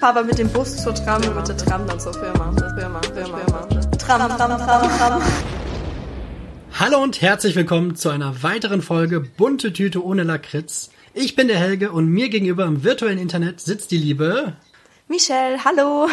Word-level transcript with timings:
Fahr 0.00 0.16
aber 0.16 0.24
mit 0.24 0.38
dem 0.38 0.48
Bus 0.48 0.78
zur 0.78 0.94
Tram 0.94 1.22
und 1.24 1.36
mit 1.36 1.46
der 1.46 1.58
Tram 1.58 1.86
dann 1.86 2.00
zur 2.00 2.14
Firma. 2.14 2.54
Firma, 2.74 3.02
Firma, 3.02 3.36
Firma. 3.36 3.66
Tram, 3.98 4.34
Tram, 4.34 4.58
Tram, 4.58 4.98
Tram. 4.98 5.22
Hallo 6.72 7.02
und 7.02 7.20
herzlich 7.20 7.54
willkommen 7.54 7.96
zu 7.96 8.08
einer 8.08 8.42
weiteren 8.42 8.80
Folge 8.80 9.20
Bunte 9.20 9.74
Tüte 9.74 10.02
ohne 10.02 10.22
Lakritz. 10.22 10.88
Ich 11.12 11.36
bin 11.36 11.48
der 11.48 11.58
Helge 11.58 11.92
und 11.92 12.06
mir 12.06 12.30
gegenüber 12.30 12.64
im 12.64 12.82
virtuellen 12.82 13.18
Internet 13.18 13.60
sitzt 13.60 13.90
die 13.90 13.98
liebe 13.98 14.54
Michelle, 15.06 15.62
hallo. 15.66 16.08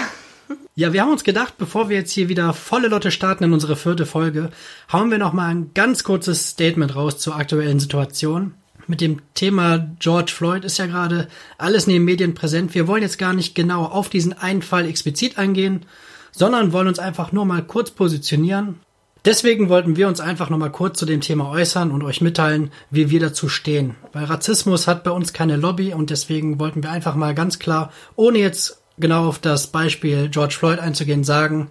Ja, 0.76 0.92
wir 0.92 1.02
haben 1.02 1.12
uns 1.12 1.24
gedacht, 1.24 1.58
bevor 1.58 1.88
wir 1.88 1.96
jetzt 1.96 2.12
hier 2.12 2.28
wieder 2.28 2.54
volle 2.54 2.90
Lotte 2.90 3.12
starten 3.12 3.46
in 3.46 3.54
unsere 3.54 3.78
vierte 3.78 4.06
Folge, 4.06 4.50
hauen 4.92 5.12
wir 5.12 5.18
noch 5.18 5.32
mal 5.32 5.48
ein 5.48 5.72
ganz 5.74 6.04
kurzes 6.04 6.50
Statement 6.50 6.94
raus 6.94 7.20
zur 7.20 7.38
aktuellen 7.38 7.80
Situation. 7.80 8.54
Mit 8.88 9.02
dem 9.02 9.22
Thema 9.34 9.90
George 10.00 10.32
Floyd 10.34 10.64
ist 10.64 10.78
ja 10.78 10.86
gerade 10.86 11.28
alles 11.58 11.88
in 11.88 11.94
den 11.94 12.06
Medien 12.06 12.34
präsent. 12.34 12.74
Wir 12.74 12.88
wollen 12.88 13.02
jetzt 13.02 13.20
gar 13.20 13.34
nicht 13.34 13.54
genau 13.54 13.84
auf 13.84 14.10
diesen 14.10 14.34
einen 14.34 14.62
Fall 14.62 14.88
explizit 14.88 15.38
eingehen, 15.38 15.86
sondern 16.32 16.72
wollen 16.72 16.88
uns 16.88 17.00
einfach 17.00 17.34
nur 17.34 17.46
mal 17.46 17.64
kurz 17.64 17.92
positionieren. 17.92 18.80
Deswegen 19.26 19.68
wollten 19.68 19.98
wir 19.98 20.08
uns 20.08 20.22
einfach 20.22 20.50
noch 20.50 20.58
mal 20.58 20.72
kurz 20.72 21.00
zu 21.00 21.06
dem 21.06 21.20
Thema 21.20 21.50
äußern 21.50 21.92
und 21.92 22.02
euch 22.02 22.22
mitteilen, 22.22 22.72
wie 22.90 23.10
wir 23.10 23.20
dazu 23.20 23.50
stehen. 23.50 23.96
Weil 24.14 24.24
Rassismus 24.24 24.88
hat 24.88 25.04
bei 25.04 25.12
uns 25.12 25.34
keine 25.34 25.58
Lobby 25.58 25.94
und 25.94 26.10
deswegen 26.12 26.62
wollten 26.62 26.82
wir 26.82 26.92
einfach 26.92 27.16
mal 27.16 27.36
ganz 27.36 27.60
klar, 27.60 27.92
ohne 28.16 28.38
jetzt 28.38 28.82
genau 28.98 29.28
auf 29.28 29.40
das 29.40 29.68
Beispiel 29.68 30.30
George 30.30 30.56
Floyd 30.58 30.80
einzugehen, 30.80 31.26
sagen, 31.26 31.70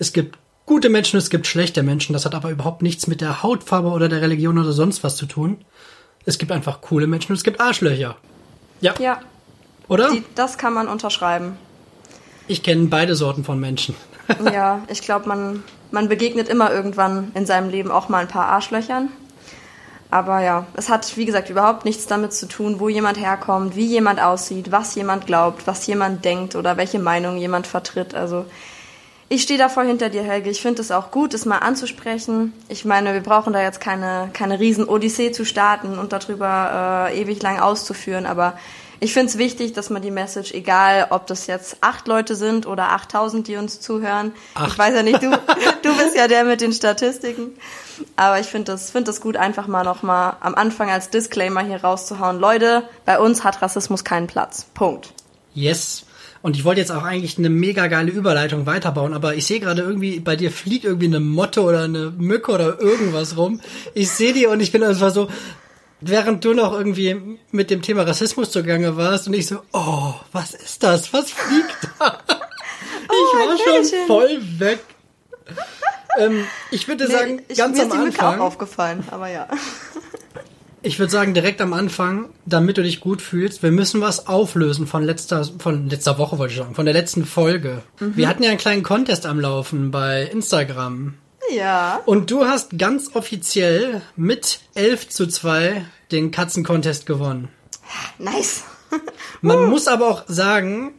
es 0.00 0.12
gibt 0.12 0.36
gute 0.64 0.88
Menschen, 0.88 1.16
es 1.16 1.30
gibt 1.30 1.46
schlechte 1.46 1.84
Menschen. 1.84 2.12
Das 2.12 2.24
hat 2.24 2.34
aber 2.34 2.50
überhaupt 2.50 2.82
nichts 2.82 3.06
mit 3.06 3.20
der 3.20 3.42
Hautfarbe 3.44 3.88
oder 3.88 4.08
der 4.08 4.20
Religion 4.20 4.58
oder 4.58 4.72
sonst 4.72 5.04
was 5.04 5.16
zu 5.16 5.26
tun. 5.26 5.58
Es 6.26 6.38
gibt 6.38 6.52
einfach 6.52 6.80
coole 6.80 7.06
Menschen 7.06 7.30
und 7.30 7.36
es 7.36 7.44
gibt 7.44 7.60
Arschlöcher. 7.60 8.16
Ja. 8.80 8.94
Ja, 8.98 9.20
Oder? 9.88 10.10
die, 10.10 10.24
das 10.34 10.58
kann 10.58 10.74
man 10.74 10.88
unterschreiben. 10.88 11.56
Ich 12.48 12.62
kenne 12.62 12.86
beide 12.86 13.14
Sorten 13.14 13.44
von 13.44 13.58
Menschen. 13.58 13.94
Ja, 14.52 14.82
ich 14.88 15.02
glaube, 15.02 15.28
man, 15.28 15.62
man 15.92 16.08
begegnet 16.08 16.48
immer 16.48 16.72
irgendwann 16.72 17.30
in 17.34 17.46
seinem 17.46 17.70
Leben 17.70 17.92
auch 17.92 18.08
mal 18.08 18.18
ein 18.18 18.28
paar 18.28 18.48
Arschlöchern. 18.48 19.08
Aber 20.10 20.40
ja, 20.40 20.66
es 20.74 20.88
hat, 20.88 21.16
wie 21.16 21.26
gesagt, 21.26 21.48
überhaupt 21.48 21.84
nichts 21.84 22.06
damit 22.06 22.32
zu 22.32 22.48
tun, 22.48 22.80
wo 22.80 22.88
jemand 22.88 23.20
herkommt, 23.20 23.76
wie 23.76 23.86
jemand 23.86 24.20
aussieht, 24.20 24.72
was 24.72 24.96
jemand 24.96 25.26
glaubt, 25.26 25.68
was 25.68 25.86
jemand 25.86 26.24
denkt 26.24 26.56
oder 26.56 26.76
welche 26.76 26.98
Meinung 26.98 27.36
jemand 27.36 27.68
vertritt. 27.68 28.16
Also 28.16 28.46
ich 29.28 29.42
stehe 29.42 29.58
da 29.58 29.68
voll 29.68 29.86
hinter 29.86 30.08
dir, 30.08 30.22
Helge. 30.22 30.50
Ich 30.50 30.62
finde 30.62 30.82
es 30.82 30.92
auch 30.92 31.10
gut, 31.10 31.34
es 31.34 31.44
mal 31.44 31.58
anzusprechen. 31.58 32.52
Ich 32.68 32.84
meine, 32.84 33.12
wir 33.12 33.22
brauchen 33.22 33.52
da 33.52 33.60
jetzt 33.60 33.80
keine, 33.80 34.30
keine 34.32 34.60
riesen 34.60 34.88
Odyssee 34.88 35.32
zu 35.32 35.44
starten 35.44 35.98
und 35.98 36.12
darüber 36.12 37.08
äh, 37.10 37.20
ewig 37.20 37.42
lang 37.42 37.58
auszuführen. 37.58 38.24
Aber 38.24 38.56
ich 39.00 39.12
finde 39.12 39.30
es 39.30 39.36
wichtig, 39.36 39.72
dass 39.72 39.90
man 39.90 40.00
die 40.00 40.12
Message, 40.12 40.52
egal 40.52 41.08
ob 41.10 41.26
das 41.26 41.48
jetzt 41.48 41.78
acht 41.80 42.06
Leute 42.06 42.36
sind 42.36 42.66
oder 42.66 42.92
8000, 42.92 43.48
die 43.48 43.56
uns 43.56 43.80
zuhören. 43.80 44.32
Acht. 44.54 44.72
Ich 44.72 44.78
weiß 44.78 44.94
ja 44.94 45.02
nicht, 45.02 45.20
du, 45.20 45.30
du 45.82 45.96
bist 45.96 46.16
ja 46.16 46.28
der 46.28 46.44
mit 46.44 46.60
den 46.60 46.72
Statistiken. 46.72 47.50
Aber 48.14 48.38
ich 48.38 48.46
finde 48.46 48.72
das, 48.72 48.92
find 48.92 49.08
das 49.08 49.20
gut, 49.20 49.36
einfach 49.36 49.66
mal 49.66 49.82
nochmal 49.82 50.36
am 50.38 50.54
Anfang 50.54 50.88
als 50.88 51.10
Disclaimer 51.10 51.62
hier 51.62 51.82
rauszuhauen. 51.82 52.38
Leute, 52.38 52.88
bei 53.04 53.18
uns 53.18 53.42
hat 53.42 53.60
Rassismus 53.60 54.04
keinen 54.04 54.28
Platz. 54.28 54.66
Punkt. 54.72 55.12
Yes. 55.52 56.04
Und 56.46 56.56
ich 56.56 56.64
wollte 56.64 56.80
jetzt 56.80 56.92
auch 56.92 57.02
eigentlich 57.02 57.38
eine 57.38 57.50
mega 57.50 57.88
geile 57.88 58.12
Überleitung 58.12 58.66
weiterbauen, 58.66 59.14
aber 59.14 59.34
ich 59.34 59.44
sehe 59.46 59.58
gerade 59.58 59.82
irgendwie, 59.82 60.20
bei 60.20 60.36
dir 60.36 60.52
fliegt 60.52 60.84
irgendwie 60.84 61.06
eine 61.06 61.18
Motte 61.18 61.60
oder 61.60 61.82
eine 61.82 62.12
Mücke 62.16 62.52
oder 62.52 62.80
irgendwas 62.80 63.36
rum. 63.36 63.60
Ich 63.94 64.12
sehe 64.12 64.32
die 64.32 64.46
und 64.46 64.60
ich 64.60 64.70
bin 64.70 64.84
einfach 64.84 65.10
so, 65.10 65.26
während 66.00 66.44
du 66.44 66.54
noch 66.54 66.72
irgendwie 66.72 67.40
mit 67.50 67.68
dem 67.68 67.82
Thema 67.82 68.04
Rassismus 68.04 68.52
zugange 68.52 68.96
warst 68.96 69.26
und 69.26 69.34
ich 69.34 69.48
so, 69.48 69.56
oh, 69.72 70.14
was 70.30 70.54
ist 70.54 70.84
das? 70.84 71.12
Was 71.12 71.32
fliegt 71.32 71.88
da? 71.98 72.16
ich 72.28 73.48
war 73.48 73.58
schon 73.58 74.06
voll 74.06 74.40
weg. 74.60 74.78
ähm, 76.16 76.46
ich 76.70 76.86
würde 76.86 77.08
sagen, 77.08 77.42
ich, 77.48 77.58
ganz 77.58 77.76
mir 77.76 77.82
am 77.82 77.88
ist 77.88 77.92
die 77.96 77.98
Mücke 78.04 78.20
auch 78.20 78.22
Anfang, 78.26 78.40
aufgefallen, 78.40 79.04
aber 79.10 79.28
ja. 79.28 79.48
Ich 80.86 81.00
würde 81.00 81.10
sagen, 81.10 81.34
direkt 81.34 81.60
am 81.60 81.72
Anfang, 81.72 82.30
damit 82.46 82.78
du 82.78 82.82
dich 82.82 83.00
gut 83.00 83.20
fühlst, 83.20 83.62
wir 83.62 83.72
müssen 83.72 84.00
was 84.00 84.28
auflösen 84.28 84.86
von 84.86 85.02
letzter, 85.02 85.44
von 85.58 85.90
letzter 85.90 86.16
Woche, 86.16 86.38
wollte 86.38 86.52
ich 86.52 86.58
sagen, 86.58 86.74
von 86.74 86.84
der 86.84 86.94
letzten 86.94 87.24
Folge. 87.24 87.82
Mhm. 87.98 88.16
Wir 88.16 88.28
hatten 88.28 88.44
ja 88.44 88.50
einen 88.50 88.58
kleinen 88.58 88.84
Contest 88.84 89.26
am 89.26 89.40
Laufen 89.40 89.90
bei 89.90 90.22
Instagram. 90.22 91.14
Ja. 91.54 92.00
Und 92.06 92.30
du 92.30 92.44
hast 92.44 92.78
ganz 92.78 93.14
offiziell 93.14 94.02
mit 94.14 94.60
11 94.74 95.08
zu 95.08 95.26
2 95.26 95.84
den 96.12 96.30
Katzen-Contest 96.30 97.06
gewonnen. 97.06 97.48
Nice. 98.18 98.62
Man 99.40 99.68
muss 99.68 99.88
aber 99.88 100.08
auch 100.08 100.24
sagen, 100.28 100.94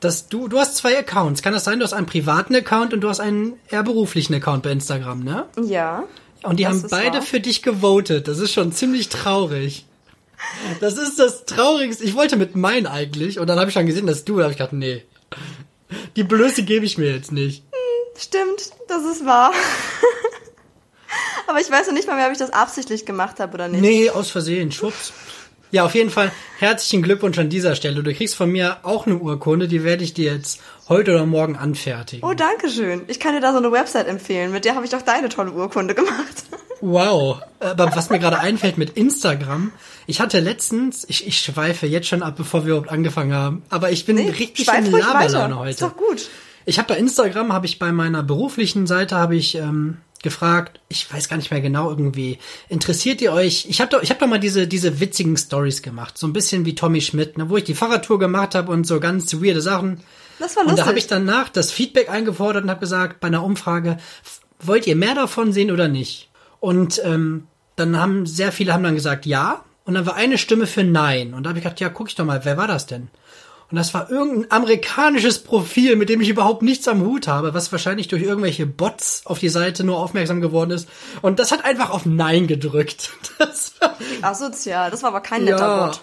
dass 0.00 0.28
du, 0.28 0.48
du 0.48 0.58
hast 0.58 0.76
zwei 0.76 0.98
Accounts. 0.98 1.42
Kann 1.42 1.54
das 1.54 1.64
sein? 1.64 1.78
Du 1.78 1.84
hast 1.84 1.94
einen 1.94 2.06
privaten 2.06 2.54
Account 2.54 2.92
und 2.92 3.00
du 3.00 3.08
hast 3.08 3.20
einen 3.20 3.54
eher 3.70 3.82
beruflichen 3.82 4.34
Account 4.34 4.62
bei 4.62 4.72
Instagram, 4.72 5.20
ne? 5.20 5.46
Ja. 5.62 6.04
Und 6.42 6.58
die 6.58 6.64
Das 6.64 6.82
haben 6.82 6.88
beide 6.90 7.18
wahr. 7.18 7.22
für 7.22 7.40
dich 7.40 7.62
gewotet. 7.62 8.28
Das 8.28 8.38
ist 8.38 8.52
schon 8.52 8.72
ziemlich 8.72 9.08
traurig. 9.08 9.86
Das 10.80 10.98
ist 10.98 11.18
das 11.18 11.44
Traurigste. 11.44 12.04
Ich 12.04 12.14
wollte 12.14 12.36
mit 12.36 12.56
meinen 12.56 12.86
eigentlich 12.86 13.38
und 13.38 13.46
dann 13.46 13.58
habe 13.58 13.68
ich 13.68 13.74
schon 13.74 13.86
gesehen, 13.86 14.06
dass 14.06 14.24
du, 14.24 14.36
da 14.38 14.44
habe 14.44 14.52
ich 14.52 14.58
gedacht, 14.58 14.72
nee. 14.72 15.04
Die 16.16 16.24
Blöße 16.24 16.64
gebe 16.64 16.84
ich 16.84 16.98
mir 16.98 17.14
jetzt 17.14 17.32
nicht. 17.32 17.62
Stimmt, 18.16 18.72
das 18.88 19.04
ist 19.04 19.24
wahr. 19.24 19.52
aber 21.46 21.60
ich 21.60 21.70
weiß 21.70 21.86
noch 21.86 21.94
nicht 21.94 22.08
mal 22.08 22.16
mehr, 22.16 22.26
ob 22.26 22.32
ich 22.32 22.38
das 22.38 22.50
absichtlich 22.50 23.06
gemacht 23.06 23.40
habe 23.40 23.54
oder 23.54 23.68
nicht. 23.68 23.80
Nee, 23.80 24.10
aus 24.10 24.30
Versehen, 24.30 24.72
schwupps. 24.72 25.12
Ja, 25.70 25.86
auf 25.86 25.94
jeden 25.94 26.10
Fall 26.10 26.30
herzlichen 26.58 27.02
Glückwunsch 27.02 27.38
an 27.38 27.48
dieser 27.48 27.74
Stelle. 27.74 28.02
Du 28.02 28.12
kriegst 28.12 28.34
von 28.34 28.50
mir 28.50 28.78
auch 28.82 29.06
eine 29.06 29.16
Urkunde, 29.16 29.68
die 29.68 29.84
werde 29.84 30.04
ich 30.04 30.12
dir 30.12 30.34
jetzt 30.34 30.60
heute 30.88 31.14
oder 31.14 31.26
morgen 31.26 31.56
anfertigen. 31.56 32.28
Oh, 32.28 32.34
danke 32.34 32.68
schön. 32.68 33.02
Ich 33.08 33.20
kann 33.20 33.34
dir 33.34 33.40
da 33.40 33.52
so 33.52 33.58
eine 33.58 33.72
Website 33.72 34.08
empfehlen. 34.08 34.52
Mit 34.52 34.64
der 34.64 34.74
habe 34.74 34.84
ich 34.84 34.90
doch 34.90 35.02
deine 35.02 35.28
tolle 35.28 35.52
Urkunde 35.52 35.94
gemacht. 35.94 36.44
Wow. 36.84 37.40
Aber 37.60 37.94
was 37.94 38.10
mir 38.10 38.18
gerade 38.18 38.40
einfällt 38.40 38.76
mit 38.76 38.96
Instagram, 38.96 39.70
ich 40.08 40.20
hatte 40.20 40.40
letztens, 40.40 41.06
ich, 41.08 41.28
ich 41.28 41.38
schweife 41.38 41.86
jetzt 41.86 42.08
schon 42.08 42.24
ab, 42.24 42.34
bevor 42.36 42.66
wir 42.66 42.72
überhaupt 42.72 42.90
angefangen 42.90 43.32
haben, 43.32 43.62
aber 43.70 43.92
ich 43.92 44.04
bin 44.04 44.18
richtig 44.18 44.66
schweif 44.66 44.86
in 44.86 44.90
Laberlaune 44.90 45.60
heute. 45.60 45.70
Ist 45.70 45.82
doch 45.82 45.96
gut. 45.96 46.28
Ich 46.66 46.78
habe 46.78 46.88
bei 46.88 46.98
Instagram, 46.98 47.52
habe 47.52 47.66
ich 47.66 47.78
bei 47.78 47.92
meiner 47.92 48.24
beruflichen 48.24 48.88
Seite, 48.88 49.14
habe 49.14 49.36
ich 49.36 49.54
ähm, 49.54 49.98
gefragt, 50.22 50.80
ich 50.88 51.12
weiß 51.12 51.28
gar 51.28 51.36
nicht 51.36 51.50
mehr 51.50 51.60
genau 51.60 51.90
irgendwie, 51.90 52.38
interessiert 52.68 53.20
ihr 53.20 53.32
euch, 53.32 53.66
ich 53.68 53.80
habe 53.80 53.90
doch, 53.90 54.02
ich 54.02 54.10
hab 54.10 54.18
doch 54.18 54.26
mal 54.26 54.40
diese, 54.40 54.66
diese 54.66 54.98
witzigen 54.98 55.36
Stories 55.36 55.82
gemacht, 55.82 56.18
so 56.18 56.26
ein 56.26 56.32
bisschen 56.32 56.64
wie 56.64 56.74
Tommy 56.74 57.00
Schmidt, 57.00 57.38
ne, 57.38 57.50
wo 57.50 57.56
ich 57.56 57.64
die 57.64 57.74
Fahrradtour 57.74 58.18
gemacht 58.18 58.54
habe 58.54 58.72
und 58.72 58.86
so 58.86 59.00
ganz 59.00 59.32
weirde 59.34 59.60
Sachen. 59.60 60.00
Das 60.38 60.56
war 60.56 60.62
Und 60.62 60.70
lustig. 60.70 60.84
da 60.84 60.88
habe 60.88 60.98
ich 60.98 61.06
danach 61.06 61.48
das 61.48 61.70
Feedback 61.70 62.08
eingefordert 62.10 62.64
und 62.64 62.70
habe 62.70 62.80
gesagt, 62.80 63.20
bei 63.20 63.28
einer 63.28 63.44
Umfrage, 63.44 63.98
wollt 64.60 64.86
ihr 64.86 64.96
mehr 64.96 65.14
davon 65.14 65.52
sehen 65.52 65.70
oder 65.70 65.88
nicht? 65.88 66.30
Und 66.60 67.00
ähm, 67.04 67.46
dann 67.76 67.98
haben 67.98 68.26
sehr 68.26 68.52
viele 68.52 68.72
haben 68.72 68.84
dann 68.84 68.94
gesagt 68.94 69.26
ja 69.26 69.64
und 69.84 69.94
dann 69.94 70.06
war 70.06 70.14
eine 70.14 70.38
Stimme 70.38 70.66
für 70.66 70.84
nein 70.84 71.34
und 71.34 71.42
da 71.42 71.50
habe 71.50 71.58
ich 71.58 71.64
gedacht, 71.64 71.80
ja, 71.80 71.88
guck 71.88 72.08
ich 72.08 72.14
doch 72.14 72.24
mal, 72.24 72.44
wer 72.44 72.56
war 72.56 72.68
das 72.68 72.86
denn? 72.86 73.08
Und 73.72 73.76
das 73.76 73.94
war 73.94 74.10
irgendein 74.10 74.50
amerikanisches 74.50 75.38
Profil, 75.38 75.96
mit 75.96 76.10
dem 76.10 76.20
ich 76.20 76.28
überhaupt 76.28 76.60
nichts 76.60 76.86
am 76.88 77.00
Hut 77.00 77.26
habe, 77.26 77.54
was 77.54 77.72
wahrscheinlich 77.72 78.06
durch 78.06 78.22
irgendwelche 78.22 78.66
Bots 78.66 79.22
auf 79.24 79.38
die 79.38 79.48
Seite 79.48 79.82
nur 79.82 79.96
aufmerksam 79.96 80.42
geworden 80.42 80.72
ist. 80.72 80.90
Und 81.22 81.38
das 81.38 81.52
hat 81.52 81.64
einfach 81.64 81.88
auf 81.88 82.04
Nein 82.04 82.46
gedrückt. 82.46 83.10
Das 83.38 83.72
war, 83.80 83.96
Asozial. 84.20 84.90
Das 84.90 85.02
war 85.02 85.08
aber 85.08 85.22
kein 85.22 85.44
netter 85.44 85.58
ja, 85.58 85.78
Wort. 85.80 86.00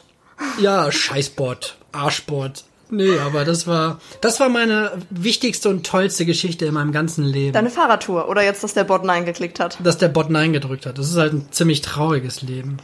ja, 0.60 0.92
Scheißbot, 0.92 1.78
Arschbot. 1.92 2.64
Nee, 2.92 3.20
aber 3.20 3.46
das 3.46 3.68
war, 3.68 4.00
das 4.22 4.40
war 4.40 4.50
meine 4.50 4.92
wichtigste 5.10 5.70
und 5.70 5.86
tollste 5.86 6.26
Geschichte 6.26 6.66
in 6.66 6.74
meinem 6.74 6.92
ganzen 6.92 7.24
Leben. 7.24 7.54
Deine 7.54 7.70
Fahrradtour. 7.70 8.28
Oder 8.30 8.44
jetzt, 8.44 8.64
dass 8.64 8.74
der 8.74 8.84
Bot 8.84 9.04
Nein 9.04 9.26
geklickt 9.26 9.60
hat. 9.60 9.78
dass 9.84 9.98
der 9.98 10.10
Bot 10.10 10.30
Nein 10.30 10.54
gedrückt 10.54 10.86
hat. 10.86 10.98
Das 10.98 11.10
ist 11.10 11.18
halt 11.18 11.34
ein 11.34 11.48
ziemlich 11.52 11.82
trauriges 11.82 12.42
Leben. 12.42 12.78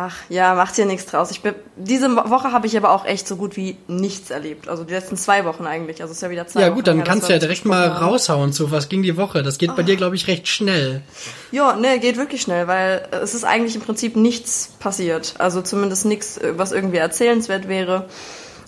Ach 0.00 0.14
ja, 0.28 0.54
macht 0.54 0.76
hier 0.76 0.86
nichts 0.86 1.06
draus. 1.10 1.32
Ich 1.32 1.40
bin, 1.40 1.56
diese 1.74 2.14
Woche 2.14 2.52
habe 2.52 2.68
ich 2.68 2.76
aber 2.76 2.90
auch 2.92 3.04
echt 3.04 3.26
so 3.26 3.34
gut 3.34 3.56
wie 3.56 3.76
nichts 3.88 4.30
erlebt. 4.30 4.68
Also 4.68 4.84
die 4.84 4.92
letzten 4.94 5.16
zwei 5.16 5.44
Wochen 5.44 5.66
eigentlich. 5.66 6.00
Also 6.02 6.12
es 6.12 6.18
ist 6.18 6.22
ja 6.22 6.30
wieder 6.30 6.46
zwei 6.46 6.60
Ja 6.60 6.68
gut, 6.68 6.86
dann 6.86 6.98
her, 6.98 7.04
kannst 7.04 7.28
du 7.28 7.32
ja 7.32 7.40
direkt 7.40 7.64
mal 7.64 7.92
haben. 7.92 8.04
raushauen 8.04 8.52
zu 8.52 8.70
was 8.70 8.88
ging 8.88 9.02
die 9.02 9.16
Woche. 9.16 9.42
Das 9.42 9.58
geht 9.58 9.74
bei 9.74 9.82
dir, 9.82 9.96
glaube 9.96 10.14
ich, 10.14 10.28
recht 10.28 10.46
schnell. 10.46 11.02
Ja, 11.50 11.74
ne, 11.74 11.98
geht 11.98 12.16
wirklich 12.16 12.42
schnell, 12.42 12.68
weil 12.68 13.08
es 13.10 13.34
ist 13.34 13.42
eigentlich 13.42 13.74
im 13.74 13.80
Prinzip 13.80 14.14
nichts 14.14 14.70
passiert. 14.78 15.34
Also 15.38 15.62
zumindest 15.62 16.04
nichts, 16.04 16.38
was 16.52 16.70
irgendwie 16.70 16.98
erzählenswert 16.98 17.66
wäre. 17.66 18.08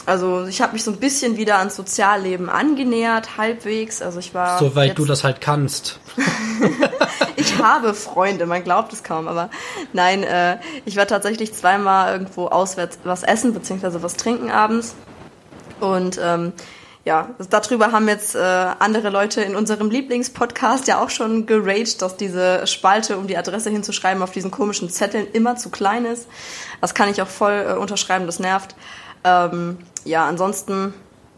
Also 0.06 0.46
ich 0.46 0.60
habe 0.60 0.72
mich 0.72 0.82
so 0.82 0.90
ein 0.90 0.96
bisschen 0.96 1.36
wieder 1.36 1.58
ans 1.58 1.76
Sozialleben 1.76 2.48
angenähert, 2.48 3.36
halbwegs. 3.36 4.02
Also 4.02 4.18
ich 4.18 4.34
war 4.34 4.58
Soweit 4.58 4.98
du 4.98 5.04
das 5.04 5.24
halt 5.24 5.40
kannst. 5.40 6.00
Ich 7.36 7.58
habe 7.58 7.94
Freunde, 7.94 8.44
man 8.44 8.62
glaubt 8.64 8.92
es 8.92 9.02
kaum, 9.02 9.26
aber 9.26 9.48
nein, 9.94 10.22
äh, 10.22 10.58
ich 10.84 10.96
war 10.96 11.06
tatsächlich 11.06 11.54
zweimal 11.54 12.12
irgendwo 12.12 12.48
auswärts 12.48 12.98
was 13.04 13.22
essen 13.22 13.54
beziehungsweise 13.54 14.02
was 14.02 14.16
trinken 14.16 14.50
abends. 14.50 14.94
Und 15.80 16.20
ähm, 16.22 16.52
ja, 17.04 17.30
darüber 17.48 17.92
haben 17.92 18.08
jetzt 18.08 18.34
äh, 18.34 18.38
andere 18.38 19.08
Leute 19.08 19.40
in 19.40 19.56
unserem 19.56 19.90
Lieblingspodcast 19.90 20.86
ja 20.86 21.02
auch 21.02 21.08
schon 21.08 21.46
geraged, 21.46 22.02
dass 22.02 22.16
diese 22.16 22.66
Spalte, 22.66 23.16
um 23.16 23.26
die 23.26 23.38
Adresse 23.38 23.70
hinzuschreiben, 23.70 24.22
auf 24.22 24.32
diesen 24.32 24.50
komischen 24.50 24.90
Zetteln 24.90 25.26
immer 25.32 25.56
zu 25.56 25.70
klein 25.70 26.04
ist. 26.04 26.28
Das 26.82 26.94
kann 26.94 27.08
ich 27.08 27.22
auch 27.22 27.28
voll 27.28 27.64
äh, 27.68 27.72
unterschreiben, 27.72 28.26
das 28.26 28.38
nervt. 28.38 28.74
Ähm, 29.24 29.78
ja, 30.04 30.26
ansonsten 30.26 30.94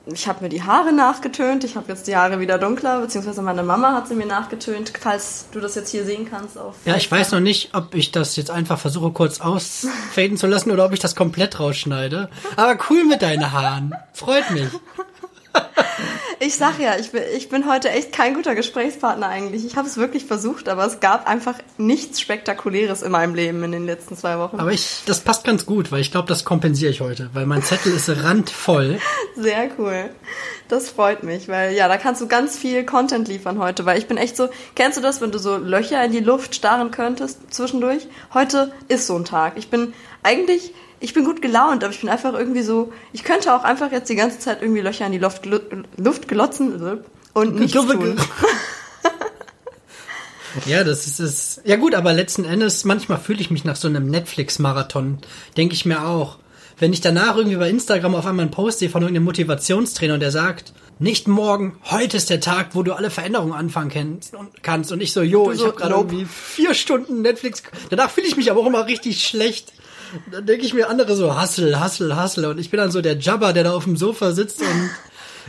ich 0.06 0.26
habe 0.26 0.42
mir 0.42 0.48
die 0.48 0.62
Haare 0.62 0.92
nachgetönt. 0.92 1.62
Ich 1.62 1.76
habe 1.76 1.88
jetzt 1.88 2.08
die 2.08 2.16
Haare 2.16 2.40
wieder 2.40 2.58
dunkler, 2.58 3.00
beziehungsweise 3.00 3.40
meine 3.40 3.62
Mama 3.62 3.94
hat 3.94 4.08
sie 4.08 4.14
mir 4.14 4.26
nachgetönt, 4.26 4.92
falls 4.98 5.46
du 5.52 5.60
das 5.60 5.76
jetzt 5.76 5.90
hier 5.90 6.04
sehen 6.04 6.26
kannst. 6.28 6.58
Auf 6.58 6.74
ja, 6.84 6.96
ich 6.96 7.10
weiß 7.10 7.30
noch 7.32 7.40
nicht, 7.40 7.70
ob 7.74 7.94
ich 7.94 8.10
das 8.10 8.34
jetzt 8.34 8.50
einfach 8.50 8.78
versuche 8.78 9.12
kurz 9.12 9.40
ausfaden 9.40 10.36
zu 10.36 10.48
lassen 10.48 10.72
oder 10.72 10.86
ob 10.86 10.92
ich 10.92 10.98
das 10.98 11.14
komplett 11.14 11.60
rausschneide. 11.60 12.30
Aber 12.56 12.78
cool 12.90 13.04
mit 13.04 13.22
deinen 13.22 13.52
Haaren. 13.52 13.94
Freut 14.12 14.50
mich. 14.50 14.68
Ich 16.44 16.56
sag 16.56 16.80
ja, 16.80 16.96
ich 16.98 17.12
bin, 17.12 17.22
ich 17.36 17.48
bin 17.48 17.70
heute 17.70 17.88
echt 17.88 18.10
kein 18.10 18.34
guter 18.34 18.56
Gesprächspartner 18.56 19.28
eigentlich. 19.28 19.64
Ich 19.64 19.76
habe 19.76 19.86
es 19.86 19.96
wirklich 19.96 20.24
versucht, 20.24 20.68
aber 20.68 20.84
es 20.84 20.98
gab 20.98 21.28
einfach 21.28 21.54
nichts 21.78 22.20
Spektakuläres 22.20 23.02
in 23.02 23.12
meinem 23.12 23.36
Leben 23.36 23.62
in 23.62 23.70
den 23.70 23.86
letzten 23.86 24.16
zwei 24.16 24.38
Wochen. 24.38 24.58
Aber 24.58 24.72
ich, 24.72 25.02
das 25.06 25.20
passt 25.20 25.44
ganz 25.44 25.66
gut, 25.66 25.92
weil 25.92 26.00
ich 26.00 26.10
glaube, 26.10 26.26
das 26.26 26.44
kompensiere 26.44 26.90
ich 26.90 27.00
heute, 27.00 27.30
weil 27.32 27.46
mein 27.46 27.62
Zettel 27.62 27.94
ist 27.94 28.08
randvoll. 28.08 28.98
Sehr 29.36 29.70
cool. 29.78 30.10
Das 30.66 30.88
freut 30.88 31.22
mich, 31.22 31.46
weil 31.46 31.74
ja, 31.74 31.86
da 31.86 31.96
kannst 31.96 32.20
du 32.20 32.26
ganz 32.26 32.58
viel 32.58 32.84
Content 32.84 33.28
liefern 33.28 33.60
heute, 33.60 33.86
weil 33.86 33.98
ich 33.98 34.08
bin 34.08 34.16
echt 34.16 34.36
so, 34.36 34.48
kennst 34.74 34.98
du 34.98 35.00
das, 35.00 35.20
wenn 35.20 35.30
du 35.30 35.38
so 35.38 35.56
Löcher 35.58 36.04
in 36.04 36.10
die 36.10 36.18
Luft 36.18 36.56
starren 36.56 36.90
könntest 36.90 37.54
zwischendurch? 37.54 38.08
Heute 38.34 38.72
ist 38.88 39.06
so 39.06 39.14
ein 39.14 39.24
Tag. 39.24 39.52
Ich 39.56 39.70
bin 39.70 39.94
eigentlich 40.24 40.74
ich 41.02 41.14
bin 41.14 41.24
gut 41.24 41.42
gelaunt, 41.42 41.82
aber 41.82 41.92
ich 41.92 42.00
bin 42.00 42.08
einfach 42.08 42.32
irgendwie 42.32 42.62
so, 42.62 42.92
ich 43.12 43.24
könnte 43.24 43.52
auch 43.54 43.64
einfach 43.64 43.90
jetzt 43.90 44.08
die 44.08 44.14
ganze 44.14 44.38
Zeit 44.38 44.62
irgendwie 44.62 44.80
Löcher 44.80 45.04
in 45.04 45.12
die 45.12 45.18
Luft, 45.18 45.46
Luft 45.96 46.28
glotzen 46.28 47.00
und 47.34 47.54
nichts 47.56 47.72
tun. 47.72 48.18
Ja, 50.66 50.84
das 50.84 51.06
ist 51.06 51.18
es. 51.18 51.62
Ja 51.64 51.76
gut, 51.76 51.94
aber 51.94 52.12
letzten 52.12 52.44
Endes, 52.44 52.84
manchmal 52.84 53.18
fühle 53.18 53.40
ich 53.40 53.50
mich 53.50 53.64
nach 53.64 53.74
so 53.74 53.88
einem 53.88 54.08
Netflix-Marathon. 54.08 55.16
Denke 55.56 55.74
ich 55.74 55.86
mir 55.86 56.06
auch. 56.06 56.36
Wenn 56.78 56.92
ich 56.92 57.00
danach 57.00 57.38
irgendwie 57.38 57.56
bei 57.56 57.70
Instagram 57.70 58.14
auf 58.14 58.26
einmal 58.26 58.42
einen 58.42 58.50
Post 58.50 58.80
sehe 58.80 58.90
von 58.90 59.00
irgendeinem 59.00 59.24
Motivationstrainer 59.24 60.12
und 60.12 60.20
der 60.20 60.30
sagt, 60.30 60.74
nicht 60.98 61.26
morgen, 61.26 61.78
heute 61.84 62.18
ist 62.18 62.28
der 62.28 62.40
Tag, 62.40 62.74
wo 62.74 62.82
du 62.82 62.92
alle 62.92 63.08
Veränderungen 63.08 63.54
anfangen 63.54 64.20
kannst. 64.62 64.92
Und 64.92 65.00
ich 65.00 65.14
so, 65.14 65.22
jo, 65.22 65.46
so, 65.46 65.52
ich 65.52 65.62
habe 65.62 65.72
gerade 65.72 65.94
irgendwie 65.94 66.26
vier 66.26 66.74
Stunden 66.74 67.22
Netflix. 67.22 67.62
Danach 67.88 68.10
fühle 68.10 68.26
ich 68.26 68.36
mich 68.36 68.50
aber 68.50 68.60
auch 68.60 68.66
immer 68.66 68.86
richtig 68.86 69.26
schlecht 69.26 69.72
dann 70.30 70.46
denke 70.46 70.64
ich 70.64 70.74
mir 70.74 70.88
andere 70.88 71.14
so, 71.14 71.36
Hassel, 71.36 71.78
Hassel, 71.78 72.16
Hassel. 72.16 72.46
Und 72.46 72.58
ich 72.58 72.70
bin 72.70 72.78
dann 72.78 72.90
so 72.90 73.00
der 73.00 73.18
Jabba, 73.18 73.52
der 73.52 73.64
da 73.64 73.72
auf 73.72 73.84
dem 73.84 73.96
Sofa 73.96 74.32
sitzt 74.32 74.60
und 74.60 74.90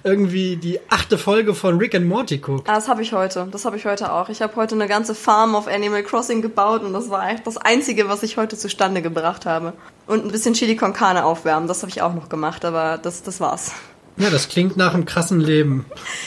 irgendwie 0.04 0.58
die 0.58 0.80
achte 0.90 1.18
Folge 1.18 1.54
von 1.54 1.78
Rick 1.78 1.96
and 1.96 2.06
Morty 2.06 2.38
guckt. 2.38 2.68
Ah, 2.68 2.76
das 2.76 2.88
habe 2.88 3.02
ich 3.02 3.14
heute. 3.14 3.48
Das 3.52 3.66
habe 3.66 3.78
ich 3.78 3.86
heute 3.86 4.12
auch. 4.12 4.30
Ich 4.30 4.42
habe 4.42 4.56
heute 4.56 4.76
eine 4.76 4.88
ganze 4.88 5.16
Farm 5.16 5.56
auf 5.56 5.68
Animal 5.68 6.04
Crossing 6.04 6.42
gebaut 6.42 6.84
und 6.84 6.94
das 6.94 7.10
war 7.10 7.30
echt 7.30 7.48
das 7.48 7.58
Einzige, 7.58 8.10
was 8.10 8.24
ich 8.24 8.38
heute 8.38 8.58
zustande 8.58 9.02
gebracht 9.02 9.46
habe. 9.46 9.74
Und 10.08 10.26
ein 10.26 10.32
bisschen 10.32 10.54
Chili 10.54 10.76
con 10.76 10.94
Carne 10.94 11.24
aufwärmen, 11.24 11.68
das 11.68 11.82
habe 11.82 11.90
ich 11.90 12.02
auch 12.02 12.14
noch 12.14 12.28
gemacht, 12.28 12.66
aber 12.66 12.98
das, 12.98 13.24
das 13.24 13.40
war's. 13.40 13.72
Ja, 14.18 14.30
das 14.30 14.48
klingt 14.50 14.78
nach 14.78 14.94
einem 14.94 15.06
krassen 15.06 15.40
Leben. 15.40 15.86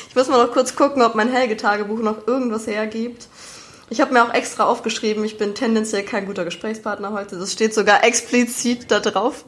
Ich 0.09 0.17
muss 0.17 0.29
mal 0.29 0.45
noch 0.45 0.53
kurz 0.53 0.75
gucken, 0.75 1.03
ob 1.03 1.15
mein 1.15 1.31
Helge-Tagebuch 1.31 2.01
noch 2.01 2.27
irgendwas 2.27 2.67
hergibt. 2.67 3.29
Ich 3.89 4.01
habe 4.01 4.13
mir 4.13 4.25
auch 4.25 4.35
extra 4.35 4.65
aufgeschrieben, 4.65 5.25
ich 5.25 5.39
bin 5.39 5.55
tendenziell 5.55 6.03
kein 6.03 6.27
guter 6.27 6.45
Gesprächspartner 6.45 7.13
heute. 7.13 7.39
Das 7.39 7.53
steht 7.53 7.73
sogar 7.73 8.03
explizit 8.05 8.91
da 8.91 8.99
drauf. 9.01 9.45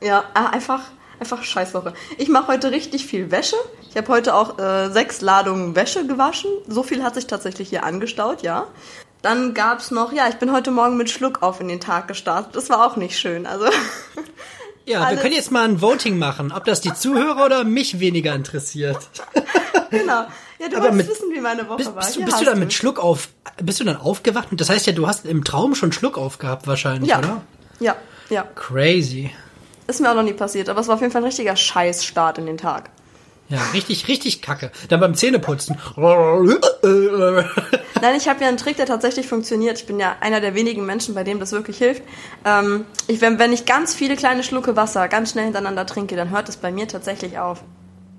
Ja, 0.00 0.24
ah, 0.32 0.46
einfach, 0.46 0.80
einfach 1.20 1.42
Scheißwoche. 1.42 1.92
Ich 2.16 2.28
mache 2.28 2.48
heute 2.48 2.70
richtig 2.70 3.06
viel 3.06 3.30
Wäsche. 3.30 3.56
Ich 3.90 3.96
habe 3.96 4.08
heute 4.08 4.34
auch 4.34 4.58
äh, 4.58 4.90
sechs 4.90 5.20
Ladungen 5.20 5.76
Wäsche 5.76 6.06
gewaschen. 6.06 6.50
So 6.66 6.82
viel 6.82 7.02
hat 7.02 7.14
sich 7.14 7.26
tatsächlich 7.26 7.68
hier 7.68 7.84
angestaut, 7.84 8.42
ja. 8.42 8.66
Dann 9.20 9.52
gab's 9.52 9.90
noch, 9.90 10.12
ja, 10.12 10.28
ich 10.28 10.36
bin 10.36 10.52
heute 10.52 10.70
Morgen 10.70 10.96
mit 10.96 11.10
Schluck 11.10 11.42
auf 11.42 11.60
in 11.60 11.68
den 11.68 11.80
Tag 11.80 12.08
gestartet. 12.08 12.54
Das 12.54 12.70
war 12.70 12.86
auch 12.86 12.96
nicht 12.96 13.18
schön. 13.18 13.46
Also. 13.46 13.66
Ja, 14.86 15.00
Alles. 15.00 15.16
wir 15.16 15.22
können 15.22 15.34
jetzt 15.34 15.50
mal 15.50 15.64
ein 15.68 15.82
Voting 15.82 16.18
machen, 16.18 16.50
ob 16.50 16.64
das 16.64 16.80
die 16.80 16.94
Zuhörer 16.94 17.44
oder 17.44 17.64
mich 17.64 18.00
weniger 18.00 18.34
interessiert. 18.34 18.96
genau. 19.90 20.24
Ja, 20.58 20.68
du 20.68 20.76
Aber 20.76 20.92
mit, 20.92 21.08
wissen, 21.08 21.30
wie 21.32 21.40
meine 21.40 21.68
Woche 21.68 21.76
bist, 21.76 21.94
war. 21.94 22.02
Bist, 22.02 22.16
du, 22.16 22.24
bist 22.24 22.40
du 22.40 22.44
dann 22.44 22.58
mit 22.58 22.72
Schluck 22.72 22.98
auf, 22.98 23.28
bist 23.62 23.80
du 23.80 23.84
dann 23.84 23.96
aufgewacht? 23.96 24.48
Das 24.52 24.70
heißt 24.70 24.86
ja, 24.86 24.92
du 24.92 25.06
hast 25.06 25.24
im 25.24 25.44
Traum 25.44 25.74
schon 25.74 25.92
Schluck 25.92 26.18
aufgehabt 26.18 26.66
wahrscheinlich, 26.66 27.10
ja. 27.10 27.18
oder? 27.18 27.42
Ja, 27.80 27.96
ja. 28.28 28.42
Crazy. 28.54 29.30
Ist 29.86 30.00
mir 30.00 30.10
auch 30.10 30.14
noch 30.14 30.22
nie 30.22 30.32
passiert, 30.32 30.68
aber 30.68 30.80
es 30.80 30.88
war 30.88 30.96
auf 30.96 31.00
jeden 31.00 31.12
Fall 31.12 31.22
ein 31.22 31.26
richtiger 31.26 31.56
Scheißstart 31.56 32.38
in 32.38 32.46
den 32.46 32.58
Tag. 32.58 32.90
Ja, 33.48 33.60
richtig, 33.72 34.08
richtig 34.08 34.42
kacke. 34.42 34.70
Dann 34.90 35.00
beim 35.00 35.14
Zähneputzen. 35.14 35.78
Nein, 35.96 38.16
ich 38.16 38.28
habe 38.28 38.42
ja 38.42 38.48
einen 38.48 38.58
Trick, 38.58 38.76
der 38.76 38.84
tatsächlich 38.84 39.26
funktioniert. 39.26 39.78
Ich 39.78 39.86
bin 39.86 39.98
ja 39.98 40.16
einer 40.20 40.42
der 40.42 40.54
wenigen 40.54 40.84
Menschen, 40.84 41.14
bei 41.14 41.24
dem 41.24 41.40
das 41.40 41.52
wirklich 41.52 41.78
hilft. 41.78 42.02
Ähm, 42.44 42.84
ich, 43.06 43.22
wenn, 43.22 43.38
wenn 43.38 43.54
ich 43.54 43.64
ganz 43.64 43.94
viele 43.94 44.16
kleine 44.16 44.42
Schlucke 44.42 44.76
Wasser 44.76 45.08
ganz 45.08 45.30
schnell 45.30 45.44
hintereinander 45.44 45.86
trinke, 45.86 46.14
dann 46.14 46.30
hört 46.30 46.50
es 46.50 46.58
bei 46.58 46.70
mir 46.70 46.88
tatsächlich 46.88 47.38
auf. 47.38 47.64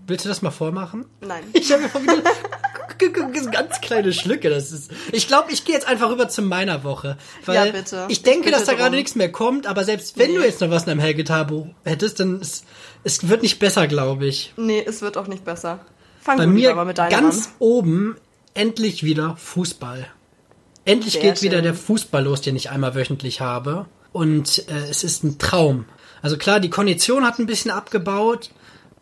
Willst 0.10 0.26
du 0.26 0.30
das 0.30 0.42
mal 0.42 0.52
vormachen? 0.52 1.06
Nein. 1.22 1.44
Ich 1.54 1.72
habe 1.72 1.84
mir 1.84 3.52
ganz 3.52 3.80
kleine 3.80 4.12
Schlücke. 4.12 4.50
Das 4.50 4.72
ist. 4.72 4.92
Ich 5.12 5.28
glaube, 5.28 5.52
ich 5.52 5.64
gehe 5.64 5.74
jetzt 5.74 5.88
einfach 5.88 6.10
rüber 6.10 6.28
zu 6.28 6.42
meiner 6.42 6.84
Woche, 6.84 7.18
weil 7.46 7.56
ja, 7.56 7.72
bitte. 7.72 8.06
ich 8.10 8.24
denke, 8.24 8.46
bitte 8.46 8.58
dass 8.58 8.66
da 8.66 8.74
gerade 8.74 8.96
nichts 8.96 9.16
mehr 9.16 9.32
kommt. 9.32 9.68
Aber 9.68 9.86
selbst 9.86 10.18
wenn 10.18 10.32
nee. 10.32 10.38
du 10.38 10.44
jetzt 10.44 10.60
noch 10.62 10.70
was 10.70 10.84
in 10.84 10.90
deinem 10.90 11.00
Helgetabo 11.00 11.70
hättest, 11.86 12.20
dann 12.20 12.42
ist, 12.42 12.66
es 13.04 13.30
wird 13.30 13.42
nicht 13.42 13.60
besser, 13.60 13.88
glaube 13.88 14.26
ich. 14.26 14.54
Nee, 14.58 14.84
es 14.86 15.02
wird 15.02 15.16
auch 15.16 15.28
nicht 15.28 15.46
besser. 15.46 15.80
Fang 16.22 16.38
Bei 16.38 16.48
mir 16.48 16.72
aber 16.72 16.86
mit 16.86 16.98
ganz 16.98 17.46
an. 17.46 17.54
oben 17.60 18.18
endlich 18.54 19.04
wieder 19.04 19.38
Fußball. 19.38 20.08
Endlich 20.86 21.14
Sehr 21.14 21.22
geht 21.22 21.40
schön. 21.40 21.52
wieder 21.52 21.62
der 21.62 21.76
Fußball 21.76 22.24
los, 22.24 22.42
den 22.42 22.56
ich 22.56 22.70
einmal 22.70 22.96
wöchentlich 22.96 23.42
habe. 23.42 23.86
Und 24.12 24.68
äh, 24.70 24.90
es 24.90 25.04
ist 25.04 25.24
ein 25.24 25.38
Traum. 25.38 25.86
Also 26.22 26.38
klar, 26.38 26.60
die 26.60 26.70
Kondition 26.70 27.26
hat 27.26 27.40
ein 27.40 27.46
bisschen 27.46 27.72
abgebaut, 27.72 28.50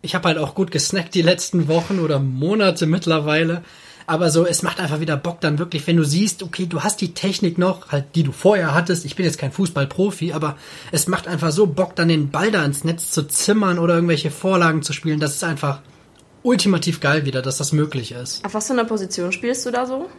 ich 0.01 0.15
habe 0.15 0.27
halt 0.27 0.37
auch 0.37 0.55
gut 0.55 0.71
gesnackt 0.71 1.15
die 1.15 1.21
letzten 1.21 1.67
Wochen 1.67 1.99
oder 1.99 2.19
Monate 2.19 2.85
mittlerweile. 2.85 3.63
Aber 4.09 4.29
so, 4.29 4.45
es 4.45 4.63
macht 4.63 4.79
einfach 4.79 5.01
wieder 5.01 5.17
Bock 5.17 5.41
dann 5.41 5.59
wirklich, 5.59 5.85
wenn 5.85 5.97
du 5.97 6.05
siehst, 6.05 6.41
okay, 6.41 6.65
du 6.65 6.81
hast 6.81 7.01
die 7.01 7.13
Technik 7.13 7.57
noch, 7.57 7.91
halt, 7.91 8.15
die 8.15 8.23
du 8.23 8.31
vorher 8.31 8.73
hattest. 8.73 9.03
Ich 9.03 9.17
bin 9.17 9.25
jetzt 9.25 9.37
kein 9.37 9.51
Fußballprofi, 9.51 10.31
aber 10.31 10.55
es 10.93 11.07
macht 11.07 11.27
einfach 11.27 11.51
so 11.51 11.67
Bock, 11.67 11.95
dann 11.97 12.07
den 12.07 12.31
Ball 12.31 12.49
da 12.49 12.63
ins 12.63 12.85
Netz 12.85 13.11
zu 13.11 13.27
zimmern 13.27 13.79
oder 13.79 13.95
irgendwelche 13.95 14.31
Vorlagen 14.31 14.81
zu 14.81 14.93
spielen. 14.93 15.19
Das 15.19 15.35
ist 15.35 15.43
einfach 15.43 15.81
ultimativ 16.41 17.01
geil 17.01 17.25
wieder, 17.25 17.41
dass 17.41 17.57
das 17.57 17.73
möglich 17.73 18.13
ist. 18.13 18.45
Auf 18.45 18.53
was 18.53 18.67
für 18.67 18.73
eine 18.73 18.85
Position 18.85 19.33
spielst 19.33 19.65
du 19.65 19.71
da 19.71 19.85
so? 19.85 20.09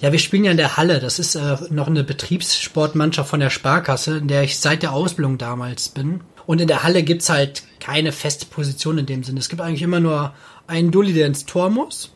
Ja, 0.00 0.10
wir 0.10 0.18
spielen 0.18 0.44
ja 0.44 0.50
in 0.50 0.56
der 0.56 0.78
Halle. 0.78 0.98
Das 0.98 1.18
ist 1.18 1.34
äh, 1.34 1.56
noch 1.68 1.86
eine 1.86 2.02
Betriebssportmannschaft 2.02 3.28
von 3.28 3.40
der 3.40 3.50
Sparkasse, 3.50 4.18
in 4.18 4.28
der 4.28 4.42
ich 4.42 4.58
seit 4.58 4.82
der 4.82 4.92
Ausbildung 4.92 5.36
damals 5.36 5.90
bin. 5.90 6.22
Und 6.46 6.60
in 6.60 6.68
der 6.68 6.82
Halle 6.82 7.02
gibt's 7.02 7.28
halt 7.30 7.62
keine 7.80 8.12
feste 8.12 8.46
Position 8.46 8.98
in 8.98 9.06
dem 9.06 9.24
Sinne. 9.24 9.40
Es 9.40 9.48
gibt 9.48 9.62
eigentlich 9.62 9.82
immer 9.82 10.00
nur 10.00 10.34
einen 10.66 10.90
Dulli, 10.90 11.12
der 11.12 11.26
ins 11.26 11.46
Tor 11.46 11.70
muss. 11.70 12.12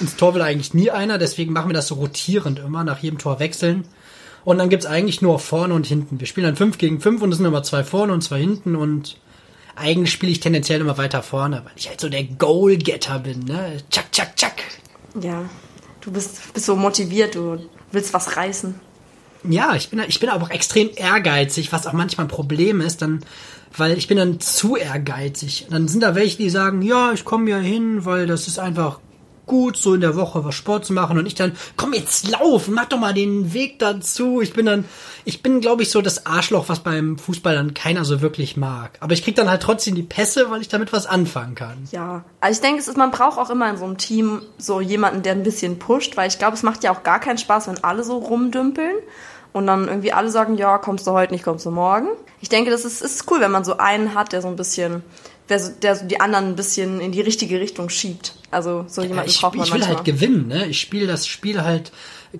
Ins 0.00 0.16
Tor 0.16 0.34
will 0.34 0.42
eigentlich 0.42 0.74
nie 0.74 0.90
einer, 0.90 1.18
deswegen 1.18 1.52
machen 1.52 1.70
wir 1.70 1.74
das 1.74 1.88
so 1.88 1.94
rotierend 1.94 2.58
immer, 2.58 2.84
nach 2.84 2.98
jedem 2.98 3.18
Tor 3.18 3.40
wechseln. 3.40 3.84
Und 4.44 4.58
dann 4.58 4.68
gibt's 4.68 4.86
eigentlich 4.86 5.22
nur 5.22 5.38
vorne 5.38 5.74
und 5.74 5.86
hinten. 5.86 6.20
Wir 6.20 6.26
spielen 6.26 6.46
dann 6.46 6.56
5 6.56 6.78
gegen 6.78 7.00
5 7.00 7.22
und 7.22 7.32
es 7.32 7.38
sind 7.38 7.46
immer 7.46 7.62
zwei 7.62 7.82
vorne 7.82 8.12
und 8.12 8.20
zwei 8.20 8.38
hinten 8.38 8.76
und 8.76 9.16
eigentlich 9.74 10.12
spiele 10.12 10.32
ich 10.32 10.40
tendenziell 10.40 10.80
immer 10.80 10.98
weiter 10.98 11.22
vorne, 11.22 11.62
weil 11.64 11.72
ich 11.76 11.88
halt 11.88 12.00
so 12.00 12.08
der 12.08 12.24
Goalgetter 12.24 13.18
bin, 13.18 13.40
ne? 13.40 13.78
Tschak, 13.90 14.10
tschak, 14.12 14.36
tschak. 14.36 14.62
Ja, 15.20 15.48
du 16.00 16.10
bist, 16.10 16.54
bist 16.54 16.66
so 16.66 16.76
motiviert, 16.76 17.34
du 17.34 17.58
willst 17.92 18.14
was 18.14 18.36
reißen. 18.36 18.74
Ja, 19.48 19.74
ich 19.74 19.90
bin, 19.90 20.00
ich 20.06 20.20
bin 20.20 20.28
aber 20.28 20.44
auch 20.44 20.50
extrem 20.50 20.90
ehrgeizig, 20.94 21.72
was 21.72 21.86
auch 21.86 21.92
manchmal 21.92 22.26
ein 22.26 22.30
Problem 22.30 22.80
ist, 22.80 23.02
dann, 23.02 23.24
weil 23.76 23.96
ich 23.98 24.08
bin 24.08 24.18
dann 24.18 24.40
zu 24.40 24.76
ehrgeizig. 24.76 25.66
Dann 25.70 25.88
sind 25.88 26.02
da 26.02 26.14
welche, 26.14 26.38
die 26.38 26.50
sagen, 26.50 26.82
ja, 26.82 27.12
ich 27.12 27.24
komme 27.24 27.50
ja 27.50 27.58
hin, 27.58 28.04
weil 28.04 28.26
das 28.26 28.48
ist 28.48 28.58
einfach 28.58 29.00
gut, 29.46 29.76
so 29.76 29.94
in 29.94 30.00
der 30.00 30.16
Woche 30.16 30.44
was 30.44 30.54
Sport 30.54 30.84
zu 30.84 30.92
machen 30.92 31.18
und 31.18 31.26
ich 31.26 31.34
dann, 31.34 31.52
komm 31.76 31.94
jetzt 31.94 32.28
laufen, 32.28 32.74
mach 32.74 32.86
doch 32.86 32.98
mal 32.98 33.14
den 33.14 33.52
Weg 33.54 33.78
dazu. 33.78 34.40
Ich 34.42 34.52
bin 34.52 34.66
dann, 34.66 34.84
ich 35.24 35.42
bin, 35.42 35.60
glaube 35.60 35.82
ich, 35.82 35.90
so 35.90 36.02
das 36.02 36.26
Arschloch, 36.26 36.68
was 36.68 36.80
beim 36.80 37.16
Fußball 37.16 37.54
dann 37.54 37.72
keiner 37.72 38.04
so 38.04 38.20
wirklich 38.20 38.56
mag. 38.56 38.98
Aber 39.00 39.12
ich 39.12 39.22
krieg 39.22 39.36
dann 39.36 39.48
halt 39.48 39.62
trotzdem 39.62 39.94
die 39.94 40.02
Pässe, 40.02 40.50
weil 40.50 40.60
ich 40.60 40.68
damit 40.68 40.92
was 40.92 41.06
anfangen 41.06 41.54
kann. 41.54 41.88
Ja, 41.92 42.24
also 42.40 42.58
ich 42.58 42.62
denke, 42.62 42.80
es 42.80 42.88
ist, 42.88 42.96
man 42.96 43.12
braucht 43.12 43.38
auch 43.38 43.50
immer 43.50 43.70
in 43.70 43.76
so 43.76 43.84
einem 43.84 43.98
Team 43.98 44.42
so 44.58 44.80
jemanden, 44.80 45.22
der 45.22 45.32
ein 45.32 45.42
bisschen 45.42 45.78
pusht, 45.78 46.16
weil 46.16 46.28
ich 46.28 46.38
glaube, 46.38 46.54
es 46.54 46.62
macht 46.62 46.84
ja 46.84 46.92
auch 46.92 47.02
gar 47.02 47.20
keinen 47.20 47.38
Spaß, 47.38 47.68
wenn 47.68 47.82
alle 47.84 48.04
so 48.04 48.18
rumdümpeln 48.18 48.96
und 49.56 49.66
dann 49.66 49.88
irgendwie 49.88 50.12
alle 50.12 50.28
sagen, 50.28 50.58
ja, 50.58 50.76
kommst 50.76 51.06
du 51.06 51.12
heute 51.12 51.32
nicht, 51.32 51.42
kommst 51.42 51.64
du 51.64 51.70
morgen. 51.70 52.08
Ich 52.42 52.50
denke, 52.50 52.70
das 52.70 52.84
ist, 52.84 53.00
ist 53.00 53.30
cool, 53.30 53.40
wenn 53.40 53.50
man 53.50 53.64
so 53.64 53.78
einen 53.78 54.14
hat, 54.14 54.32
der 54.32 54.42
so 54.42 54.48
ein 54.48 54.56
bisschen, 54.56 55.02
der, 55.48 55.58
so, 55.58 55.72
der 55.72 55.96
so 55.96 56.04
die 56.04 56.20
anderen 56.20 56.48
ein 56.48 56.56
bisschen 56.56 57.00
in 57.00 57.10
die 57.10 57.22
richtige 57.22 57.58
Richtung 57.58 57.88
schiebt. 57.88 58.34
Also 58.50 58.84
so 58.86 59.00
jemanden 59.00 59.24
ja, 59.24 59.30
ich, 59.30 59.40
braucht 59.40 59.54
man 59.54 59.64
Ich 59.64 59.72
will 59.72 59.78
manchmal. 59.78 59.96
halt 59.96 60.04
gewinnen, 60.04 60.48
ne? 60.48 60.66
Ich 60.66 60.78
spiele 60.78 61.06
das 61.06 61.26
Spiel 61.26 61.62
halt, 61.62 61.90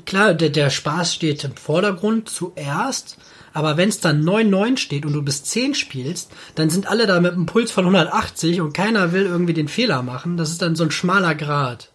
klar, 0.04 0.34
der, 0.34 0.50
der 0.50 0.68
Spaß 0.68 1.14
steht 1.14 1.42
im 1.44 1.56
Vordergrund 1.56 2.28
zuerst, 2.28 3.16
aber 3.54 3.78
wenn 3.78 3.88
es 3.88 4.00
dann 4.00 4.22
9-9 4.22 4.76
steht 4.76 5.06
und 5.06 5.14
du 5.14 5.22
bis 5.22 5.42
10 5.42 5.74
spielst, 5.74 6.30
dann 6.54 6.68
sind 6.68 6.86
alle 6.86 7.06
da 7.06 7.18
mit 7.18 7.32
einem 7.32 7.46
Puls 7.46 7.70
von 7.70 7.84
180 7.84 8.60
und 8.60 8.74
keiner 8.74 9.12
will 9.12 9.24
irgendwie 9.24 9.54
den 9.54 9.68
Fehler 9.68 10.02
machen. 10.02 10.36
Das 10.36 10.50
ist 10.50 10.60
dann 10.60 10.76
so 10.76 10.84
ein 10.84 10.90
schmaler 10.90 11.34
Grad. 11.34 11.88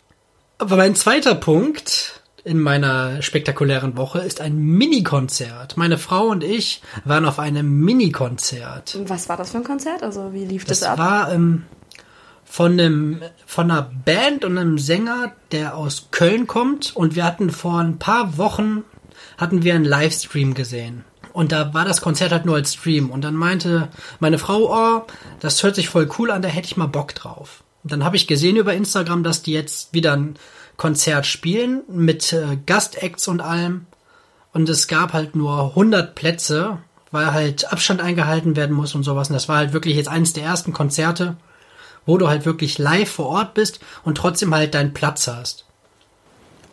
Aber 0.58 0.78
mein 0.78 0.96
zweiter 0.96 1.36
Punkt, 1.36 2.21
in 2.44 2.60
meiner 2.60 3.22
spektakulären 3.22 3.98
Woche 3.98 4.20
ist 4.20 4.42
ein 4.42 4.58
Mini-Konzert. 4.58 5.78
Meine 5.78 5.98
Frau 5.98 6.28
und 6.28 6.44
ich 6.44 6.82
waren 7.06 7.26
auf 7.26 7.40
einem 7.40 7.80
Mini-Konzert. 7.82 8.98
Was 9.06 9.30
war 9.30 9.38
das 9.38 9.52
für 9.52 9.58
ein 9.58 9.64
Konzert? 9.64 10.04
Also 10.04 10.34
wie 10.34 10.46
lief 10.46 10.66
das, 10.66 10.80
das 10.80 10.90
ab? 10.90 10.98
Das 10.98 11.06
war 11.06 11.34
ähm, 11.34 11.64
von 12.44 12.74
einem 12.74 13.22
von 13.46 13.70
einer 13.70 13.84
Band 14.06 14.44
und 14.44 14.58
einem 14.58 14.78
Sänger, 14.78 15.34
der 15.52 15.78
aus 15.78 16.08
Köln 16.12 16.48
kommt 16.48 16.96
und 16.96 17.16
wir 17.16 17.24
hatten 17.24 17.50
vor 17.50 17.80
ein 17.80 18.00
paar 18.00 18.38
Wochen 18.38 18.84
hatten 19.38 19.64
wir 19.64 19.76
einen 19.76 19.86
Livestream 19.86 20.54
gesehen. 20.54 21.06
Und 21.34 21.52
da 21.52 21.74
war 21.74 21.86
das 21.86 22.02
Konzert 22.02 22.32
halt 22.32 22.46
nur 22.46 22.56
als 22.56 22.74
Stream. 22.74 23.10
Und 23.10 23.24
dann 23.24 23.36
meinte 23.36 23.90
meine 24.20 24.38
Frau, 24.38 24.72
oh, 24.72 25.08
das 25.40 25.64
hört 25.64 25.76
sich 25.76 25.90
voll 25.90 26.10
cool 26.18 26.32
an, 26.32 26.42
da 26.42 26.50
hätte 26.50 26.68
ich 26.68 26.78
mal 26.78 26.88
Bock 26.88 27.16
drauf. 27.16 27.64
Und 27.84 27.92
dann 27.92 28.04
habe 28.04 28.16
ich 28.16 28.28
gesehen 28.28 28.58
über 28.58 28.74
Instagram, 28.74 29.24
dass 29.24 29.42
die 29.42 29.54
jetzt 29.54 29.94
wieder 29.94 30.14
ein 30.14 30.36
Konzert 30.82 31.28
spielen 31.28 31.84
mit 31.90 32.34
äh, 32.34 32.58
Gastacts 32.66 33.28
und 33.28 33.40
allem. 33.40 33.86
Und 34.52 34.68
es 34.68 34.88
gab 34.88 35.14
halt 35.14 35.36
nur 35.36 35.66
100 35.70 36.16
Plätze, 36.16 36.80
weil 37.12 37.34
halt 37.34 37.72
Abstand 37.72 38.02
eingehalten 38.02 38.56
werden 38.56 38.76
muss 38.76 38.96
und 38.96 39.04
sowas. 39.04 39.30
Und 39.30 39.36
das 39.36 39.48
war 39.48 39.58
halt 39.58 39.74
wirklich 39.74 39.96
jetzt 39.96 40.10
eines 40.10 40.34
der 40.34 40.44
ersten 40.44 40.74
Konzerte, 40.74 41.36
wo 42.08 42.18
du 42.18 42.30
halt 42.30 42.48
wirklich 42.48 42.80
live 42.80 43.12
vor 43.12 43.28
Ort 43.28 43.54
bist 43.54 43.80
und 44.04 44.16
trotzdem 44.16 44.56
halt 44.56 44.74
deinen 44.74 44.92
Platz 44.92 45.28
hast. 45.28 45.66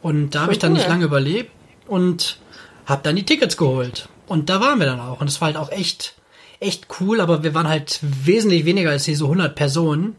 Und 0.00 0.30
da 0.30 0.40
habe 0.40 0.52
ich 0.52 0.58
dann 0.58 0.72
nicht 0.72 0.88
lange 0.88 1.04
überlebt 1.04 1.50
und 1.86 2.38
habe 2.86 3.02
dann 3.02 3.14
die 3.14 3.26
Tickets 3.26 3.58
geholt. 3.58 4.08
Und 4.26 4.48
da 4.48 4.58
waren 4.62 4.78
wir 4.78 4.86
dann 4.86 5.00
auch. 5.00 5.20
Und 5.20 5.28
es 5.28 5.42
war 5.42 5.48
halt 5.48 5.58
auch 5.58 5.70
echt, 5.70 6.14
echt 6.60 6.86
cool, 6.98 7.20
aber 7.20 7.42
wir 7.42 7.52
waren 7.52 7.68
halt 7.68 7.98
wesentlich 8.00 8.64
weniger 8.64 8.88
als 8.88 9.04
diese 9.04 9.24
100 9.24 9.54
Personen. 9.54 10.16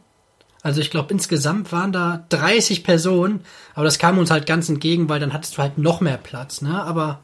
Also 0.61 0.81
ich 0.81 0.91
glaube, 0.91 1.13
insgesamt 1.13 1.71
waren 1.71 1.91
da 1.93 2.25
30 2.29 2.83
Personen, 2.83 3.41
aber 3.75 3.85
das 3.85 3.97
kam 3.97 4.17
uns 4.17 4.29
halt 4.29 4.45
ganz 4.45 4.67
entgegen, 4.67 5.07
weil 5.07 5.19
dann 5.19 5.33
hattest 5.33 5.57
du 5.57 5.61
halt 5.61 5.77
noch 5.77 6.01
mehr 6.01 6.17
Platz, 6.17 6.61
ne? 6.61 6.83
Aber 6.83 7.21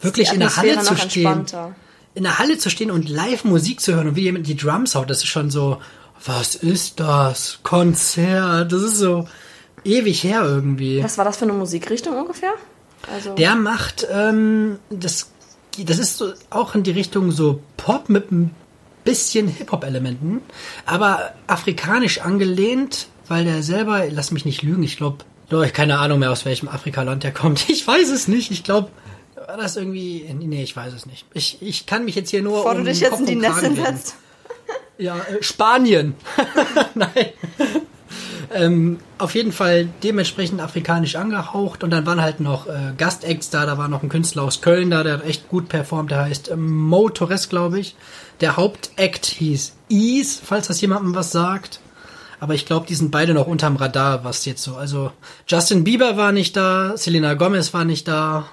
wirklich 0.00 0.32
in 0.32 0.40
der 0.40 0.56
Halle 0.56 0.78
zu 0.80 0.96
stehen, 0.96 1.44
in 2.14 2.22
der 2.22 2.38
Halle 2.38 2.58
zu 2.58 2.70
stehen 2.70 2.90
und 2.90 3.08
live 3.08 3.44
Musik 3.44 3.80
zu 3.80 3.94
hören 3.94 4.08
und 4.08 4.16
wie 4.16 4.22
jemand 4.22 4.46
die 4.46 4.56
Drums 4.56 4.94
haut, 4.94 5.10
das 5.10 5.18
ist 5.18 5.26
schon 5.26 5.50
so, 5.50 5.78
was 6.24 6.54
ist 6.54 7.00
das? 7.00 7.58
Konzert, 7.62 8.72
das 8.72 8.82
ist 8.82 8.98
so 8.98 9.28
ewig 9.84 10.22
her 10.22 10.42
irgendwie. 10.44 11.02
Was 11.02 11.18
war 11.18 11.24
das 11.24 11.36
für 11.38 11.44
eine 11.44 11.52
Musikrichtung 11.52 12.16
ungefähr? 12.16 12.52
Also 13.12 13.34
Der 13.34 13.54
macht, 13.54 14.06
ähm, 14.10 14.78
das, 14.90 15.30
das 15.78 15.98
ist 15.98 16.16
so 16.18 16.32
auch 16.50 16.74
in 16.74 16.82
die 16.82 16.90
Richtung 16.92 17.30
so 17.30 17.60
Pop 17.76 18.08
mit 18.08 18.32
ein 18.32 18.54
bisschen 19.06 19.48
Hip-Hop-Elementen, 19.48 20.42
aber 20.84 21.32
afrikanisch 21.46 22.20
angelehnt, 22.20 23.08
weil 23.26 23.44
der 23.46 23.62
selber, 23.62 24.04
lass 24.10 24.30
mich 24.30 24.44
nicht 24.44 24.62
lügen, 24.62 24.82
ich 24.82 24.98
glaube, 24.98 25.24
ich 25.64 25.72
keine 25.72 25.98
Ahnung 25.98 26.18
mehr, 26.18 26.30
aus 26.30 26.44
welchem 26.44 26.68
Afrikaland 26.68 27.24
der 27.24 27.32
kommt. 27.32 27.66
Ich 27.70 27.86
weiß 27.86 28.10
es 28.10 28.28
nicht. 28.28 28.50
Ich 28.50 28.64
glaube, 28.64 28.90
war 29.46 29.56
das 29.56 29.76
irgendwie. 29.76 30.26
Nee, 30.34 30.62
ich 30.62 30.76
weiß 30.76 30.92
es 30.92 31.06
nicht. 31.06 31.24
Ich, 31.32 31.58
ich 31.62 31.86
kann 31.86 32.04
mich 32.04 32.14
jetzt 32.14 32.30
hier 32.30 32.42
nur. 32.42 32.58
Bevor 32.58 32.72
um 32.72 32.78
du 32.78 32.90
dich 32.90 33.00
jetzt 33.00 33.20
in 33.20 33.26
die 33.26 33.36
Nässe 33.36 33.74
setzt. 33.74 34.16
Ja, 34.98 35.16
äh, 35.18 35.42
Spanien. 35.42 36.14
Nein. 36.94 37.26
Ähm, 38.52 38.98
auf 39.18 39.34
jeden 39.34 39.52
Fall 39.52 39.88
dementsprechend 40.02 40.60
afrikanisch 40.60 41.16
angehaucht 41.16 41.82
und 41.84 41.90
dann 41.90 42.06
waren 42.06 42.20
halt 42.20 42.40
noch 42.40 42.66
äh, 42.66 42.92
Gastacts 42.96 43.50
da, 43.50 43.66
da 43.66 43.78
war 43.78 43.88
noch 43.88 44.02
ein 44.02 44.08
Künstler 44.08 44.42
aus 44.42 44.60
Köln 44.60 44.90
da, 44.90 45.02
der 45.02 45.14
hat 45.14 45.24
echt 45.24 45.48
gut 45.48 45.68
performt, 45.68 46.10
der 46.10 46.24
heißt 46.24 46.50
ähm, 46.50 46.76
Mo 46.76 47.08
Torres, 47.08 47.48
glaube 47.48 47.80
ich. 47.80 47.96
Der 48.40 48.56
Hauptact 48.56 49.26
hieß 49.26 49.74
Ease, 49.88 50.40
falls 50.44 50.68
das 50.68 50.80
jemandem 50.80 51.14
was 51.14 51.32
sagt. 51.32 51.80
Aber 52.38 52.54
ich 52.54 52.66
glaube, 52.66 52.86
die 52.86 52.94
sind 52.94 53.10
beide 53.10 53.32
noch 53.32 53.46
unterm 53.46 53.76
Radar, 53.76 54.24
was 54.24 54.44
jetzt 54.44 54.62
so. 54.62 54.76
Also 54.76 55.10
Justin 55.48 55.84
Bieber 55.84 56.16
war 56.16 56.32
nicht 56.32 56.56
da, 56.56 56.96
Selena 56.96 57.34
Gomez 57.34 57.72
war 57.72 57.84
nicht 57.84 58.06
da. 58.06 58.46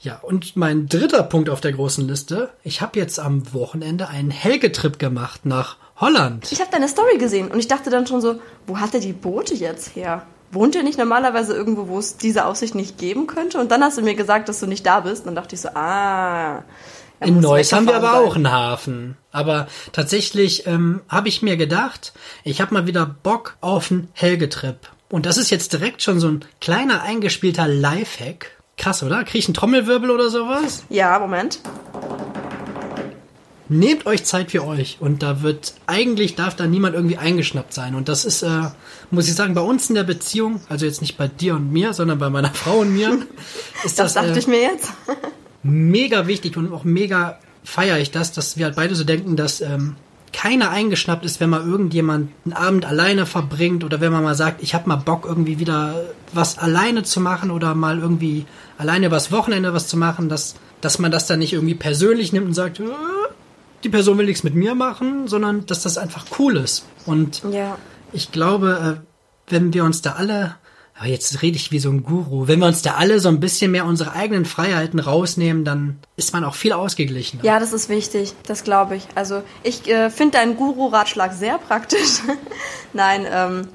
Ja, 0.00 0.18
und 0.18 0.56
mein 0.56 0.86
dritter 0.86 1.22
Punkt 1.22 1.48
auf 1.48 1.62
der 1.62 1.72
großen 1.72 2.06
Liste. 2.06 2.50
Ich 2.62 2.82
habe 2.82 2.98
jetzt 2.98 3.18
am 3.18 3.54
Wochenende 3.54 4.08
einen 4.08 4.30
Helgetrip 4.30 4.98
gemacht 4.98 5.46
nach 5.46 5.78
Holland. 5.96 6.50
Ich 6.50 6.60
habe 6.60 6.70
deine 6.70 6.88
Story 6.88 7.18
gesehen 7.18 7.48
und 7.50 7.58
ich 7.58 7.68
dachte 7.68 7.90
dann 7.90 8.06
schon 8.06 8.20
so, 8.20 8.40
wo 8.66 8.78
hat 8.78 8.94
er 8.94 9.00
die 9.00 9.12
Boote 9.12 9.54
jetzt 9.54 9.94
her? 9.94 10.22
Wohnt 10.50 10.74
ihr 10.74 10.82
nicht 10.82 10.98
normalerweise 10.98 11.54
irgendwo, 11.54 11.88
wo 11.88 11.98
es 11.98 12.16
diese 12.16 12.46
Aussicht 12.46 12.74
nicht 12.74 12.98
geben 12.98 13.26
könnte? 13.26 13.58
Und 13.58 13.70
dann 13.70 13.82
hast 13.82 13.98
du 13.98 14.02
mir 14.02 14.14
gesagt, 14.14 14.48
dass 14.48 14.60
du 14.60 14.66
nicht 14.66 14.86
da 14.86 15.00
bist. 15.00 15.22
Und 15.22 15.26
dann 15.26 15.34
dachte 15.36 15.54
ich 15.54 15.60
so, 15.60 15.68
ah. 15.74 16.62
In 17.20 17.40
Neuss 17.40 17.72
haben 17.72 17.86
wir 17.86 17.96
aber 17.96 18.12
sein. 18.12 18.22
auch 18.22 18.36
einen 18.36 18.52
Hafen. 18.52 19.16
Aber 19.32 19.66
tatsächlich 19.92 20.66
ähm, 20.66 21.00
habe 21.08 21.28
ich 21.28 21.42
mir 21.42 21.56
gedacht, 21.56 22.12
ich 22.44 22.60
habe 22.60 22.74
mal 22.74 22.86
wieder 22.86 23.06
Bock 23.06 23.56
auf 23.60 23.90
einen 23.90 24.08
Helgetrip. 24.12 24.76
Und 25.10 25.26
das 25.26 25.38
ist 25.38 25.50
jetzt 25.50 25.72
direkt 25.72 26.02
schon 26.02 26.20
so 26.20 26.28
ein 26.28 26.44
kleiner 26.60 27.02
eingespielter 27.02 27.66
Lifehack. 27.66 28.50
Krass, 28.76 29.02
oder? 29.02 29.24
Krieg 29.24 29.40
ich 29.40 29.46
einen 29.46 29.54
Trommelwirbel 29.54 30.10
oder 30.10 30.30
sowas? 30.30 30.84
Ja, 30.88 31.18
Moment. 31.18 31.60
Nehmt 33.68 34.06
euch 34.06 34.24
Zeit 34.24 34.50
für 34.50 34.64
euch. 34.66 34.98
Und 35.00 35.22
da 35.22 35.42
wird 35.42 35.74
eigentlich 35.86 36.34
darf 36.34 36.54
da 36.54 36.66
niemand 36.66 36.94
irgendwie 36.94 37.16
eingeschnappt 37.16 37.72
sein. 37.72 37.94
Und 37.94 38.08
das 38.08 38.24
ist 38.24 38.42
äh, 38.42 38.70
muss 39.10 39.28
ich 39.28 39.34
sagen 39.34 39.54
bei 39.54 39.60
uns 39.60 39.88
in 39.88 39.94
der 39.94 40.04
Beziehung 40.04 40.60
also 40.68 40.86
jetzt 40.86 41.00
nicht 41.00 41.16
bei 41.16 41.28
dir 41.28 41.54
und 41.54 41.72
mir 41.72 41.92
sondern 41.92 42.18
bei 42.18 42.30
meiner 42.30 42.50
Frau 42.54 42.78
und 42.78 42.94
mir 42.94 43.26
ist 43.84 43.98
das, 43.98 44.12
das 44.12 44.14
dachte 44.14 44.34
äh, 44.34 44.38
ich 44.38 44.46
mir 44.46 44.60
jetzt. 44.60 44.92
mega 45.62 46.26
wichtig 46.26 46.56
und 46.56 46.72
auch 46.72 46.84
mega 46.84 47.38
feiere 47.64 47.98
ich 47.98 48.10
das, 48.10 48.32
dass 48.32 48.58
wir 48.58 48.66
halt 48.66 48.76
beide 48.76 48.94
so 48.94 49.04
denken, 49.04 49.36
dass 49.36 49.60
ähm, 49.60 49.96
keiner 50.34 50.70
eingeschnappt 50.70 51.24
ist, 51.24 51.40
wenn 51.40 51.48
mal 51.48 51.62
irgendjemand 51.62 52.30
einen 52.44 52.52
Abend 52.52 52.84
alleine 52.84 53.24
verbringt 53.24 53.84
oder 53.84 54.00
wenn 54.00 54.12
man 54.12 54.24
mal 54.24 54.34
sagt, 54.34 54.62
ich 54.62 54.74
habe 54.74 54.88
mal 54.88 54.96
Bock 54.96 55.24
irgendwie 55.26 55.58
wieder 55.60 56.04
was 56.32 56.58
alleine 56.58 57.04
zu 57.04 57.20
machen 57.20 57.50
oder 57.50 57.74
mal 57.74 58.00
irgendwie 58.00 58.44
alleine 58.76 59.06
übers 59.06 59.30
Wochenende 59.32 59.72
was 59.72 59.86
zu 59.86 59.96
machen, 59.96 60.28
dass, 60.28 60.56
dass 60.80 60.98
man 60.98 61.12
das 61.12 61.28
dann 61.28 61.38
nicht 61.38 61.52
irgendwie 61.52 61.76
persönlich 61.76 62.32
nimmt 62.32 62.48
und 62.48 62.54
sagt, 62.54 62.80
äh, 62.80 62.84
die 63.84 63.88
Person 63.90 64.18
will 64.18 64.26
nichts 64.26 64.42
mit 64.42 64.54
mir 64.54 64.74
machen, 64.74 65.28
sondern 65.28 65.66
dass 65.66 65.82
das 65.82 65.98
einfach 65.98 66.26
cool 66.38 66.56
ist. 66.56 66.86
Und 67.06 67.42
ja. 67.50 67.78
ich 68.12 68.32
glaube, 68.32 69.00
äh, 69.00 69.52
wenn 69.52 69.72
wir 69.72 69.84
uns 69.84 70.02
da 70.02 70.12
alle 70.12 70.56
aber 70.96 71.08
jetzt 71.08 71.42
rede 71.42 71.56
ich 71.56 71.72
wie 71.72 71.80
so 71.80 71.90
ein 71.90 72.04
Guru. 72.04 72.46
Wenn 72.46 72.60
wir 72.60 72.66
uns 72.66 72.82
da 72.82 72.94
alle 72.94 73.18
so 73.18 73.28
ein 73.28 73.40
bisschen 73.40 73.72
mehr 73.72 73.84
unsere 73.84 74.12
eigenen 74.12 74.44
Freiheiten 74.44 75.00
rausnehmen, 75.00 75.64
dann 75.64 75.98
ist 76.16 76.32
man 76.32 76.44
auch 76.44 76.54
viel 76.54 76.72
ausgeglichener. 76.72 77.44
Ja, 77.44 77.58
das 77.58 77.72
ist 77.72 77.88
wichtig. 77.88 78.32
Das 78.46 78.62
glaube 78.62 78.94
ich. 78.94 79.08
Also 79.16 79.42
ich 79.64 79.88
äh, 79.88 80.08
finde 80.10 80.38
deinen 80.38 80.56
Guru-Ratschlag 80.56 81.32
sehr 81.32 81.58
praktisch. 81.58 82.20
Nein, 82.92 83.26
ähm, 83.28 83.68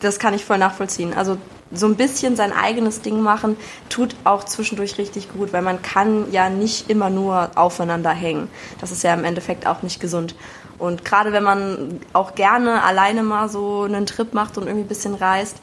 das 0.00 0.18
kann 0.18 0.32
ich 0.32 0.46
voll 0.46 0.56
nachvollziehen. 0.56 1.12
Also 1.12 1.36
so 1.72 1.86
ein 1.86 1.96
bisschen 1.96 2.36
sein 2.36 2.52
eigenes 2.52 3.02
Ding 3.02 3.20
machen, 3.20 3.56
tut 3.88 4.14
auch 4.24 4.44
zwischendurch 4.44 4.98
richtig 4.98 5.32
gut, 5.32 5.52
weil 5.52 5.62
man 5.62 5.82
kann 5.82 6.30
ja 6.30 6.48
nicht 6.48 6.90
immer 6.90 7.10
nur 7.10 7.50
aufeinander 7.56 8.10
hängen. 8.10 8.48
Das 8.80 8.92
ist 8.92 9.02
ja 9.02 9.12
im 9.14 9.24
Endeffekt 9.24 9.66
auch 9.66 9.82
nicht 9.82 10.00
gesund. 10.00 10.34
Und 10.78 11.04
gerade 11.04 11.32
wenn 11.32 11.42
man 11.42 12.00
auch 12.12 12.34
gerne 12.34 12.82
alleine 12.82 13.22
mal 13.22 13.48
so 13.48 13.82
einen 13.82 14.06
Trip 14.06 14.34
macht 14.34 14.58
und 14.58 14.66
irgendwie 14.66 14.84
ein 14.84 14.88
bisschen 14.88 15.14
reist, 15.14 15.56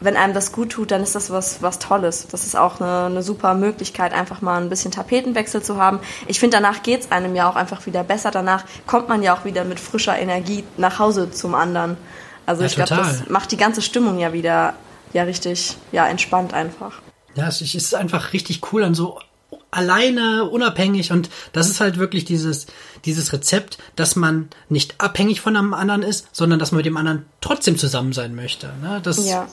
wenn 0.00 0.16
einem 0.16 0.32
das 0.32 0.52
gut 0.52 0.70
tut, 0.70 0.92
dann 0.92 1.02
ist 1.02 1.16
das 1.16 1.30
was, 1.30 1.60
was 1.60 1.80
Tolles. 1.80 2.28
Das 2.28 2.44
ist 2.44 2.56
auch 2.56 2.80
eine, 2.80 3.06
eine 3.06 3.22
super 3.22 3.54
Möglichkeit, 3.54 4.12
einfach 4.12 4.42
mal 4.42 4.60
ein 4.60 4.68
bisschen 4.68 4.92
Tapetenwechsel 4.92 5.62
zu 5.62 5.76
haben. 5.76 5.98
Ich 6.28 6.38
finde, 6.38 6.58
danach 6.58 6.82
geht's 6.84 7.10
einem 7.10 7.34
ja 7.34 7.50
auch 7.50 7.56
einfach 7.56 7.84
wieder 7.86 8.04
besser. 8.04 8.30
Danach 8.30 8.64
kommt 8.86 9.08
man 9.08 9.22
ja 9.22 9.34
auch 9.34 9.44
wieder 9.44 9.64
mit 9.64 9.80
frischer 9.80 10.16
Energie 10.16 10.62
nach 10.76 11.00
Hause 11.00 11.32
zum 11.32 11.56
anderen. 11.56 11.96
Also 12.46 12.62
ja, 12.62 12.68
ich 12.68 12.76
glaube, 12.76 12.94
das 12.94 13.28
macht 13.28 13.50
die 13.50 13.56
ganze 13.56 13.82
Stimmung 13.82 14.18
ja 14.20 14.32
wieder 14.32 14.74
ja 15.12 15.24
richtig 15.24 15.76
ja 15.92 16.06
entspannt 16.06 16.54
einfach. 16.54 17.00
Ja, 17.34 17.48
es 17.48 17.60
ist 17.60 17.94
einfach 17.94 18.32
richtig 18.32 18.72
cool 18.72 18.82
an 18.82 18.94
so 18.94 19.20
alleine, 19.70 20.48
unabhängig 20.48 21.12
und 21.12 21.28
das 21.52 21.68
ist 21.68 21.80
halt 21.80 21.98
wirklich 21.98 22.24
dieses, 22.24 22.66
dieses 23.04 23.32
Rezept, 23.32 23.78
dass 23.96 24.16
man 24.16 24.48
nicht 24.68 25.00
abhängig 25.00 25.40
von 25.40 25.56
einem 25.56 25.74
anderen 25.74 26.02
ist, 26.02 26.28
sondern 26.32 26.58
dass 26.58 26.72
man 26.72 26.78
mit 26.78 26.86
dem 26.86 26.96
anderen 26.96 27.26
trotzdem 27.40 27.76
zusammen 27.76 28.12
sein 28.12 28.34
möchte. 28.34 28.72
Ne? 28.82 29.00
Das, 29.02 29.28
ja 29.28 29.46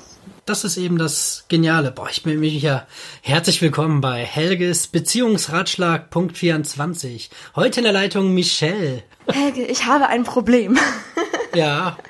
das 0.46 0.64
ist 0.64 0.78
eben 0.78 0.98
das 0.98 1.46
Geniale. 1.48 1.92
Boah, 1.92 2.10
ich 2.10 2.24
bin 2.24 2.40
mich 2.40 2.62
ja 2.62 2.86
herzlich 3.22 3.62
willkommen 3.62 4.02
bei 4.02 4.24
Helges 4.24 4.88
Beziehungsratschlag 4.88 6.10
Punkt 6.10 6.38
24. 6.38 7.30
Heute 7.56 7.80
in 7.80 7.84
der 7.84 7.94
Leitung 7.94 8.34
Michelle. 8.34 9.04
Helge, 9.28 9.64
ich 9.66 9.86
habe 9.86 10.08
ein 10.08 10.24
Problem. 10.24 10.78
ja. 11.56 11.98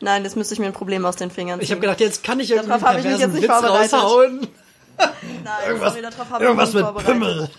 Nein, 0.00 0.24
das 0.24 0.36
müsste 0.36 0.54
ich 0.54 0.60
mir 0.60 0.66
ein 0.66 0.72
Problem 0.72 1.04
aus 1.04 1.16
den 1.16 1.30
Fingern 1.30 1.58
ziehen. 1.58 1.64
Ich 1.64 1.70
habe 1.70 1.80
gedacht, 1.80 2.00
jetzt 2.00 2.22
kann 2.22 2.40
ich 2.40 2.50
irgendwie 2.50 2.72
einen 2.72 2.82
perversen 2.82 3.34
Witz 3.34 3.50
raushauen. 3.50 4.48
Nein, 4.98 5.08
irgendwas, 5.66 5.94
sorry, 5.94 6.44
irgendwas 6.44 6.72
mit 6.72 6.96
Pimmel. 7.04 7.50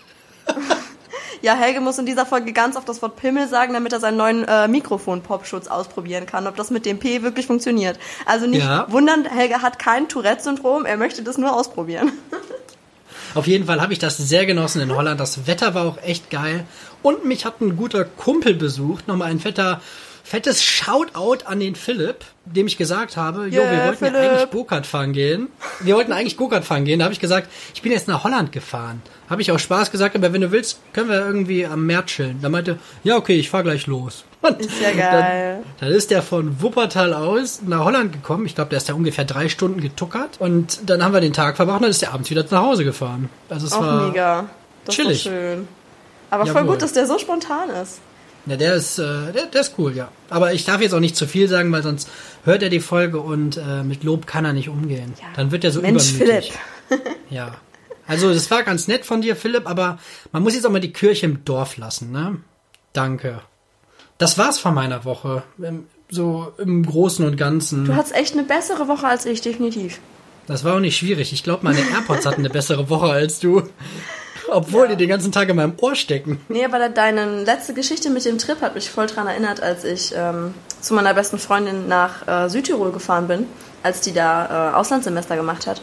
Ja, 1.42 1.54
Helge 1.54 1.80
muss 1.80 1.98
in 1.98 2.04
dieser 2.04 2.26
Folge 2.26 2.52
ganz 2.52 2.76
oft 2.76 2.88
das 2.88 3.00
Wort 3.00 3.16
Pimmel 3.16 3.48
sagen, 3.48 3.72
damit 3.72 3.92
er 3.92 4.00
seinen 4.00 4.18
neuen 4.18 4.44
äh, 4.46 4.68
Mikrofon-Popschutz 4.68 5.68
ausprobieren 5.68 6.26
kann, 6.26 6.46
ob 6.46 6.56
das 6.56 6.70
mit 6.70 6.84
dem 6.84 6.98
P 6.98 7.22
wirklich 7.22 7.46
funktioniert. 7.46 7.98
Also 8.26 8.46
nicht 8.46 8.62
ja. 8.62 8.90
wundern, 8.90 9.24
Helge 9.24 9.62
hat 9.62 9.78
kein 9.78 10.08
Tourette-Syndrom, 10.08 10.84
er 10.84 10.98
möchte 10.98 11.22
das 11.22 11.38
nur 11.38 11.54
ausprobieren. 11.54 12.12
Auf 13.34 13.46
jeden 13.46 13.66
Fall 13.66 13.80
habe 13.80 13.92
ich 13.92 13.98
das 14.00 14.18
sehr 14.18 14.44
genossen 14.44 14.82
in 14.82 14.94
Holland. 14.94 15.20
Das 15.20 15.46
Wetter 15.46 15.72
war 15.74 15.86
auch 15.86 16.02
echt 16.02 16.30
geil. 16.30 16.66
Und 17.00 17.24
mich 17.24 17.44
hat 17.44 17.60
ein 17.60 17.76
guter 17.76 18.04
Kumpel 18.04 18.54
besucht, 18.54 19.06
nochmal 19.06 19.30
ein 19.30 19.38
fetter 19.38 19.80
fettes 20.30 20.62
Shoutout 20.62 21.44
an 21.46 21.58
den 21.58 21.74
Philipp, 21.74 22.24
dem 22.44 22.68
ich 22.68 22.76
gesagt 22.76 23.16
habe, 23.16 23.46
jo, 23.48 23.62
Yeah, 23.62 23.72
wir 23.72 23.84
wollten 23.88 24.04
ja 24.04 24.10
Philipp. 24.12 24.30
eigentlich 24.30 24.50
Go-Kart 24.52 24.86
fahren 24.86 25.12
gehen. 25.12 25.48
Wir 25.80 25.96
wollten 25.96 26.12
eigentlich 26.12 26.36
Go-Kart 26.36 26.64
fahren 26.64 26.84
gehen. 26.84 27.00
Da 27.00 27.04
habe 27.06 27.12
ich 27.12 27.18
gesagt, 27.18 27.48
ich 27.74 27.82
bin 27.82 27.90
jetzt 27.90 28.06
nach 28.06 28.22
Holland 28.22 28.52
gefahren. 28.52 29.02
Habe 29.28 29.42
ich 29.42 29.50
auch 29.50 29.58
Spaß 29.58 29.90
gesagt, 29.90 30.14
aber 30.14 30.32
wenn 30.32 30.40
du 30.40 30.52
willst, 30.52 30.78
können 30.92 31.08
wir 31.10 31.18
irgendwie 31.18 31.66
am 31.66 31.84
Meer 31.84 32.06
chillen. 32.06 32.38
Da 32.42 32.48
meinte, 32.48 32.78
ja, 33.02 33.16
okay, 33.16 33.34
ich 33.40 33.50
fahr 33.50 33.64
gleich 33.64 33.88
los. 33.88 34.24
Und 34.40 34.60
Ist 34.60 34.80
ja 34.80 34.92
geil. 34.92 35.62
Dann, 35.80 35.88
dann 35.88 35.90
ist 35.98 36.12
der 36.12 36.22
von 36.22 36.62
Wuppertal 36.62 37.12
aus 37.12 37.60
nach 37.66 37.84
Holland 37.84 38.12
gekommen. 38.12 38.46
Ich 38.46 38.54
glaube, 38.54 38.70
der 38.70 38.76
ist 38.78 38.88
da 38.88 38.94
ungefähr 38.94 39.24
drei 39.24 39.48
Stunden 39.48 39.80
getuckert. 39.80 40.36
Und 40.40 40.78
dann 40.88 41.02
haben 41.02 41.12
wir 41.12 41.20
den 41.20 41.32
Tag 41.32 41.56
verbracht 41.56 41.78
und 41.78 41.82
dann 41.82 41.90
ist 41.90 42.02
der 42.02 42.14
abends 42.14 42.30
wieder 42.30 42.44
nach 42.50 42.62
Hause 42.62 42.84
gefahren. 42.84 43.28
Also 43.48 43.66
es 43.66 43.72
Auch 43.72 43.82
war 43.82 44.06
mega. 44.06 44.44
Das 44.84 44.94
chillig. 44.94 45.22
schön. 45.22 45.66
Aber 46.30 46.46
voll 46.46 46.54
Jawohl. 46.62 46.70
gut, 46.74 46.82
dass 46.82 46.92
der 46.92 47.06
so 47.08 47.18
spontan 47.18 47.68
ist. 47.82 47.98
Ja, 48.46 48.56
der 48.56 48.74
ist, 48.74 48.98
äh, 48.98 49.32
der, 49.32 49.46
der 49.46 49.60
ist 49.60 49.74
cool, 49.78 49.94
ja. 49.94 50.10
Aber 50.28 50.52
ich 50.52 50.64
darf 50.64 50.80
jetzt 50.80 50.94
auch 50.94 51.00
nicht 51.00 51.16
zu 51.16 51.26
viel 51.26 51.48
sagen, 51.48 51.70
weil 51.72 51.82
sonst 51.82 52.08
hört 52.44 52.62
er 52.62 52.70
die 52.70 52.80
Folge 52.80 53.20
und 53.20 53.56
äh, 53.56 53.82
mit 53.82 54.02
Lob 54.02 54.26
kann 54.26 54.44
er 54.44 54.52
nicht 54.52 54.68
umgehen. 54.68 55.12
Ja. 55.20 55.26
Dann 55.36 55.50
wird 55.50 55.64
er 55.64 55.72
so 55.72 55.80
Mensch, 55.82 56.14
übermütig. 56.14 56.52
Philipp. 56.88 57.06
Ja. 57.30 57.54
Also 58.08 58.34
das 58.34 58.50
war 58.50 58.64
ganz 58.64 58.88
nett 58.88 59.04
von 59.04 59.22
dir, 59.22 59.36
Philipp, 59.36 59.68
aber 59.68 60.00
man 60.32 60.42
muss 60.42 60.54
jetzt 60.54 60.66
auch 60.66 60.70
mal 60.70 60.80
die 60.80 60.92
Kirche 60.92 61.26
im 61.26 61.44
Dorf 61.44 61.76
lassen, 61.76 62.10
ne? 62.10 62.38
Danke. 62.92 63.40
Das 64.18 64.36
war's 64.36 64.58
von 64.58 64.74
meiner 64.74 65.04
Woche. 65.04 65.44
Im, 65.58 65.86
so 66.10 66.52
im 66.58 66.84
Großen 66.84 67.24
und 67.24 67.36
Ganzen. 67.36 67.84
Du 67.84 67.94
hattest 67.94 68.16
echt 68.16 68.32
eine 68.32 68.42
bessere 68.42 68.88
Woche 68.88 69.06
als 69.06 69.26
ich, 69.26 69.42
definitiv. 69.42 70.00
Das 70.48 70.64
war 70.64 70.74
auch 70.74 70.80
nicht 70.80 70.96
schwierig. 70.96 71.32
Ich 71.32 71.44
glaube, 71.44 71.62
meine 71.62 71.78
AirPods 71.78 72.26
hatten 72.26 72.40
eine 72.40 72.50
bessere 72.50 72.90
Woche 72.90 73.06
als 73.06 73.38
du. 73.38 73.62
Obwohl 74.50 74.88
die 74.88 74.96
den 74.96 75.08
ganzen 75.08 75.32
Tag 75.32 75.48
in 75.48 75.56
meinem 75.56 75.74
Ohr 75.80 75.94
stecken. 75.94 76.40
Nee, 76.48 76.64
aber 76.64 76.88
deine 76.88 77.42
letzte 77.44 77.74
Geschichte 77.74 78.10
mit 78.10 78.24
dem 78.24 78.38
Trip 78.38 78.60
hat 78.60 78.74
mich 78.74 78.90
voll 78.90 79.06
dran 79.06 79.26
erinnert, 79.26 79.62
als 79.62 79.84
ich 79.84 80.12
ähm, 80.16 80.54
zu 80.80 80.94
meiner 80.94 81.14
besten 81.14 81.38
Freundin 81.38 81.88
nach 81.88 82.26
äh, 82.26 82.48
Südtirol 82.48 82.92
gefahren 82.92 83.28
bin, 83.28 83.46
als 83.82 84.00
die 84.00 84.12
da 84.12 84.72
äh, 84.72 84.74
Auslandssemester 84.74 85.36
gemacht 85.36 85.66
hat. 85.66 85.80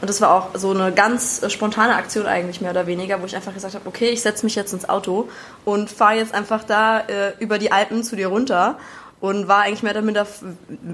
Und 0.00 0.10
das 0.10 0.20
war 0.20 0.34
auch 0.34 0.48
so 0.54 0.70
eine 0.70 0.92
ganz 0.92 1.42
äh, 1.42 1.48
spontane 1.48 1.94
Aktion 1.94 2.26
eigentlich 2.26 2.60
mehr 2.60 2.72
oder 2.72 2.86
weniger, 2.86 3.22
wo 3.22 3.26
ich 3.26 3.34
einfach 3.36 3.54
gesagt 3.54 3.74
habe, 3.74 3.88
okay, 3.88 4.10
ich 4.10 4.20
setze 4.20 4.44
mich 4.44 4.54
jetzt 4.54 4.72
ins 4.72 4.88
Auto 4.88 5.28
und 5.64 5.90
fahre 5.90 6.16
jetzt 6.16 6.34
einfach 6.34 6.64
da 6.64 7.00
äh, 7.00 7.32
über 7.38 7.58
die 7.58 7.72
Alpen 7.72 8.02
zu 8.02 8.14
dir 8.14 8.28
runter 8.28 8.76
und 9.20 9.48
war 9.48 9.62
eigentlich 9.62 9.82
mehr 9.82 9.94
f- 9.96 10.42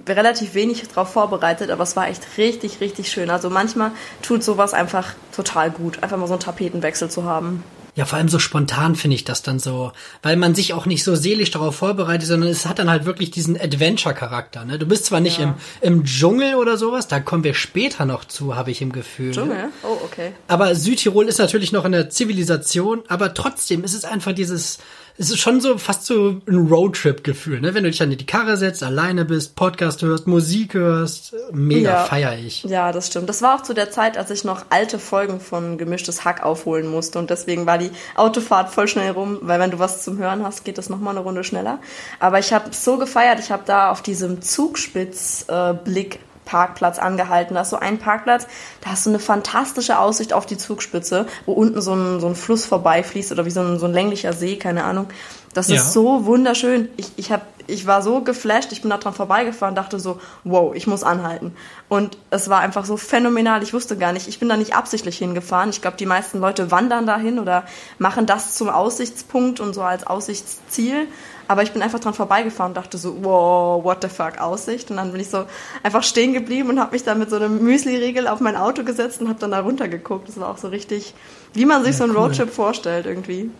relativ 0.08 0.54
wenig 0.54 0.86
darauf 0.88 1.12
vorbereitet, 1.12 1.70
aber 1.70 1.82
es 1.82 1.96
war 1.96 2.08
echt 2.08 2.22
richtig, 2.38 2.80
richtig 2.80 3.10
schön. 3.10 3.30
Also 3.30 3.50
manchmal 3.50 3.90
tut 4.22 4.42
sowas 4.44 4.74
einfach 4.74 5.14
total 5.34 5.70
gut, 5.70 6.02
einfach 6.02 6.16
mal 6.16 6.26
so 6.26 6.34
einen 6.34 6.40
Tapetenwechsel 6.42 7.10
zu 7.10 7.24
haben. 7.24 7.62
Ja, 7.96 8.04
vor 8.04 8.18
allem 8.18 8.28
so 8.28 8.38
spontan 8.38 8.94
finde 8.94 9.16
ich 9.16 9.24
das 9.24 9.42
dann 9.42 9.58
so, 9.58 9.90
weil 10.22 10.36
man 10.36 10.54
sich 10.54 10.74
auch 10.74 10.86
nicht 10.86 11.02
so 11.02 11.16
seelisch 11.16 11.50
darauf 11.50 11.74
vorbereitet, 11.74 12.28
sondern 12.28 12.48
es 12.48 12.64
hat 12.64 12.78
dann 12.78 12.88
halt 12.88 13.04
wirklich 13.04 13.32
diesen 13.32 13.60
Adventure-Charakter. 13.60 14.64
Ne? 14.64 14.78
Du 14.78 14.86
bist 14.86 15.06
zwar 15.06 15.18
nicht 15.18 15.38
Ja. 15.40 15.56
im, 15.80 15.96
im 15.98 16.04
Dschungel 16.04 16.54
oder 16.54 16.76
sowas, 16.76 17.08
da 17.08 17.18
kommen 17.18 17.42
wir 17.42 17.52
später 17.52 18.04
noch 18.04 18.24
zu, 18.24 18.54
habe 18.54 18.70
ich 18.70 18.80
im 18.80 18.92
Gefühl. 18.92 19.32
Dschungel? 19.32 19.70
Oh, 19.82 19.98
okay. 20.04 20.32
Aber 20.46 20.76
Südtirol 20.76 21.26
ist 21.26 21.38
natürlich 21.38 21.72
noch 21.72 21.84
in 21.84 21.90
der 21.92 22.08
Zivilisation, 22.10 23.02
aber 23.08 23.34
trotzdem 23.34 23.82
ist 23.82 23.94
es 23.94 24.04
einfach 24.04 24.32
dieses, 24.32 24.78
es 25.20 25.28
ist 25.28 25.38
schon 25.38 25.60
so 25.60 25.76
fast 25.76 26.06
so 26.06 26.40
ein 26.48 26.56
Roadtrip-Gefühl, 26.68 27.60
ne? 27.60 27.74
Wenn 27.74 27.84
du 27.84 27.90
dich 27.90 28.00
in 28.00 28.08
die 28.08 28.24
Karre 28.24 28.56
setzt, 28.56 28.82
alleine 28.82 29.26
bist, 29.26 29.54
Podcast 29.54 30.00
hörst, 30.00 30.26
Musik 30.26 30.72
hörst, 30.72 31.34
mega 31.52 31.90
Ja. 31.90 32.04
feier 32.04 32.38
ich. 32.38 32.62
Ja, 32.64 32.90
das 32.90 33.08
stimmt. 33.08 33.28
Das 33.28 33.42
war 33.42 33.56
auch 33.56 33.62
zu 33.62 33.74
der 33.74 33.90
Zeit, 33.90 34.16
als 34.16 34.30
ich 34.30 34.44
noch 34.44 34.64
alte 34.70 34.98
Folgen 34.98 35.38
von 35.38 35.76
Gemischtes 35.76 36.24
Hack 36.24 36.42
aufholen 36.42 36.86
musste 36.86 37.18
und 37.18 37.28
deswegen 37.28 37.66
war 37.66 37.76
die 37.76 37.90
Autofahrt 38.16 38.70
voll 38.70 38.88
schnell 38.88 39.10
rum, 39.10 39.36
weil 39.42 39.60
wenn 39.60 39.70
du 39.70 39.78
was 39.78 40.02
zum 40.04 40.16
Hören 40.16 40.42
hast, 40.42 40.64
geht 40.64 40.78
das 40.78 40.88
nochmal 40.88 41.14
eine 41.14 41.20
Runde 41.22 41.44
schneller. 41.44 41.80
Aber 42.18 42.38
ich 42.38 42.54
habe 42.54 42.70
so 42.72 42.96
gefeiert, 42.96 43.40
ich 43.40 43.50
habe 43.50 43.64
da 43.66 43.90
auf 43.90 44.00
diesem 44.00 44.40
Zugspitzblick 44.40 46.18
Parkplatz 46.50 46.98
angehalten. 46.98 47.54
Da 47.54 47.60
ist 47.60 47.70
so 47.70 47.76
ein 47.76 47.98
Parkplatz, 47.98 48.48
da 48.80 48.90
hast 48.90 49.06
du 49.06 49.10
eine 49.10 49.20
fantastische 49.20 50.00
Aussicht 50.00 50.32
auf 50.32 50.46
die 50.46 50.58
Zugspitze, 50.58 51.26
wo 51.46 51.52
unten 51.52 51.80
so 51.80 51.94
ein, 51.94 52.18
so 52.18 52.26
ein 52.26 52.34
Fluss 52.34 52.66
vorbeifließt 52.66 53.30
oder 53.30 53.44
wie 53.46 53.50
so 53.50 53.60
ein, 53.60 53.78
so 53.78 53.86
ein 53.86 53.92
länglicher 53.92 54.32
See, 54.32 54.56
keine 54.56 54.82
Ahnung. 54.82 55.06
Das 55.52 55.68
Ja. 55.68 55.76
ist 55.76 55.92
so 55.92 56.26
wunderschön. 56.26 56.88
Ich, 56.96 57.10
ich, 57.16 57.32
hab, 57.32 57.42
ich 57.66 57.84
war 57.86 58.02
so 58.02 58.20
geflasht, 58.20 58.70
ich 58.70 58.82
bin 58.82 58.90
da 58.90 58.98
dran 58.98 59.14
vorbeigefahren, 59.14 59.74
dachte 59.74 59.98
so, 59.98 60.20
wow, 60.44 60.72
ich 60.76 60.86
muss 60.86 61.02
anhalten. 61.02 61.56
Und 61.88 62.16
es 62.30 62.48
war 62.48 62.60
einfach 62.60 62.84
so 62.84 62.96
phänomenal, 62.96 63.62
ich 63.64 63.74
wusste 63.74 63.96
gar 63.98 64.12
nicht, 64.12 64.28
ich 64.28 64.38
bin 64.38 64.48
da 64.48 64.56
nicht 64.56 64.76
absichtlich 64.76 65.18
hingefahren. 65.18 65.70
Ich 65.70 65.82
glaube, 65.82 65.96
die 65.96 66.06
meisten 66.06 66.38
Leute 66.38 66.70
wandern 66.70 67.04
dahin 67.04 67.40
oder 67.40 67.64
machen 67.98 68.26
das 68.26 68.54
zum 68.54 68.68
Aussichtspunkt 68.68 69.58
und 69.58 69.74
so 69.74 69.82
als 69.82 70.06
Aussichtsziel. 70.06 71.08
Aber 71.48 71.64
ich 71.64 71.72
bin 71.72 71.82
einfach 71.82 71.98
dran 71.98 72.14
vorbeigefahren 72.14 72.70
und 72.70 72.76
dachte 72.76 72.96
so, 72.96 73.16
wow, 73.24 73.82
what 73.82 73.98
the 74.02 74.08
fuck, 74.08 74.38
Aussicht. 74.40 74.88
Und 74.92 74.98
dann 74.98 75.10
bin 75.10 75.20
ich 75.20 75.30
so 75.30 75.46
einfach 75.82 76.04
stehen 76.04 76.32
geblieben 76.32 76.68
und 76.70 76.78
habe 76.78 76.92
mich 76.92 77.02
dann 77.02 77.18
mit 77.18 77.28
so 77.28 77.34
einem 77.34 77.60
Müsli-Riegel 77.64 78.28
auf 78.28 78.38
mein 78.38 78.54
Auto 78.54 78.84
gesetzt 78.84 79.20
und 79.20 79.28
habe 79.28 79.40
dann 79.40 79.50
da 79.50 79.58
runtergeguckt. 79.58 80.28
Das 80.28 80.38
war 80.38 80.48
auch 80.48 80.58
so 80.58 80.68
richtig, 80.68 81.12
wie 81.54 81.64
man 81.64 81.82
sich 81.82 81.94
Ja, 81.94 81.98
so 81.98 82.04
einen 82.04 82.12
cool. 82.14 82.22
Roadtrip 82.26 82.54
vorstellt 82.54 83.06
irgendwie. 83.06 83.50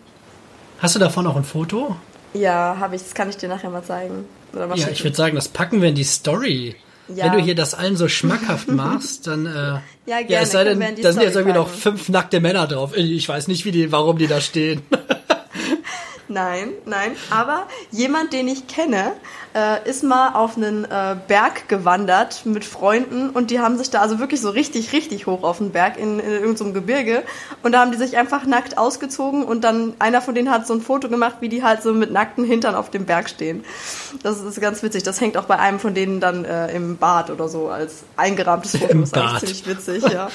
Hast 0.81 0.95
du 0.95 0.99
davon 0.99 1.27
auch 1.27 1.37
ein 1.37 1.45
Foto? 1.45 1.97
Ja, 2.33 2.77
habe 2.79 2.97
ich. 2.97 3.03
Das 3.03 3.14
kann 3.14 3.29
ich 3.29 3.37
dir 3.37 3.49
nachher 3.49 3.71
mal 3.71 3.83
zeigen. 3.85 4.25
Oder 4.53 4.66
mal 4.66 4.79
Ja, 4.79 4.88
ich 4.88 5.05
würde 5.05 5.16
sagen, 5.16 5.35
das 5.35 5.49
packen 5.49 5.83
wir 5.83 5.90
in 5.90 5.95
die 5.95 6.05
Story. 6.05 6.75
Ja. 7.14 7.27
Wenn 7.27 7.33
du 7.33 7.38
hier 7.40 7.55
das 7.55 7.75
allen 7.75 7.97
so 7.97 8.09
schmackhaft 8.09 8.69
machst, 8.73 9.27
dann 9.27 9.47
äh, 9.47 9.51
Ja, 9.51 9.83
ja, 10.07 10.23
gerne, 10.23 10.45
es 10.45 10.53
sei 10.53 10.64
denn, 10.64 10.81
da 11.03 11.12
sind 11.12 11.23
jetzt 11.23 11.37
irgendwie 11.37 11.57
noch 11.57 11.69
fünf 11.69 12.09
nackte 12.09 12.40
Männer 12.40 12.66
drauf. 12.66 12.97
Ich 12.97 13.29
weiß 13.29 13.49
nicht, 13.49 13.64
wie 13.64 13.73
die, 13.73 13.93
warum 13.93 14.16
die 14.16 14.27
da 14.27 14.40
stehen. 14.40 14.83
Nein, 16.31 16.75
nein. 16.87 17.16
Aber 17.31 17.66
jemand, 17.90 18.33
den 18.33 18.47
ich 18.47 18.69
kenne, 18.69 19.14
äh, 19.53 19.88
ist 19.88 20.05
mal 20.05 20.35
auf 20.35 20.57
einen 20.57 20.85
äh, 20.85 21.16
Berg 21.27 21.69
gewandert 21.69 22.47
mit 22.47 22.64
Freunden 22.64 23.31
und 23.31 23.51
die 23.51 23.59
haben 23.59 23.77
sich 23.77 23.90
da 23.90 24.01
also 24.01 24.21
wirklich 24.21 24.40
so 24.40 24.51
richtig, 24.51 24.93
richtig 24.93 25.27
hoch 25.27 25.43
auf 25.43 25.59
den 25.59 25.73
Berg 25.73 25.99
in, 25.99 26.21
in 26.21 26.31
irgendeinem 26.31 26.73
Gebirge 26.73 27.25
und 27.64 27.73
da 27.73 27.81
haben 27.81 27.90
die 27.90 27.99
sich 27.99 28.16
einfach 28.16 28.47
nackt 28.47 28.79
ausgezogen 28.79 29.43
und 29.43 29.64
dann 29.64 29.95
einer 29.99 30.23
von 30.23 30.37
denen 30.37 30.53
hat 30.53 30.69
so 30.69 30.75
ein 30.75 30.81
Foto 30.81 31.09
gemacht, 31.09 31.38
wie 31.40 31.49
die 31.49 31.64
halt 31.64 31.83
so 31.83 31.93
mit 31.93 32.12
nackten 32.12 32.45
Hintern 32.45 32.77
auf 32.77 32.90
dem 32.90 33.07
Berg 33.07 33.29
stehen. 33.29 33.64
Das 34.23 34.40
ist 34.40 34.61
ganz 34.61 34.85
witzig. 34.85 35.03
Das 35.03 35.21
hängt 35.21 35.37
auch 35.37 35.47
bei 35.47 35.59
einem 35.59 35.81
von 35.81 35.95
denen 35.95 36.21
dann 36.21 36.45
äh, 36.45 36.73
im 36.73 36.97
Bad 36.97 37.31
oder 37.31 37.49
so 37.49 37.71
als 37.71 38.05
eingerahmtes 38.16 38.77
Foto. 38.77 38.93
Im 38.93 39.03
ist 39.03 39.16
eigentlich 39.16 39.33
Bad. 39.33 39.40
ziemlich 39.40 39.66
witzig, 39.66 40.12
ja. 40.12 40.29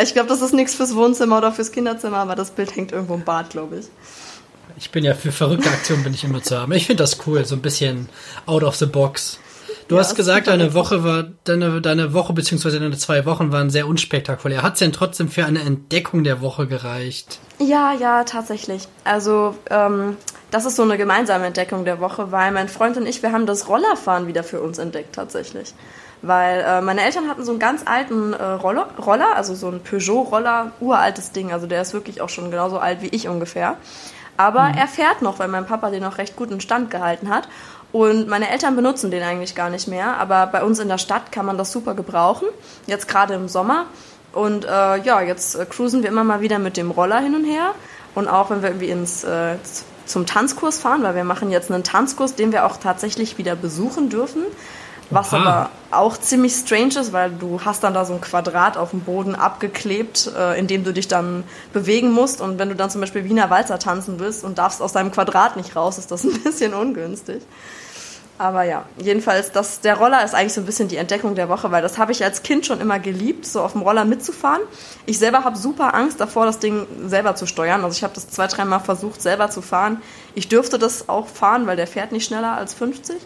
Ich 0.00 0.14
glaube, 0.14 0.28
das 0.28 0.42
ist 0.42 0.54
nichts 0.54 0.76
fürs 0.76 0.94
Wohnzimmer 0.94 1.38
oder 1.38 1.50
fürs 1.50 1.72
Kinderzimmer, 1.72 2.18
aber 2.18 2.36
das 2.36 2.52
Bild 2.52 2.76
hängt 2.76 2.92
irgendwo 2.92 3.14
im 3.14 3.24
Bad, 3.24 3.50
glaube 3.50 3.78
ich. 3.78 3.88
Ich 4.80 4.90
bin 4.90 5.04
ja 5.04 5.14
für 5.14 5.30
verrückte 5.30 5.68
Aktionen 5.68 6.02
bin 6.02 6.14
ich 6.14 6.24
immer 6.24 6.42
zu 6.42 6.58
haben. 6.58 6.72
Ich 6.72 6.86
finde 6.86 7.02
das 7.02 7.18
cool, 7.26 7.44
so 7.44 7.54
ein 7.54 7.60
bisschen 7.60 8.08
out 8.46 8.62
of 8.64 8.76
the 8.76 8.86
box. 8.86 9.38
Du 9.88 9.96
Ja, 9.96 10.00
hast 10.00 10.14
gesagt, 10.14 10.46
deine 10.46 10.72
Woche 10.72 11.04
war, 11.04 11.24
deine, 11.44 11.80
deine 11.82 12.14
Woche 12.14 12.32
beziehungsweise 12.32 12.80
deine 12.80 12.96
zwei 12.96 13.26
Wochen 13.26 13.52
waren 13.52 13.70
sehr 13.70 13.86
unspektakulär. 13.86 14.62
Hat 14.62 14.74
es 14.74 14.78
denn 14.78 14.92
trotzdem 14.92 15.28
für 15.28 15.44
eine 15.44 15.60
Entdeckung 15.60 16.24
der 16.24 16.40
Woche 16.40 16.66
gereicht? 16.66 17.40
Ja, 17.58 17.92
ja, 17.92 18.24
tatsächlich. 18.24 18.88
Also, 19.04 19.54
ähm, 19.68 20.16
das 20.50 20.64
ist 20.64 20.76
so 20.76 20.82
eine 20.82 20.96
gemeinsame 20.96 21.46
Entdeckung 21.46 21.84
der 21.84 22.00
Woche, 22.00 22.32
weil 22.32 22.50
mein 22.52 22.68
Freund 22.68 22.96
und 22.96 23.06
ich, 23.06 23.22
wir 23.22 23.32
haben 23.32 23.46
das 23.46 23.68
Rollerfahren 23.68 24.26
wieder 24.28 24.44
für 24.44 24.60
uns 24.60 24.78
entdeckt, 24.78 25.14
tatsächlich. 25.14 25.74
Weil 26.22 26.60
äh, 26.60 26.80
meine 26.80 27.02
Eltern 27.02 27.28
hatten 27.28 27.44
so 27.44 27.50
einen 27.50 27.60
ganz 27.60 27.82
alten 27.84 28.32
äh, 28.32 28.42
Roller, 28.42 28.88
Roller, 29.04 29.36
also 29.36 29.54
so 29.54 29.68
ein 29.68 29.80
Peugeot-Roller, 29.82 30.72
uraltes 30.80 31.32
Ding. 31.32 31.52
Also 31.52 31.66
der 31.66 31.82
ist 31.82 31.92
wirklich 31.92 32.20
auch 32.20 32.28
schon 32.28 32.50
genauso 32.50 32.78
alt 32.78 33.02
wie 33.02 33.08
ich 33.08 33.28
ungefähr. 33.28 33.76
Aber 34.40 34.72
er 34.74 34.88
fährt 34.88 35.20
noch, 35.20 35.38
weil 35.38 35.48
mein 35.48 35.66
Papa 35.66 35.90
den 35.90 36.02
noch 36.02 36.16
recht 36.16 36.34
gut 36.34 36.50
in 36.50 36.62
Stand 36.62 36.90
gehalten 36.90 37.28
hat. 37.28 37.46
Und 37.92 38.26
meine 38.26 38.48
Eltern 38.48 38.74
benutzen 38.74 39.10
den 39.10 39.22
eigentlich 39.22 39.54
gar 39.54 39.68
nicht 39.68 39.86
mehr. 39.86 40.16
Aber 40.16 40.46
bei 40.46 40.64
uns 40.64 40.78
in 40.78 40.88
der 40.88 40.96
Stadt 40.96 41.30
kann 41.30 41.44
man 41.44 41.58
das 41.58 41.72
super 41.72 41.92
gebrauchen. 41.92 42.48
Jetzt 42.86 43.06
gerade 43.06 43.34
im 43.34 43.48
Sommer. 43.48 43.84
Und 44.32 44.64
äh, 44.64 44.96
ja, 45.02 45.20
jetzt 45.20 45.56
äh, 45.56 45.66
cruisen 45.66 46.02
wir 46.02 46.08
immer 46.08 46.24
mal 46.24 46.40
wieder 46.40 46.58
mit 46.58 46.78
dem 46.78 46.90
Roller 46.90 47.20
hin 47.20 47.34
und 47.34 47.44
her. 47.44 47.74
Und 48.14 48.28
auch 48.28 48.48
wenn 48.48 48.62
wir 48.62 48.70
irgendwie 48.70 48.88
ins, 48.88 49.24
äh, 49.24 49.56
zum 50.06 50.24
Tanzkurs 50.24 50.78
fahren, 50.78 51.02
weil 51.02 51.16
wir 51.16 51.24
machen 51.24 51.50
jetzt 51.50 51.70
einen 51.70 51.84
Tanzkurs, 51.84 52.34
den 52.34 52.50
wir 52.50 52.64
auch 52.64 52.78
tatsächlich 52.78 53.36
wieder 53.36 53.56
besuchen 53.56 54.08
dürfen. 54.08 54.44
Was 55.10 55.32
Oha. 55.32 55.38
aber 55.38 55.70
auch 55.90 56.16
ziemlich 56.16 56.54
strange 56.54 57.00
ist, 57.00 57.12
weil 57.12 57.30
du 57.32 57.60
hast 57.64 57.82
dann 57.82 57.94
da 57.94 58.04
so 58.04 58.14
ein 58.14 58.20
Quadrat 58.20 58.76
auf 58.76 58.90
dem 58.90 59.00
Boden 59.00 59.34
abgeklebt, 59.34 60.30
äh, 60.36 60.58
in 60.58 60.66
dem 60.68 60.84
du 60.84 60.92
dich 60.92 61.08
dann 61.08 61.44
bewegen 61.72 62.12
musst. 62.12 62.40
Und 62.40 62.58
wenn 62.58 62.68
du 62.68 62.76
dann 62.76 62.90
zum 62.90 63.00
Beispiel 63.00 63.24
Wiener 63.24 63.50
Walzer 63.50 63.78
tanzen 63.78 64.20
willst 64.20 64.44
und 64.44 64.58
darfst 64.58 64.80
aus 64.80 64.92
deinem 64.92 65.10
Quadrat 65.10 65.56
nicht 65.56 65.74
raus, 65.74 65.98
ist 65.98 66.10
das 66.10 66.24
ein 66.24 66.40
bisschen 66.42 66.74
ungünstig. 66.74 67.42
Aber 68.40 68.62
ja, 68.62 68.86
jedenfalls, 68.96 69.52
das, 69.52 69.80
der 69.80 69.98
Roller 69.98 70.24
ist 70.24 70.34
eigentlich 70.34 70.54
so 70.54 70.62
ein 70.62 70.64
bisschen 70.64 70.88
die 70.88 70.96
Entdeckung 70.96 71.34
der 71.34 71.50
Woche, 71.50 71.70
weil 71.72 71.82
das 71.82 71.98
habe 71.98 72.12
ich 72.12 72.24
als 72.24 72.42
Kind 72.42 72.64
schon 72.64 72.80
immer 72.80 72.98
geliebt, 72.98 73.44
so 73.44 73.60
auf 73.60 73.72
dem 73.72 73.82
Roller 73.82 74.06
mitzufahren. 74.06 74.62
Ich 75.04 75.18
selber 75.18 75.44
habe 75.44 75.58
super 75.58 75.92
Angst 75.94 76.22
davor, 76.22 76.46
das 76.46 76.58
Ding 76.58 76.86
selber 77.04 77.34
zu 77.34 77.44
steuern. 77.44 77.84
Also 77.84 77.94
ich 77.94 78.02
habe 78.02 78.14
das 78.14 78.30
zwei, 78.30 78.46
dreimal 78.46 78.80
versucht, 78.80 79.20
selber 79.20 79.50
zu 79.50 79.60
fahren. 79.60 80.00
Ich 80.34 80.48
dürfte 80.48 80.78
das 80.78 81.08
auch 81.08 81.26
fahren, 81.26 81.66
weil 81.66 81.76
der 81.76 81.86
fährt 81.86 82.12
nicht 82.12 82.24
schneller 82.26 82.56
als 82.56 82.72
50. 82.74 83.16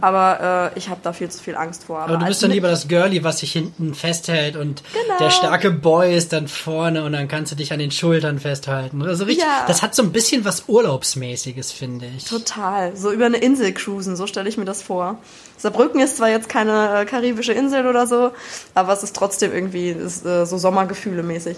Aber 0.00 0.70
äh, 0.74 0.78
ich 0.78 0.88
habe 0.88 1.00
da 1.02 1.12
viel 1.12 1.28
zu 1.30 1.42
viel 1.42 1.54
Angst 1.54 1.84
vor. 1.84 1.98
Mhm. 1.98 2.04
Aber 2.04 2.16
du 2.16 2.24
bist 2.26 2.42
dann 2.42 2.50
lieber 2.50 2.68
das 2.68 2.88
Girlie, 2.88 3.22
was 3.22 3.40
sich 3.40 3.52
hinten 3.52 3.94
festhält 3.94 4.56
und 4.56 4.82
Genau. 4.94 5.18
der 5.18 5.30
starke 5.30 5.70
Boy 5.70 6.16
ist 6.16 6.32
dann 6.32 6.48
vorne 6.48 7.04
und 7.04 7.12
dann 7.12 7.28
kannst 7.28 7.52
du 7.52 7.56
dich 7.56 7.70
an 7.72 7.78
den 7.78 7.90
Schultern 7.90 8.38
festhalten. 8.38 9.02
Also 9.02 9.24
richtig, 9.24 9.44
Ja. 9.44 9.64
das 9.66 9.82
hat 9.82 9.94
so 9.94 10.02
ein 10.02 10.10
bisschen 10.10 10.46
was 10.46 10.64
Urlaubsmäßiges, 10.68 11.70
finde 11.70 12.06
ich. 12.16 12.24
Total. 12.24 12.96
So 12.96 13.12
über 13.12 13.26
eine 13.26 13.36
Insel 13.36 13.72
cruisen, 13.72 14.16
so 14.16 14.26
stelle 14.26 14.38
stelle 14.38 14.48
ich 14.50 14.56
mir 14.56 14.64
das 14.64 14.82
vor. 14.82 15.18
Saarbrücken 15.56 16.00
ist 16.00 16.18
zwar 16.18 16.28
jetzt 16.28 16.48
keine 16.48 17.00
äh, 17.00 17.04
karibische 17.06 17.52
Insel 17.52 17.86
oder 17.88 18.06
so, 18.06 18.30
aber 18.74 18.92
es 18.92 19.02
ist 19.02 19.16
trotzdem 19.16 19.52
irgendwie 19.52 19.90
ist, 19.90 20.24
äh, 20.24 20.46
so 20.46 20.56
Sommergefühle 20.58 21.24
mäßig. 21.24 21.56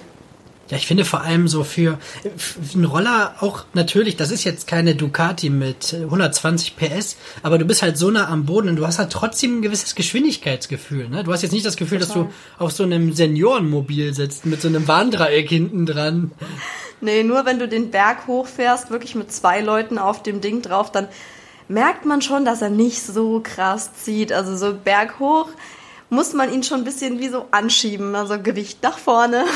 Ja, 0.71 0.77
ich 0.77 0.87
finde 0.87 1.05
vor 1.05 1.23
allem 1.23 1.49
so 1.49 1.65
für, 1.65 1.99
für 2.37 2.61
einen 2.75 2.85
Roller 2.85 3.35
auch 3.41 3.65
natürlich, 3.75 4.17
das 4.17 4.31
ist 4.31 4.45
jetzt 4.45 4.69
keine 4.69 4.95
Ducati 4.95 5.51
mit 5.51 5.93
120 5.93 6.77
PS, 6.77 7.17
aber 7.43 7.59
du 7.59 7.65
bist 7.65 7.83
halt 7.83 7.99
so 7.99 8.11
nah 8.11 8.29
am 8.29 8.47
Boden 8.47 8.69
und 8.69 8.77
du 8.77 8.87
hast 8.87 9.01
halt 9.01 9.11
trotzdem 9.11 9.59
ein 9.59 9.63
gewisses 9.63 9.97
Geschwindigkeitsgefühl. 9.97 11.09
Ne? 11.09 11.25
Du 11.25 11.33
hast 11.33 11.43
jetzt 11.43 11.53
nicht 11.53 11.67
das 11.67 11.77
Gefühl, 11.77 11.99
Total. 11.99 12.23
dass 12.25 12.29
du 12.29 12.63
auf 12.63 12.71
so 12.71 12.85
einem 12.85 13.13
Seniorenmobil 13.13 14.15
sitzt 14.15 14.47
mit 14.47 14.63
so 14.63 14.69
einem 14.69 14.87
Warndreieck 14.87 15.49
hinten 15.49 15.87
dran. 15.87 16.31
Nee, 17.01 17.25
nur 17.25 17.47
wenn 17.47 17.59
du 17.59 17.67
den 17.67 17.91
Berg 17.91 18.27
hochfährst, 18.27 18.91
wirklich 18.91 19.15
mit 19.15 19.33
zwei 19.33 19.61
Leuten 19.63 19.99
auf 19.99 20.23
dem 20.23 20.41
Ding 20.41 20.63
drauf, 20.63 20.93
dann 20.93 21.09
merkt 21.67 22.05
man 22.05 22.23
schon, 22.23 22.45
dass 22.45 22.63
er 22.63 22.71
nicht 22.71 23.03
so 23.03 23.41
krass 23.43 23.95
zieht. 23.95 24.33
Also 24.33 24.57
so 24.57 24.75
Berg 24.75 25.19
hoch 25.19 25.49
muss 26.11 26.33
man 26.33 26.53
ihn 26.53 26.63
schon 26.63 26.79
ein 26.79 26.85
bisschen 26.85 27.21
wie 27.21 27.29
so 27.29 27.47
anschieben, 27.53 28.15
also 28.15 28.39
Gewicht 28.41 28.83
nach 28.83 28.99
vorne. 28.99 29.45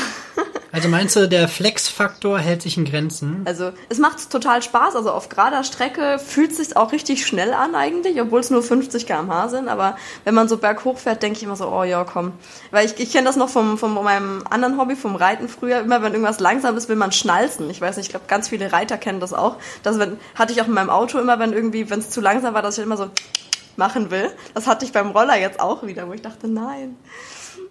Also 0.75 0.89
meinst 0.89 1.15
du, 1.15 1.29
der 1.29 1.47
Flex-Faktor 1.47 2.37
hält 2.37 2.61
sich 2.61 2.75
in 2.75 2.83
Grenzen? 2.83 3.43
Also 3.45 3.71
es 3.87 3.97
macht 3.97 4.29
total 4.29 4.61
Spaß. 4.61 4.97
Also 4.97 5.09
auf 5.09 5.29
gerader 5.29 5.63
Strecke 5.63 6.19
fühlt 6.19 6.51
es 6.51 6.57
sich 6.57 6.75
auch 6.75 6.91
richtig 6.91 7.25
schnell 7.25 7.53
an 7.53 7.75
eigentlich, 7.75 8.19
obwohl 8.19 8.41
es 8.41 8.49
nur 8.49 8.61
50 8.61 9.05
km/h 9.05 9.47
sind. 9.47 9.69
Aber 9.69 9.95
wenn 10.25 10.35
man 10.35 10.49
so 10.49 10.57
berghoch 10.57 10.97
fährt, 10.97 11.23
denke 11.23 11.37
ich 11.37 11.43
immer 11.43 11.55
so, 11.55 11.69
oh 11.69 11.85
ja, 11.85 12.03
komm. 12.03 12.33
Weil 12.71 12.85
ich, 12.85 12.99
ich 12.99 13.13
kenne 13.13 13.25
das 13.25 13.37
noch 13.37 13.47
vom, 13.47 13.77
von 13.77 13.93
meinem 13.93 14.43
anderen 14.49 14.77
Hobby, 14.77 14.97
vom 14.97 15.15
Reiten 15.15 15.47
früher. 15.47 15.79
Immer 15.79 16.01
wenn 16.01 16.11
irgendwas 16.11 16.41
langsam 16.41 16.75
ist, 16.75 16.89
will 16.89 16.97
man 16.97 17.13
schnalzen. 17.13 17.69
Ich 17.69 17.79
weiß 17.79 17.95
nicht, 17.95 18.07
ich 18.07 18.11
glaube, 18.11 18.25
ganz 18.27 18.49
viele 18.49 18.73
Reiter 18.73 18.97
kennen 18.97 19.21
das 19.21 19.31
auch. 19.31 19.55
Das 19.81 19.97
wenn, 19.97 20.17
hatte 20.35 20.51
ich 20.51 20.61
auch 20.61 20.67
in 20.67 20.73
meinem 20.73 20.89
Auto 20.89 21.19
immer, 21.19 21.39
wenn 21.39 21.53
irgendwie, 21.53 21.89
wenn 21.89 21.99
es 21.99 22.09
zu 22.09 22.19
langsam 22.19 22.53
war, 22.53 22.61
dass 22.61 22.77
ich 22.77 22.83
immer 22.83 22.97
so 22.97 23.09
machen 23.77 24.11
will. 24.11 24.31
Das 24.53 24.67
hatte 24.67 24.85
ich 24.85 24.91
beim 24.91 25.11
Roller 25.11 25.37
jetzt 25.37 25.59
auch 25.59 25.83
wieder, 25.83 26.07
wo 26.07 26.13
ich 26.13 26.21
dachte, 26.21 26.47
nein. 26.47 26.97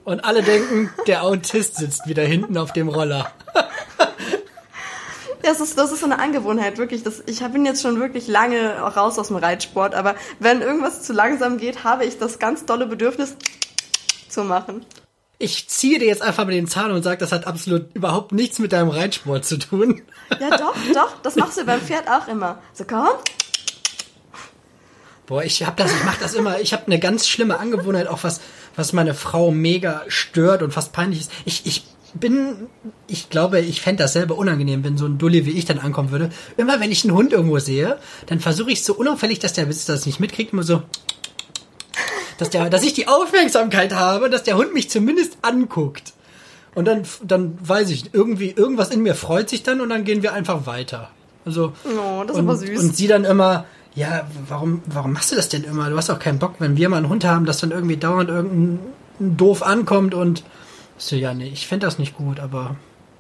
Und 0.05 0.25
alle 0.25 0.43
denken, 0.43 0.91
der 1.07 1.23
Autist 1.23 1.77
sitzt 1.77 2.07
wieder 2.07 2.23
hinten 2.23 2.59
auf 2.59 2.73
dem 2.73 2.89
Roller. 2.89 3.33
Das 5.43 5.61
ist, 5.61 5.77
das 5.77 5.93
ist 5.93 6.01
so 6.01 6.07
eine 6.07 6.21
Angewohnheit, 6.21 6.79
wirklich. 6.79 7.03
Das, 7.03 7.23
ich 7.27 7.41
bin 7.41 7.67
jetzt 7.67 7.83
schon 7.83 8.01
wirklich 8.01 8.29
lange 8.29 8.79
raus 8.79 9.19
aus 9.19 9.29
dem 9.29 9.37
Reitsport, 9.37 9.95
aber 9.95 10.15
wenn 10.39 10.63
irgendwas 10.63 11.03
zu 11.03 11.13
langsam 11.13 11.59
geht, 11.59 11.85
habe 11.85 12.07
ich 12.07 12.19
das 12.19 12.39
ganz 12.39 12.65
dolle 12.65 12.87
Bedürfnis 12.87 13.37
zu 14.29 14.43
machen. 14.43 14.87
Ich 15.39 15.69
ziehe 15.69 15.99
dir 15.99 16.07
jetzt 16.07 16.23
einfach 16.23 16.47
mit 16.47 16.55
den 16.55 16.67
Zahn 16.67 16.93
und 16.93 17.03
sage, 17.03 17.19
das 17.19 17.31
hat 17.31 17.47
absolut 17.47 17.95
überhaupt 17.95 18.33
nichts 18.33 18.59
mit 18.59 18.73
deinem 18.73 18.89
Reitsport 18.89 19.45
zu 19.45 19.59
tun. 19.59 20.01
Ja, 20.41 20.57
doch, 20.57 20.75
doch. 20.95 21.21
Das 21.23 21.37
machst 21.37 21.59
du 21.59 21.65
beim 21.65 21.81
Pferd 21.81 22.09
auch 22.09 22.29
immer. 22.29 22.63
So, 22.73 22.85
komm, 22.89 23.09
Boah, 25.27 25.43
ich 25.43 25.65
hab 25.65 25.77
das, 25.77 25.91
ich 25.91 26.05
mach 26.05 26.19
das 26.19 26.35
immer. 26.35 26.61
Ich 26.61 26.73
habe 26.73 26.87
eine 26.87 26.99
ganz 26.99 27.27
schlimme 27.27 27.59
Angewohnheit, 27.59 28.09
auch 28.09 28.25
was, 28.25 28.41
was 28.77 28.93
meine 28.93 29.15
Frau 29.15 29.51
mega 29.51 30.03
stört 30.09 30.63
und 30.63 30.73
fast 30.73 30.93
peinlich 30.93 31.21
ist. 31.21 31.33
Ich, 31.47 31.65
ich 31.65 31.85
bin, 32.15 32.69
ich 33.07 33.31
glaube, 33.31 33.61
ich 33.61 33.81
fände 33.81 34.03
das 34.03 34.13
selber 34.13 34.37
unangenehm, 34.37 34.85
wenn 34.85 34.97
so 34.97 35.07
ein 35.07 35.19
Dulli 35.19 35.47
wie 35.47 35.53
ich 35.53 35.65
dann 35.65 35.79
ankommen 35.79 36.11
würde. 36.11 36.31
Immer 36.57 36.81
wenn 36.81 36.93
ich 36.93 37.05
einen 37.05 37.15
Hund 37.15 37.33
irgendwo 37.33 37.59
sehe, 37.59 37.99
dann 38.27 38.41
versuche 38.41 38.71
ich 38.71 38.85
so 38.85 38.95
unauffällig, 38.95 39.39
dass 39.39 39.53
der 39.53 39.65
Besitzer 39.65 39.95
das 39.95 40.07
nicht 40.07 40.21
mitkriegt, 40.21 40.53
immer 40.53 40.63
so, 40.63 40.83
dass 42.39 42.51
der, 42.51 42.71
dass 42.71 42.85
ich 42.85 42.93
die 42.93 43.09
Aufmerksamkeit 43.09 43.95
habe, 43.95 44.31
dass 44.31 44.43
der 44.43 44.57
Hund 44.57 44.75
mich 44.75 44.91
zumindest 44.91 45.39
anguckt. 45.43 46.13
Und 46.75 46.87
dann, 46.87 47.03
dann 47.23 47.57
weiß 47.63 47.91
ich, 47.91 48.13
irgendwie, 48.13 48.51
irgendwas 48.51 48.91
in 48.91 49.01
mir 49.01 49.15
freut 49.15 49.49
sich 49.49 49.63
dann 49.63 49.81
und 49.81 49.89
dann 49.91 50.05
gehen 50.05 50.23
wir 50.23 50.33
einfach 50.33 50.67
weiter. 50.67 51.11
Also, 51.45 51.73
oh, 51.85 52.25
das 52.27 52.37
ist 52.37 52.43
und, 52.43 52.49
aber 52.49 52.57
süß. 52.57 52.81
Und 52.81 52.97
sie 52.97 53.07
dann 53.07 53.25
immer, 53.25 53.67
ja, 53.95 54.29
warum, 54.49 54.83
warum 54.87 55.13
machst 55.13 55.33
du 55.33 55.37
das 55.37 55.49
denn 55.49 55.65
immer? 55.65 55.89
Du 55.89 55.97
hast 55.97 56.11
auch 56.11 56.19
keinen 56.19 56.39
Bock, 56.39 56.57
wenn 56.59 56.77
wir 56.77 56.89
mal 56.89 56.97
einen 56.97 57.09
Hund 57.09 57.25
haben, 57.25 57.47
dass 57.47 57.59
dann 57.59 57.71
irgendwie 57.71 57.97
dauernd 57.97 58.29
irgendein 58.29 58.81
doof 59.19 59.63
ankommt 59.63 60.15
und 60.15 60.43
so, 60.99 61.17
ja, 61.17 61.35
nee, 61.35 61.49
ich 61.53 61.67
finde 61.67 61.87
das 61.87 61.99
nicht 61.99 62.17
gut, 62.17 62.41
aber 62.41 62.77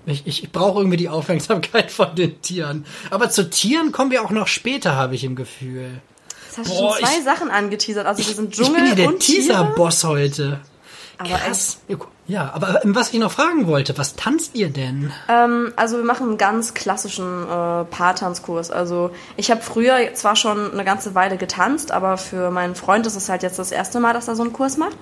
ich, 0.06 0.26
ich, 0.26 0.44
ich 0.44 0.52
brauche 0.52 0.80
irgendwie 0.80 0.96
die 0.96 1.08
Aufmerksamkeit 1.08 1.90
von 1.90 2.14
den 2.14 2.40
Tieren. 2.42 2.84
Aber 3.10 3.30
zu 3.30 3.48
Tieren 3.48 3.92
kommen 3.92 4.10
wir 4.10 4.22
auch 4.22 4.30
noch 4.30 4.48
später, 4.48 4.96
habe 4.96 5.14
ich 5.14 5.24
im 5.24 5.36
Gefühl. 5.36 6.02
Jetzt 6.46 6.58
hast 6.58 6.70
du 6.70 6.74
schon 6.76 6.92
zwei 6.98 7.18
ich, 7.18 7.24
Sachen 7.24 7.50
angeteasert. 7.50 8.06
Also 8.06 8.26
wir 8.26 8.34
sind 8.34 8.52
Dschungel 8.52 8.84
ich 8.84 8.94
bin 8.94 9.04
ja 9.04 9.10
der 9.10 9.18
Teaser-Boss 9.18 10.04
heute. 10.04 10.60
Aber 11.18 11.30
Krass. 11.30 11.78
Echt. 11.88 11.98
Ja, 12.26 12.50
aber 12.54 12.80
was 12.84 13.12
ich 13.12 13.18
noch 13.18 13.30
fragen 13.30 13.66
wollte, 13.66 13.98
was 13.98 14.14
tanzt 14.16 14.54
ihr 14.54 14.70
denn? 14.70 15.12
Ähm, 15.28 15.72
also 15.76 15.98
wir 15.98 16.04
machen 16.04 16.28
einen 16.28 16.38
ganz 16.38 16.72
klassischen 16.72 17.42
äh, 17.42 17.84
Paartanzkurs. 17.84 18.70
Also 18.70 19.10
ich 19.36 19.50
habe 19.50 19.60
früher 19.60 20.14
zwar 20.14 20.34
schon 20.34 20.72
eine 20.72 20.84
ganze 20.84 21.14
Weile 21.14 21.36
getanzt, 21.36 21.92
aber 21.92 22.16
für 22.16 22.50
meinen 22.50 22.74
Freund 22.74 23.06
ist 23.06 23.16
es 23.16 23.28
halt 23.28 23.42
jetzt 23.42 23.58
das 23.58 23.72
erste 23.72 24.00
Mal, 24.00 24.14
dass 24.14 24.28
er 24.28 24.36
so 24.36 24.42
einen 24.42 24.54
Kurs 24.54 24.78
macht. 24.78 24.96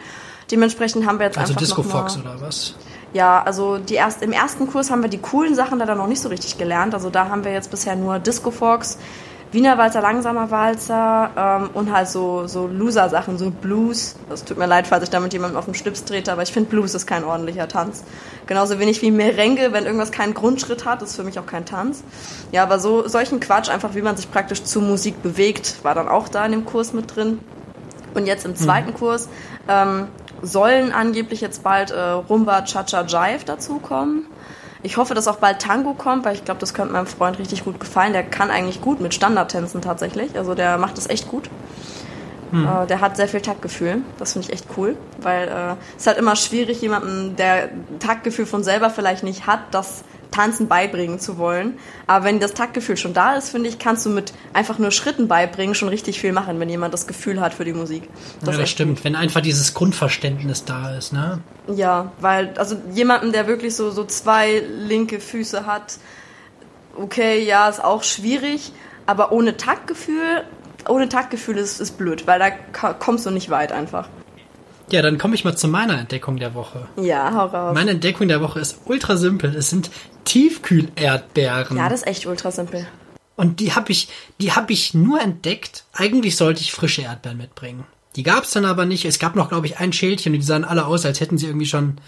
Dementsprechend 0.51 1.07
haben 1.07 1.21
wir 1.21 1.27
jetzt 1.27 1.39
also 1.39 1.53
einfach 1.53 1.61
Disco 1.61 1.83
Fox 1.85 2.19
oder 2.19 2.41
was? 2.41 2.75
Ja, 3.13 3.43
also 3.43 3.79
die 3.79 3.95
erst, 3.95 4.23
im 4.23 4.33
ersten 4.33 4.67
Kurs 4.67 4.91
haben 4.91 5.03
wir 5.03 5.11
die 5.11 5.19
coolen 5.19 5.55
Sachen 5.55 5.79
leider 5.79 5.95
noch 5.95 6.07
nicht 6.07 6.21
so 6.21 6.29
richtig 6.29 6.59
gelernt. 6.59 6.95
Also 6.95 7.11
da 7.11 7.29
haben 7.29 7.45
wir 7.45 7.53
jetzt 7.53 7.71
bisher 7.71 7.95
nur 7.95 8.19
Disco 8.19 8.51
Fox, 8.51 8.99
Wiener 9.53 9.77
Walzer, 9.77 10.01
langsamer 10.01 10.51
Walzer 10.51 11.31
ähm, 11.37 11.71
und 11.75 11.93
halt 11.93 12.09
so, 12.09 12.47
so 12.47 12.67
Loser-Sachen, 12.67 13.37
so 13.37 13.51
Blues. 13.51 14.17
Das 14.31 14.45
tut 14.45 14.57
mir 14.57 14.67
leid, 14.67 14.87
falls 14.87 15.05
ich 15.05 15.11
damit 15.11 15.35
jemandem 15.35 15.59
auf 15.59 15.67
den 15.67 15.75
Schlips 15.75 16.05
trete, 16.05 16.33
aber 16.33 16.43
ich 16.43 16.53
finde 16.53 16.71
Blues 16.71 16.95
ist 16.95 17.07
kein 17.07 17.23
ordentlicher 17.23 17.69
Tanz. 17.69 18.03
Genauso 18.47 18.79
wenig 18.79 19.03
wie 19.03 19.11
Merengue, 19.11 19.73
wenn 19.73 19.85
irgendwas 19.85 20.11
keinen 20.11 20.33
Grundschritt 20.33 20.87
hat, 20.87 21.03
ist 21.03 21.17
für 21.17 21.23
mich 21.23 21.39
auch 21.39 21.45
kein 21.45 21.67
Tanz. 21.67 22.03
Ja, 22.51 22.63
aber 22.63 22.79
so 22.79 23.07
solchen 23.07 23.41
Quatsch, 23.41 23.69
einfach 23.69 23.95
wie 23.95 24.01
man 24.03 24.17
sich 24.17 24.31
praktisch 24.31 24.65
zu 24.65 24.81
Musik 24.81 25.23
bewegt, 25.23 25.77
war 25.83 25.95
dann 25.95 26.09
auch 26.09 26.29
da 26.29 26.47
in 26.47 26.53
dem 26.53 26.65
Kurs 26.65 26.95
mit 26.95 27.15
drin. 27.15 27.39
Und 28.15 28.27
jetzt 28.27 28.47
im 28.47 28.57
zweiten 28.57 28.91
mhm. 28.91 28.95
Kurs 28.95 29.29
ähm, 29.69 30.09
sollen 30.41 30.93
angeblich 30.93 31.43
jetzt 31.43 31.63
bald 31.63 31.91
äh, 31.91 32.01
Rumba 32.01 32.63
Cha-Cha 32.63 33.03
Jive 33.03 33.45
dazukommen. 33.45 34.27
Ich 34.83 34.97
hoffe, 34.97 35.15
dass 35.15 35.29
auch 35.29 35.37
bald 35.37 35.61
Tango 35.61 35.95
kommt, 35.95 36.25
weil 36.25 36.35
ich 36.35 36.45
glaube, 36.45 36.61
das 36.61 36.75
könnte 36.75 36.93
meinem 36.93 37.07
Freund 37.07 37.39
richtig 37.39 37.65
gut 37.65 37.79
gefallen. 37.79 38.13
Der 38.13 38.25
kann 38.25 38.51
eigentlich 38.51 38.81
gut 38.81 39.01
mit 39.01 39.15
Standardtänzen 39.15 39.81
tatsächlich. 39.81 40.37
Also 40.37 40.55
der 40.55 40.79
macht 40.79 40.97
das 40.97 41.09
echt 41.09 41.29
gut. 41.29 41.49
Hm. 42.51 42.67
Äh, 42.67 42.87
der 42.87 43.01
hat 43.01 43.17
sehr 43.17 43.29
viel 43.29 43.41
Taktgefühl. 43.41 44.03
Das 44.19 44.33
finde 44.33 44.49
ich 44.49 44.53
echt 44.53 44.67
cool, 44.77 44.97
weil 45.21 45.49
äh, 45.49 45.75
es 45.97 46.03
ist 46.03 46.07
halt 46.07 46.19
immer 46.19 46.37
schwierig, 46.37 46.81
jemanden, 46.83 47.37
der 47.37 47.71
Taktgefühl 47.99 48.47
von 48.47 48.63
selber 48.65 48.91
vielleicht 48.91 49.25
nicht 49.25 49.47
hat, 49.47 49.61
das 49.71 50.05
Tanzen 50.33 50.67
beibringen 50.67 51.21
zu 51.21 51.39
wollen. 51.39 51.79
Aber 52.09 52.25
wenn 52.25 52.41
das 52.41 52.55
Taktgefühl 52.55 52.97
schon 52.97 53.15
da 53.15 53.37
ist, 53.37 53.51
finde 53.51 53.69
ich, 53.69 53.79
kannst 53.79 54.05
du 54.05 54.11
mit 54.11 54.33
einfach 54.53 54.79
nur 54.79 54.91
Schritten 54.91 55.29
beibringen 55.29 55.77
schon 55.77 55.89
richtig 55.89 56.21
viel 56.21 56.33
machen, 56.33 56.59
wenn 56.59 56.69
jemand 56.69 56.93
das 56.93 57.07
Gefühl 57.07 57.41
hat 57.41 57.55
für 57.55 57.65
die 57.65 57.73
Musik. 57.73 58.09
Das 58.41 58.57
ja, 58.57 58.63
das 58.63 58.71
stimmt. 58.71 58.97
Gut. 58.97 59.05
Wenn 59.05 59.15
einfach 59.15 59.41
dieses 59.41 59.75
Grundverständnis 59.75 60.65
da 60.65 60.97
ist, 60.97 61.13
ne? 61.13 61.41
Ja, 61.69 62.11
weil, 62.21 62.55
also 62.57 62.77
jemanden, 62.93 63.31
der 63.31 63.47
wirklich 63.47 63.77
so, 63.77 63.91
so 63.91 64.05
zwei 64.05 64.59
linke 64.59 65.21
Füße 65.21 65.67
hat, 65.67 65.99
okay, 66.97 67.45
ja, 67.45 67.69
ist 67.69 67.83
auch 67.83 68.03
schwierig, 68.03 68.73
aber 69.07 69.33
ohne 69.33 69.57
Taktgefühl, 69.57 70.45
ohne 70.89 71.09
Taktgefühl 71.09 71.59
ist, 71.59 71.81
ist 71.81 71.97
blöd, 71.99 72.27
weil 72.27 72.39
da 72.41 72.51
kommst 72.95 73.27
du 73.27 73.31
nicht 73.31 73.51
weit 73.51 73.71
einfach. 73.71 74.09
Ja, 74.91 75.03
dann 75.03 75.19
komme 75.19 75.35
ich 75.35 75.45
mal 75.45 75.57
zu 75.57 75.69
meiner 75.69 75.99
Entdeckung 75.99 76.37
der 76.37 76.55
Woche. 76.55 76.89
Ja, 76.97 77.33
hau 77.35 77.47
raus. 77.47 77.75
Meine 77.75 77.93
Entdeckung 77.93 78.29
der 78.29 78.41
Woche 78.41 78.61
ist 78.61 78.81
ultra 78.87 79.17
simpel. 79.17 79.55
Es 79.55 79.71
sind 79.71 79.91
Tiefkühlerdbeeren. 80.25 81.77
Ja, 81.77 81.89
das 81.89 82.01
ist 82.01 82.07
echt 82.07 82.27
ultra 82.27 82.51
simpel. 82.51 82.87
Und 83.37 83.61
die 83.61 83.73
habe 83.73 83.93
ich, 83.93 84.09
die 84.41 84.53
habe 84.53 84.73
ich 84.73 84.95
nur 84.95 85.21
entdeckt. 85.21 85.85
Eigentlich 85.93 86.37
sollte 86.37 86.61
ich 86.61 86.73
frische 86.73 87.03
Erdbeeren 87.03 87.39
mitbringen. 87.39 87.85
Die 88.17 88.23
gab 88.23 88.45
es 88.45 88.51
dann 88.51 88.67
aber 88.67 88.85
nicht. 88.85 89.05
Es 89.05 89.19
gab 89.19 89.37
noch, 89.37 89.49
glaube 89.49 89.67
ich, 89.67 89.79
ein 89.79 89.93
Schälchen 89.93 90.35
und 90.35 90.41
die 90.41 90.47
sahen 90.47 90.65
alle 90.65 90.87
aus, 90.87 91.07
als 91.07 91.21
hätten 91.21 91.39
sie 91.39 91.47
irgendwie 91.47 91.67
schon 91.67 91.99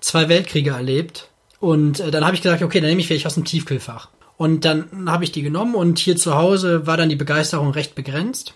zwei 0.00 0.28
Weltkriege 0.28 0.70
erlebt. 0.70 1.30
Und 1.58 2.00
äh, 2.00 2.10
dann 2.10 2.24
habe 2.24 2.36
ich 2.36 2.42
gesagt, 2.42 2.62
okay, 2.62 2.80
dann 2.80 2.90
nehme 2.90 3.00
ich 3.00 3.08
welche 3.08 3.26
aus 3.26 3.34
dem 3.34 3.44
Tiefkühlfach. 3.44 4.08
Und 4.36 4.64
dann 4.64 5.08
habe 5.08 5.24
ich 5.24 5.32
die 5.32 5.42
genommen 5.42 5.74
und 5.74 5.98
hier 5.98 6.16
zu 6.16 6.34
Hause 6.34 6.86
war 6.86 6.96
dann 6.96 7.08
die 7.08 7.16
Begeisterung 7.16 7.70
recht 7.70 7.94
begrenzt. 7.94 8.52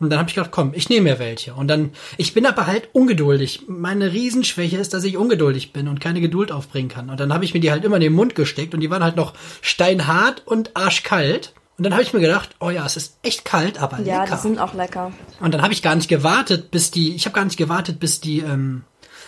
Und 0.00 0.10
dann 0.10 0.20
habe 0.20 0.28
ich 0.28 0.36
gedacht, 0.36 0.52
komm, 0.52 0.72
ich 0.74 0.88
nehme 0.88 1.10
mir 1.10 1.18
welche. 1.18 1.54
Und 1.54 1.66
dann, 1.68 1.90
ich 2.16 2.32
bin 2.32 2.46
aber 2.46 2.66
halt 2.66 2.88
ungeduldig. 2.92 3.62
Meine 3.66 4.12
Riesenschwäche 4.12 4.76
ist, 4.76 4.94
dass 4.94 5.02
ich 5.02 5.16
ungeduldig 5.16 5.72
bin 5.72 5.88
und 5.88 6.00
keine 6.00 6.20
Geduld 6.20 6.52
aufbringen 6.52 6.88
kann. 6.88 7.10
Und 7.10 7.18
dann 7.18 7.32
habe 7.32 7.44
ich 7.44 7.52
mir 7.52 7.60
die 7.60 7.72
halt 7.72 7.84
immer 7.84 7.96
in 7.96 8.02
den 8.02 8.12
Mund 8.12 8.36
gesteckt 8.36 8.74
und 8.74 8.80
die 8.80 8.90
waren 8.90 9.02
halt 9.02 9.16
noch 9.16 9.34
steinhart 9.60 10.46
und 10.46 10.76
arschkalt. 10.76 11.52
Und 11.78 11.84
dann 11.84 11.92
habe 11.92 12.02
ich 12.02 12.12
mir 12.12 12.20
gedacht, 12.20 12.50
oh 12.60 12.70
ja, 12.70 12.86
es 12.86 12.96
ist 12.96 13.18
echt 13.22 13.44
kalt, 13.44 13.80
aber 13.80 13.98
ja, 14.00 14.20
lecker. 14.20 14.30
Ja, 14.30 14.36
die 14.36 14.42
sind 14.42 14.58
auch 14.60 14.74
lecker. 14.74 15.12
Und 15.40 15.52
dann 15.52 15.62
habe 15.62 15.72
ich 15.72 15.82
gar 15.82 15.96
nicht 15.96 16.08
gewartet, 16.08 16.70
bis 16.70 16.90
die, 16.92 17.14
ich 17.14 17.24
habe 17.24 17.34
gar 17.34 17.44
nicht 17.44 17.56
gewartet, 17.56 17.98
bis 17.98 18.20
die 18.20 18.40
ähm, 18.40 18.82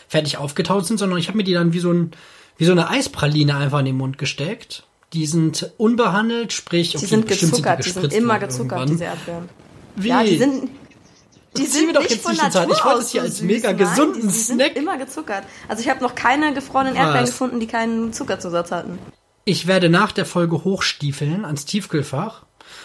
fertig 0.09 0.37
aufgetaut 0.37 0.87
sind, 0.87 0.98
sondern 0.98 1.18
ich 1.18 1.28
habe 1.28 1.37
mir 1.37 1.44
die 1.44 1.54
dann 1.54 1.72
wie 1.72 1.80
so 1.80 1.92
ein, 1.92 2.12
wie 2.59 2.64
so 2.64 2.72
eine 2.72 2.90
Eispraline 2.90 3.56
einfach 3.56 3.80
in 3.80 3.87
den 3.87 3.96
Mund 3.96 4.18
gesteckt. 4.18 4.85
Die 5.12 5.26
sind 5.26 5.72
unbehandelt, 5.78 6.52
sprich, 6.52 6.90
okay, 6.90 7.00
die 7.00 7.06
sind 7.06 7.26
gezuckert, 7.26 7.85
die 7.85 7.90
sind 7.90 8.12
immer 8.12 8.38
gezuckert, 8.38 8.78
irgendwann. 8.78 8.88
diese 8.88 9.04
Erdbeeren. 9.04 9.48
Wie? 9.96 10.09
Ja, 10.09 10.22
die 10.22 10.37
sind, 10.38 10.70
die 11.57 11.66
sind 11.66 11.87
mir 11.88 11.92
doch 11.92 12.00
nicht 12.03 12.12
jetzt 12.12 12.22
von 12.22 12.37
Natur. 12.37 12.70
Ich 12.72 12.85
wollte 12.85 13.00
es 13.00 13.11
hier 13.11 13.22
als 13.22 13.38
süß. 13.38 13.46
mega 13.46 13.72
gesunden 13.72 14.20
Nein, 14.20 14.29
die, 14.29 14.29
die 14.29 14.38
Snack. 14.42 14.66
sind 14.74 14.76
immer 14.83 14.96
gezuckert. 14.98 15.44
Also 15.68 15.83
ich 15.83 15.88
habe 15.88 16.00
noch 16.03 16.14
keine 16.14 16.55
gefrorenen 16.55 16.94
Was? 16.94 17.00
Erdbeeren 17.00 17.26
gefunden, 17.26 17.61
die 17.61 17.66
keinen 17.66 18.12
Zuckerzusatz 18.12 18.70
hatten. 18.70 18.98
Ich 19.44 19.66
werde 19.66 19.88
nach 19.88 20.12
der 20.12 20.26
Folge 20.26 20.64
hochstiefeln 20.64 21.44
ans 21.44 21.64
Tiefkühlfach 21.64 22.42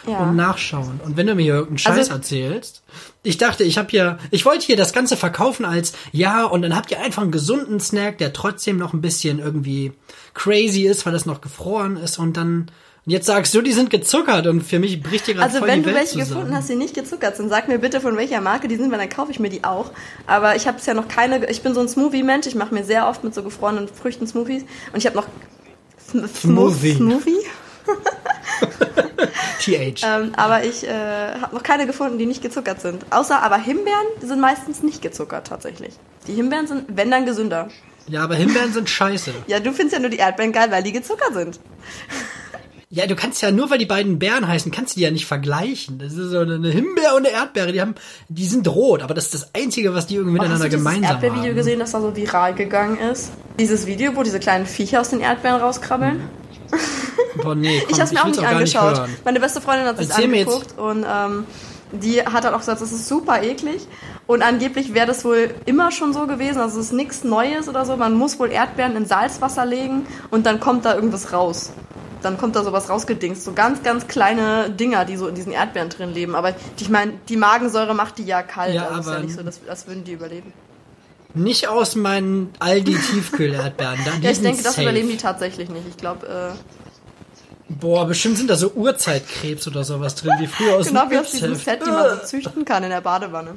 Ja. 0.08 0.20
und 0.20 0.36
nachschauen. 0.36 1.00
Und 1.04 1.16
wenn 1.18 1.28
du 1.28 1.36
mir 1.36 1.44
hier 1.44 1.54
irgendeinen 1.54 1.78
Scheiß 1.78 1.98
Also- 1.98 2.14
erzählst, 2.14 2.82
ich 3.24 3.38
dachte, 3.38 3.64
ich 3.64 3.78
habe 3.78 3.90
hier, 3.92 4.18
ich 4.32 4.46
wollte 4.46 4.66
hier 4.66 4.78
das 4.78 4.94
Ganze 4.94 5.16
verkaufen 5.18 5.66
als, 5.66 5.94
ja, 6.12 6.44
und 6.46 6.62
dann 6.64 6.76
habt 6.76 6.90
ihr 6.92 7.02
einfach 7.02 7.22
einen 7.22 7.32
gesunden 7.32 7.80
Snack, 7.80 8.18
der 8.20 8.34
trotzdem 8.34 8.78
noch 8.78 8.94
ein 8.94 9.02
bisschen 9.02 9.38
irgendwie 9.40 9.92
crazy 10.34 10.84
ist, 10.88 11.06
weil 11.06 11.14
das 11.14 11.26
noch 11.26 11.42
gefroren 11.42 11.98
ist 11.98 12.18
und 12.18 12.36
dann, 12.38 12.72
und 13.06 13.12
jetzt 13.12 13.28
sagst 13.28 13.54
du, 13.54 13.62
die 13.62 13.72
sind 13.72 13.90
gezuckert 13.92 14.48
und 14.48 14.62
für 14.62 14.80
mich 14.80 15.02
bricht 15.04 15.26
hier 15.26 15.36
gerade 15.36 15.46
Also 15.48 15.60
voll 15.60 15.68
wenn 15.68 15.80
die 15.84 15.90
du 15.90 15.96
Welt 15.96 15.98
welche 15.98 16.14
zusammen. 16.20 16.30
gefunden 16.30 16.56
hast, 16.56 16.70
die 16.70 16.76
nicht 16.76 16.96
gezuckert 16.96 17.38
sind, 17.38 17.50
sag 17.50 17.68
mir 17.68 17.78
bitte 17.78 18.02
von 18.02 18.18
welcher 18.18 18.42
Marke 18.42 18.68
die 18.68 18.78
sind, 18.78 18.92
weil 18.92 18.98
dann 18.98 19.10
kaufe 19.10 19.32
ich 19.32 19.40
mir 19.40 19.50
die 19.50 19.64
auch. 19.64 19.92
Aber 20.26 20.56
ich 20.56 20.66
habe 20.68 20.78
bisher 20.78 20.94
noch 20.96 21.08
keine. 21.08 21.48
Ich 21.50 21.62
bin 21.62 21.74
so 21.76 21.82
ein 21.82 21.88
Smoothie-Mensch. 21.88 22.48
Ich 22.48 22.56
mache 22.56 22.74
mir 22.74 22.84
sehr 22.84 23.08
oft 23.08 23.24
mit 23.24 23.36
so 23.36 23.44
gefrorenen 23.44 23.88
Früchten 23.88 24.26
Smoothies 24.26 24.64
und 24.92 24.98
ich 24.98 25.06
habe 25.06 25.16
noch 25.18 25.28
Sm- 26.12 26.28
Smoothie. 26.28 26.94
Smoothie. 26.96 27.38
TH. 29.60 30.04
Ähm, 30.04 30.32
aber 30.36 30.64
ich 30.64 30.84
äh, 30.88 30.90
habe 31.42 31.56
noch 31.56 31.64
keine 31.64 31.86
gefunden, 31.88 32.18
die 32.18 32.26
nicht 32.26 32.42
gezuckert 32.42 32.82
sind. 32.82 33.06
Außer 33.12 33.42
aber 33.42 33.58
Himbeeren, 33.58 34.06
die 34.22 34.26
sind 34.28 34.40
meistens 34.40 34.84
nicht 34.84 35.02
gezuckert 35.02 35.48
tatsächlich. 35.48 35.94
Die 36.28 36.34
Himbeeren 36.34 36.68
sind, 36.68 36.86
wenn 36.88 37.12
dann 37.12 37.26
gesünder. 37.26 37.70
Ja, 38.08 38.24
aber 38.24 38.36
Himbeeren 38.36 38.72
sind 38.74 38.90
scheiße. 38.90 39.32
Ja, 39.48 39.60
du 39.60 39.72
findest 39.72 39.94
ja 39.94 40.00
nur 40.00 40.10
die 40.10 40.18
Erdbeeren 40.18 40.52
geil, 40.52 40.70
weil 40.72 40.84
die 40.84 40.92
gezuckert 40.92 41.34
sind. 41.34 41.60
Ja, 42.96 43.08
du 43.08 43.16
kannst 43.16 43.42
ja 43.42 43.52
nur, 43.52 43.70
weil 43.70 43.78
die 43.78 43.86
beiden 43.86 44.20
Beeren 44.20 44.48
heißen, 44.48 44.72
kannst 44.72 44.96
du 44.96 45.00
die 45.00 45.04
ja 45.04 45.12
nicht 45.12 45.26
vergleichen. 45.26 46.00
Das 46.00 46.14
ist 46.14 46.30
so 46.32 46.40
eine 46.40 46.70
Himbeere 46.70 47.14
und 47.18 47.28
eine 47.28 47.32
Erdbeere, 47.36 47.74
die 47.74 47.82
haben, 47.82 47.94
die 48.30 48.46
sind 48.46 48.68
rot, 48.70 49.02
aber 49.02 49.14
das 49.14 49.26
ist 49.26 49.34
das 49.34 49.50
Einzige, 49.54 49.94
was 49.94 50.08
die 50.08 50.16
irgendwie 50.16 50.38
Oh, 50.40 50.42
hast 50.44 50.50
miteinander 50.50 50.70
du 50.70 50.78
dieses 50.78 50.86
gemeinsam 50.86 51.12
Erdbeervideo 51.16 51.50
haben. 51.50 51.56
gesehen, 51.56 51.80
das 51.80 51.92
da 51.92 52.00
so 52.00 52.16
viral 52.16 52.54
gegangen 52.54 52.98
ist? 52.98 53.32
Dieses 53.60 53.86
Video, 53.86 54.16
wo 54.16 54.24
diese 54.24 54.40
kleinen 54.40 54.66
Viecher 54.66 55.02
aus 55.02 55.10
den 55.10 55.20
Erdbeeren 55.20 55.60
rauskrabbeln? 55.60 56.22
Boah, 57.44 57.54
nee, 57.56 57.80
komm, 57.86 57.90
ich 57.90 57.96
habe 58.00 58.04
es 58.04 58.12
mir 58.14 58.22
auch 58.22 58.28
nicht 58.28 58.42
gar 58.42 58.52
angeschaut. 58.52 58.98
hören. 58.98 59.10
Meine 59.26 59.40
beste 59.42 59.60
Freundin 59.60 59.88
hat 59.88 59.98
sich 59.98 60.10
Erzähl 60.10 60.28
mir 60.30 60.38
jetzt- 60.40 60.54
angeguckt 60.54 60.80
und 60.80 61.06
ähm, 61.06 61.44
die 61.92 62.22
hat 62.22 62.44
dann 62.46 62.54
auch 62.54 62.60
gesagt, 62.60 62.82
das 62.82 62.92
ist 62.94 63.08
super 63.08 63.44
eklig. 63.44 63.88
Und 64.28 64.42
angeblich 64.42 64.94
wäre 64.94 65.06
das 65.06 65.24
wohl 65.26 65.54
immer 65.66 65.92
schon 65.92 66.14
so 66.14 66.28
gewesen. 66.28 66.60
Also 66.60 66.80
es 66.80 66.88
ist 66.88 66.94
nichts 66.94 67.24
Neues 67.24 67.68
oder 67.70 67.86
so. 67.86 67.96
Man 67.98 68.14
muss 68.16 68.40
wohl 68.40 68.52
Erdbeeren 68.52 68.96
in 68.96 69.06
Salzwasser 69.06 69.66
legen 69.66 70.08
und 70.32 70.46
dann 70.46 70.60
kommt 70.60 70.86
da 70.86 70.96
irgendwas 70.96 71.32
raus. 71.32 71.72
Dann 72.26 72.38
kommt 72.38 72.56
da 72.56 72.64
sowas 72.64 72.90
rausgedingst. 72.90 73.44
So 73.46 73.54
ganz, 73.54 73.84
ganz 73.84 74.08
kleine 74.08 74.70
Dinger, 74.70 75.06
die 75.06 75.16
so 75.16 75.28
in 75.28 75.36
diesen 75.36 75.52
Erdbeeren 75.54 75.90
drin 75.90 76.14
leben. 76.14 76.36
Aber 76.36 76.54
ich 76.80 76.90
meine, 76.90 77.14
die 77.30 77.38
Magensäure 77.38 77.94
macht 77.94 78.18
die 78.18 78.24
ja 78.26 78.42
kalt. 78.44 78.74
Ja, 78.76 78.88
also 78.88 79.00
ist 79.00 79.06
ja 79.08 79.14
aber- 79.14 79.24
nicht 79.24 79.36
so, 79.36 79.44
dass, 79.44 79.60
als 79.70 79.88
würden 79.88 80.04
die 80.04 80.14
überleben. 80.14 80.52
Nicht 81.36 81.68
aus 81.68 81.96
meinen 81.96 82.52
Aldi 82.60 82.96
Tiefkühl-Erdbeeren. 82.96 84.00
da- 84.06 84.12
die 84.20 84.24
Ja, 84.24 84.32
ich 84.32 84.42
denke, 84.42 84.64
das 84.64 84.74
safe. 84.76 84.82
überleben 84.84 85.10
die 85.10 85.18
tatsächlich 85.18 85.70
nicht. 85.70 85.88
Ich 85.90 85.98
glaube, 85.98 86.26
äh, 86.28 86.56
Boah, 87.68 88.06
bestimmt 88.08 88.38
sind 88.38 88.50
da 88.50 88.56
so 88.56 88.72
Urzeitkrebs 88.72 89.68
oder 89.68 89.84
sowas 89.84 90.16
drin, 90.16 90.34
wie 90.40 90.48
früher 90.48 90.76
aus 90.78 90.88
genau 90.88 91.02
dem 91.06 91.12
wie 91.12 91.18
aus 91.20 91.32
diesem. 91.32 91.56
Set, 91.56 91.86
die 91.86 91.90
man 91.90 92.20
so 92.20 92.26
züchten 92.26 92.64
kann 92.64 92.84
in 92.84 92.90
der 92.92 93.02
Badewanne. 93.02 93.56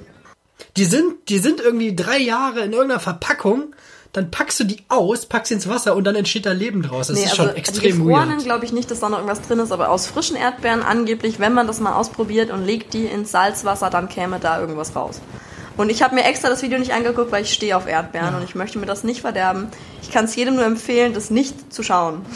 Die 0.76 0.86
sind, 0.86 1.28
die 1.28 1.38
sind 1.38 1.60
irgendwie 1.60 1.94
drei 1.94 2.18
Jahre 2.18 2.60
in 2.60 2.72
irgendeiner 2.72 3.00
Verpackung, 3.00 3.74
dann 4.12 4.30
packst 4.30 4.58
du 4.60 4.64
die 4.64 4.82
aus, 4.88 5.26
packst 5.26 5.48
sie 5.48 5.54
ins 5.54 5.68
Wasser 5.68 5.94
und 5.94 6.04
dann 6.04 6.16
entsteht 6.16 6.46
da 6.46 6.52
Leben 6.52 6.82
draus. 6.82 7.08
Das 7.08 7.18
ist 7.18 7.36
schon 7.36 7.46
also 7.46 7.54
die 7.54 7.58
extrem 7.58 7.98
gefrorenen 7.98 8.36
weird. 8.36 8.44
glaube 8.44 8.64
ich 8.64 8.72
nicht, 8.72 8.90
dass 8.90 9.00
da 9.00 9.08
noch 9.08 9.18
irgendwas 9.18 9.42
drin 9.42 9.58
ist, 9.58 9.70
aber 9.70 9.90
aus 9.90 10.06
frischen 10.06 10.36
Erdbeeren 10.36 10.82
angeblich, 10.82 11.38
wenn 11.38 11.52
man 11.52 11.66
das 11.66 11.80
mal 11.80 11.94
ausprobiert 11.94 12.50
und 12.50 12.64
legt 12.64 12.94
die 12.94 13.04
ins 13.04 13.30
Salzwasser, 13.30 13.90
dann 13.90 14.08
käme 14.08 14.40
da 14.40 14.60
irgendwas 14.60 14.96
raus. 14.96 15.20
Und 15.76 15.90
ich 15.90 16.02
habe 16.02 16.16
mir 16.16 16.24
extra 16.24 16.48
das 16.48 16.62
Video 16.62 16.78
nicht 16.78 16.92
angeguckt, 16.92 17.30
weil 17.30 17.44
ich 17.44 17.52
stehe 17.52 17.76
auf 17.76 17.86
Erdbeeren 17.86 18.34
und 18.34 18.42
ich 18.42 18.56
möchte 18.56 18.78
mir 18.78 18.86
das 18.86 19.04
nicht 19.04 19.20
verderben. 19.20 19.68
Ich 20.02 20.10
kann 20.10 20.24
es 20.24 20.34
jedem 20.34 20.56
nur 20.56 20.64
empfehlen, 20.64 21.14
das 21.14 21.30
nicht 21.30 21.72
zu 21.72 21.84
schauen. 21.84 22.26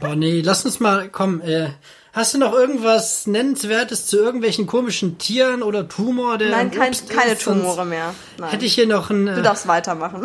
Boah, 0.00 0.14
nee, 0.14 0.42
lass 0.42 0.64
uns 0.66 0.78
mal, 0.80 1.08
komm, 1.08 1.40
äh, 1.40 1.68
hast 2.14 2.32
du 2.32 2.38
noch 2.38 2.52
irgendwas 2.52 3.26
Nennenswertes 3.26 4.06
zu 4.06 4.16
irgendwelchen 4.16 4.66
komischen 4.66 5.18
Tieren 5.18 5.62
oder 5.62 5.88
Tumor, 5.88 6.38
der 6.38 6.50
Nein, 6.50 6.70
kein, 6.70 6.92
keine 7.08 7.36
Tumore 7.36 7.84
mehr. 7.84 8.14
Nein. 8.38 8.50
Hätte 8.50 8.64
ich 8.64 8.74
hier 8.74 8.86
noch 8.86 9.10
ein, 9.10 9.26
du 9.26 9.40
äh, 9.40 9.42
darfst 9.42 9.66
weitermachen. 9.66 10.22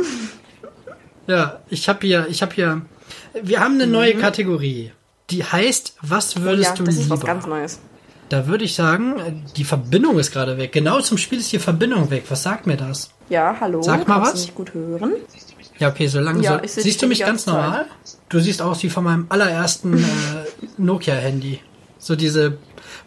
ja, 1.27 1.59
ich 1.69 1.89
habe 1.89 1.99
hier, 2.05 2.27
ich 2.29 2.41
habe 2.41 2.53
hier, 2.53 2.81
wir 3.41 3.59
haben 3.59 3.73
eine 3.73 3.87
neue 3.87 4.15
Kategorie. 4.15 4.91
Die 5.31 5.43
heißt, 5.43 5.95
was 6.01 6.41
würdest 6.41 6.69
ja, 6.69 6.75
du 6.75 6.83
das 6.83 6.95
lieber? 6.95 7.15
ist 7.15 7.21
was 7.21 7.21
ganz 7.21 7.45
Neues. 7.45 7.79
Da 8.29 8.45
würde 8.45 8.63
ich 8.63 8.75
sagen, 8.75 9.43
die 9.57 9.63
Verbindung 9.63 10.19
ist 10.19 10.31
gerade 10.31 10.57
weg. 10.57 10.71
Genau 10.71 11.01
zum 11.01 11.17
Spiel 11.17 11.39
ist 11.39 11.51
die 11.51 11.57
Verbindung 11.57 12.11
weg. 12.11 12.25
Was 12.29 12.43
sagt 12.43 12.67
mir 12.67 12.77
das? 12.77 13.09
Ja, 13.27 13.57
hallo. 13.59 13.81
Sag 13.81 14.07
mal 14.07 14.21
was. 14.21 14.33
du 14.33 14.39
mich 14.39 14.55
gut 14.55 14.73
hören? 14.75 15.13
Ja, 15.79 15.89
okay, 15.89 16.07
solange 16.07 16.43
Ja, 16.43 16.61
so. 16.67 16.81
Siehst 16.81 17.01
du 17.01 17.07
mich 17.07 17.19
ganz 17.19 17.47
normal? 17.47 17.87
Du 18.27 18.39
siehst 18.39 18.61
aus 18.61 18.83
wie 18.83 18.89
von 18.89 19.03
meinem 19.03 19.25
allerersten 19.29 19.97
äh, 20.03 20.05
Nokia-Handy. 20.77 21.59
So 21.99 22.15
diese, 22.15 22.57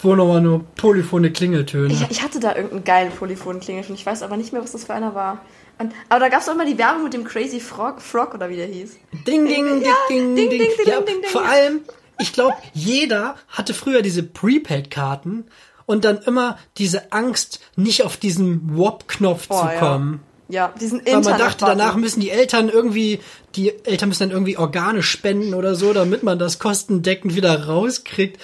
wo 0.01 0.15
nochmal 0.15 0.41
nur 0.43 0.65
polyphone 0.77 1.33
Klingeltöne. 1.33 1.93
Ich, 1.93 2.11
ich 2.11 2.23
hatte 2.23 2.39
da 2.41 2.55
irgendeinen 2.55 2.85
geilen 2.85 3.11
Polyphon-Klingelton. 3.13 3.95
Ich 3.95 4.05
weiß 4.05 4.23
aber 4.23 4.37
nicht 4.37 4.53
mehr, 4.53 4.63
was 4.63 4.73
das 4.73 4.85
für 4.85 4.95
einer 4.95 5.15
war. 5.15 5.41
Und, 5.79 5.93
aber 6.11 6.21
da 6.21 6.29
gab 6.29 6.43
es 6.43 6.49
auch 6.49 6.55
mal 6.55 6.67
die 6.67 6.77
Werbung 6.79 7.05
mit 7.05 7.15
dem 7.15 7.25
Crazy 7.25 7.59
Frog, 7.59 8.03
Frog 8.03 8.35
oder 8.35 8.51
wie 8.51 8.57
der 8.57 8.67
hieß. 8.67 8.97
Ding, 9.27 9.47
ding, 9.47 9.83
Ja, 9.83 9.95
ding, 10.09 10.37
ding, 10.37 10.51
ding, 10.51 10.59
ding, 10.61 10.71
ding, 10.77 10.87
ja, 10.87 11.01
ding, 11.01 11.23
ding. 11.23 11.31
Vor 11.31 11.45
allem, 11.45 11.81
ich 12.19 12.33
glaube, 12.35 12.55
jeder 12.75 13.37
hatte 13.49 13.73
früher 13.75 14.03
diese 14.03 14.23
Prepaid-Karten 14.23 15.47
und 15.87 16.05
dann 16.05 16.19
immer 16.19 16.59
diese 16.79 17.13
Angst, 17.13 17.61
nicht 17.77 18.05
auf 18.05 18.17
diesen 18.19 18.77
WOP-Knopf 18.77 19.47
Oh, 19.49 19.59
zu 19.61 19.67
ja. 19.67 19.79
kommen. 19.79 20.21
Ja, 20.49 20.73
diesen 20.79 20.99
Weil 21.01 21.15
Internet. 21.15 21.25
man 21.25 21.39
dachte, 21.39 21.65
danach 21.65 21.97
müssen 21.97 22.21
die 22.21 22.29
Eltern 22.31 22.69
irgendwie, 22.69 23.21
die 23.57 23.73
Eltern 23.87 24.11
müssen 24.11 24.25
dann 24.25 24.31
irgendwie 24.33 24.59
Organe 24.59 25.03
spenden 25.03 25.55
oder 25.55 25.75
so, 25.75 25.95
damit 25.95 26.23
man 26.23 26.39
das 26.39 26.59
kostendeckend 26.59 27.35
wieder 27.35 27.67
rauskriegt. 27.69 28.39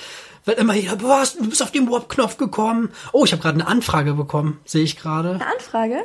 Weil 0.44 0.54
immer 0.56 0.74
jeder, 0.74 0.96
boah, 0.96 1.24
du 1.38 1.48
bist 1.48 1.62
auf 1.62 1.72
den 1.72 1.90
Warp-Knopf 1.90 2.36
gekommen. 2.36 2.90
Oh, 3.12 3.24
ich 3.24 3.32
habe 3.32 3.42
gerade 3.42 3.56
eine 3.60 3.66
Anfrage 3.66 4.14
bekommen, 4.14 4.60
sehe 4.64 4.82
ich 4.84 4.96
gerade. 4.98 5.34
Eine 5.34 5.46
Anfrage? 5.46 6.04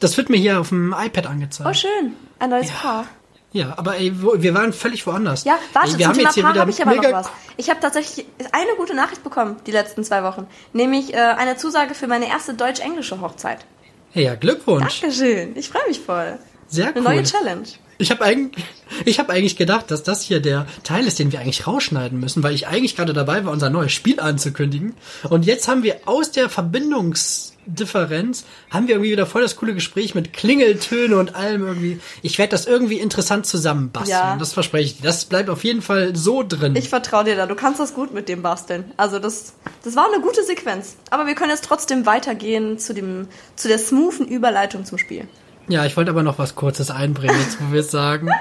Das 0.00 0.16
wird 0.16 0.28
mir 0.28 0.36
hier 0.36 0.60
auf 0.60 0.68
dem 0.68 0.94
iPad 0.96 1.26
angezeigt. 1.26 1.68
Oh, 1.68 1.74
schön. 1.74 2.14
Ein 2.38 2.50
neues 2.50 2.70
Paar. 2.70 3.06
Ja, 3.50 3.74
aber 3.78 3.96
ey, 3.96 4.12
wir 4.14 4.54
waren 4.54 4.72
völlig 4.74 5.06
woanders. 5.06 5.44
Ja, 5.44 5.58
warte, 5.72 5.92
ey, 5.92 5.98
wir 5.98 6.04
zum 6.04 6.08
haben 6.08 6.14
Thema 6.16 6.28
jetzt 6.28 6.34
hier 6.34 6.42
Paar 6.44 6.56
habe 6.56 6.70
ich 6.70 6.82
aber 6.82 6.94
noch 6.96 7.12
was. 7.12 7.30
Ich 7.56 7.70
habe 7.70 7.80
tatsächlich 7.80 8.26
eine 8.52 8.76
gute 8.76 8.94
Nachricht 8.94 9.24
bekommen 9.24 9.56
die 9.66 9.70
letzten 9.70 10.04
zwei 10.04 10.22
Wochen. 10.22 10.46
Nämlich 10.74 11.14
äh, 11.14 11.16
eine 11.16 11.56
Zusage 11.56 11.94
für 11.94 12.06
meine 12.06 12.28
erste 12.28 12.52
deutsch-englische 12.54 13.20
Hochzeit. 13.20 13.64
Ja, 14.12 14.34
Glückwunsch. 14.34 15.00
Dankeschön. 15.00 15.56
Ich 15.56 15.70
freue 15.70 15.86
mich 15.88 16.00
voll. 16.00 16.38
Sehr 16.68 16.88
Eine 16.88 16.96
cool. 16.98 17.02
neue 17.02 17.22
Challenge. 17.22 17.66
Ich 18.00 18.12
habe 18.12 18.24
eigentlich, 18.24 18.64
ich 19.04 19.18
habe 19.18 19.32
eigentlich 19.32 19.56
gedacht, 19.56 19.90
dass 19.90 20.04
das 20.04 20.22
hier 20.22 20.40
der 20.40 20.66
Teil 20.84 21.04
ist, 21.06 21.18
den 21.18 21.32
wir 21.32 21.40
eigentlich 21.40 21.66
rausschneiden 21.66 22.20
müssen, 22.20 22.44
weil 22.44 22.54
ich 22.54 22.68
eigentlich 22.68 22.94
gerade 22.94 23.12
dabei 23.12 23.44
war, 23.44 23.52
unser 23.52 23.70
neues 23.70 23.92
Spiel 23.92 24.20
anzukündigen. 24.20 24.94
Und 25.28 25.44
jetzt 25.44 25.66
haben 25.66 25.82
wir 25.82 25.96
aus 26.06 26.30
der 26.30 26.48
Verbindungsdifferenz 26.48 28.44
haben 28.70 28.86
wir 28.86 28.94
irgendwie 28.94 29.10
wieder 29.10 29.26
voll 29.26 29.42
das 29.42 29.56
coole 29.56 29.74
Gespräch 29.74 30.14
mit 30.14 30.32
Klingeltöne 30.32 31.18
und 31.18 31.34
allem 31.34 31.66
irgendwie. 31.66 32.00
Ich 32.22 32.38
werde 32.38 32.52
das 32.52 32.66
irgendwie 32.66 33.00
interessant 33.00 33.46
zusammenbasteln. 33.46 34.16
Ja. 34.16 34.36
Das 34.36 34.52
verspreche 34.52 34.84
ich 34.84 34.96
dir. 34.98 35.02
Das 35.02 35.24
bleibt 35.24 35.50
auf 35.50 35.64
jeden 35.64 35.82
Fall 35.82 36.14
so 36.14 36.44
drin. 36.46 36.76
Ich 36.76 36.88
vertraue 36.88 37.24
dir 37.24 37.34
da. 37.34 37.46
Du 37.46 37.56
kannst 37.56 37.80
das 37.80 37.94
gut 37.94 38.14
mit 38.14 38.28
dem 38.28 38.42
basteln. 38.42 38.84
Also 38.96 39.18
das, 39.18 39.54
das 39.82 39.96
war 39.96 40.06
eine 40.06 40.22
gute 40.22 40.44
Sequenz. 40.44 40.96
Aber 41.10 41.26
wir 41.26 41.34
können 41.34 41.50
jetzt 41.50 41.64
trotzdem 41.64 42.06
weitergehen 42.06 42.78
zu 42.78 42.94
dem, 42.94 43.26
zu 43.56 43.66
der 43.66 43.80
smoothen 43.80 44.28
Überleitung 44.28 44.84
zum 44.84 44.98
Spiel. 44.98 45.26
Ja, 45.68 45.84
ich 45.86 45.96
wollte 45.96 46.10
aber 46.10 46.22
noch 46.22 46.38
was 46.38 46.54
Kurzes 46.54 46.90
einbringen, 46.90 47.38
jetzt 47.40 47.58
wo 47.60 47.72
wir 47.72 47.80
es 47.80 47.90
sagen. 47.90 48.30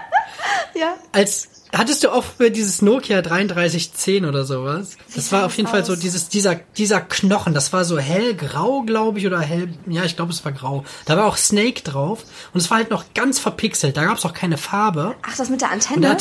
Ja. 0.75 0.93
Als 1.11 1.49
hattest 1.73 2.03
du 2.03 2.11
auch 2.11 2.23
für 2.23 2.51
dieses 2.51 2.83
Nokia 2.83 3.23
3310 3.23 4.25
oder 4.25 4.45
sowas? 4.45 4.95
Das 5.15 5.31
war 5.31 5.45
auf 5.45 5.55
jeden 5.57 5.65
das 5.65 5.71
Fall 5.71 5.85
so 5.85 5.93
aus? 5.93 5.99
dieses 5.99 6.29
dieser 6.29 6.55
dieser 6.77 7.01
Knochen, 7.01 7.55
das 7.55 7.73
war 7.73 7.83
so 7.83 7.97
hellgrau, 7.97 8.83
glaube 8.83 9.17
ich, 9.17 9.25
oder 9.25 9.39
hell, 9.39 9.69
ja, 9.87 10.03
ich 10.03 10.15
glaube, 10.15 10.31
es 10.31 10.45
war 10.45 10.51
grau. 10.51 10.83
Da 11.05 11.17
war 11.17 11.25
auch 11.25 11.37
Snake 11.37 11.81
drauf 11.81 12.25
und 12.53 12.59
es 12.59 12.69
war 12.69 12.77
halt 12.77 12.91
noch 12.91 13.05
ganz 13.15 13.39
verpixelt. 13.39 13.97
Da 13.97 14.05
gab 14.05 14.17
es 14.17 14.25
auch 14.25 14.33
keine 14.33 14.57
Farbe. 14.57 15.15
Ach, 15.23 15.35
das 15.35 15.49
mit 15.49 15.61
der 15.61 15.71
Antenne? 15.71 16.15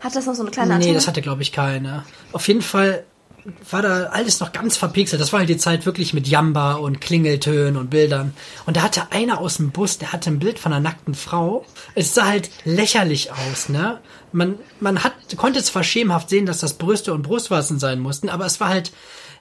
Hat 0.00 0.16
das 0.16 0.24
noch 0.24 0.34
so 0.34 0.42
eine 0.42 0.50
kleine 0.50 0.74
Antenne? 0.74 0.92
Nee, 0.92 0.94
das 0.94 1.06
hatte 1.06 1.20
glaube 1.20 1.42
ich 1.42 1.52
keine. 1.52 2.04
Auf 2.32 2.48
jeden 2.48 2.62
Fall 2.62 3.04
war 3.70 3.82
da 3.82 4.04
alles 4.06 4.40
noch 4.40 4.52
ganz 4.52 4.76
verpixelt. 4.76 5.20
Das 5.20 5.32
war 5.32 5.40
halt 5.40 5.48
die 5.48 5.56
Zeit 5.56 5.86
wirklich 5.86 6.14
mit 6.14 6.28
Jamba 6.28 6.74
und 6.74 7.00
Klingeltönen 7.00 7.76
und 7.76 7.90
Bildern. 7.90 8.34
Und 8.66 8.76
da 8.76 8.82
hatte 8.82 9.12
einer 9.12 9.40
aus 9.40 9.56
dem 9.56 9.70
Bus, 9.70 9.98
der 9.98 10.12
hatte 10.12 10.30
ein 10.30 10.38
Bild 10.38 10.58
von 10.58 10.72
einer 10.72 10.82
nackten 10.82 11.14
Frau. 11.14 11.64
Es 11.94 12.14
sah 12.14 12.26
halt 12.26 12.50
lächerlich 12.64 13.30
aus, 13.32 13.68
ne? 13.68 14.00
Man, 14.32 14.56
man 14.78 15.02
hat, 15.02 15.14
konnte 15.36 15.62
zwar 15.62 15.82
schemenhaft 15.82 16.30
sehen, 16.30 16.46
dass 16.46 16.58
das 16.58 16.74
Brüste 16.74 17.12
und 17.12 17.22
Brustwarzen 17.22 17.78
sein 17.78 17.98
mussten, 17.98 18.28
aber 18.28 18.46
es 18.46 18.60
war 18.60 18.68
halt 18.68 18.92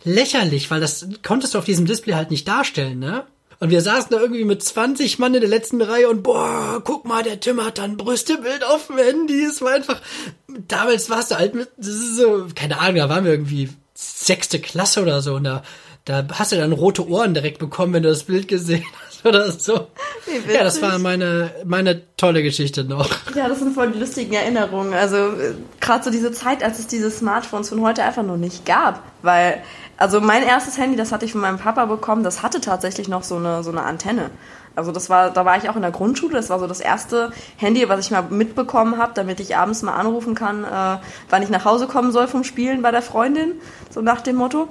lächerlich, 0.04 0.72
weil 0.72 0.80
das 0.80 1.08
konntest 1.24 1.54
du 1.54 1.60
auf 1.60 1.66
diesem 1.66 1.86
Display 1.86 2.14
halt 2.14 2.32
nicht 2.32 2.48
darstellen, 2.48 3.00
ne? 3.00 3.26
Und 3.62 3.72
wir 3.72 3.82
saßen 3.82 4.10
da 4.12 4.22
irgendwie 4.22 4.46
mit 4.46 4.64
20 4.64 5.20
Mann 5.20 5.34
in 5.34 5.42
der 5.42 5.50
letzten 5.50 5.82
Reihe 5.82 6.10
und 6.10 6.24
boah, 6.24 6.82
guck 6.84 7.06
mal, 7.06 7.24
der 7.24 7.42
Tim 7.42 7.64
hat 7.64 7.78
da 7.78 7.84
ein 7.84 7.98
Brüstebild 7.98 8.64
auf 8.64 8.88
dem 8.88 8.98
Handy. 8.98 9.44
Es 9.44 9.62
war 9.62 9.74
einfach, 9.74 10.02
damals 10.48 11.10
warst 11.10 11.32
du 11.32 11.36
halt 11.36 11.56
mit, 11.56 11.70
das 11.76 11.88
ist 11.88 12.16
so, 12.16 12.48
keine 12.56 12.80
Ahnung, 12.80 12.96
da 12.96 13.10
waren 13.10 13.26
wir 13.26 13.32
irgendwie 13.32 13.70
sechste 14.00 14.60
Klasse 14.60 15.02
oder 15.02 15.22
so 15.22 15.36
und 15.36 15.44
da, 15.44 15.62
da 16.06 16.26
hast 16.34 16.52
du 16.52 16.56
dann 16.56 16.72
rote 16.72 17.08
Ohren 17.08 17.34
direkt 17.34 17.60
bekommen, 17.60 17.94
wenn 17.94 18.04
du 18.04 18.10
das 18.10 18.24
Bild 18.24 18.48
gesehen 18.48 18.86
hast. 19.08 19.26
oder 19.26 19.52
so. 19.52 19.88
Ja, 20.52 20.64
das 20.64 20.82
war 20.82 20.98
meine, 21.00 21.52
meine 21.66 22.16
tolle 22.16 22.42
Geschichte 22.42 22.86
noch. 22.86 23.10
Ja, 23.36 23.50
das 23.50 23.60
sind 23.60 23.74
voll 23.74 23.92
die 23.92 24.00
lustigen 24.00 24.34
Erinnerungen. 24.34 24.94
Also 24.94 25.18
äh, 25.18 25.54
gerade 25.82 26.04
so 26.06 26.12
diese 26.12 26.32
Zeit, 26.32 26.64
als 26.64 26.80
es 26.80 26.88
diese 26.88 27.12
Smartphones 27.12 27.68
von 27.70 27.82
heute 27.82 28.04
einfach 28.04 28.24
noch 28.24 28.38
nicht 28.38 28.66
gab. 28.66 29.04
Weil, 29.22 29.62
also 29.98 30.22
mein 30.22 30.44
erstes 30.44 30.78
Handy, 30.78 30.96
das 30.96 31.12
hatte 31.12 31.26
ich 31.26 31.34
von 31.34 31.42
meinem 31.42 31.60
Papa 31.60 31.86
bekommen, 31.86 32.24
das 32.24 32.42
hatte 32.42 32.62
tatsächlich 32.62 33.10
noch 33.10 33.24
so 33.24 33.36
eine, 33.36 33.64
so 33.64 33.72
eine 33.72 33.84
Antenne. 33.84 34.30
Also 34.80 34.94
das 34.94 35.10
war, 35.10 35.30
da 35.30 35.44
war 35.44 35.58
ich 35.58 35.70
auch 35.70 35.76
in 35.76 35.82
der 35.82 35.92
Grundschule. 35.92 36.34
Das 36.34 36.50
war 36.50 36.58
so 36.58 36.68
das 36.68 36.80
erste 36.80 37.32
Handy, 37.58 37.88
was 37.90 38.00
ich 38.06 38.12
mal 38.12 38.24
mitbekommen 38.30 38.98
habe, 38.98 39.12
damit 39.14 39.42
ich 39.42 39.58
abends 39.58 39.82
mal 39.82 39.94
anrufen 39.94 40.36
kann, 40.36 40.64
äh, 40.64 40.98
wann 41.30 41.44
ich 41.44 41.50
nach 41.50 41.66
Hause 41.66 41.88
kommen 41.88 42.12
soll 42.12 42.28
vom 42.28 42.44
Spielen 42.44 42.82
bei 42.82 42.92
der 42.92 43.02
Freundin, 43.02 43.56
so 43.90 44.02
nach 44.02 44.22
dem 44.22 44.38
Motto. 44.38 44.70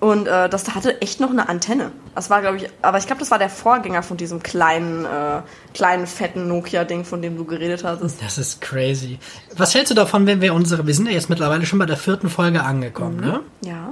Und 0.00 0.28
äh, 0.28 0.48
das 0.48 0.76
hatte 0.76 1.02
echt 1.02 1.18
noch 1.18 1.30
eine 1.30 1.48
Antenne. 1.48 1.90
Das 2.14 2.30
war, 2.30 2.40
glaube 2.40 2.58
ich, 2.58 2.70
aber 2.82 2.98
ich 2.98 3.06
glaube, 3.06 3.18
das 3.18 3.32
war 3.32 3.38
der 3.38 3.50
Vorgänger 3.50 4.04
von 4.04 4.16
diesem 4.16 4.40
kleinen, 4.44 5.04
äh, 5.04 5.42
kleinen 5.74 6.06
fetten 6.06 6.46
Nokia-Ding, 6.46 7.04
von 7.04 7.20
dem 7.20 7.36
du 7.36 7.44
geredet 7.44 7.82
hast. 7.82 8.00
Das 8.00 8.38
ist 8.38 8.60
crazy. 8.60 9.18
Was 9.56 9.74
hältst 9.74 9.90
du 9.90 9.96
davon, 9.96 10.24
wenn 10.26 10.40
wir 10.40 10.54
unsere, 10.54 10.86
wir 10.86 10.94
sind 10.94 11.06
ja 11.06 11.12
jetzt 11.12 11.28
mittlerweile 11.28 11.66
schon 11.66 11.80
bei 11.80 11.86
der 11.86 11.96
vierten 11.96 12.30
Folge 12.30 12.62
angekommen, 12.62 13.16
mhm. 13.16 13.26
ne? 13.26 13.40
Ja. 13.62 13.90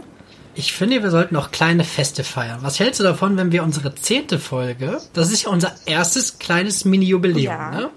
Ich 0.59 0.73
finde, 0.73 1.03
wir 1.03 1.11
sollten 1.11 1.37
auch 1.37 1.51
kleine 1.51 1.85
Feste 1.85 2.25
feiern. 2.25 2.61
Was 2.63 2.81
hältst 2.81 2.99
du 2.99 3.05
davon, 3.05 3.37
wenn 3.37 3.53
wir 3.53 3.63
unsere 3.63 3.95
zehnte 3.95 4.39
Folge, 4.39 4.99
das 5.13 5.31
ist 5.31 5.43
ja 5.43 5.51
unser 5.51 5.75
erstes 5.85 6.39
kleines 6.39 6.87
Mini-Jubiläum, 6.87 7.45
ja. 7.45 7.71
ne? 7.71 7.91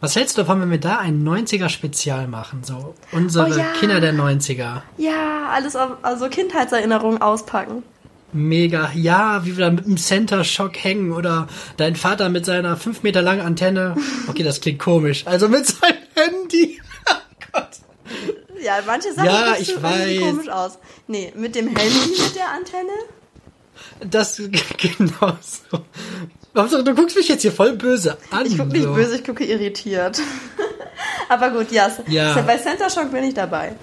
Was 0.00 0.16
hältst 0.16 0.36
du 0.36 0.42
davon, 0.42 0.60
wenn 0.60 0.70
wir 0.70 0.80
da 0.80 0.98
ein 0.98 1.22
90er-Spezial 1.22 2.26
machen? 2.26 2.64
So 2.64 2.94
unsere 3.12 3.46
oh, 3.46 3.56
ja. 3.56 3.64
Kinder 3.78 4.00
der 4.00 4.14
90er. 4.14 4.80
Ja, 4.96 5.50
alles 5.52 5.76
auf, 5.76 5.98
also 6.02 6.28
Kindheitserinnerungen 6.28 7.22
auspacken. 7.22 7.84
Mega, 8.32 8.90
ja, 8.94 9.44
wie 9.44 9.56
wir 9.56 9.66
da 9.66 9.70
mit 9.70 9.86
dem 9.86 9.96
Center 9.96 10.42
Shock 10.42 10.82
hängen 10.82 11.12
oder 11.12 11.46
dein 11.76 11.96
Vater 11.96 12.28
mit 12.28 12.44
seiner 12.44 12.76
fünf 12.76 13.02
Meter 13.02 13.22
langen 13.22 13.42
Antenne. 13.42 13.94
Okay, 14.26 14.42
das 14.42 14.60
klingt 14.60 14.78
komisch. 14.80 15.26
Also 15.26 15.48
mit 15.48 15.66
seinem 15.66 15.98
Handy. 16.14 16.80
oh 17.10 17.14
Gott. 17.52 17.68
Ja, 18.62 18.78
manche 18.86 19.12
Sachen 19.12 19.26
ja, 19.26 19.54
ich 19.58 19.82
weiß. 19.82 20.20
komisch 20.20 20.48
aus. 20.48 20.78
Nee, 21.06 21.32
mit 21.36 21.54
dem 21.54 21.68
Handy 21.68 22.10
mit 22.22 22.36
der 22.36 22.50
Antenne? 22.50 22.92
Das 24.04 24.36
genau 24.78 25.36
so. 25.40 25.84
Hauptsache, 26.56 26.84
du 26.84 26.94
guckst 26.94 27.16
mich 27.16 27.28
jetzt 27.28 27.42
hier 27.42 27.52
voll 27.52 27.72
böse 27.72 28.18
an. 28.30 28.46
Ich 28.46 28.58
gucke 28.58 28.72
nicht 28.72 28.82
so. 28.82 28.92
böse, 28.92 29.16
ich 29.16 29.24
gucke 29.24 29.44
irritiert. 29.44 30.20
Aber 31.28 31.50
gut, 31.50 31.70
ja. 31.70 31.90
ja. 32.08 32.40
Bei 32.42 32.56
Center 32.58 32.90
Shock 32.90 33.12
bin 33.12 33.24
ich 33.24 33.34
dabei. 33.34 33.76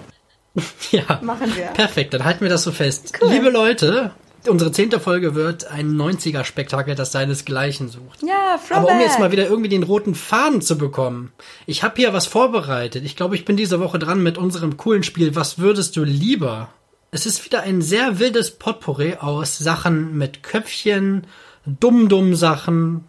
ja. 0.90 1.18
Machen 1.22 1.54
wir. 1.56 1.66
Perfekt, 1.66 2.12
dann 2.14 2.24
halten 2.24 2.40
wir 2.42 2.50
das 2.50 2.62
so 2.62 2.72
fest. 2.72 3.14
Cool. 3.20 3.30
Liebe 3.30 3.48
Leute, 3.48 4.12
unsere 4.46 4.72
zehnte 4.72 5.00
Folge 5.00 5.34
wird 5.34 5.66
ein 5.66 5.96
90er-Spektakel, 5.96 6.94
das 6.94 7.12
seinesgleichen 7.12 7.88
sucht. 7.88 8.22
Ja, 8.22 8.58
Aber 8.70 8.88
um 8.88 9.00
jetzt 9.00 9.18
mal 9.18 9.32
wieder 9.32 9.48
irgendwie 9.48 9.68
den 9.68 9.82
roten 9.82 10.14
Faden 10.14 10.62
zu 10.62 10.78
bekommen. 10.78 11.32
Ich 11.66 11.82
habe 11.82 11.94
hier 11.96 12.12
was 12.12 12.26
vorbereitet. 12.26 13.04
Ich 13.04 13.16
glaube, 13.16 13.34
ich 13.34 13.44
bin 13.44 13.56
diese 13.56 13.80
Woche 13.80 13.98
dran 13.98 14.22
mit 14.22 14.38
unserem 14.38 14.76
coolen 14.76 15.02
Spiel 15.02 15.34
Was 15.34 15.58
würdest 15.58 15.96
du 15.96 16.04
lieber? 16.04 16.68
Es 17.10 17.26
ist 17.26 17.44
wieder 17.44 17.62
ein 17.62 17.80
sehr 17.80 18.18
wildes 18.18 18.50
Potpourri 18.52 19.16
aus 19.18 19.58
Sachen 19.58 20.16
mit 20.16 20.42
Köpfchen, 20.42 21.26
dumm-dumm 21.66 22.34
Sachen. 22.34 23.04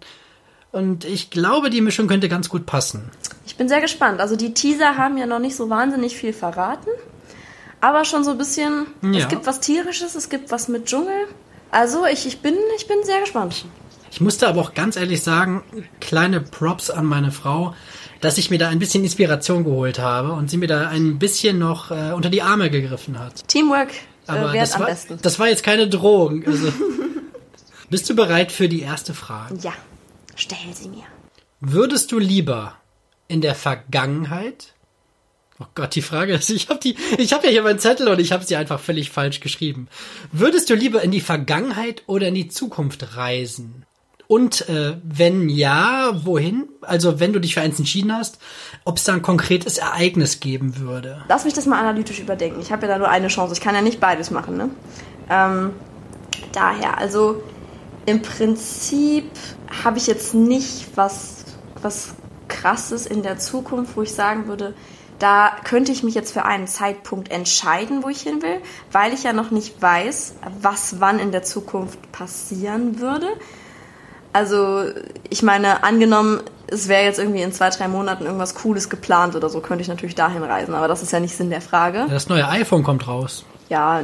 Und 0.71 1.03
ich 1.03 1.29
glaube, 1.29 1.69
die 1.69 1.81
Mischung 1.81 2.07
könnte 2.07 2.29
ganz 2.29 2.47
gut 2.47 2.65
passen. 2.65 3.09
Ich 3.45 3.57
bin 3.57 3.67
sehr 3.67 3.81
gespannt. 3.81 4.21
Also 4.21 4.35
die 4.35 4.53
Teaser 4.53 4.97
haben 4.97 5.17
ja 5.17 5.25
noch 5.25 5.39
nicht 5.39 5.55
so 5.55 5.69
wahnsinnig 5.69 6.15
viel 6.15 6.33
verraten. 6.33 6.89
Aber 7.81 8.05
schon 8.05 8.23
so 8.23 8.31
ein 8.31 8.37
bisschen, 8.37 8.87
ja. 9.01 9.19
es 9.19 9.27
gibt 9.27 9.45
was 9.45 9.59
Tierisches, 9.59 10.15
es 10.15 10.29
gibt 10.29 10.51
was 10.51 10.67
mit 10.67 10.85
Dschungel. 10.85 11.27
Also 11.71 12.05
ich, 12.05 12.25
ich, 12.25 12.41
bin, 12.41 12.55
ich 12.77 12.87
bin 12.87 12.97
sehr 13.03 13.19
gespannt. 13.21 13.65
Ich 14.11 14.21
musste 14.21 14.47
aber 14.47 14.61
auch 14.61 14.73
ganz 14.73 14.95
ehrlich 14.95 15.21
sagen, 15.21 15.63
kleine 16.01 16.41
Props 16.41 16.89
an 16.89 17.05
meine 17.05 17.31
Frau, 17.31 17.75
dass 18.21 18.37
ich 18.37 18.49
mir 18.49 18.57
da 18.57 18.69
ein 18.69 18.79
bisschen 18.79 19.03
Inspiration 19.03 19.63
geholt 19.63 19.99
habe 19.99 20.33
und 20.33 20.49
sie 20.49 20.57
mir 20.57 20.67
da 20.67 20.89
ein 20.89 21.19
bisschen 21.19 21.59
noch 21.59 21.91
äh, 21.91 22.11
unter 22.13 22.29
die 22.29 22.41
Arme 22.41 22.69
gegriffen 22.69 23.19
hat. 23.19 23.47
Teamwork 23.47 23.91
äh, 24.27 24.31
aber 24.31 24.53
das 24.53 24.73
am 24.73 24.81
war, 24.81 24.87
besten. 24.87 25.19
Das 25.21 25.39
war 25.39 25.47
jetzt 25.47 25.63
keine 25.63 25.87
Drohung. 25.87 26.45
Also 26.45 26.73
Bist 27.89 28.07
du 28.07 28.15
bereit 28.15 28.51
für 28.51 28.69
die 28.69 28.81
erste 28.81 29.15
Frage? 29.15 29.55
Ja, 29.61 29.73
stell 30.35 30.57
sie 30.73 30.89
mir. 30.89 31.05
Würdest 31.59 32.11
du 32.11 32.19
lieber 32.19 32.75
in 33.27 33.41
der 33.41 33.55
Vergangenheit 33.55 34.75
Oh 35.61 35.65
Gott, 35.75 35.93
die 35.95 36.01
Frage 36.01 36.33
ist, 36.33 36.49
ich 36.49 36.69
habe 36.69 36.79
die, 36.79 36.95
ja 37.17 37.41
hier 37.41 37.63
meinen 37.63 37.79
Zettel 37.79 38.07
und 38.07 38.19
ich 38.19 38.31
habe 38.31 38.45
sie 38.45 38.55
einfach 38.55 38.79
völlig 38.79 39.11
falsch 39.11 39.41
geschrieben. 39.41 39.87
Würdest 40.31 40.69
du 40.69 40.73
lieber 40.73 41.01
in 41.01 41.11
die 41.11 41.19
Vergangenheit 41.19 42.03
oder 42.07 42.29
in 42.29 42.35
die 42.35 42.47
Zukunft 42.47 43.17
reisen? 43.17 43.85
Und 44.27 44.69
äh, 44.69 44.95
wenn 45.03 45.49
ja, 45.49 46.11
wohin? 46.23 46.69
Also 46.81 47.19
wenn 47.19 47.33
du 47.33 47.39
dich 47.39 47.55
für 47.55 47.61
eins 47.61 47.79
entschieden 47.79 48.13
hast, 48.13 48.37
ob 48.85 48.97
es 48.97 49.03
da 49.03 49.13
ein 49.13 49.23
konkretes 49.23 49.79
Ereignis 49.79 50.39
geben 50.39 50.77
würde? 50.77 51.25
Lass 51.27 51.45
mich 51.45 51.55
das 51.55 51.65
mal 51.65 51.79
analytisch 51.79 52.19
überdenken. 52.19 52.61
Ich 52.61 52.71
habe 52.71 52.83
ja 52.85 52.93
da 52.93 52.99
nur 52.99 53.09
eine 53.09 53.27
Chance. 53.27 53.53
Ich 53.53 53.59
kann 53.59 53.73
ja 53.75 53.81
nicht 53.81 53.99
beides 53.99 54.29
machen. 54.29 54.55
Ne? 54.55 54.69
Ähm, 55.29 55.71
daher, 56.53 56.99
also 56.99 57.43
im 58.05 58.21
Prinzip 58.21 59.31
habe 59.83 59.97
ich 59.97 60.07
jetzt 60.07 60.35
nicht 60.35 60.95
was, 60.95 61.43
was 61.81 62.13
krasses 62.47 63.07
in 63.07 63.23
der 63.23 63.39
Zukunft, 63.39 63.97
wo 63.97 64.03
ich 64.03 64.13
sagen 64.13 64.47
würde, 64.47 64.75
da 65.19 65.51
könnte 65.63 65.91
ich 65.91 66.03
mich 66.03 66.15
jetzt 66.15 66.31
für 66.31 66.45
einen 66.45 66.67
Zeitpunkt 66.67 67.31
entscheiden, 67.31 68.03
wo 68.03 68.09
ich 68.09 68.21
hin 68.21 68.41
will, 68.41 68.61
weil 68.91 69.13
ich 69.13 69.23
ja 69.23 69.33
noch 69.33 69.51
nicht 69.51 69.81
weiß, 69.81 70.35
was 70.61 70.99
wann 70.99 71.19
in 71.19 71.31
der 71.31 71.43
Zukunft 71.43 72.11
passieren 72.11 72.99
würde. 72.99 73.27
Also, 74.31 74.85
ich 75.29 75.41
meine, 75.43 75.83
angenommen, 75.83 76.41
es 76.67 76.87
wäre 76.87 77.03
jetzt 77.03 77.19
irgendwie 77.19 77.41
in 77.41 77.51
zwei, 77.51 77.69
drei 77.69 77.87
Monaten 77.87 78.25
irgendwas 78.25 78.55
Cooles 78.55 78.89
geplant 78.89 79.35
oder 79.35 79.49
so, 79.49 79.59
könnte 79.59 79.81
ich 79.81 79.87
natürlich 79.87 80.15
dahin 80.15 80.43
reisen, 80.43 80.75
aber 80.75 80.87
das 80.87 81.01
ist 81.01 81.11
ja 81.11 81.19
nicht 81.19 81.35
Sinn 81.35 81.49
der 81.49 81.61
Frage. 81.61 82.05
Das 82.09 82.29
neue 82.29 82.47
iPhone 82.47 82.83
kommt 82.83 83.07
raus 83.07 83.45
ja, 83.69 84.03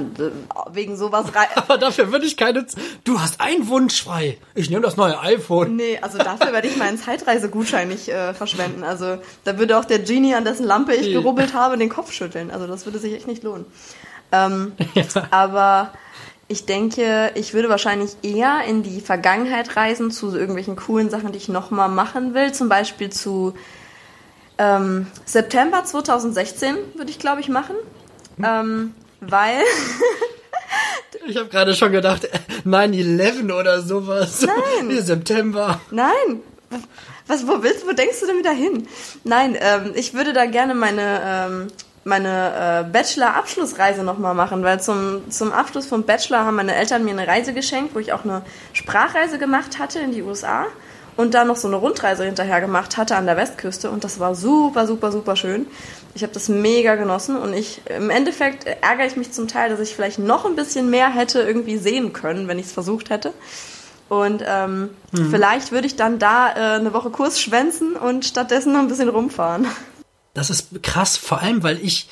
wegen 0.72 0.96
sowas 0.96 1.34
rein. 1.36 1.48
Aber 1.56 1.78
dafür 1.78 2.12
würde 2.12 2.26
ich 2.26 2.38
keine. 2.38 2.66
Du 3.04 3.20
hast 3.20 3.42
einen 3.42 3.68
Wunsch 3.68 4.04
frei. 4.04 4.38
Ich 4.54 4.70
nehme 4.70 4.84
das 4.84 4.96
neue 4.96 5.20
iPhone. 5.20 5.76
Nee, 5.76 5.98
also 6.02 6.20
dafür 6.20 6.54
werde 6.54 6.68
ich 6.68 6.78
meinen 6.78 6.98
Zeitreisegutschein 6.98 7.88
nicht 7.88 8.08
äh, 8.08 8.34
verschwenden. 8.34 8.84
Also 8.84 9.18
da 9.44 9.58
würde 9.58 9.78
auch 9.78 9.86
der 9.86 10.00
Genie, 10.00 10.36
an 10.36 10.46
dessen 10.46 10.66
Lampe 10.66 10.94
ich 10.94 11.12
gerubbelt 11.12 11.54
habe, 11.54 11.78
den 11.78 11.90
Kopf 11.90 12.12
schütteln. 12.12 12.52
Also 12.52 12.68
das 12.68 12.86
würde 12.86 13.00
sich 13.00 13.14
echt 13.14 13.28
nicht 13.28 13.44
lohnen. 13.44 13.66
Ähm, 14.32 14.74
ja. 14.94 15.04
Aber 15.32 15.92
ich 16.48 16.66
denke, 16.66 17.32
ich 17.34 17.56
würde 17.56 17.70
wahrscheinlich 17.70 18.12
eher 18.22 18.62
in 18.68 18.84
die 18.84 19.02
Vergangenheit 19.02 19.76
reisen 19.76 20.12
zu 20.12 20.30
so 20.30 20.38
irgendwelchen 20.38 20.76
coolen 20.76 21.10
Sachen, 21.10 21.32
die 21.32 21.38
ich 21.40 21.50
nochmal 21.50 21.90
machen 21.90 22.36
will. 22.36 22.54
Zum 22.54 22.70
Beispiel 22.70 23.10
zu 23.10 23.56
ähm, 24.60 25.08
September 25.26 25.84
2016 25.84 26.76
würde 26.94 27.10
ich, 27.10 27.18
glaube 27.18 27.42
ich, 27.42 27.50
machen. 27.50 27.76
Hm. 28.38 28.46
Ähm, 28.46 28.94
weil. 29.22 29.62
ich 31.28 31.38
habe 31.38 31.50
gerade 31.50 31.74
schon 31.74 31.92
gedacht, 31.92 32.28
9-11 32.66 33.54
oder 33.54 33.82
sowas. 33.82 34.42
Nein. 34.42 34.90
Hier 34.90 35.02
September. 35.02 35.80
Nein. 35.92 36.42
Was, 37.28 37.48
wo 37.48 37.64
willst, 37.64 37.88
wo 37.88 37.94
denkst 37.94 38.20
du 38.20 38.28
denn 38.28 38.38
wieder 38.38 38.52
hin? 38.52 38.88
Nein, 39.24 39.58
ähm, 39.60 39.94
ich 39.96 40.14
würde 40.14 40.34
da 40.34 40.46
gerne 40.46 40.76
meine, 40.76 41.22
ähm, 41.26 41.68
meine 42.04 42.86
äh, 42.88 42.92
Bachelor-Abschlussreise 42.92 44.04
nochmal 44.04 44.36
machen, 44.36 44.64
weil 44.64 44.80
zum, 44.80 45.30
zum 45.32 45.52
Abschluss 45.52 45.88
vom 45.88 46.04
Bachelor 46.04 46.46
haben 46.46 46.56
meine 46.56 46.76
Eltern 46.76 47.04
mir 47.04 47.12
eine 47.12 47.28
Reise 47.28 47.54
geschenkt, 47.54 47.96
wo 47.96 48.00
ich 48.00 48.14
auch 48.14 48.24
eine 48.24 48.44
Sprachreise 48.74 49.40
gemacht 49.40 49.80
hatte 49.80 50.00
in 50.00 50.12
die 50.12 50.22
USA 50.22 50.68
und 51.18 51.34
dann 51.34 51.48
noch 51.48 51.56
so 51.56 51.68
eine 51.68 51.78
Rundreise 51.78 52.26
hinterher 52.26 52.62
gemacht 52.62 52.98
hatte 52.98 53.16
an 53.16 53.26
der 53.26 53.38
Westküste 53.38 53.90
und 53.90 54.04
das 54.04 54.20
war 54.20 54.36
super, 54.36 54.88
super, 54.88 55.12
super 55.12 55.36
schön. 55.36 55.68
Ich 56.14 56.24
habe 56.24 56.34
das 56.34 56.50
mega 56.50 56.96
genossen 56.96 57.38
und 57.38 57.54
ich 57.54 57.82
im 57.86 58.10
Endeffekt 58.10 58.66
ärgere 58.66 59.06
ich 59.06 59.16
mich 59.16 59.32
zum 59.32 59.48
Teil, 59.48 59.70
dass 59.70 59.80
ich 59.80 59.96
vielleicht 59.96 60.20
noch 60.20 60.46
ein 60.46 60.56
bisschen 60.56 60.90
mehr 60.90 61.10
hätte 61.10 61.42
irgendwie 61.42 61.78
sehen 61.78 62.14
können, 62.14 62.48
wenn 62.48 62.60
ich 62.60 62.68
es 62.68 62.72
versucht 62.72 63.10
hätte. 63.10 63.34
Und 64.08 64.44
ähm, 64.46 64.90
mhm. 65.12 65.32
vielleicht 65.32 65.72
würde 65.72 65.88
ich 65.88 65.96
dann 65.96 66.20
da 66.20 66.50
äh, 66.50 66.80
eine 66.80 66.94
Woche 66.94 67.10
Kurs 67.10 67.40
schwänzen 67.40 67.96
und 67.96 68.26
stattdessen 68.26 68.74
noch 68.74 68.80
ein 68.80 68.88
bisschen 68.88 69.10
rumfahren. 69.10 69.68
Das 70.36 70.50
ist 70.50 70.84
krass, 70.84 71.16
vor 71.16 71.42
allem, 71.42 71.64
weil 71.64 71.80
ich, 71.82 72.10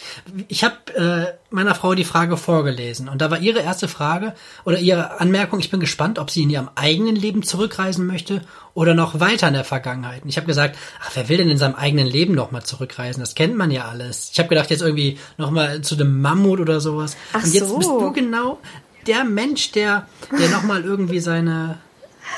ich 0.47 0.63
habe 0.63 0.95
äh, 0.95 1.53
meiner 1.53 1.75
Frau 1.75 1.93
die 1.93 2.05
Frage 2.05 2.37
vorgelesen 2.37 3.09
und 3.09 3.21
da 3.21 3.29
war 3.29 3.39
ihre 3.39 3.59
erste 3.59 3.89
Frage 3.89 4.33
oder 4.63 4.79
ihre 4.79 5.19
Anmerkung, 5.19 5.59
ich 5.59 5.69
bin 5.69 5.81
gespannt, 5.81 6.17
ob 6.19 6.31
sie 6.31 6.43
in 6.43 6.49
ihrem 6.49 6.69
eigenen 6.75 7.17
Leben 7.17 7.43
zurückreisen 7.43 8.07
möchte 8.07 8.41
oder 8.73 8.93
noch 8.93 9.19
weiter 9.19 9.49
in 9.49 9.53
der 9.53 9.65
Vergangenheit. 9.65 10.23
Und 10.23 10.29
ich 10.29 10.37
habe 10.37 10.47
gesagt, 10.47 10.77
ach, 11.01 11.11
wer 11.15 11.27
will 11.27 11.35
denn 11.35 11.49
in 11.49 11.57
seinem 11.57 11.75
eigenen 11.75 12.07
Leben 12.07 12.33
noch 12.33 12.51
mal 12.51 12.63
zurückreisen? 12.63 13.19
Das 13.19 13.35
kennt 13.35 13.57
man 13.57 13.71
ja 13.71 13.89
alles. 13.89 14.29
Ich 14.31 14.39
habe 14.39 14.47
gedacht, 14.47 14.69
jetzt 14.69 14.81
irgendwie 14.81 15.19
noch 15.37 15.51
mal 15.51 15.81
zu 15.81 15.97
dem 15.97 16.21
Mammut 16.21 16.61
oder 16.61 16.79
sowas. 16.79 17.17
Ach 17.33 17.43
und 17.43 17.53
jetzt 17.53 17.67
so. 17.67 17.77
bist 17.77 17.89
du 17.89 18.13
genau 18.13 18.57
der 19.05 19.25
Mensch, 19.25 19.73
der, 19.73 20.07
der 20.31 20.49
noch 20.49 20.63
mal 20.63 20.85
irgendwie 20.85 21.19
seine 21.19 21.77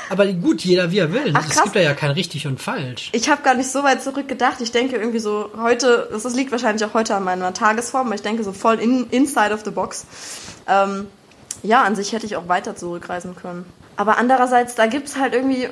aber 0.08 0.26
gut, 0.26 0.62
jeder 0.62 0.90
wie 0.90 0.98
er 0.98 1.12
will. 1.12 1.32
Ach, 1.34 1.48
es 1.48 1.62
gibt 1.62 1.76
ja 1.76 1.94
kein 1.94 2.10
richtig 2.10 2.46
und 2.46 2.60
falsch. 2.60 3.10
Ich 3.12 3.28
habe 3.28 3.42
gar 3.42 3.54
nicht 3.54 3.70
so 3.70 3.82
weit 3.82 4.02
zurückgedacht. 4.02 4.60
Ich 4.60 4.72
denke 4.72 4.96
irgendwie 4.96 5.18
so 5.18 5.50
heute, 5.56 6.08
das 6.10 6.34
liegt 6.34 6.52
wahrscheinlich 6.52 6.84
auch 6.84 6.94
heute 6.94 7.14
an 7.14 7.24
meiner 7.24 7.52
Tagesform, 7.54 8.06
aber 8.06 8.14
ich 8.14 8.22
denke 8.22 8.44
so 8.44 8.52
voll 8.52 8.80
in, 8.80 9.08
inside 9.10 9.52
of 9.52 9.62
the 9.64 9.70
box. 9.70 10.06
Ähm, 10.68 11.06
ja, 11.62 11.82
an 11.82 11.96
sich 11.96 12.12
hätte 12.12 12.26
ich 12.26 12.36
auch 12.36 12.48
weiter 12.48 12.76
zurückreisen 12.76 13.36
können. 13.36 13.66
Aber 13.96 14.18
andererseits, 14.18 14.74
da 14.74 14.86
gibt's 14.86 15.16
halt 15.16 15.32
irgendwie, 15.32 15.68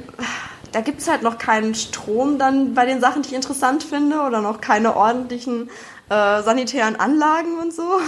da 0.73 0.81
gibt's 0.81 1.09
halt 1.09 1.23
noch 1.23 1.39
keinen 1.39 1.75
Strom 1.75 2.39
dann 2.39 2.75
bei 2.75 2.87
den 2.87 3.01
Sachen, 3.01 3.23
die 3.23 3.29
ich 3.29 3.35
interessant 3.35 3.85
finde 3.85 4.21
oder 4.21 4.41
noch 4.41 4.61
keine 4.61 4.97
ordentlichen 4.97 5.69
äh, 6.09 6.43
sanitären 6.43 6.97
Anlagen 6.97 7.59
und 7.61 7.73
so. 7.73 8.01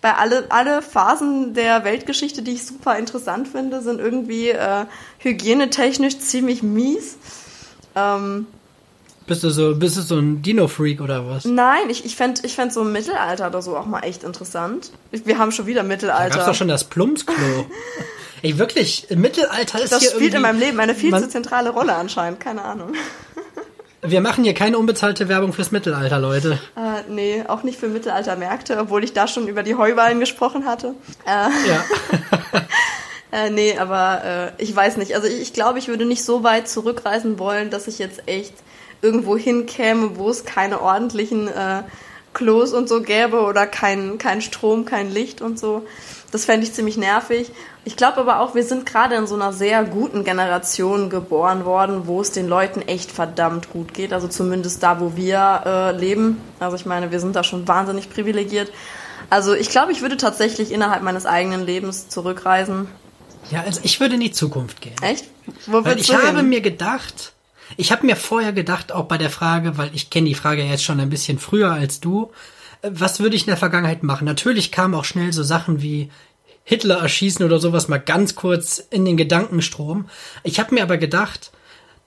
Bei 0.00 0.14
alle, 0.14 0.46
alle 0.50 0.80
Phasen 0.80 1.54
der 1.54 1.84
Weltgeschichte, 1.84 2.42
die 2.42 2.52
ich 2.52 2.64
super 2.64 2.96
interessant 2.98 3.48
finde, 3.48 3.82
sind 3.82 3.98
irgendwie 3.98 4.50
äh, 4.50 4.84
hygienetechnisch 5.18 6.18
ziemlich 6.20 6.62
mies. 6.62 7.16
Ähm, 7.96 8.46
bist 9.26 9.44
du 9.44 9.50
so, 9.50 9.76
bist 9.76 9.96
du 9.96 10.00
so 10.00 10.16
ein 10.16 10.40
Dino-Freak 10.40 11.02
oder 11.02 11.28
was? 11.28 11.44
Nein, 11.44 11.90
ich, 11.90 12.04
ich 12.06 12.16
fände 12.16 12.40
ich 12.44 12.54
fänd 12.54 12.72
so 12.72 12.82
Mittelalter 12.82 13.48
oder 13.48 13.60
so 13.60 13.76
auch 13.76 13.84
mal 13.84 14.00
echt 14.00 14.24
interessant. 14.24 14.90
Wir 15.10 15.38
haben 15.38 15.52
schon 15.52 15.66
wieder 15.66 15.82
Mittelalter. 15.82 16.30
Da 16.30 16.34
gab's 16.36 16.46
doch 16.46 16.54
schon 16.54 16.68
das 16.68 16.84
Plumpsklo. 16.84 17.34
Ey, 18.42 18.56
wirklich, 18.56 19.06
Mittelalter 19.14 19.82
ist 19.82 19.92
das 19.92 20.00
hier 20.00 20.12
spielt 20.12 20.32
in 20.32 20.42
meinem 20.42 20.60
Leben 20.60 20.78
eine 20.80 20.94
viel 20.94 21.12
zu 21.12 21.28
zentrale 21.28 21.70
Rolle 21.70 21.94
anscheinend, 21.94 22.40
keine 22.40 22.62
Ahnung. 22.62 22.92
Wir 24.02 24.20
machen 24.20 24.44
hier 24.44 24.54
keine 24.54 24.78
unbezahlte 24.78 25.28
Werbung 25.28 25.52
fürs 25.52 25.72
Mittelalter, 25.72 26.20
Leute. 26.20 26.60
Äh, 26.76 27.10
nee, 27.10 27.44
auch 27.48 27.64
nicht 27.64 27.80
für 27.80 27.88
Mittelaltermärkte, 27.88 28.78
obwohl 28.78 29.02
ich 29.02 29.12
da 29.12 29.26
schon 29.26 29.48
über 29.48 29.64
die 29.64 29.74
Heuballen 29.74 30.20
gesprochen 30.20 30.66
hatte. 30.66 30.94
Äh, 31.26 31.48
ja. 31.68 31.84
äh, 33.32 33.50
nee, 33.50 33.76
aber 33.76 34.54
äh, 34.58 34.62
ich 34.62 34.74
weiß 34.74 34.98
nicht. 34.98 35.16
Also 35.16 35.26
ich, 35.26 35.40
ich 35.40 35.52
glaube, 35.52 35.80
ich 35.80 35.88
würde 35.88 36.04
nicht 36.04 36.24
so 36.24 36.44
weit 36.44 36.68
zurückreisen 36.68 37.40
wollen, 37.40 37.70
dass 37.70 37.88
ich 37.88 37.98
jetzt 37.98 38.28
echt 38.28 38.54
irgendwo 39.02 39.36
hinkäme, 39.36 40.16
wo 40.16 40.30
es 40.30 40.44
keine 40.44 40.80
ordentlichen 40.80 41.48
äh, 41.48 41.82
Klos 42.34 42.72
und 42.72 42.88
so 42.88 43.02
gäbe 43.02 43.40
oder 43.40 43.66
kein, 43.66 44.18
kein 44.18 44.42
Strom, 44.42 44.84
kein 44.84 45.10
Licht 45.10 45.42
und 45.42 45.58
so. 45.58 45.84
Das 46.30 46.44
fände 46.44 46.66
ich 46.66 46.74
ziemlich 46.74 46.98
nervig. 46.98 47.50
Ich 47.84 47.96
glaube 47.96 48.18
aber 48.18 48.40
auch, 48.40 48.54
wir 48.54 48.64
sind 48.64 48.84
gerade 48.84 49.14
in 49.14 49.26
so 49.26 49.34
einer 49.34 49.52
sehr 49.52 49.82
guten 49.84 50.24
Generation 50.24 51.08
geboren 51.08 51.64
worden, 51.64 52.06
wo 52.06 52.20
es 52.20 52.32
den 52.32 52.48
Leuten 52.48 52.82
echt 52.82 53.10
verdammt 53.10 53.70
gut 53.70 53.94
geht. 53.94 54.12
Also 54.12 54.28
zumindest 54.28 54.82
da, 54.82 55.00
wo 55.00 55.16
wir 55.16 55.62
äh, 55.64 55.96
leben. 55.96 56.38
Also 56.60 56.76
ich 56.76 56.84
meine, 56.84 57.10
wir 57.10 57.20
sind 57.20 57.34
da 57.34 57.44
schon 57.44 57.66
wahnsinnig 57.66 58.10
privilegiert. 58.10 58.70
Also 59.30 59.54
ich 59.54 59.70
glaube, 59.70 59.92
ich 59.92 60.02
würde 60.02 60.18
tatsächlich 60.18 60.70
innerhalb 60.70 61.02
meines 61.02 61.24
eigenen 61.24 61.64
Lebens 61.64 62.08
zurückreisen. 62.08 62.88
Ja, 63.50 63.62
also 63.62 63.80
ich 63.82 63.98
würde 64.00 64.14
in 64.14 64.20
die 64.20 64.32
Zukunft 64.32 64.82
gehen. 64.82 64.96
Echt? 65.00 65.24
Wo 65.66 65.84
weil 65.84 65.98
ich 65.98 66.14
habe 66.14 66.42
mir 66.42 66.60
gedacht, 66.60 67.32
ich 67.76 67.92
habe 67.92 68.04
mir 68.06 68.16
vorher 68.16 68.52
gedacht, 68.52 68.92
auch 68.92 69.04
bei 69.04 69.16
der 69.18 69.30
Frage, 69.30 69.78
weil 69.78 69.90
ich 69.94 70.10
kenne 70.10 70.28
die 70.28 70.34
Frage 70.34 70.62
jetzt 70.62 70.84
schon 70.84 71.00
ein 71.00 71.10
bisschen 71.10 71.38
früher 71.38 71.72
als 71.72 72.00
du, 72.00 72.30
was 72.82 73.20
würde 73.20 73.36
ich 73.36 73.42
in 73.42 73.48
der 73.48 73.56
Vergangenheit 73.56 74.02
machen? 74.02 74.24
Natürlich 74.24 74.72
kamen 74.72 74.94
auch 74.94 75.04
schnell 75.04 75.32
so 75.32 75.42
Sachen 75.42 75.82
wie 75.82 76.10
Hitler 76.64 76.98
erschießen 76.98 77.44
oder 77.44 77.58
sowas 77.58 77.88
mal 77.88 77.98
ganz 77.98 78.34
kurz 78.34 78.78
in 78.78 79.04
den 79.04 79.16
Gedankenstrom. 79.16 80.08
Ich 80.42 80.60
habe 80.60 80.74
mir 80.74 80.82
aber 80.82 80.98
gedacht, 80.98 81.50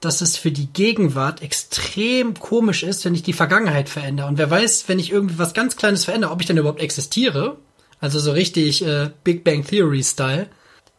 dass 0.01 0.21
es 0.21 0.35
für 0.35 0.51
die 0.51 0.67
Gegenwart 0.67 1.41
extrem 1.41 2.33
komisch 2.33 2.83
ist, 2.83 3.05
wenn 3.05 3.15
ich 3.15 3.23
die 3.23 3.33
Vergangenheit 3.33 3.87
verändere. 3.87 4.27
Und 4.27 4.37
wer 4.37 4.49
weiß, 4.49 4.85
wenn 4.87 4.99
ich 4.99 5.11
irgendwie 5.11 5.37
was 5.37 5.53
ganz 5.53 5.77
Kleines 5.77 6.05
verändere, 6.05 6.31
ob 6.31 6.41
ich 6.41 6.47
dann 6.47 6.57
überhaupt 6.57 6.81
existiere. 6.81 7.57
Also 7.99 8.19
so 8.19 8.31
richtig 8.31 8.83
äh, 8.85 9.11
Big 9.23 9.43
Bang 9.43 9.63
Theory 9.63 10.03
Style. 10.03 10.47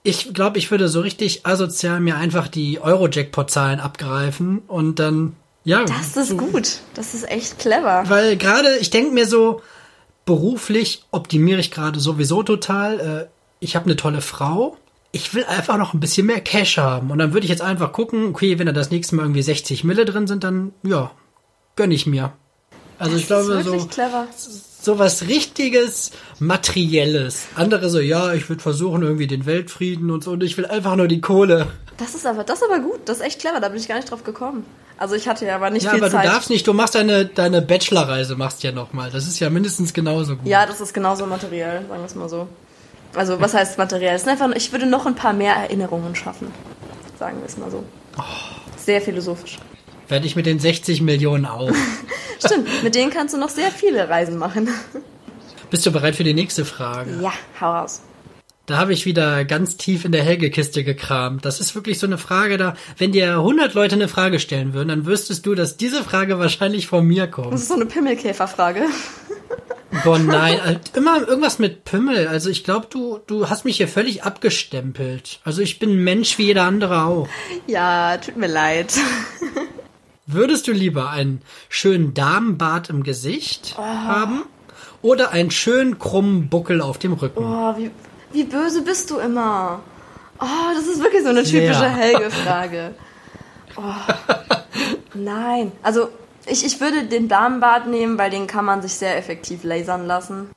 Ich 0.05 0.35
glaube, 0.35 0.59
ich 0.59 0.71
würde 0.71 0.89
so 0.89 1.01
richtig 1.01 1.47
asozial 1.47 2.01
mir 2.01 2.17
einfach 2.17 2.49
die 2.49 2.81
Euro-Jackpot-Zahlen 2.81 3.81
abgreifen 3.81 4.59
und 4.61 4.99
dann, 4.99 5.37
ja. 5.65 5.85
Das 5.85 6.17
ist 6.17 6.29
so, 6.29 6.37
gut. 6.37 6.81
Das 6.95 7.15
ist 7.15 7.29
echt 7.29 7.59
clever. 7.59 8.05
Weil 8.09 8.37
gerade, 8.37 8.77
ich 8.79 8.91
denke 8.91 9.13
mir 9.13 9.27
so, 9.27 9.63
beruflich 10.25 11.05
optimiere 11.11 11.61
ich 11.61 11.71
gerade 11.71 12.01
sowieso 12.01 12.43
total. 12.43 13.01
Äh, 13.01 13.27
ich 13.61 13.77
habe 13.77 13.87
eine 13.87 13.97
tolle 13.97 14.21
Frau. 14.21 14.77
Ich 15.13 15.35
will 15.35 15.45
einfach 15.45 15.77
noch 15.77 15.95
ein 15.95 16.01
bisschen 16.01 16.27
mehr 16.27 16.41
Cash 16.41 16.79
haben. 16.79 17.11
Und 17.11 17.19
dann 17.19 17.33
würde 17.33 17.45
ich 17.45 17.51
jetzt 17.51 17.63
einfach 17.63 17.93
gucken, 17.93 18.27
okay, 18.27 18.59
wenn 18.59 18.67
da 18.67 18.73
das 18.73 18.91
nächste 18.91 19.15
Mal 19.15 19.23
irgendwie 19.23 19.43
60 19.43 19.85
Mille 19.85 20.05
drin 20.05 20.27
sind, 20.27 20.43
dann, 20.43 20.73
ja, 20.83 21.11
gönn 21.77 21.91
ich 21.91 22.07
mir. 22.07 22.33
Also 22.99 23.13
das 23.13 23.21
ich 23.21 23.27
glaube, 23.27 23.63
so, 23.63 23.87
clever. 23.87 24.27
so 24.81 24.99
was 24.99 25.23
richtiges, 25.23 26.13
materielles. 26.39 27.47
Andere 27.57 27.91
so, 27.91 27.99
ja, 27.99 28.33
ich 28.33 28.49
würde 28.49 28.63
versuchen 28.63 29.03
irgendwie 29.03 29.27
den 29.27 29.45
Weltfrieden 29.45 30.11
und 30.11 30.23
so, 30.25 30.33
und 30.33 30.43
ich 30.43 30.57
will 30.57 30.67
einfach 30.67 30.95
nur 30.97 31.09
die 31.09 31.21
Kohle. 31.21 31.67
Das 31.97 32.15
ist 32.15 32.27
aber, 32.27 32.45
das 32.45 32.63
ist 32.63 32.65
aber 32.65 32.81
gut. 32.81 33.01
Das 33.05 33.19
ist 33.19 33.25
echt 33.25 33.41
clever. 33.41 33.61
Da 33.61 33.69
bin 33.69 33.79
ich 33.79 33.89
gar 33.89 33.97
nicht 33.97 34.11
drauf 34.11 34.25
gekommen. 34.25 34.65
Also 34.99 35.15
ich 35.15 35.27
hatte 35.29 35.47
ja 35.47 35.57
aber 35.57 35.71
nicht 35.71 35.85
ja, 35.85 35.91
viel 35.91 36.01
aber 36.01 36.11
Zeit. 36.11 36.25
du 36.25 36.29
darfst 36.29 36.51
nicht, 36.51 36.67
du 36.67 36.73
machst 36.73 36.95
deine, 36.95 37.27
deine 37.27 37.63
Bachelorreise 37.63 38.37
machst 38.37 38.63
ja 38.63 38.73
nochmal. 38.73 39.11
Das 39.11 39.27
ist 39.27 39.41
ja 39.41 39.51
mindestens 39.51 39.93
genauso 39.93 40.37
gut. 40.37 40.47
Ja, 40.47 40.67
das 40.67 40.81
ist 40.81 40.95
genauso 40.95 41.27
materiell, 41.27 41.85
sagen 41.89 42.01
wir 42.01 42.07
es 42.07 42.15
mal 42.15 42.29
so. 42.29 42.49
Also 43.15 43.41
was 43.41 43.55
heißt 43.55 43.79
materiell? 43.79 44.15
Es 44.15 44.23
ist 44.23 44.29
einfach, 44.29 44.51
ich 44.55 44.73
würde 44.73 44.87
noch 44.87 45.07
ein 45.07 45.15
paar 45.15 45.33
mehr 45.33 45.55
Erinnerungen 45.55 46.15
schaffen. 46.15 46.53
Sagen 47.19 47.39
wir 47.41 47.47
es 47.47 47.57
mal 47.57 47.71
so. 47.71 47.85
Oh. 48.19 48.23
Sehr 48.77 49.01
philosophisch. 49.01 49.59
Werde 50.09 50.27
ich 50.27 50.37
mit 50.37 50.47
den 50.47 50.59
60 50.59 51.03
Millionen 51.03 51.47
auch. 51.47 51.71
Stimmt, 52.45 52.83
mit 52.83 52.95
denen 52.95 53.11
kannst 53.11 53.35
du 53.35 53.39
noch 53.39 53.49
sehr 53.49 53.71
viele 53.71 54.09
Reisen 54.09 54.37
machen. 54.39 54.69
Bist 55.71 55.87
du 55.87 55.93
bereit 55.93 56.17
für 56.17 56.25
die 56.25 56.35
nächste 56.35 56.65
Frage? 56.65 57.19
Ja, 57.21 57.33
hau 57.61 57.73
raus. 57.73 58.03
Da 58.73 58.79
habe 58.79 58.95
ich 58.95 59.05
wieder 59.05 59.45
ganz 59.45 59.77
tief 59.77 60.07
in 60.07 60.13
der 60.13 60.23
Helge-Kiste 60.23 60.83
gekramt. 60.83 61.45
Das 61.45 61.61
ist 61.61 61.75
wirklich 61.75 61.99
so 61.99 62.07
eine 62.07 62.17
Frage 62.17 62.57
da. 62.57 62.73
Wenn 62.97 63.13
dir 63.13 63.33
100 63.33 63.75
Leute 63.75 63.97
eine 63.97 64.09
Frage 64.09 64.41
stellen 64.41 64.73
würden, 64.73 64.89
dann 64.89 65.05
wüsstest 65.05 65.45
du, 65.45 65.55
dass 65.55 65.77
diese 65.77 66.03
Frage 66.03 66.39
wahrscheinlich 66.39 66.87
von 66.87 67.07
mir 67.07 67.27
kommt. 67.27 67.53
Das 67.53 67.61
ist 67.61 67.69
so 67.69 67.75
eine 67.75 67.85
Pimmelkäferfrage. 67.85 68.87
Boah, 70.05 70.19
nein, 70.19 70.59
halt 70.65 70.97
immer 70.97 71.21
irgendwas 71.21 71.59
mit 71.59 71.85
Pimmel. 71.85 72.29
Also 72.29 72.49
ich 72.49 72.65
glaube, 72.65 72.87
du, 72.89 73.21
du 73.27 73.51
hast 73.51 73.67
mich 73.67 73.77
hier 73.77 73.89
völlig 73.89 74.25
abgestempelt. 74.25 75.41
Also 75.45 75.61
ich 75.61 75.79
bin 75.79 75.91
ein 75.91 76.03
Mensch 76.03 76.39
wie 76.39 76.45
jeder 76.45 76.63
andere 76.63 77.03
auch. 77.03 77.29
Ja, 77.67 78.17
tut 78.17 78.39
mir 78.39 78.47
leid. 78.47 78.95
Würdest 80.27 80.67
du 80.67 80.73
lieber 80.73 81.11
einen 81.11 81.43
schönen 81.69 82.15
Damenbart 82.15 82.89
im 82.89 83.03
Gesicht 83.03 83.75
oh. 83.77 83.83
haben 83.83 84.45
oder 85.03 85.31
einen 85.31 85.51
schönen 85.51 85.99
krummen 85.99 86.49
Buckel 86.49 86.81
auf 86.81 86.97
dem 86.97 87.13
Rücken? 87.13 87.45
Oh, 87.45 87.77
wie, 87.77 87.91
wie 88.33 88.45
böse 88.45 88.83
bist 88.83 89.11
du 89.11 89.19
immer? 89.19 89.81
Oh, 90.41 90.75
das 90.75 90.87
ist 90.87 91.03
wirklich 91.03 91.23
so 91.23 91.29
eine 91.29 91.45
typische 91.45 91.89
Helge-Frage. 91.89 92.95
Oh, 93.75 93.81
nein. 95.15 95.73
Also 95.83 96.11
ich, 96.45 96.63
ich 96.63 96.79
würde 96.79 97.05
den 97.05 97.27
Damenbart 97.27 97.87
nehmen, 97.87 98.19
weil 98.19 98.29
den 98.29 98.47
kann 98.47 98.67
man 98.67 98.83
sich 98.83 98.93
sehr 98.93 99.17
effektiv 99.17 99.65
lasern 99.65 100.07
lassen. 100.07 100.51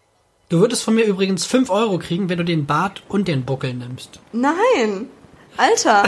Du 0.50 0.60
würdest 0.60 0.84
von 0.84 0.96
mir 0.96 1.06
übrigens 1.06 1.46
5 1.46 1.70
Euro 1.70 1.98
kriegen, 1.98 2.28
wenn 2.28 2.38
du 2.38 2.44
den 2.44 2.66
Bart 2.66 3.04
und 3.08 3.30
den 3.30 3.46
Buckel 3.46 3.74
nimmst. 3.74 4.20
Nein! 4.34 5.08
Alter, 5.58 6.04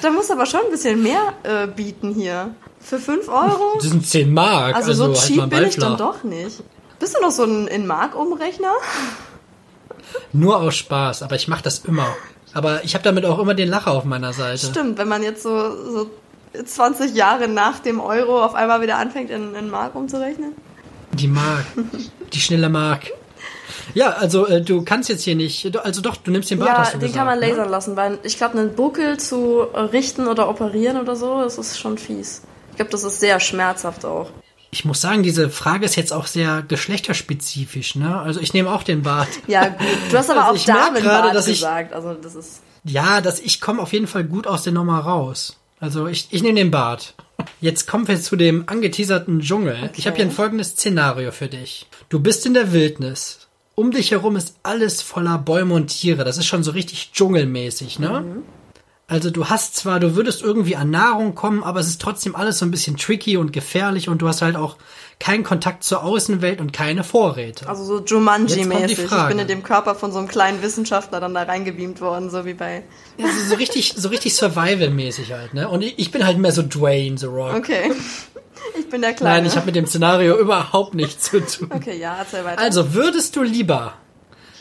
da 0.00 0.10
musst 0.10 0.30
du 0.30 0.34
aber 0.34 0.46
schon 0.46 0.60
ein 0.60 0.70
bisschen 0.70 1.02
mehr 1.02 1.32
äh, 1.42 1.66
bieten 1.66 2.14
hier. 2.14 2.54
Für 2.78 2.98
5 2.98 3.28
Euro? 3.28 3.74
Das 3.74 3.90
sind 3.90 4.06
10 4.06 4.32
Mark. 4.32 4.76
Also, 4.76 4.90
also 4.90 5.12
so 5.12 5.20
halt 5.20 5.26
cheap 5.28 5.40
halt 5.40 5.50
bin 5.50 5.64
ich 5.64 5.76
dann 5.76 5.96
doch 5.96 6.22
nicht. 6.22 6.62
Bist 6.98 7.16
du 7.16 7.20
noch 7.20 7.32
so 7.32 7.44
ein 7.44 7.66
in 7.66 7.86
Mark-Umrechner? 7.86 8.72
Nur 10.32 10.60
aus 10.60 10.76
Spaß, 10.76 11.22
aber 11.22 11.36
ich 11.36 11.48
mache 11.48 11.62
das 11.62 11.80
immer. 11.80 12.06
Aber 12.54 12.84
ich 12.84 12.94
habe 12.94 13.04
damit 13.04 13.24
auch 13.24 13.38
immer 13.38 13.54
den 13.54 13.68
Lacher 13.68 13.92
auf 13.92 14.04
meiner 14.04 14.32
Seite. 14.32 14.66
Stimmt, 14.66 14.98
wenn 14.98 15.08
man 15.08 15.22
jetzt 15.22 15.42
so, 15.42 15.50
so 15.90 16.10
20 16.64 17.14
Jahre 17.14 17.48
nach 17.48 17.78
dem 17.78 18.00
Euro 18.00 18.44
auf 18.44 18.54
einmal 18.54 18.82
wieder 18.82 18.98
anfängt, 18.98 19.30
in, 19.30 19.54
in 19.54 19.70
Mark 19.70 19.94
umzurechnen? 19.94 20.52
Die 21.12 21.28
Mark. 21.28 21.64
Die 22.32 22.40
schnelle 22.40 22.68
Mark. 22.68 23.10
Ja, 23.94 24.10
also 24.10 24.46
äh, 24.46 24.62
du 24.62 24.82
kannst 24.84 25.08
jetzt 25.08 25.22
hier 25.22 25.34
nicht, 25.34 25.76
also 25.76 26.00
doch, 26.00 26.16
du 26.16 26.30
nimmst 26.30 26.50
den 26.50 26.58
Bart, 26.58 26.70
ja, 26.70 26.78
hast 26.78 26.94
du 26.94 26.98
den 26.98 27.08
gesagt, 27.08 27.16
kann 27.16 27.26
man 27.26 27.40
ne? 27.40 27.48
lasern 27.48 27.68
lassen, 27.68 27.96
weil 27.96 28.18
ich 28.22 28.36
glaube, 28.36 28.58
einen 28.58 28.74
Buckel 28.74 29.18
zu 29.18 29.60
richten 29.92 30.28
oder 30.28 30.48
operieren 30.48 30.98
oder 30.98 31.16
so, 31.16 31.42
das 31.42 31.58
ist 31.58 31.78
schon 31.78 31.98
fies. 31.98 32.42
Ich 32.70 32.76
glaube, 32.76 32.90
das 32.90 33.04
ist 33.04 33.20
sehr 33.20 33.40
schmerzhaft 33.40 34.04
auch. 34.04 34.30
Ich 34.74 34.86
muss 34.86 35.02
sagen, 35.02 35.22
diese 35.22 35.50
Frage 35.50 35.84
ist 35.84 35.96
jetzt 35.96 36.14
auch 36.14 36.26
sehr 36.26 36.62
geschlechterspezifisch, 36.62 37.94
ne? 37.94 38.18
Also 38.18 38.40
ich 38.40 38.54
nehme 38.54 38.72
auch 38.72 38.82
den 38.82 39.02
Bart. 39.02 39.28
Ja, 39.46 39.68
gut. 39.68 39.86
Du 40.10 40.16
hast 40.16 40.30
aber 40.30 40.46
also 40.46 40.60
auch 40.60 40.64
Damenbart 40.64 41.02
gerade, 41.02 41.36
gesagt, 41.36 41.90
ich, 41.90 41.94
also 41.94 42.14
das 42.14 42.34
ist... 42.34 42.62
Ja, 42.84 43.20
dass 43.20 43.38
ich 43.38 43.60
komme 43.60 43.82
auf 43.82 43.92
jeden 43.92 44.06
Fall 44.06 44.24
gut 44.24 44.46
aus 44.46 44.62
der 44.62 44.72
Nummer 44.72 44.98
raus. 45.00 45.58
Also 45.78 46.06
ich, 46.06 46.28
ich 46.30 46.42
nehme 46.42 46.58
den 46.58 46.70
Bart. 46.70 47.14
Jetzt 47.60 47.86
kommen 47.86 48.08
wir 48.08 48.18
zu 48.18 48.34
dem 48.34 48.64
angeteaserten 48.66 49.40
Dschungel. 49.40 49.76
Okay. 49.76 49.90
Ich 49.96 50.06
habe 50.06 50.16
hier 50.16 50.24
ein 50.24 50.30
folgendes 50.30 50.70
Szenario 50.70 51.32
für 51.32 51.48
dich. 51.48 51.86
Du 52.08 52.20
bist 52.20 52.46
in 52.46 52.54
der 52.54 52.72
Wildnis. 52.72 53.48
Um 53.74 53.90
dich 53.90 54.10
herum 54.10 54.36
ist 54.36 54.56
alles 54.62 55.02
voller 55.02 55.38
Bäume 55.38 55.74
und 55.74 55.88
Tiere. 55.88 56.24
Das 56.24 56.38
ist 56.38 56.46
schon 56.46 56.62
so 56.62 56.70
richtig 56.70 57.12
dschungelmäßig, 57.12 57.98
ne? 57.98 58.20
Mhm. 58.20 58.42
Also 59.12 59.28
du 59.28 59.50
hast 59.50 59.76
zwar, 59.76 60.00
du 60.00 60.16
würdest 60.16 60.40
irgendwie 60.40 60.74
an 60.74 60.88
Nahrung 60.88 61.34
kommen, 61.34 61.62
aber 61.62 61.80
es 61.80 61.86
ist 61.86 62.00
trotzdem 62.00 62.34
alles 62.34 62.60
so 62.60 62.64
ein 62.64 62.70
bisschen 62.70 62.96
tricky 62.96 63.36
und 63.36 63.52
gefährlich 63.52 64.08
und 64.08 64.22
du 64.22 64.26
hast 64.26 64.40
halt 64.40 64.56
auch 64.56 64.78
keinen 65.20 65.44
Kontakt 65.44 65.84
zur 65.84 66.02
Außenwelt 66.02 66.62
und 66.62 66.72
keine 66.72 67.04
Vorräte. 67.04 67.68
Also 67.68 67.84
so 67.84 67.98
Jumanji-mäßig. 67.98 69.04
Ich 69.04 69.28
bin 69.28 69.38
in 69.38 69.46
dem 69.46 69.62
Körper 69.62 69.94
von 69.94 70.12
so 70.12 70.18
einem 70.18 70.28
kleinen 70.28 70.62
Wissenschaftler 70.62 71.20
dann 71.20 71.34
da 71.34 71.42
reingebeamt 71.42 72.00
worden, 72.00 72.30
so 72.30 72.46
wie 72.46 72.54
bei. 72.54 72.84
Ja, 73.18 73.26
so, 73.50 73.56
richtig, 73.56 73.92
so 73.98 74.08
richtig 74.08 74.34
Survival-mäßig 74.34 75.30
halt, 75.34 75.52
ne? 75.52 75.68
Und 75.68 75.82
ich, 75.82 75.98
ich, 75.98 76.10
bin 76.10 76.24
halt 76.24 76.38
mehr 76.38 76.52
so 76.52 76.62
Dwayne 76.62 77.18
The 77.18 77.26
Rock. 77.26 77.54
Okay. 77.54 77.92
Ich 78.78 78.88
bin 78.88 79.02
der 79.02 79.12
Kleine. 79.12 79.40
Nein, 79.40 79.46
ich 79.46 79.56
habe 79.56 79.66
mit 79.66 79.76
dem 79.76 79.84
Szenario 79.84 80.38
überhaupt 80.38 80.94
nichts 80.94 81.30
zu 81.30 81.44
tun. 81.44 81.68
Okay, 81.70 81.98
ja, 81.98 82.16
erzähl 82.18 82.46
weiter. 82.46 82.62
Also 82.62 82.94
würdest 82.94 83.36
du 83.36 83.42
lieber 83.42 83.92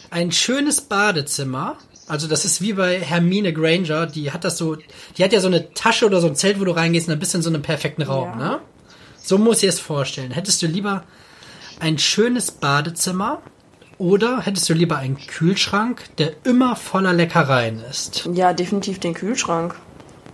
ein 0.10 0.34
schönes 0.34 0.82
Badezimmer 0.82 1.78
Also 2.12 2.28
das 2.28 2.44
ist 2.44 2.62
wie 2.62 2.74
bei 2.74 3.00
Hermine 3.00 3.54
Granger, 3.54 4.06
die 4.06 4.34
hat 4.34 4.44
das 4.44 4.58
so, 4.58 4.76
die 5.18 5.24
hat 5.24 5.32
ja 5.32 5.40
so 5.40 5.48
eine 5.48 5.74
Tasche 5.74 6.06
oder 6.06 6.20
so 6.20 6.28
ein 6.28 6.36
Zelt, 6.36 6.60
wo 6.60 6.66
du 6.66 6.72
reingehst 6.72 7.08
und 7.08 7.12
dann 7.14 7.20
bist 7.20 7.34
du 7.34 7.38
in 7.38 7.42
so 7.42 7.50
einem 7.50 7.62
perfekten 7.62 8.02
Raum, 8.02 8.32
Ja. 8.32 8.36
ne? 8.36 8.60
So 9.24 9.38
muss 9.38 9.64
ich 9.64 9.70
es 9.70 9.80
vorstellen. 9.80 10.32
Hättest 10.32 10.62
du 10.62 10.68
lieber 10.68 11.04
ein 11.80 11.98
schönes 11.98 12.52
Badezimmer 12.52 13.42
oder 13.98 14.42
hättest 14.42 14.68
du 14.68 14.74
lieber 14.74 14.98
einen 14.98 15.16
Kühlschrank, 15.16 16.04
der 16.18 16.34
immer 16.44 16.76
voller 16.76 17.14
Leckereien 17.14 17.82
ist? 17.90 18.28
Ja, 18.34 18.52
definitiv 18.52 19.00
den 19.00 19.14
Kühlschrank. 19.14 19.76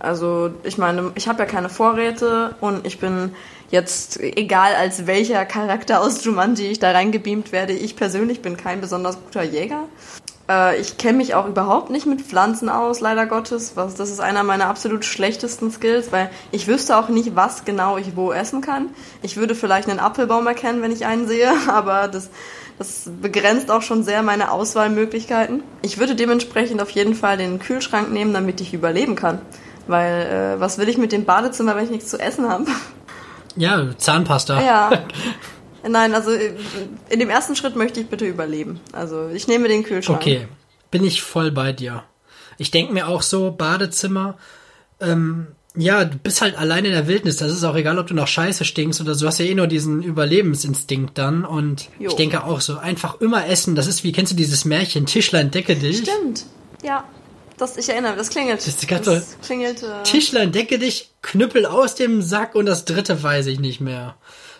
Also 0.00 0.50
ich 0.64 0.78
meine, 0.78 1.12
ich 1.14 1.28
habe 1.28 1.38
ja 1.38 1.44
keine 1.46 1.68
Vorräte 1.68 2.56
und 2.60 2.88
ich 2.88 2.98
bin 2.98 3.30
jetzt, 3.70 4.18
egal 4.18 4.74
als 4.74 5.06
welcher 5.06 5.44
Charakter 5.44 6.00
aus 6.00 6.24
Jumanji 6.24 6.66
ich 6.66 6.80
da 6.80 6.90
reingebeamt 6.90 7.52
werde, 7.52 7.72
ich 7.72 7.94
persönlich 7.94 8.42
bin 8.42 8.56
kein 8.56 8.80
besonders 8.80 9.16
guter 9.22 9.44
Jäger. 9.44 9.84
Äh, 10.48 10.80
ich 10.80 10.96
kenne 10.96 11.18
mich 11.18 11.34
auch 11.34 11.46
überhaupt 11.46 11.90
nicht 11.90 12.06
mit 12.06 12.22
Pflanzen 12.22 12.68
aus, 12.68 13.00
leider 13.00 13.26
Gottes. 13.26 13.72
Was, 13.74 13.94
das 13.94 14.10
ist 14.10 14.20
einer 14.20 14.42
meiner 14.42 14.66
absolut 14.66 15.04
schlechtesten 15.04 15.70
Skills, 15.70 16.10
weil 16.10 16.30
ich 16.50 16.66
wüsste 16.66 16.96
auch 16.96 17.08
nicht, 17.08 17.36
was 17.36 17.64
genau 17.64 17.98
ich 17.98 18.16
wo 18.16 18.32
essen 18.32 18.60
kann. 18.60 18.88
Ich 19.22 19.36
würde 19.36 19.54
vielleicht 19.54 19.88
einen 19.88 20.00
Apfelbaum 20.00 20.46
erkennen, 20.46 20.82
wenn 20.82 20.92
ich 20.92 21.06
einen 21.06 21.28
sehe, 21.28 21.52
aber 21.68 22.08
das, 22.08 22.30
das 22.78 23.10
begrenzt 23.20 23.70
auch 23.70 23.82
schon 23.82 24.02
sehr 24.02 24.22
meine 24.22 24.50
Auswahlmöglichkeiten. 24.50 25.62
Ich 25.82 25.98
würde 25.98 26.14
dementsprechend 26.14 26.80
auf 26.80 26.90
jeden 26.90 27.14
Fall 27.14 27.36
den 27.36 27.58
Kühlschrank 27.58 28.10
nehmen, 28.10 28.32
damit 28.32 28.60
ich 28.60 28.72
überleben 28.72 29.14
kann. 29.14 29.40
Weil 29.86 30.56
äh, 30.56 30.60
was 30.60 30.78
will 30.78 30.88
ich 30.88 30.98
mit 30.98 31.12
dem 31.12 31.24
Badezimmer, 31.24 31.74
wenn 31.74 31.84
ich 31.84 31.90
nichts 31.90 32.10
zu 32.10 32.18
essen 32.18 32.48
habe? 32.48 32.66
Ja, 33.56 33.96
Zahnpasta. 33.96 34.62
Ja. 34.62 34.90
Nein, 35.86 36.14
also 36.14 36.30
äh, 36.32 36.52
in 37.08 37.20
dem 37.20 37.30
ersten 37.30 37.54
Schritt 37.56 37.76
möchte 37.76 38.00
ich 38.00 38.08
bitte 38.08 38.26
überleben. 38.26 38.80
Also 38.92 39.28
ich 39.28 39.46
nehme 39.48 39.68
den 39.68 39.84
Kühlschrank. 39.84 40.20
Okay, 40.20 40.48
bin 40.90 41.04
ich 41.04 41.22
voll 41.22 41.50
bei 41.50 41.72
dir. 41.72 42.04
Ich 42.58 42.70
denke 42.70 42.92
mir 42.92 43.06
auch 43.08 43.22
so, 43.22 43.52
Badezimmer, 43.52 44.36
ähm, 45.00 45.48
ja, 45.76 46.04
du 46.04 46.16
bist 46.18 46.40
halt 46.42 46.58
allein 46.58 46.84
in 46.84 46.90
der 46.92 47.06
Wildnis. 47.06 47.36
Das 47.36 47.52
ist 47.52 47.62
auch 47.62 47.76
egal, 47.76 47.98
ob 48.00 48.08
du 48.08 48.14
nach 48.14 48.26
Scheiße 48.26 48.64
stinkst 48.64 49.00
oder 49.00 49.14
so. 49.14 49.20
Du 49.22 49.26
hast 49.28 49.38
ja 49.38 49.44
eh 49.44 49.54
nur 49.54 49.68
diesen 49.68 50.02
Überlebensinstinkt 50.02 51.16
dann. 51.16 51.44
Und 51.44 51.88
Jo. 52.00 52.08
ich 52.10 52.16
denke 52.16 52.42
auch 52.42 52.60
so, 52.60 52.78
einfach 52.78 53.20
immer 53.20 53.46
essen. 53.46 53.76
Das 53.76 53.86
ist 53.86 54.02
wie, 54.02 54.10
kennst 54.10 54.32
du 54.32 54.36
dieses 54.36 54.64
Märchen, 54.64 55.06
Tischlein, 55.06 55.50
decke 55.52 55.76
dich? 55.76 55.98
Stimmt. 55.98 56.46
Ja. 56.82 57.04
Das, 57.58 57.76
ich 57.76 57.88
erinnere, 57.88 58.12
mich, 58.12 58.18
das 58.20 58.30
klingelt. 58.30 58.58
Das 58.66 59.04
so- 59.04 59.20
klingelt. 59.42 59.82
Äh, 59.82 60.02
Tischlein, 60.04 60.52
decke 60.52 60.78
dich, 60.78 61.10
Knüppel 61.22 61.66
aus 61.66 61.94
dem 61.96 62.22
Sack 62.22 62.54
und 62.54 62.66
das 62.66 62.84
dritte 62.84 63.20
weiß 63.22 63.46
ich 63.46 63.58
nicht 63.60 63.80
mehr. 63.80 64.16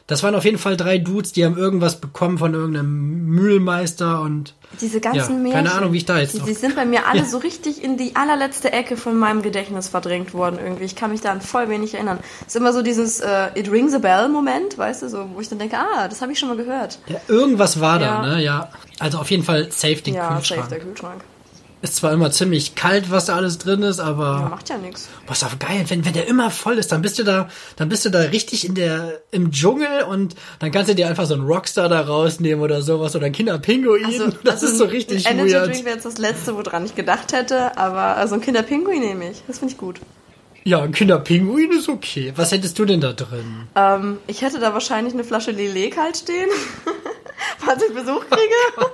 Das 0.08 0.22
waren 0.22 0.34
auf 0.34 0.44
jeden 0.44 0.58
Fall 0.58 0.76
drei 0.76 0.98
Dudes, 0.98 1.32
die 1.32 1.44
haben 1.44 1.56
irgendwas 1.56 2.00
bekommen 2.00 2.38
von 2.38 2.54
irgendeinem 2.54 3.26
Mühlmeister 3.26 4.20
und 4.22 4.54
diese 4.80 5.00
ganzen 5.00 5.18
Ja, 5.36 5.42
Märchen. 5.42 5.52
keine 5.52 5.72
Ahnung, 5.72 5.92
wie 5.92 5.98
ich 5.98 6.06
da 6.06 6.18
jetzt 6.18 6.34
Die, 6.34 6.40
die 6.40 6.54
sind 6.54 6.74
bei 6.76 6.84
mir 6.86 7.06
alle 7.06 7.20
Ja. 7.20 7.24
so 7.30 7.38
richtig 7.38 7.84
in 7.84 7.96
die 7.98 8.16
allerletzte 8.16 8.72
Ecke 8.72 8.96
von 8.96 9.16
meinem 9.16 9.42
Gedächtnis 9.42 9.88
verdrängt 9.88 10.32
worden 10.34 10.58
irgendwie. 10.62 10.84
Ich 10.84 10.96
kann 10.96 11.10
mich 11.10 11.20
da 11.20 11.30
an 11.30 11.40
voll 11.42 11.68
wenig 11.68 11.94
erinnern. 11.94 12.18
Es 12.40 12.48
ist 12.48 12.56
immer 12.56 12.72
so 12.72 12.82
dieses 12.82 13.20
äh, 13.20 13.48
It 13.54 13.70
rings 13.70 13.92
a 13.94 13.98
bell 13.98 14.28
Moment, 14.28 14.78
weißt 14.78 15.02
du, 15.02 15.08
so, 15.10 15.28
wo 15.34 15.40
ich 15.40 15.48
dann 15.50 15.58
denke, 15.58 15.76
ah, 15.78 16.08
das 16.08 16.22
habe 16.22 16.32
ich 16.32 16.38
schon 16.38 16.48
mal 16.48 16.56
gehört. 16.56 16.98
ja, 17.06 17.20
irgendwas 17.28 17.78
war 17.80 18.00
Ja. 18.00 18.22
da, 18.22 18.26
ne? 18.36 18.42
Ja. 18.42 18.70
Also 18.98 19.18
auf 19.18 19.30
jeden 19.30 19.44
Fall 19.44 19.70
safe 19.70 19.96
den 19.96 20.14
ja, 20.14 20.34
Kühlschrank. 20.36 20.62
safe 20.62 20.70
der 20.74 20.80
Kühlschrank. 20.80 21.22
Ist 21.80 21.94
zwar 21.96 22.12
immer 22.12 22.32
ziemlich 22.32 22.74
kalt, 22.74 23.10
was 23.12 23.26
da 23.26 23.36
alles 23.36 23.58
drin 23.58 23.82
ist, 23.82 24.00
aber 24.00 24.40
Ja, 24.42 24.48
macht 24.48 24.68
ja 24.68 24.78
nichts. 24.78 25.08
boah, 25.26 25.32
ist 25.32 25.44
auch 25.44 25.58
geil, 25.60 25.84
wenn, 25.86 26.04
wenn 26.04 26.12
der 26.12 26.26
immer 26.26 26.50
voll 26.50 26.76
ist, 26.76 26.90
dann 26.90 27.02
bist 27.02 27.18
du 27.20 27.22
da, 27.22 27.48
dann 27.76 27.88
bist 27.88 28.04
du 28.04 28.10
da 28.10 28.18
richtig 28.18 28.66
in 28.66 28.74
der, 28.74 29.20
im 29.30 29.52
Dschungel 29.52 30.02
und 30.02 30.34
dann 30.58 30.72
kannst 30.72 30.90
du 30.90 30.96
dir 30.96 31.06
einfach 31.08 31.26
so 31.26 31.34
einen 31.34 31.46
Rockstar 31.46 31.88
da 31.88 32.00
rausnehmen 32.00 32.64
oder 32.64 32.82
sowas 32.82 33.14
oder 33.14 33.26
einen 33.26 33.34
Kinderpinguin. 33.34 34.34
das 34.44 34.64
ist 34.64 34.76
so 34.78 34.86
richtig 34.86 35.28
ein 35.28 35.38
Energy 35.38 35.54
weird. 35.54 35.66
Drink 35.68 35.84
wäre 35.84 35.94
jetzt 35.94 36.04
das 36.06 36.18
letzte, 36.18 36.56
woran 36.56 36.84
ich 36.84 36.96
gedacht 36.96 37.32
hätte, 37.32 37.78
aber 37.78 38.16
also 38.16 38.34
ein 38.34 38.40
Kinderpinguin 38.40 39.00
nehme 39.00 39.30
ich. 39.30 39.44
Das 39.46 39.60
finde 39.60 39.72
ich 39.74 39.78
gut. 39.78 40.00
Ja, 40.64 40.82
ein 40.82 40.92
Kinderpinguin 40.92 41.70
ist 41.70 41.88
okay. 41.88 42.32
Was 42.34 42.50
hättest 42.50 42.76
du 42.78 42.84
denn 42.86 43.00
da 43.00 43.12
drin? 43.12 43.68
Ähm, 43.76 44.18
ich 44.26 44.42
hätte 44.42 44.58
da 44.58 44.74
wahrscheinlich 44.74 45.14
eine 45.14 45.22
Flasche 45.24 45.52
Lillet 45.52 45.94
kalt 45.94 46.16
stehen, 46.16 46.48
falls 47.58 47.82
ich 47.84 47.94
Besuch 47.94 48.24
kriege. 48.28 48.54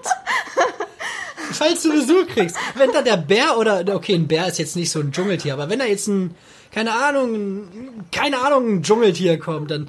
Falls 1.52 1.82
du 1.82 1.92
Besuch 1.92 2.26
kriegst. 2.28 2.56
Wenn 2.76 2.92
da 2.92 3.02
der 3.02 3.16
Bär 3.16 3.58
oder, 3.58 3.84
okay, 3.94 4.14
ein 4.14 4.26
Bär 4.28 4.46
ist 4.48 4.58
jetzt 4.58 4.76
nicht 4.76 4.90
so 4.90 5.00
ein 5.00 5.12
Dschungeltier, 5.12 5.52
aber 5.54 5.68
wenn 5.70 5.78
da 5.78 5.84
jetzt 5.84 6.08
ein, 6.08 6.34
keine 6.72 6.92
Ahnung, 6.92 7.34
ein- 7.34 8.04
keine 8.12 8.38
Ahnung, 8.44 8.68
ein 8.76 8.82
Dschungeltier 8.82 9.38
kommt, 9.38 9.70
dann 9.70 9.88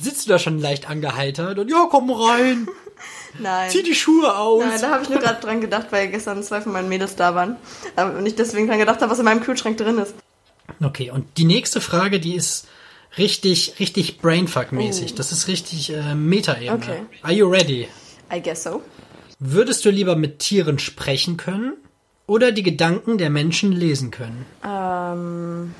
sitzt 0.00 0.26
du 0.26 0.30
da 0.30 0.38
schon 0.38 0.58
leicht 0.60 0.88
angeheitert 0.90 1.58
und 1.58 1.70
ja, 1.70 1.86
komm 1.90 2.10
rein, 2.10 2.68
Nein. 3.38 3.70
zieh 3.70 3.82
die 3.82 3.94
Schuhe 3.94 4.36
aus. 4.36 4.62
Nein, 4.64 4.80
da 4.80 4.90
habe 4.90 5.02
ich 5.02 5.08
nur 5.08 5.18
gerade 5.20 5.40
dran 5.40 5.60
gedacht, 5.60 5.86
weil 5.90 6.08
gestern 6.08 6.42
zwei 6.42 6.60
von 6.60 6.72
meinen 6.72 6.88
Mädels 6.88 7.16
da 7.16 7.34
waren. 7.34 7.56
Ähm, 7.96 8.16
Und 8.18 8.26
ich 8.26 8.34
deswegen 8.34 8.66
dran 8.66 8.78
gedacht 8.78 9.00
habe, 9.00 9.10
was 9.10 9.18
in 9.18 9.24
meinem 9.24 9.42
Kühlschrank 9.42 9.76
drin 9.78 9.98
ist. 9.98 10.14
Okay, 10.84 11.10
und 11.10 11.26
die 11.38 11.44
nächste 11.44 11.80
Frage, 11.80 12.20
die 12.20 12.34
ist 12.34 12.66
richtig, 13.16 13.74
richtig 13.80 14.18
Brainfuck-mäßig. 14.20 15.14
Das 15.14 15.32
ist 15.32 15.48
richtig 15.48 15.92
äh, 15.94 16.14
Meta-Ebene. 16.14 16.74
Okay. 16.76 17.00
Are 17.22 17.32
you 17.32 17.48
ready? 17.48 17.88
I 18.34 18.42
guess 18.42 18.62
so. 18.64 18.82
Würdest 19.38 19.84
du 19.84 19.90
lieber 19.90 20.16
mit 20.16 20.38
Tieren 20.38 20.78
sprechen 20.78 21.36
können 21.36 21.74
oder 22.26 22.52
die 22.52 22.62
Gedanken 22.62 23.18
der 23.18 23.30
Menschen 23.30 23.72
lesen 23.72 24.10
können? 24.10 24.46
Ähm, 24.64 25.74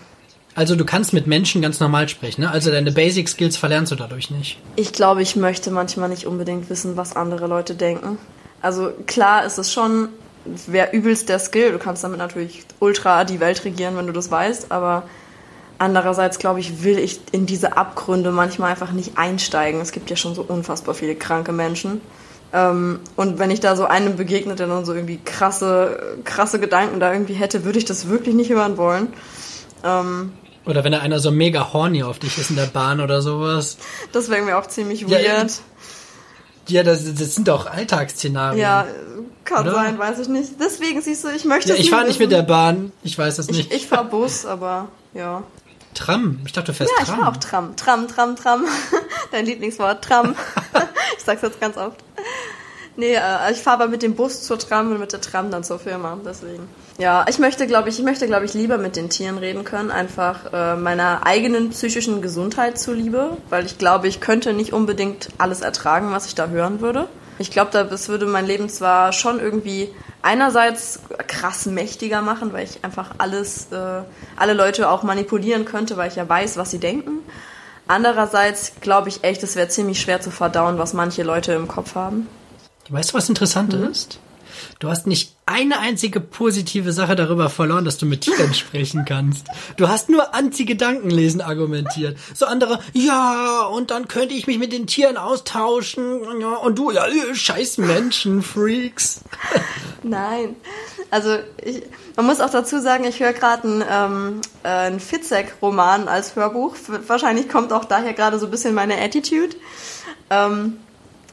Also 0.55 0.77
du 0.77 0.85
kannst 0.85 1.13
mit 1.13 1.27
Menschen 1.27 1.63
ganz 1.63 1.81
normal 1.81 2.09
sprechen, 2.09 2.43
ne? 2.43 2.51
Also 2.51 2.71
deine 2.71 2.93
Basic 2.93 3.29
Skills 3.29 3.57
verlernst 3.57 3.93
du 3.93 3.97
dadurch 3.97 4.31
nicht. 4.31 4.59
ich 4.77 4.93
glaube, 4.93 5.23
ich 5.23 5.37
möchte 5.37 5.71
manchmal 5.71 6.09
nicht 6.09 6.27
unbedingt 6.27 6.69
wissen, 6.71 6.97
was 6.97 7.17
andere 7.17 7.47
Leute 7.47 7.75
denken. 7.75 8.19
Also 8.63 8.91
klar 9.07 9.45
ist 9.45 9.59
es 9.59 9.73
schon, 9.73 10.09
wäre 10.67 10.93
übelst 10.93 11.29
der 11.29 11.39
Skill. 11.39 11.73
Du 11.73 11.79
kannst 11.79 12.05
damit 12.05 12.19
natürlich 12.19 12.65
ultra 12.81 13.25
die 13.25 13.41
Welt 13.41 13.65
regieren, 13.65 13.97
wenn 13.97 14.07
du 14.07 14.13
das 14.13 14.31
weißt, 14.31 14.71
aber 14.73 15.03
andererseits 15.79 16.39
glaube 16.39 16.61
ich, 16.61 16.83
will 16.83 16.99
ich 16.99 17.21
in 17.33 17.45
diese 17.47 17.77
Abgründe 17.77 18.31
manchmal 18.33 18.71
einfach 18.71 18.93
nicht 18.93 19.19
einsteigen. 19.19 19.81
Es 19.81 19.93
gibt 19.93 20.09
ja 20.11 20.17
schon 20.17 20.35
so 20.35 20.43
unfassbar 20.43 20.95
viele 20.95 21.15
kranke 21.15 21.53
Menschen. 21.53 22.01
Ähm, 22.53 23.01
und 23.16 23.38
wenn 23.38 23.51
ich 23.51 23.61
da 23.61 23.76
so 23.76 23.84
einem 23.86 24.16
begegnet, 24.16 24.59
der 24.61 24.66
dann 24.68 24.84
so 24.84 24.94
irgendwie 24.94 25.18
krasse, 25.24 26.16
krasse 26.24 26.61
Gedanken 26.61 27.01
da 27.01 27.12
irgendwie 27.12 27.34
hätte, 27.34 27.64
würde 27.64 27.78
ich 27.78 27.84
das 27.84 28.09
wirklich 28.09 28.34
nicht 28.34 28.51
hören 28.51 28.76
wollen. 28.76 29.09
Ähm, 29.84 30.32
Oder 30.64 30.84
wenn 30.84 30.92
da 30.92 31.01
einer 31.01 31.18
so 31.18 31.30
mega 31.30 31.72
horny 31.72 32.03
auf 32.03 32.18
dich 32.18 32.38
ist 32.38 32.51
in 32.51 32.57
der 32.57 32.66
Bahn 32.66 33.01
oder 33.01 33.20
sowas. 33.22 33.76
das 34.12 34.30
wäre 34.30 34.42
mir 34.42 34.57
auch 34.59 34.66
ziemlich 34.66 35.03
Ja, 35.03 35.18
weird. 35.18 35.53
Ja, 36.68 36.82
das, 36.82 37.05
das 37.14 37.34
sind 37.34 37.47
doch 37.47 37.66
Alltagsszenarien. 37.66 38.61
Ja, 38.61 38.86
kann 39.44 39.62
Oder? 39.62 39.74
sein, 39.74 39.99
weiß 39.99 40.18
ich 40.18 40.28
nicht. 40.28 40.53
Deswegen 40.61 41.01
siehst 41.01 41.22
du, 41.24 41.28
ich 41.28 41.44
möchte 41.44 41.68
Ja, 41.70 41.76
ich 41.76 41.90
fahre 41.90 42.07
nicht 42.07 42.18
mit 42.18 42.32
der 42.32 42.42
Bahn. 42.42 42.90
Ich 43.05 43.16
weiß 43.16 43.36
das 43.36 43.49
Ich, 43.49 43.57
nicht. 43.57 43.72
ich 43.72 43.86
fahr 43.86 44.05
Bus, 44.05 44.44
aber 44.47 44.88
ja. 45.14 45.44
Tram. 45.97 46.40
Ich 46.44 46.53
dachte, 46.53 46.72
du 46.72 46.76
fährst 46.76 46.92
Ja, 46.97 47.03
ich 47.03 47.09
Tram. 47.09 47.20
fahr 47.20 47.28
auch 47.32 47.36
Tram. 47.38 47.76
Tram, 47.76 48.09
Tram, 48.09 48.36
Tram. 48.36 48.64
Dein 49.32 49.47
Lieblingswort, 49.47 50.05
Tram. 50.05 50.34
ich 51.16 51.24
sag's 51.24 51.42
jetzt 51.42 51.61
ganz 51.61 51.76
oft. 51.76 52.03
Nee, 52.97 53.14
äh, 53.14 53.53
ich 53.53 53.59
fahre 53.59 53.82
aber 53.82 53.88
mit 53.88 54.03
dem 54.03 54.14
Bus 54.14 54.42
zur 54.42 54.59
Tram 54.59 54.90
und 54.90 54.99
mit 54.99 55.12
der 55.12 55.20
Tram 55.20 55.51
dann 55.51 55.64
zur 55.64 55.78
Firma, 55.78 56.18
deswegen. 56.24 56.68
Ja, 56.99 57.26
ich 57.28 57.38
möchte, 57.38 57.66
glaube 57.66 57.90
ich, 57.90 57.99
ich 57.99 58.05
möchte, 58.05 58.26
glaube 58.26 58.47
ich, 58.47 58.55
lieber 58.55 58.78
mit 58.78 58.97
den 58.97 59.11
Tieren 59.11 59.36
reden 59.36 59.64
können, 59.64 59.90
einfach 59.90 60.53
äh, 60.53 60.76
meiner 60.76 61.26
eigenen 61.26 61.70
psychischen 61.70 62.22
Gesundheit 62.22 62.78
zuliebe, 62.78 63.36
weil 63.51 63.66
ich 63.66 63.76
glaube, 63.76 64.09
ich 64.09 64.20
könnte 64.20 64.55
nicht 64.55 64.72
unbedingt 64.72 65.28
alles 65.36 65.61
ertragen, 65.61 66.11
was 66.12 66.26
ich 66.26 66.34
da 66.34 66.47
hören 66.47 66.80
würde. 66.80 67.09
Ich 67.38 67.51
glaube, 67.51 67.70
das 67.72 68.09
würde 68.09 68.24
mein 68.24 68.47
Leben 68.47 68.70
zwar 68.70 69.12
schon 69.12 69.40
irgendwie 69.40 69.90
einerseits 70.27 70.99
krass 71.29 71.66
mächtiger 71.66 72.20
machen, 72.20 72.53
weil 72.53 72.64
ich 72.64 72.85
einfach 72.85 73.11
alles, 73.18 73.68
äh, 73.70 74.03
alle 74.37 74.55
Leute 74.55 74.91
auch 74.91 75.03
manipulieren 75.05 75.64
könnte, 75.64 75.97
weil 75.97 76.11
ich 76.11 76.16
ja 76.16 76.29
weiß, 76.29 76.57
was 76.57 76.72
sie 76.72 76.79
denken. 76.81 77.20
Andererseits 77.87 78.72
glaube 78.81 79.09
ich 79.09 79.22
echt, 79.22 79.43
es 79.45 79.55
wäre 79.55 79.68
ziemlich 79.68 80.01
schwer 80.01 80.20
zu 80.20 80.33
verdauen, 80.33 80.79
was 80.79 80.93
manche 80.93 81.22
Leute 81.22 81.53
im 81.53 81.68
Kopf 81.68 81.95
haben. 81.95 82.27
Weißt 82.91 83.12
du, 83.12 83.14
was 83.14 83.29
interessant 83.29 83.72
Mhm. 83.72 83.85
ist? 83.91 84.18
Du 84.79 84.89
hast 84.89 85.07
nicht 85.07 85.35
eine 85.45 85.79
einzige 85.81 86.18
positive 86.18 86.93
Sache 86.93 87.14
darüber 87.14 87.51
verloren, 87.51 87.85
dass 87.85 87.99
du 87.99 88.07
mit 88.07 88.22
Tieren 88.22 88.55
sprechen 88.62 89.05
kannst. 89.07 89.47
Du 89.77 89.89
hast 89.89 90.09
nur 90.09 90.35
Anti-Gedankenlesen 90.35 91.41
argumentiert. 91.43 92.16
So 92.35 92.47
andere, 92.47 92.81
ja, 92.93 93.62
und 93.66 93.91
dann 93.91 94.09
könnte 94.09 94.35
ich 94.35 94.47
mich 94.47 94.59
mit 94.59 94.72
den 94.72 94.87
Tieren 94.87 95.16
austauschen. 95.18 96.20
Ja, 96.41 96.55
und 96.57 96.79
du, 96.79 96.91
ja, 96.91 97.05
scheiß 97.33 97.79
Menschen, 97.79 98.43
Freaks. 98.43 99.20
Nein. 100.09 100.55
Also 101.11 101.37
ich, 101.63 101.83
man 102.15 102.27
muss 102.27 102.41
auch 102.41 102.51
dazu 102.51 102.79
sagen, 102.81 103.05
ich 103.05 103.21
höre 103.21 103.33
gerade 103.33 103.65
einen, 103.65 103.85
ähm, 103.91 104.41
äh, 104.63 104.69
einen 104.69 105.01
Fitzek-Roman 105.01 106.09
als 106.09 106.37
Hörbuch. 106.37 106.77
Wahrscheinlich 107.07 107.49
kommt 107.49 107.73
auch 107.73 107.85
daher 107.85 108.13
gerade 108.13 108.39
so 108.39 108.47
ein 108.47 108.51
bisschen 108.51 108.75
meine 108.75 109.01
Attitude. 109.01 109.57
Ähm, 110.31 110.79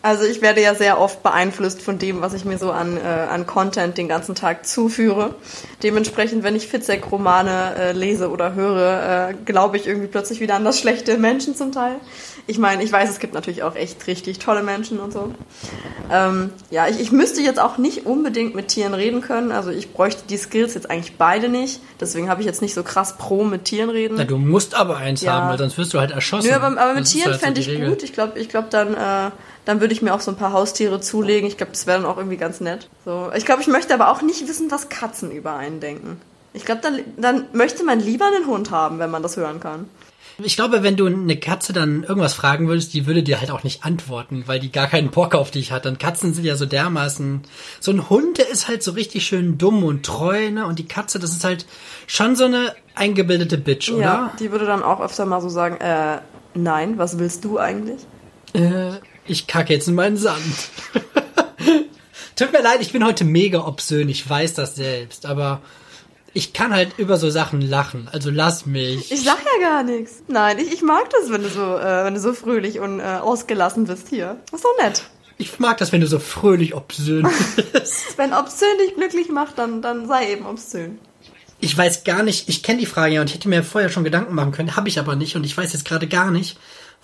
Also 0.03 0.25
ich 0.25 0.41
werde 0.41 0.61
ja 0.61 0.75
sehr 0.75 0.99
oft 0.99 1.23
beeinflusst 1.23 1.81
von 1.81 1.97
dem, 1.97 2.19
was 2.21 2.33
ich 2.33 2.43
mir 2.43 2.57
so 2.57 2.71
an, 2.71 2.97
äh, 2.97 2.99
an 2.99 3.47
Content 3.47 3.97
den 3.97 4.09
ganzen 4.09 4.35
Tag 4.35 4.67
zuführe. 4.67 5.35
Dementsprechend, 5.81 6.43
wenn 6.43 6.57
ich 6.57 6.67
Fitzek-Romane 6.67 7.75
äh, 7.79 7.91
lese 7.93 8.29
oder 8.29 8.53
höre, 8.53 9.29
äh, 9.29 9.33
glaube 9.45 9.77
ich 9.77 9.87
irgendwie 9.87 10.07
plötzlich 10.07 10.41
wieder 10.41 10.55
an 10.55 10.65
das 10.65 10.77
schlechte 10.77 11.17
Menschen 11.17 11.55
zum 11.55 11.71
Teil. 11.71 11.95
Ich 12.47 12.57
meine, 12.57 12.83
ich 12.83 12.91
weiß, 12.91 13.09
es 13.09 13.19
gibt 13.19 13.33
natürlich 13.33 13.63
auch 13.63 13.75
echt 13.77 14.05
richtig 14.05 14.39
tolle 14.39 14.61
Menschen 14.61 14.99
und 14.99 15.13
so. 15.13 15.33
Ähm, 16.11 16.49
ja, 16.69 16.87
ich, 16.89 16.99
ich 16.99 17.13
müsste 17.13 17.39
jetzt 17.41 17.57
auch 17.61 17.77
nicht 17.77 18.05
unbedingt 18.05 18.53
mit 18.55 18.67
Tieren 18.67 18.93
reden 18.93 19.21
können. 19.21 19.53
Also 19.53 19.69
ich 19.71 19.93
bräuchte 19.93 20.23
die 20.27 20.35
Skills 20.35 20.73
jetzt 20.73 20.91
eigentlich 20.91 21.15
beide 21.17 21.47
nicht. 21.47 21.79
Deswegen 22.01 22.29
habe 22.29 22.41
ich 22.41 22.45
jetzt 22.45 22.61
nicht 22.61 22.73
so 22.73 22.83
krass 22.83 23.17
pro 23.17 23.45
mit 23.45 23.63
Tieren 23.63 23.89
reden. 23.89 24.15
Na, 24.17 24.25
du 24.25 24.37
musst 24.37 24.75
aber 24.75 24.97
eins 24.97 25.21
Ja. 25.21 25.31
haben, 25.35 25.49
weil 25.49 25.57
sonst 25.57 25.77
wirst 25.77 25.93
du 25.93 25.99
halt 26.01 26.11
erschossen. 26.11 26.49
Nö, 26.49 26.53
aber, 26.55 26.77
aber 26.77 26.93
mit 26.93 27.05
Tieren 27.05 27.31
halt 27.31 27.39
so 27.39 27.45
fände 27.45 27.61
die 27.61 27.69
ich 27.69 27.73
Regel. 27.77 27.87
gut. 27.89 28.03
Ich 28.03 28.11
glaube, 28.11 28.37
ich 28.37 28.49
glaub, 28.49 28.69
dann, 28.69 28.93
äh, 28.93 29.31
dann 29.65 29.81
würde 29.81 29.93
ich 29.93 30.01
mir 30.01 30.13
auch 30.13 30.19
so 30.19 30.31
ein 30.31 30.37
paar 30.37 30.53
Haustiere 30.53 30.99
zulegen. 30.99 31.47
Ich 31.47 31.57
glaube, 31.57 31.71
das 31.71 31.87
wäre 31.87 32.01
dann 32.01 32.09
auch 32.09 32.17
irgendwie 32.17 32.37
ganz 32.37 32.59
nett. 32.59 32.89
So. 33.05 33.31
Ich 33.35 33.45
glaube, 33.45 33.61
ich 33.61 33.67
möchte 33.67 33.93
aber 33.93 34.09
auch 34.09 34.21
nicht 34.21 34.47
wissen, 34.47 34.69
was 34.71 34.89
Katzen 34.89 35.31
über 35.31 35.55
einen 35.55 35.79
denken. 35.79 36.19
Ich 36.53 36.65
glaube, 36.65 36.81
dann, 36.81 36.99
dann 37.17 37.45
möchte 37.53 37.83
man 37.83 37.99
lieber 37.99 38.27
einen 38.27 38.45
Hund 38.45 38.71
haben, 38.71 38.99
wenn 38.99 39.09
man 39.09 39.23
das 39.23 39.37
hören 39.37 39.59
kann. 39.59 39.89
Ich 40.39 40.55
glaube, 40.55 40.81
wenn 40.81 40.95
du 40.95 41.05
eine 41.05 41.37
Katze 41.37 41.73
dann 41.73 42.03
irgendwas 42.03 42.33
fragen 42.33 42.67
würdest, 42.67 42.93
die 42.93 43.05
würde 43.05 43.21
dir 43.21 43.39
halt 43.39 43.51
auch 43.51 43.63
nicht 43.63 43.85
antworten, 43.85 44.43
weil 44.47 44.59
die 44.59 44.71
gar 44.71 44.87
keinen 44.87 45.11
Bock 45.11 45.35
auf 45.35 45.51
dich 45.51 45.71
hat. 45.71 45.85
Und 45.85 45.99
Katzen 45.99 46.33
sind 46.33 46.43
ja 46.43 46.55
so 46.55 46.65
dermaßen. 46.65 47.41
So 47.79 47.91
ein 47.91 48.09
Hund, 48.09 48.39
der 48.39 48.49
ist 48.49 48.67
halt 48.67 48.81
so 48.81 48.91
richtig 48.91 49.25
schön 49.25 49.59
dumm 49.59 49.83
und 49.83 50.03
treu, 50.05 50.49
ne? 50.49 50.65
Und 50.65 50.79
die 50.79 50.87
Katze, 50.87 51.19
das 51.19 51.31
ist 51.31 51.43
halt 51.43 51.67
schon 52.07 52.35
so 52.35 52.45
eine 52.45 52.73
eingebildete 52.95 53.59
Bitch, 53.59 53.91
oder? 53.91 54.01
Ja, 54.01 54.33
die 54.39 54.51
würde 54.51 54.65
dann 54.65 54.81
auch 54.81 55.01
öfter 55.01 55.25
mal 55.25 55.39
so 55.39 55.49
sagen, 55.49 55.77
äh, 55.77 56.19
nein, 56.55 56.97
was 56.97 57.19
willst 57.19 57.45
du 57.45 57.59
eigentlich? 57.59 58.01
Äh, 58.53 58.93
ich 59.25 59.47
kacke 59.47 59.73
jetzt 59.73 59.87
in 59.87 59.95
meinen 59.95 60.17
Sand. 60.17 60.43
Tut 62.35 62.51
mir 62.51 62.61
leid, 62.61 62.81
ich 62.81 62.91
bin 62.91 63.05
heute 63.05 63.23
mega 63.25 63.65
obszön, 63.65 64.09
ich 64.09 64.27
weiß 64.27 64.55
das 64.55 64.75
selbst, 64.75 65.25
aber 65.25 65.61
ich 66.33 66.51
kann 66.53 66.73
halt 66.73 66.97
über 66.97 67.17
so 67.17 67.29
Sachen 67.29 67.61
lachen, 67.61 68.09
also 68.11 68.31
lass 68.31 68.65
mich. 68.65 69.11
Ich 69.11 69.23
sag 69.23 69.39
ja 69.39 69.67
gar 69.69 69.83
nichts. 69.83 70.23
Nein, 70.27 70.57
ich, 70.57 70.73
ich 70.73 70.81
mag 70.81 71.09
das, 71.11 71.31
wenn 71.31 71.43
du 71.43 71.49
so, 71.49 71.77
äh, 71.77 72.05
wenn 72.05 72.15
du 72.15 72.19
so 72.19 72.33
fröhlich 72.33 72.79
und 72.79 72.99
äh, 72.99 73.03
ausgelassen 73.03 73.85
bist 73.85 74.09
hier. 74.09 74.37
Das 74.49 74.61
ist 74.61 74.65
doch 74.65 74.83
nett. 74.83 75.03
Ich 75.37 75.59
mag 75.59 75.77
das, 75.77 75.91
wenn 75.91 76.01
du 76.01 76.07
so 76.07 76.19
fröhlich 76.19 76.73
obszön 76.73 77.27
bist. 77.71 78.17
Wenn 78.17 78.33
obszön 78.33 78.77
dich 78.79 78.95
glücklich 78.95 79.29
macht, 79.29 79.59
dann, 79.59 79.81
dann 79.81 80.07
sei 80.07 80.31
eben 80.31 80.45
obszön. 80.45 80.99
Ich 81.59 81.77
weiß 81.77 82.03
gar 82.03 82.23
nicht, 82.23 82.49
ich 82.49 82.63
kenne 82.63 82.79
die 82.79 82.85
Frage 82.85 83.15
ja 83.15 83.21
und 83.21 83.27
ich 83.27 83.35
hätte 83.35 83.47
mir 83.47 83.63
vorher 83.63 83.89
schon 83.89 84.03
Gedanken 84.03 84.33
machen 84.33 84.51
können, 84.51 84.75
habe 84.75 84.89
ich 84.89 84.99
aber 84.99 85.15
nicht 85.15 85.35
und 85.35 85.45
ich 85.45 85.55
weiß 85.55 85.71
jetzt 85.71 85.85
gerade 85.85 86.07
gar 86.07 86.29
nicht, 86.29 86.57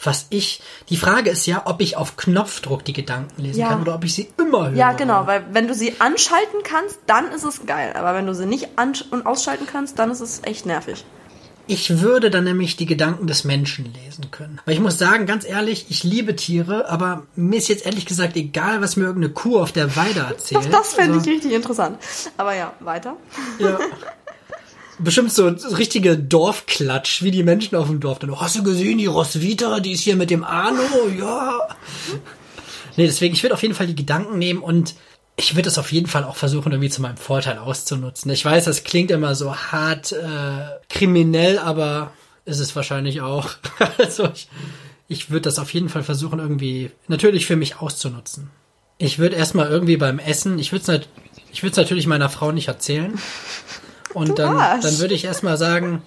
was 0.04 0.28
ich. 0.30 0.62
Die 0.90 0.98
Frage 0.98 1.30
ist 1.30 1.46
ja, 1.46 1.64
ob 1.66 1.82
ich 1.82 1.98
auf 1.98 2.16
Knopfdruck 2.18 2.86
die 2.86 2.94
Gedanken 2.94 3.42
lesen 3.42 3.60
Ja. 3.60 3.70
kann 3.70 3.82
oder 3.82 3.96
ob 3.96 4.04
ich 4.04 4.14
sie 4.14 4.30
immer 4.38 4.70
höre. 4.70 4.78
Ja, 4.78 4.94
genau, 4.94 5.28
weil 5.28 5.46
wenn 5.52 5.68
du 5.68 5.74
sie 5.74 6.00
anschalten 6.00 6.62
kannst, 6.64 7.00
dann 7.06 7.32
ist 7.32 7.44
es 7.44 7.66
geil. 7.66 7.94
Aber 7.96 8.14
wenn 8.16 8.26
du 8.26 8.34
sie 8.34 8.46
nicht 8.46 8.70
an- 8.78 8.94
und 9.12 9.26
ausschalten 9.26 9.66
kannst, 9.66 10.00
dann 10.00 10.12
ist 10.12 10.22
es 10.22 10.42
echt 10.44 10.66
nervig. 10.66 11.04
Ich 11.72 12.00
würde 12.02 12.32
dann 12.32 12.46
nämlich 12.46 12.78
die 12.78 12.88
Gedanken 12.88 13.28
des 13.28 13.44
Menschen 13.44 13.94
lesen 13.94 14.32
können. 14.32 14.60
Weil 14.66 14.74
ich 14.74 14.80
muss 14.80 14.98
sagen, 14.98 15.28
ganz 15.28 15.46
ehrlich, 15.48 15.86
ich 15.90 16.04
liebe 16.04 16.36
Tiere, 16.36 16.90
aber 16.90 17.28
mir 17.36 17.58
ist 17.58 17.68
jetzt 17.68 17.86
ehrlich 17.86 18.08
gesagt 18.08 18.36
egal, 18.38 18.82
was 18.82 18.96
mir 18.96 19.04
irgendeine 19.06 19.34
Kuh 19.34 19.60
auf 19.60 19.72
der 19.72 19.96
Weide 19.96 20.22
erzählt. 20.22 20.66
Doch, 20.66 20.72
das 20.72 20.94
fände 20.96 21.12
ich 21.14 21.20
Also, 21.20 21.30
richtig 21.30 21.52
interessant. 21.54 22.00
Aber 22.38 22.56
ja, 22.56 22.74
weiter. 22.80 23.18
ja. 23.60 23.78
Bestimmt 25.00 25.32
so 25.32 25.48
richtige 25.48 26.18
Dorfklatsch, 26.18 27.24
wie 27.24 27.32
die 27.32 27.44
Menschen 27.44 27.76
auf 27.76 27.88
dem 27.88 28.00
Dorf. 28.00 28.20
Dann, 28.20 28.40
hast 28.40 28.58
du 28.58 28.64
gesehen, 28.64 28.98
die 28.98 29.06
Roswitha, 29.06 29.80
die 29.80 29.94
ist 29.94 30.02
hier 30.02 30.18
mit 30.18 30.30
dem 30.30 30.44
Arno? 30.44 30.82
Ja. 31.18 31.70
Nee, 32.98 33.06
deswegen, 33.08 33.34
ich 33.34 33.44
würde 33.44 33.54
auf 33.54 33.62
jeden 33.62 33.76
Fall 33.76 33.88
die 33.88 33.96
Gedanken 33.96 34.38
nehmen 34.38 34.62
und 34.62 34.96
ich 35.38 35.56
würde 35.56 35.70
es 35.70 35.78
auf 35.78 35.94
jeden 35.94 36.08
Fall 36.08 36.26
auch 36.26 36.36
versuchen, 36.36 36.74
irgendwie 36.74 36.90
zu 36.90 37.02
meinem 37.02 37.16
Vorteil 37.16 37.60
auszunutzen. 37.60 38.30
Ich 38.32 38.44
weiß, 38.44 38.66
das 38.66 38.84
klingt 38.84 39.10
immer 39.10 39.36
so 39.36 39.56
hart 39.56 40.12
äh, 40.12 40.66
kriminell, 40.90 41.60
aber 41.60 42.12
ist 42.44 42.60
es 42.60 42.76
wahrscheinlich 42.76 43.22
auch. 43.22 43.52
also 43.98 44.30
ich, 44.34 44.50
ich 45.08 45.30
würde 45.30 45.44
das 45.44 45.60
auf 45.60 45.74
jeden 45.74 45.88
Fall 45.88 46.04
versuchen, 46.04 46.40
irgendwie 46.40 46.92
natürlich 47.08 47.46
für 47.46 47.56
mich 47.56 47.78
auszunutzen. 47.80 48.50
Ich 48.98 49.18
würde 49.18 49.38
erstmal 49.38 49.70
irgendwie 49.70 49.96
beim 49.96 50.20
Essen, 50.20 50.60
ich 50.60 50.74
würde 50.74 50.92
es 50.92 51.08
ich 51.52 51.64
würde 51.64 51.72
es 51.72 51.78
natürlich 51.78 52.06
meiner 52.06 52.30
Frau 52.30 52.52
nicht 52.52 52.68
erzählen. 52.68 53.18
Und 54.14 54.40
dann, 54.40 54.58
Arsch. 54.58 54.84
dann 54.84 55.00
würde 55.00 55.14
ich 55.14 55.26
erstmal 55.26 55.58
sagen, 55.58 56.02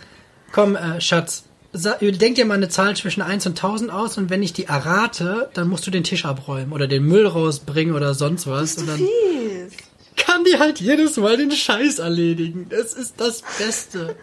komm, 0.53 0.77
äh, 0.77 1.01
Schatz, 1.01 1.45
denk 1.73 2.37
dir 2.37 2.45
mal 2.45 2.55
eine 2.55 2.69
Zahl 2.69 2.95
zwischen 2.97 3.23
1 3.23 3.47
und 3.47 3.53
1000 3.53 3.91
aus 3.91 4.19
und 4.19 4.31
wenn 4.31 4.43
ich 4.43 4.53
die 4.53 4.65
errate, 4.65 5.51
dann 5.55 5.69
musst 5.69 5.87
du 5.87 5.91
den 5.91 6.05
Tisch 6.05 6.25
abräumen 6.25 6.73
oder 6.73 6.87
den 6.87 7.05
Müll 7.05 7.27
rausbringen 7.27 7.95
oder 7.95 8.15
sonst 8.15 8.47
was. 8.47 8.77
Und 8.77 8.89
dann 8.89 8.99
Fies. 8.99 9.73
kann 10.17 10.45
die 10.45 10.59
halt 10.59 10.81
jedes 10.81 11.17
Mal 11.17 11.37
den 11.37 11.51
Scheiß 11.51 11.99
erledigen. 11.99 12.67
Das 12.69 12.93
ist 12.93 13.15
das 13.19 13.43
Beste. 13.59 14.17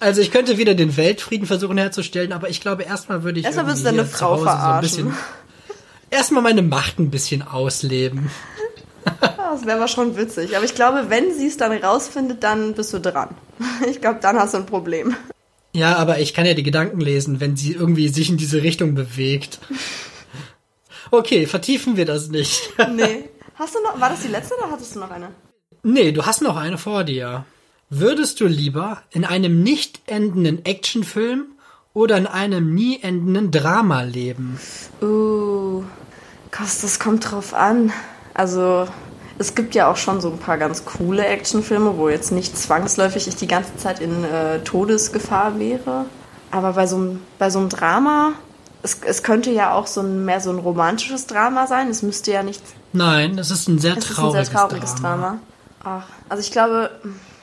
Also 0.00 0.20
ich 0.20 0.32
könnte 0.32 0.58
wieder 0.58 0.74
den 0.74 0.96
Weltfrieden 0.96 1.46
versuchen 1.46 1.78
herzustellen, 1.78 2.32
aber 2.32 2.50
ich 2.50 2.60
glaube 2.60 2.82
erstmal 2.82 3.22
würde 3.22 3.38
ich 3.38 3.46
Erstmal 3.46 3.66
würdest 3.66 3.84
du 3.84 3.90
deine 3.90 4.04
Frau 4.04 4.38
so 4.38 4.42
verarschen. 4.42 4.80
bisschen 5.04 5.16
erstmal 6.10 6.42
meine 6.42 6.62
Macht 6.62 6.98
ein 6.98 7.10
bisschen 7.10 7.42
ausleben. 7.42 8.30
Ja, 9.04 9.52
Das 9.52 9.66
wäre 9.66 9.76
aber 9.76 9.88
schon 9.88 10.16
witzig. 10.16 10.56
Aber 10.56 10.64
ich 10.64 10.74
glaube, 10.74 11.06
wenn 11.08 11.32
sie 11.34 11.46
es 11.46 11.56
dann 11.56 11.72
rausfindet, 11.72 12.42
dann 12.42 12.74
bist 12.74 12.92
du 12.92 12.98
dran. 13.00 13.30
Ich 13.88 14.00
glaube, 14.00 14.18
dann 14.20 14.38
hast 14.38 14.54
du 14.54 14.58
ein 14.58 14.66
Problem. 14.66 15.16
Ja, 15.74 15.96
aber 15.96 16.18
ich 16.18 16.34
kann 16.34 16.46
ja 16.46 16.54
die 16.54 16.62
Gedanken 16.62 17.00
lesen, 17.00 17.40
wenn 17.40 17.56
sie 17.56 17.72
irgendwie 17.72 18.08
sich 18.08 18.28
in 18.28 18.36
diese 18.36 18.62
Richtung 18.62 18.94
bewegt. 18.94 19.58
Okay, 21.10 21.46
vertiefen 21.46 21.96
wir 21.96 22.04
das 22.04 22.28
nicht. 22.28 22.72
Nee. 22.94 23.28
Hast 23.54 23.74
du 23.74 23.82
noch, 23.82 24.00
war 24.00 24.08
das 24.08 24.22
die 24.22 24.28
letzte 24.28 24.56
oder 24.56 24.70
hattest 24.70 24.94
du 24.96 25.00
noch 25.00 25.10
eine? 25.10 25.28
Nee, 25.82 26.12
du 26.12 26.24
hast 26.24 26.42
noch 26.42 26.56
eine 26.56 26.78
vor 26.78 27.04
dir. 27.04 27.44
Würdest 27.90 28.40
du 28.40 28.46
lieber 28.46 29.02
in 29.10 29.24
einem 29.24 29.62
nicht 29.62 30.00
endenden 30.06 30.64
Actionfilm 30.64 31.44
oder 31.92 32.16
in 32.16 32.26
einem 32.26 32.74
nie 32.74 33.00
endenden 33.02 33.50
Drama 33.50 34.02
leben? 34.02 34.58
Uh, 35.02 35.84
das 36.50 36.98
kommt 36.98 37.30
drauf 37.30 37.52
an. 37.52 37.92
Also, 38.34 38.86
es 39.38 39.54
gibt 39.54 39.74
ja 39.74 39.90
auch 39.90 39.96
schon 39.96 40.20
so 40.20 40.30
ein 40.30 40.38
paar 40.38 40.58
ganz 40.58 40.84
coole 40.84 41.26
Actionfilme, 41.26 41.96
wo 41.96 42.08
jetzt 42.08 42.32
nicht 42.32 42.56
zwangsläufig 42.56 43.28
ich 43.28 43.36
die 43.36 43.48
ganze 43.48 43.76
Zeit 43.76 44.00
in 44.00 44.24
äh, 44.24 44.60
Todesgefahr 44.60 45.58
wäre. 45.58 46.06
Aber 46.50 46.74
bei 46.74 46.86
so 46.86 46.96
einem, 46.96 47.20
bei 47.38 47.50
so 47.50 47.58
einem 47.58 47.68
Drama, 47.68 48.32
es, 48.82 48.98
es 49.04 49.22
könnte 49.22 49.50
ja 49.50 49.72
auch 49.72 49.86
so 49.86 50.00
ein, 50.00 50.24
mehr 50.24 50.40
so 50.40 50.50
ein 50.50 50.58
romantisches 50.58 51.26
Drama 51.26 51.66
sein. 51.66 51.88
Es 51.88 52.02
müsste 52.02 52.32
ja 52.32 52.42
nicht. 52.42 52.62
Nein, 52.92 53.38
es 53.38 53.50
ist 53.50 53.68
ein 53.68 53.78
sehr 53.78 53.96
Es 53.96 54.04
ist 54.04 54.10
ein 54.10 54.14
trauriges, 54.14 54.48
sehr 54.48 54.56
trauriges 54.56 54.94
Drama. 54.96 55.16
Drama. 55.16 55.38
Ach, 55.84 56.04
also 56.28 56.40
ich 56.40 56.52
glaube, 56.52 56.90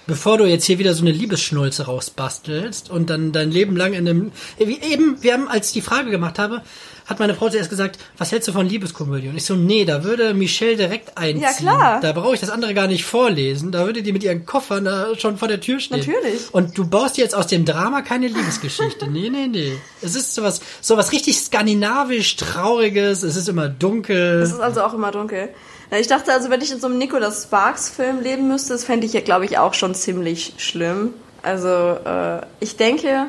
Bevor 0.09 0.39
du 0.39 0.45
jetzt 0.45 0.65
hier 0.65 0.79
wieder 0.79 0.95
so 0.95 1.03
eine 1.03 1.11
Liebesschnulze 1.11 1.85
rausbastelst 1.85 2.89
und 2.89 3.11
dann 3.11 3.31
dein 3.31 3.51
Leben 3.51 3.77
lang 3.77 3.93
in 3.93 4.09
einem. 4.09 4.31
Eben, 4.57 5.21
wir 5.21 5.33
haben, 5.33 5.47
als 5.47 5.67
ich 5.67 5.73
die 5.73 5.81
Frage 5.81 6.09
gemacht 6.09 6.39
habe, 6.39 6.63
hat 7.09 7.19
meine 7.19 7.33
Frau 7.33 7.49
zuerst 7.49 7.71
gesagt, 7.71 7.97
was 8.19 8.31
hältst 8.31 8.47
du 8.47 8.51
von 8.53 8.67
Liebeskomödie? 8.67 9.29
Und 9.29 9.35
ich 9.35 9.43
so, 9.43 9.55
nee, 9.55 9.83
da 9.83 10.03
würde 10.03 10.35
Michelle 10.35 10.77
direkt 10.77 11.17
einziehen. 11.17 11.41
Ja, 11.41 11.53
klar. 11.53 11.99
Da 12.01 12.11
brauche 12.11 12.35
ich 12.35 12.39
das 12.39 12.51
andere 12.51 12.75
gar 12.75 12.85
nicht 12.85 13.03
vorlesen. 13.03 13.71
Da 13.71 13.85
würde 13.85 14.03
die 14.03 14.13
mit 14.13 14.23
ihren 14.23 14.45
Koffern 14.45 14.85
da 14.85 15.15
schon 15.17 15.37
vor 15.37 15.47
der 15.47 15.59
Tür 15.59 15.79
stehen. 15.79 15.97
Natürlich. 15.97 16.53
Und 16.53 16.77
du 16.77 16.87
baust 16.87 17.17
jetzt 17.17 17.33
aus 17.33 17.47
dem 17.47 17.65
Drama 17.65 18.03
keine 18.03 18.27
Liebesgeschichte. 18.27 19.07
nee, 19.11 19.29
nee, 19.29 19.47
nee. 19.47 19.73
Es 20.01 20.15
ist 20.15 20.35
sowas, 20.35 20.61
sowas 20.81 21.11
richtig 21.11 21.39
skandinavisch, 21.39 22.35
trauriges. 22.35 23.23
Es 23.23 23.35
ist 23.35 23.49
immer 23.49 23.69
dunkel. 23.69 24.41
es 24.43 24.51
ist 24.51 24.59
also 24.59 24.83
auch 24.83 24.93
immer 24.93 25.11
dunkel. 25.11 25.49
Na, 25.89 25.97
Ich 25.97 26.07
dachte 26.07 26.31
also, 26.31 26.51
wenn 26.51 26.61
ich 26.61 26.71
in 26.71 26.79
so 26.79 26.85
einem 26.85 26.99
Nicholas 26.99 27.43
Sparks 27.43 27.89
Film 27.89 28.21
leben 28.21 28.47
müsste, 28.47 28.73
das 28.73 28.83
fände 28.83 29.07
ich 29.07 29.13
ja, 29.13 29.21
glaube 29.21 29.45
ich, 29.45 29.57
auch 29.57 29.73
schon 29.73 29.95
ziemlich 29.95 30.53
schlimm. 30.57 31.13
Also, 31.41 31.69
äh, 31.69 32.41
ich 32.59 32.77
denke, 32.77 33.25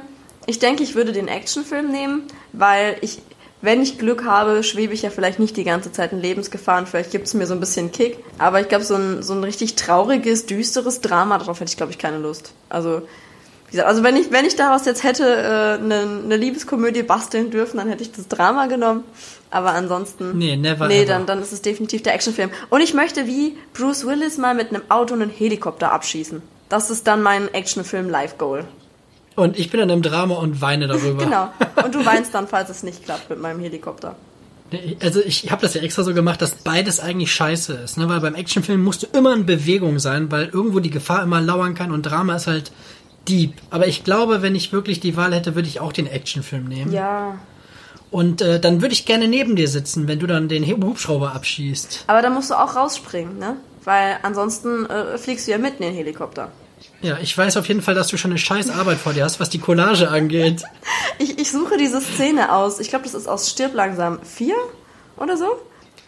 ich 0.47 0.59
denke, 0.59 0.83
ich 0.83 0.95
würde 0.95 1.13
den 1.13 1.29
Actionfilm 1.29 1.91
nehmen, 1.91 2.23
weil 2.53 2.97
ich, 3.01 3.23
wenn 3.63 3.83
ich 3.83 3.99
Glück 3.99 4.25
habe, 4.25 4.63
schwebe 4.63 4.95
ich 4.95 5.03
ja 5.03 5.11
vielleicht 5.11 5.39
nicht 5.39 5.57
die 5.57 5.65
ganze 5.65 5.93
Zeit 5.93 6.13
in 6.13 6.21
Lebensgefahr 6.21 6.79
und 6.79 6.89
vielleicht 6.89 7.11
gibt 7.11 7.27
es 7.27 7.35
mir 7.35 7.47
so 7.47 7.55
ein 7.55 7.61
bisschen 7.61 7.93
Kick. 7.93 8.19
Aber 8.39 8.61
ich 8.61 8.69
glaube, 8.69 8.85
so 8.85 8.95
ein, 8.95 9.23
so 9.23 9.35
ein 9.35 9.45
richtig 9.45 9.75
trauriges, 9.77 10.47
düsteres 10.47 11.01
Drama, 11.01 11.39
darauf 11.39 11.61
hätte 11.61 11.71
ich, 11.71 11.77
glaube 11.77 11.93
ich, 11.93 11.99
keine 11.99 12.19
Lust. 12.19 12.53
Also, 12.71 13.03
wie 13.69 13.73
gesagt, 13.73 13.89
also 13.89 14.03
wenn 14.03 14.17
ich, 14.17 14.33
wenn 14.33 14.47
ich 14.47 14.57
daraus 14.57 14.87
jetzt 14.87 15.05
hätte 15.05 15.25
äh, 15.25 15.83
eine, 15.83 16.21
eine 16.25 16.37
Liebeskomödie 16.37 17.03
basteln 17.03 17.51
dürfen, 17.51 17.77
dann 17.77 17.89
hätte 17.89 18.03
ich 18.03 18.13
das 18.13 18.29
Drama 18.29 18.67
genommen. 18.67 19.05
Aber 19.51 19.73
ansonsten. 19.73 20.39
Nee, 20.39 20.57
never 20.57 20.87
Nee, 20.89 21.03
ever. 21.03 21.13
dann, 21.13 21.27
dann 21.27 21.43
ist 21.43 21.53
es 21.53 21.61
definitiv 21.61 22.03
der 22.03 22.15
Actionfilm. 22.15 22.51
Und 22.71 22.81
ich 22.81 22.95
möchte 22.95 23.27
wie 23.27 23.57
Bruce 23.75 24.07
Willis 24.07 24.39
mal 24.39 24.55
mit 24.55 24.71
einem 24.71 24.83
Auto 24.89 25.15
einen 25.15 25.29
Helikopter 25.31 25.93
abschießen. 25.93 26.41
Das 26.69 26.89
ist 26.89 27.07
dann 27.07 27.23
mein 27.23 27.53
Actionfilm-Live-Goal. 27.53 28.65
Und 29.37 29.59
ich 29.59 29.71
bin 29.71 29.81
in 29.81 29.91
einem 29.91 30.03
Drama 30.03 30.35
und 30.37 30.61
weine 30.61 30.87
darüber. 30.87 31.25
Genau. 31.25 31.49
Und 31.85 31.95
du 31.95 32.05
weinst 32.05 32.35
dann, 32.35 32.49
falls 32.49 32.69
es 32.71 32.83
nicht 32.83 33.05
klappt 33.05 33.31
mit 33.31 33.41
meinem 33.41 33.61
Helikopter. 33.61 34.17
Also 35.03 35.21
ich 35.21 35.51
habe 35.51 35.63
das 35.63 35.75
ja 35.75 35.83
extra 35.83 36.03
so 36.03 36.15
gemacht, 36.15 36.41
dass 36.43 36.55
beides 36.55 37.01
eigentlich 37.01 37.33
scheiße 37.33 37.73
ist, 37.75 37.99
ne? 37.99 38.09
Weil 38.09 38.21
beim 38.21 38.37
Actionfilm 38.37 38.83
musst 38.83 39.03
du 39.03 39.07
immer 39.17 39.35
in 39.35 39.45
Bewegung 39.45 39.99
sein, 39.99 40.31
weil 40.31 40.47
irgendwo 40.47 40.79
die 40.79 40.91
Gefahr 40.91 41.23
immer 41.23 41.41
lauern 41.41 41.75
kann 41.75 41.91
und 41.91 42.03
Drama 42.03 42.37
ist 42.37 42.47
halt 42.47 42.71
deep. 43.29 43.55
Aber 43.71 43.89
ich 43.89 44.05
glaube, 44.05 44.43
wenn 44.43 44.55
ich 44.55 44.73
wirklich 44.73 45.01
die 45.01 45.17
Wahl 45.17 45.35
hätte, 45.35 45.55
würde 45.55 45.69
ich 45.69 45.81
auch 45.81 45.93
den 45.93 46.07
Actionfilm 46.07 46.65
nehmen. 46.65 46.93
Ja. 46.93 47.39
Und 48.11 48.43
äh, 48.43 48.61
dann 48.61 48.83
würde 48.83 48.93
ich 48.93 49.07
gerne 49.07 49.29
neben 49.29 49.57
dir 49.57 49.69
sitzen, 49.69 50.09
wenn 50.09 50.19
du 50.19 50.27
dann 50.27 50.49
den 50.49 50.65
Hubschrauber 50.65 51.35
abschießt. 51.35 52.05
Aber 52.07 52.23
dann 52.23 52.35
musst 52.35 52.51
du 52.51 52.55
auch 52.55 52.75
rausspringen, 52.75 53.39
ne? 53.39 53.57
Weil 53.85 54.19
ansonsten 54.23 54.87
äh, 54.87 55.17
fliegst 55.17 55.47
du 55.47 55.53
ja 55.53 55.59
mitten 55.59 55.83
in 55.83 55.91
den 55.91 55.97
Helikopter. 55.97 56.51
Ja, 57.03 57.19
ich 57.19 57.37
weiß 57.37 57.57
auf 57.57 57.67
jeden 57.69 57.81
Fall, 57.81 57.95
dass 57.95 58.09
du 58.09 58.17
schon 58.17 58.31
eine 58.31 58.39
scheiß 58.39 58.71
Arbeit 58.71 58.99
vor 58.99 59.15
dir 59.15 59.25
hast, 59.25 59.41
was 59.41 59.49
die 59.49 59.59
Collage 59.59 60.09
angeht. 60.09 60.63
Ich, 61.19 61.39
ich 61.39 61.51
suche 61.51 61.77
diese 61.77 62.01
Szene 62.01 62.51
aus. 62.51 62.81
Ich 62.81 62.89
glaube, 62.89 63.05
das 63.05 63.13
ist 63.13 63.27
aus 63.27 63.51
Stirb 63.51 63.75
langsam 63.75 64.21
4 64.23 64.55
oder 65.19 65.37
so. 65.37 65.45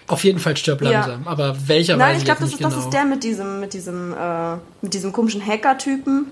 Auf 0.07 0.25
jeden 0.25 0.39
Fall 0.39 0.57
stirb 0.57 0.81
langsam, 0.81 1.25
ja. 1.25 1.31
aber 1.31 1.57
welcher 1.67 1.97
Nein, 1.97 2.15
weiß 2.15 2.19
ich 2.19 2.25
glaube, 2.25 2.41
das, 2.41 2.51
ist, 2.51 2.65
das 2.65 2.75
genau. 2.75 2.85
ist 2.85 2.93
der 2.93 3.05
mit 3.05 3.23
diesem, 3.25 3.61
mit 3.61 3.73
diesem, 3.75 4.13
äh, 4.13 4.57
mit 4.81 4.95
diesem 4.95 5.13
komischen 5.13 5.45
Hacker-Typen, 5.45 6.27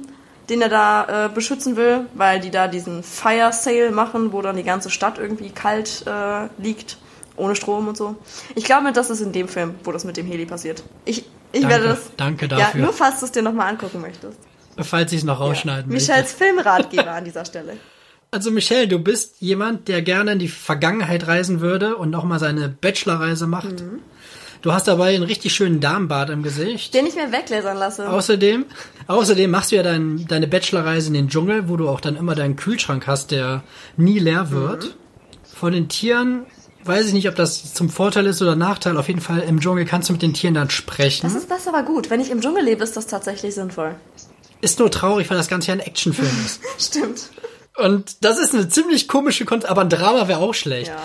den 0.48 0.62
er 0.62 0.68
da 0.68 1.26
äh, 1.26 1.28
beschützen 1.28 1.76
will, 1.76 2.06
weil 2.14 2.40
die 2.40 2.50
da 2.50 2.68
diesen 2.68 3.02
Fire 3.02 3.52
Sale 3.52 3.90
machen, 3.90 4.32
wo 4.32 4.42
dann 4.42 4.56
die 4.56 4.64
ganze 4.64 4.90
Stadt 4.90 5.18
irgendwie 5.18 5.50
kalt 5.50 6.04
äh, 6.06 6.48
liegt, 6.61 6.98
ohne 7.36 7.54
Strom 7.54 7.86
und 7.86 7.96
so. 7.96 8.16
Ich 8.54 8.64
glaube, 8.64 8.92
das 8.92 9.11
ist 9.11 9.20
in 9.20 9.32
dem 9.32 9.46
Film, 9.46 9.74
wo 9.84 9.92
das 9.92 10.04
mit 10.04 10.16
dem 10.16 10.26
Heli 10.26 10.46
passiert. 10.46 10.82
Ich, 11.04 11.26
ich 11.52 11.62
danke, 11.62 11.68
werde 11.68 11.88
das. 11.88 11.98
Danke 12.16 12.48
dafür. 12.48 12.80
Ja, 12.80 12.86
nur 12.86 12.92
falls 12.92 13.20
du 13.20 13.26
es 13.26 13.32
dir 13.32 13.42
nochmal 13.42 13.68
angucken 13.68 14.00
möchtest. 14.00 14.38
Falls 14.85 15.12
ich 15.12 15.18
es 15.18 15.24
noch 15.24 15.41
rausschneiden 15.41 15.91
ja. 15.91 15.99
Michels 15.99 16.33
Filmratgeber 16.33 17.11
an 17.11 17.24
dieser 17.24 17.45
Stelle. 17.45 17.74
Also 18.33 18.53
Michelle, 18.53 18.87
du 18.87 19.01
bist 19.01 19.41
jemand, 19.41 19.89
der 19.89 20.03
gerne 20.03 20.31
in 20.31 20.39
die 20.39 20.47
Vergangenheit 20.47 21.26
reisen 21.26 21.61
würde 21.61 21.97
und 21.97 22.11
nochmal 22.11 22.39
seine 22.39 22.68
Bachelorreise 22.68 23.49
macht. 23.49 23.81
Mhm. 23.81 24.03
Du 24.62 24.72
hast 24.72 24.87
dabei 24.87 25.14
einen 25.14 25.24
richtig 25.24 25.55
schönen 25.55 25.81
Darmbart 25.81 26.31
im 26.31 26.43
Gesicht. 26.43 26.93
Den 26.95 27.07
ich 27.07 27.16
mir 27.16 27.33
weglasern 27.33 27.76
lasse. 27.76 28.09
Außerdem, 28.09 28.66
außerdem 29.07 29.51
machst 29.51 29.72
du 29.72 29.76
ja 29.76 29.83
dein, 29.83 30.26
deine 30.28 30.47
Bachelorreise 30.47 31.09
in 31.09 31.14
den 31.14 31.28
Dschungel, 31.28 31.68
wo 31.68 31.76
du 31.76 31.89
auch 31.89 32.01
dann 32.01 32.14
immer 32.14 32.35
deinen 32.35 32.57
Kühlschrank 32.57 33.07
hast, 33.07 33.31
der 33.31 33.64
nie 33.97 34.18
leer 34.18 34.51
wird. 34.51 34.85
Mhm. 34.85 34.91
Von 35.43 35.72
den 35.72 35.89
Tieren 35.89 36.47
weiß 36.85 37.07
ich 37.07 37.12
nicht, 37.12 37.28
ob 37.28 37.37
das 37.37 37.74
zum 37.74 37.89
Vorteil 37.89 38.26
ist 38.26 38.43
oder 38.43 38.55
Nachteil. 38.55 38.97
Auf 38.97 39.09
jeden 39.09 39.20
Fall 39.20 39.41
im 39.41 39.61
Dschungel 39.61 39.87
kannst 39.87 40.09
du 40.09 40.12
mit 40.12 40.22
den 40.22 40.35
Tieren 40.35 40.55
dann 40.55 40.70
sprechen. 40.70 41.22
Das 41.22 41.35
ist 41.35 41.51
das 41.51 41.66
aber 41.66 41.83
gut. 41.83 42.11
Wenn 42.11 42.20
ich 42.20 42.31
im 42.31 42.41
Dschungel 42.41 42.64
lebe, 42.64 42.85
ist 42.85 42.97
das 42.97 43.07
tatsächlich 43.07 43.55
sinnvoll. 43.55 43.97
Ist 44.61 44.78
nur 44.78 44.90
traurig, 44.90 45.30
weil 45.30 45.36
das 45.36 45.48
Ganze 45.48 45.68
ja 45.68 45.74
ein 45.74 45.80
Actionfilm 45.80 46.30
ist. 46.44 46.61
Stimmt. 46.78 47.30
Und 47.76 48.24
das 48.24 48.38
ist 48.38 48.54
eine 48.54 48.68
ziemlich 48.68 49.08
komische 49.08 49.44
Kon 49.44 49.64
aber 49.64 49.80
ein 49.82 49.88
Drama 49.88 50.28
wäre 50.28 50.40
auch 50.40 50.54
schlecht. 50.54 50.88
Ja. 50.88 51.00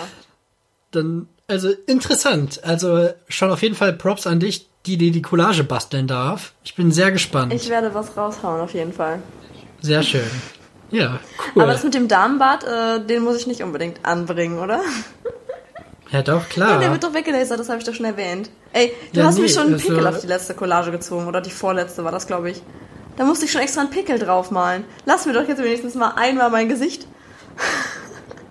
Dann, 0.90 1.28
also 1.48 1.70
interessant. 1.86 2.62
Also 2.64 3.08
schon 3.28 3.50
auf 3.50 3.62
jeden 3.62 3.74
Fall 3.74 3.92
Props 3.92 4.26
an 4.26 4.40
dich, 4.40 4.68
die 4.84 4.98
dir 4.98 5.10
die 5.10 5.22
Collage 5.22 5.64
basteln 5.64 6.06
darf. 6.06 6.52
Ich 6.64 6.74
bin 6.74 6.92
sehr 6.92 7.12
gespannt. 7.12 7.52
Ich 7.52 7.68
werde 7.68 7.94
was 7.94 8.16
raushauen, 8.16 8.60
auf 8.60 8.74
jeden 8.74 8.92
Fall. 8.92 9.22
Sehr 9.80 10.02
schön. 10.02 10.30
Ja, 10.90 11.18
cool. 11.54 11.62
Aber 11.62 11.72
das 11.72 11.82
mit 11.82 11.94
dem 11.94 12.08
Damenbart, 12.08 12.64
äh, 12.64 13.04
den 13.04 13.24
muss 13.24 13.36
ich 13.36 13.46
nicht 13.46 13.62
unbedingt 13.62 14.04
anbringen, 14.04 14.58
oder? 14.58 14.80
Ja, 16.12 16.22
doch, 16.22 16.48
klar. 16.48 16.74
Ja, 16.74 16.78
der 16.78 16.92
wird 16.92 17.02
doch 17.02 17.14
weggelasert, 17.14 17.58
das 17.58 17.68
habe 17.68 17.80
ich 17.80 17.84
doch 17.84 17.92
schon 17.92 18.06
erwähnt. 18.06 18.48
Ey, 18.72 18.92
du 19.12 19.18
ja, 19.18 19.26
hast 19.26 19.34
nee, 19.34 19.42
mir 19.42 19.48
schon 19.48 19.66
einen 19.66 19.76
Pickel 19.76 19.96
also... 19.96 20.10
auf 20.10 20.20
die 20.20 20.28
letzte 20.28 20.54
Collage 20.54 20.92
gezogen, 20.92 21.26
oder 21.26 21.40
die 21.40 21.50
vorletzte 21.50 22.04
war 22.04 22.12
das, 22.12 22.28
glaube 22.28 22.50
ich. 22.50 22.62
Da 23.16 23.24
musste 23.24 23.46
ich 23.46 23.52
schon 23.52 23.62
extra 23.62 23.80
einen 23.80 23.90
Pickel 23.90 24.18
draufmalen. 24.18 24.84
Lass 25.04 25.26
mir 25.26 25.32
doch 25.32 25.48
jetzt 25.48 25.62
wenigstens 25.62 25.94
mal 25.94 26.12
einmal 26.16 26.50
mein 26.50 26.68
Gesicht. 26.68 27.06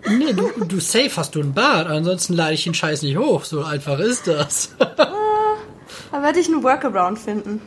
Nee, 0.07 0.33
du, 0.33 0.49
du 0.65 0.79
safe 0.79 1.11
hast 1.15 1.35
du 1.35 1.41
einen 1.41 1.53
Bart, 1.53 1.87
ansonsten 1.87 2.33
lade 2.33 2.53
ich 2.53 2.63
den 2.63 2.73
Scheiß 2.73 3.01
nicht 3.01 3.17
hoch. 3.17 3.43
So 3.43 3.63
einfach 3.63 3.99
ist 3.99 4.27
das. 4.27 4.69
ah, 4.79 4.87
da 6.11 6.23
werde 6.23 6.39
ich 6.39 6.47
einen 6.47 6.63
Workaround 6.63 7.19
finden. 7.19 7.61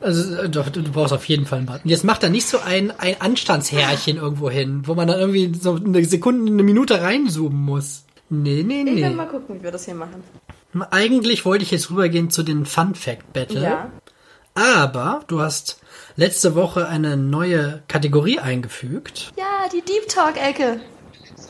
Also 0.00 0.34
äh, 0.36 0.48
doch, 0.48 0.68
du 0.68 0.82
brauchst 0.82 1.12
auf 1.12 1.24
jeden 1.24 1.46
Fall 1.46 1.60
einen. 1.60 1.68
Und 1.68 1.80
jetzt 1.84 2.04
macht 2.04 2.22
er 2.22 2.30
nicht 2.30 2.46
so 2.46 2.58
ein, 2.60 2.92
ein 2.98 3.20
Anstandshärchen 3.20 4.16
irgendwo 4.18 4.50
hin, 4.50 4.82
wo 4.86 4.94
man 4.94 5.08
dann 5.08 5.18
irgendwie 5.18 5.52
so 5.58 5.74
eine 5.74 6.04
Sekunde, 6.04 6.52
eine 6.52 6.62
Minute 6.62 7.00
reinzoomen 7.00 7.58
muss. 7.58 8.04
Nee, 8.30 8.62
nee, 8.66 8.84
nee. 8.84 8.92
Ich 8.92 9.02
werde 9.02 9.16
mal 9.16 9.26
gucken, 9.26 9.58
wie 9.58 9.62
wir 9.62 9.70
das 9.70 9.86
hier 9.86 9.94
machen. 9.94 10.22
Eigentlich 10.90 11.44
wollte 11.44 11.64
ich 11.64 11.70
jetzt 11.70 11.90
rübergehen 11.90 12.30
zu 12.30 12.42
den 12.42 12.66
Fun 12.66 12.94
Fact 12.94 13.32
Battle. 13.32 13.62
Ja. 13.62 13.90
Aber 14.58 15.22
du 15.28 15.40
hast 15.40 15.78
letzte 16.16 16.56
Woche 16.56 16.88
eine 16.88 17.16
neue 17.16 17.82
Kategorie 17.86 18.40
eingefügt. 18.40 19.32
Ja, 19.36 19.68
die 19.72 19.82
Deep 19.82 20.08
Talk-Ecke. 20.08 20.80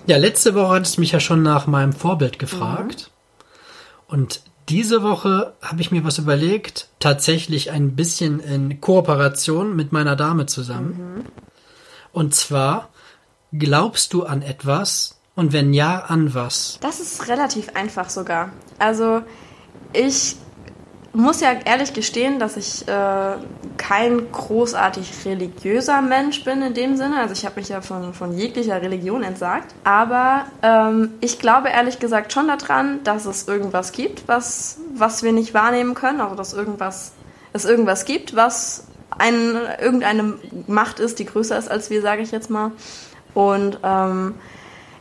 Ja, 0.06 0.18
letzte 0.18 0.54
Woche 0.54 0.74
hattest 0.74 0.96
du 0.96 1.00
mich 1.00 1.12
ja 1.12 1.20
schon 1.20 1.42
nach 1.42 1.66
meinem 1.66 1.94
Vorbild 1.94 2.38
gefragt. 2.38 3.10
Mhm. 3.10 4.14
Und 4.14 4.42
diese 4.68 5.02
Woche 5.02 5.54
habe 5.62 5.80
ich 5.80 5.90
mir 5.90 6.04
was 6.04 6.18
überlegt, 6.18 6.88
tatsächlich 6.98 7.70
ein 7.70 7.96
bisschen 7.96 8.40
in 8.40 8.80
Kooperation 8.82 9.74
mit 9.74 9.92
meiner 9.92 10.14
Dame 10.14 10.44
zusammen. 10.44 11.14
Mhm. 11.16 11.24
Und 12.12 12.34
zwar, 12.34 12.90
glaubst 13.52 14.12
du 14.12 14.24
an 14.24 14.42
etwas? 14.42 15.18
Und 15.34 15.54
wenn 15.54 15.72
ja, 15.72 16.00
an 16.00 16.34
was? 16.34 16.78
Das 16.82 17.00
ist 17.00 17.28
relativ 17.28 17.70
einfach 17.74 18.10
sogar. 18.10 18.50
Also, 18.78 19.22
ich 19.94 20.36
muss 21.18 21.40
ja 21.40 21.50
ehrlich 21.64 21.92
gestehen, 21.94 22.38
dass 22.38 22.56
ich 22.56 22.86
äh, 22.86 23.32
kein 23.76 24.30
großartig 24.30 25.10
religiöser 25.24 26.00
Mensch 26.00 26.44
bin 26.44 26.62
in 26.62 26.74
dem 26.74 26.96
Sinne. 26.96 27.18
Also 27.18 27.32
ich 27.32 27.44
habe 27.44 27.58
mich 27.58 27.68
ja 27.68 27.80
von, 27.80 28.14
von 28.14 28.38
jeglicher 28.38 28.80
Religion 28.80 29.24
entsagt. 29.24 29.74
Aber 29.82 30.44
ähm, 30.62 31.14
ich 31.20 31.40
glaube 31.40 31.70
ehrlich 31.70 31.98
gesagt 31.98 32.32
schon 32.32 32.46
daran, 32.46 33.02
dass 33.02 33.26
es 33.26 33.48
irgendwas 33.48 33.90
gibt, 33.90 34.28
was, 34.28 34.78
was 34.94 35.24
wir 35.24 35.32
nicht 35.32 35.54
wahrnehmen 35.54 35.94
können. 35.94 36.20
Also 36.20 36.36
dass 36.36 36.52
irgendwas, 36.52 37.12
es 37.52 37.64
irgendwas 37.64 38.04
gibt, 38.04 38.36
was 38.36 38.86
ein, 39.10 39.56
irgendeine 39.80 40.34
Macht 40.68 41.00
ist, 41.00 41.18
die 41.18 41.24
größer 41.24 41.58
ist 41.58 41.68
als 41.68 41.90
wir, 41.90 42.00
sage 42.00 42.22
ich 42.22 42.30
jetzt 42.30 42.48
mal. 42.48 42.70
Und 43.34 43.80
ähm, 43.82 44.34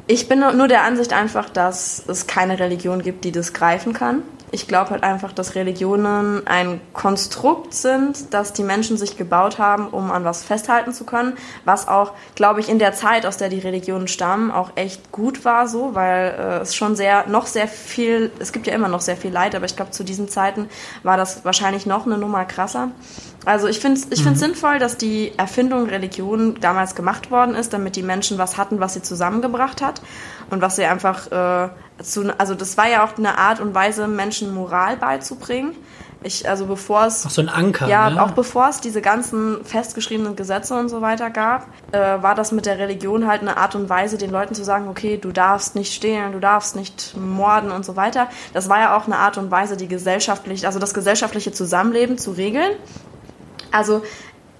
ich 0.07 0.28
bin 0.28 0.39
nur 0.39 0.68
der 0.68 0.84
Ansicht 0.84 1.13
einfach, 1.13 1.47
dass 1.49 2.03
es 2.07 2.26
keine 2.26 2.57
Religion 2.59 3.03
gibt, 3.03 3.24
die 3.24 3.32
das 3.32 3.53
greifen 3.53 3.93
kann. 3.93 4.24
Ich 4.50 4.68
glaube 4.68 4.91
halt 4.91 5.04
einfach, 5.04 5.34
dass 5.34 5.56
Religionen 5.56 6.48
ein 6.48 6.80
Konstrukt 6.93 7.74
sind, 7.74 8.34
das 8.34 8.54
die 8.54 8.64
Menschen 8.64 8.98
sich 8.98 9.18
gebaut 9.18 9.60
haben, 9.60 9.88
um 9.88 10.10
an 10.10 10.24
was 10.24 10.43
festhalten 10.43 10.93
zu 10.93 11.04
können, 11.04 11.34
was 11.66 11.89
auch, 11.89 12.14
glaube 12.36 12.62
ich, 12.62 12.70
in 12.70 12.80
der 12.80 12.93
Zeit, 12.93 13.26
aus 13.26 13.36
der 13.36 13.50
die 13.50 13.60
Religionen 13.60 14.08
stammen, 14.08 14.50
auch 14.50 14.72
echt 14.76 15.12
gut 15.12 15.43
war 15.43 15.68
so, 15.68 15.95
weil 15.95 16.34
äh, 16.39 16.58
es 16.60 16.76
schon 16.76 16.95
sehr, 16.95 17.28
noch 17.28 17.45
sehr 17.45 17.68
viel, 17.68 18.32
es 18.39 18.54
gibt 18.54 18.68
ja 18.68 18.74
immer 18.74 18.88
noch 18.88 19.02
sehr 19.02 19.18
viel 19.18 19.32
Leid, 19.32 19.54
aber 19.54 19.66
ich 19.66 19.76
glaube, 19.76 19.91
zu 19.91 20.06
diesen 20.06 20.30
Zeiten 20.30 20.70
war 21.04 21.18
das 21.18 21.43
wahrscheinlich 21.43 21.86
noch 21.86 22.06
eine 22.06 22.18
Nummer 22.18 22.45
krasser. 22.45 22.91
Also 23.45 23.67
ich 23.67 23.79
finde 23.79 23.99
es 23.99 24.07
ich 24.11 24.25
mhm. 24.25 24.35
sinnvoll, 24.35 24.79
dass 24.79 24.97
die 24.97 25.31
Erfindung 25.38 25.88
Religion 25.88 26.55
damals 26.59 26.95
gemacht 26.95 27.31
worden 27.31 27.55
ist, 27.55 27.71
damit 27.71 27.95
die 27.95 28.03
Menschen 28.03 28.38
was 28.38 28.57
hatten, 28.57 28.79
was 28.79 28.93
sie 28.93 29.01
zusammengebracht 29.01 29.81
hat 29.81 30.01
und 30.49 30.61
was 30.61 30.75
sie 30.75 30.85
einfach 30.85 31.31
äh, 31.31 31.69
zu, 32.03 32.38
also 32.38 32.55
das 32.55 32.77
war 32.77 32.89
ja 32.89 33.05
auch 33.05 33.17
eine 33.17 33.38
Art 33.38 33.59
und 33.59 33.73
Weise, 33.73 34.07
Menschen 34.07 34.53
Moral 34.53 34.97
beizubringen. 34.97 35.75
Ich, 36.23 36.49
also 36.49 36.65
bevor 36.65 37.05
es. 37.05 37.25
Ach, 37.25 37.29
so 37.29 37.41
ein 37.41 37.49
Anker. 37.49 37.88
Ja, 37.88 38.09
ne? 38.09 38.21
auch 38.21 38.31
bevor 38.31 38.67
es 38.69 38.81
diese 38.81 39.01
ganzen 39.01 39.63
festgeschriebenen 39.63 40.35
Gesetze 40.35 40.73
und 40.75 40.89
so 40.89 41.01
weiter 41.01 41.29
gab, 41.29 41.67
äh, 41.91 41.99
war 41.99 42.33
das 42.33 42.51
mit 42.51 42.65
der 42.65 42.79
Religion 42.79 43.27
halt 43.27 43.41
eine 43.41 43.57
Art 43.57 43.75
und 43.75 43.88
Weise, 43.88 44.17
den 44.17 44.31
Leuten 44.31 44.55
zu 44.55 44.63
sagen, 44.63 44.88
okay, 44.88 45.17
du 45.17 45.31
darfst 45.31 45.75
nicht 45.75 45.93
stehlen, 45.93 46.31
du 46.31 46.39
darfst 46.39 46.75
nicht 46.75 47.15
morden 47.15 47.71
und 47.71 47.85
so 47.85 47.95
weiter. 47.95 48.27
Das 48.53 48.67
war 48.67 48.79
ja 48.79 48.97
auch 48.97 49.05
eine 49.05 49.17
Art 49.17 49.38
und 49.38 49.51
Weise, 49.51 49.77
die 49.77 49.88
gesellschaftlich, 49.88 50.65
also 50.65 50.79
das 50.79 50.93
gesellschaftliche 50.93 51.51
Zusammenleben 51.51 52.17
zu 52.17 52.31
regeln. 52.31 52.71
Also 53.72 54.03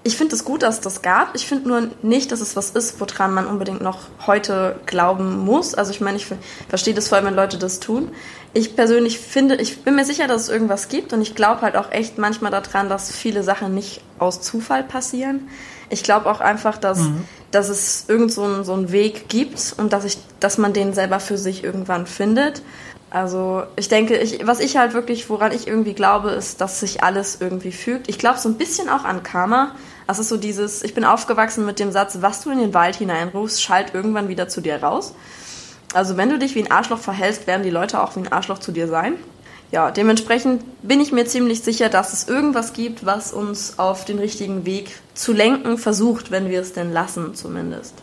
ich 0.04 0.16
finde 0.16 0.34
es 0.34 0.44
gut, 0.44 0.62
dass 0.62 0.76
es 0.76 0.80
das 0.80 1.02
gab. 1.02 1.34
Ich 1.34 1.46
finde 1.46 1.68
nur 1.68 1.88
nicht, 2.02 2.32
dass 2.32 2.40
es 2.40 2.56
was 2.56 2.70
ist, 2.70 3.00
woran 3.00 3.34
man 3.34 3.46
unbedingt 3.46 3.82
noch 3.82 3.98
heute 4.26 4.76
glauben 4.86 5.38
muss. 5.38 5.74
Also 5.74 5.90
ich 5.90 6.00
meine, 6.00 6.16
ich 6.16 6.26
verstehe 6.68 6.94
das 6.94 7.08
vor 7.08 7.16
allem, 7.16 7.26
wenn 7.26 7.34
Leute 7.34 7.58
das 7.58 7.80
tun. 7.80 8.10
Ich 8.54 8.74
persönlich 8.76 9.18
finde, 9.18 9.56
ich 9.56 9.82
bin 9.82 9.96
mir 9.96 10.04
sicher, 10.04 10.26
dass 10.26 10.42
es 10.42 10.48
irgendwas 10.48 10.88
gibt 10.88 11.12
und 11.12 11.20
ich 11.20 11.34
glaube 11.34 11.60
halt 11.60 11.76
auch 11.76 11.92
echt 11.92 12.16
manchmal 12.16 12.50
daran, 12.50 12.88
dass 12.88 13.10
viele 13.10 13.42
Sachen 13.42 13.74
nicht 13.74 14.00
aus 14.18 14.40
Zufall 14.40 14.82
passieren. 14.82 15.48
Ich 15.90 16.02
glaube 16.02 16.30
auch 16.30 16.40
einfach, 16.40 16.78
dass, 16.78 17.00
mhm. 17.00 17.24
dass 17.50 17.68
es 17.68 18.06
irgend 18.08 18.32
so 18.32 18.44
einen, 18.44 18.64
so 18.64 18.72
einen 18.72 18.92
Weg 18.92 19.28
gibt 19.28 19.74
und 19.76 19.92
dass, 19.92 20.04
ich, 20.04 20.18
dass 20.40 20.58
man 20.58 20.72
den 20.72 20.94
selber 20.94 21.20
für 21.20 21.36
sich 21.36 21.64
irgendwann 21.64 22.06
findet. 22.06 22.62
Also 23.10 23.62
ich 23.76 23.88
denke, 23.88 24.16
ich, 24.16 24.46
was 24.46 24.60
ich 24.60 24.76
halt 24.76 24.92
wirklich, 24.92 25.30
woran 25.30 25.52
ich 25.52 25.66
irgendwie 25.66 25.94
glaube, 25.94 26.30
ist, 26.30 26.60
dass 26.60 26.80
sich 26.80 27.02
alles 27.02 27.38
irgendwie 27.40 27.72
fügt. 27.72 28.08
Ich 28.08 28.18
glaube 28.18 28.38
so 28.38 28.48
ein 28.48 28.58
bisschen 28.58 28.88
auch 28.88 29.04
an 29.04 29.22
Karma. 29.22 29.74
Das 30.06 30.18
ist 30.18 30.28
so 30.28 30.36
dieses, 30.36 30.82
ich 30.82 30.94
bin 30.94 31.04
aufgewachsen 31.04 31.64
mit 31.64 31.78
dem 31.78 31.90
Satz, 31.90 32.18
was 32.20 32.42
du 32.42 32.50
in 32.50 32.58
den 32.58 32.74
Wald 32.74 32.96
hineinrufst, 32.96 33.62
schallt 33.62 33.94
irgendwann 33.94 34.28
wieder 34.28 34.48
zu 34.48 34.60
dir 34.60 34.82
raus. 34.82 35.14
Also 35.94 36.16
wenn 36.16 36.28
du 36.28 36.38
dich 36.38 36.54
wie 36.54 36.62
ein 36.62 36.70
Arschloch 36.70 36.98
verhältst, 36.98 37.46
werden 37.46 37.62
die 37.62 37.70
Leute 37.70 38.02
auch 38.02 38.14
wie 38.16 38.20
ein 38.20 38.32
Arschloch 38.32 38.58
zu 38.58 38.72
dir 38.72 38.88
sein. 38.88 39.14
Ja, 39.70 39.90
dementsprechend 39.90 40.62
bin 40.82 41.00
ich 41.00 41.12
mir 41.12 41.26
ziemlich 41.26 41.62
sicher, 41.62 41.90
dass 41.90 42.12
es 42.14 42.26
irgendwas 42.26 42.72
gibt, 42.72 43.04
was 43.04 43.32
uns 43.32 43.78
auf 43.78 44.04
den 44.04 44.18
richtigen 44.18 44.64
Weg 44.64 44.90
zu 45.14 45.32
lenken 45.32 45.76
versucht, 45.76 46.30
wenn 46.30 46.48
wir 46.48 46.60
es 46.60 46.72
denn 46.72 46.92
lassen 46.92 47.34
zumindest. 47.34 47.94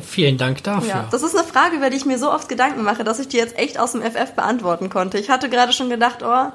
Vielen 0.00 0.38
Dank 0.38 0.62
dafür. 0.64 0.88
Ja, 0.88 1.08
das 1.10 1.22
ist 1.22 1.36
eine 1.36 1.46
Frage, 1.46 1.76
über 1.76 1.90
die 1.90 1.96
ich 1.96 2.06
mir 2.06 2.18
so 2.18 2.32
oft 2.32 2.48
Gedanken 2.48 2.82
mache, 2.82 3.04
dass 3.04 3.18
ich 3.18 3.28
die 3.28 3.36
jetzt 3.36 3.58
echt 3.58 3.78
aus 3.78 3.92
dem 3.92 4.02
FF 4.02 4.32
beantworten 4.32 4.90
konnte. 4.90 5.18
Ich 5.18 5.30
hatte 5.30 5.48
gerade 5.48 5.72
schon 5.72 5.90
gedacht, 5.90 6.22
oh, 6.24 6.52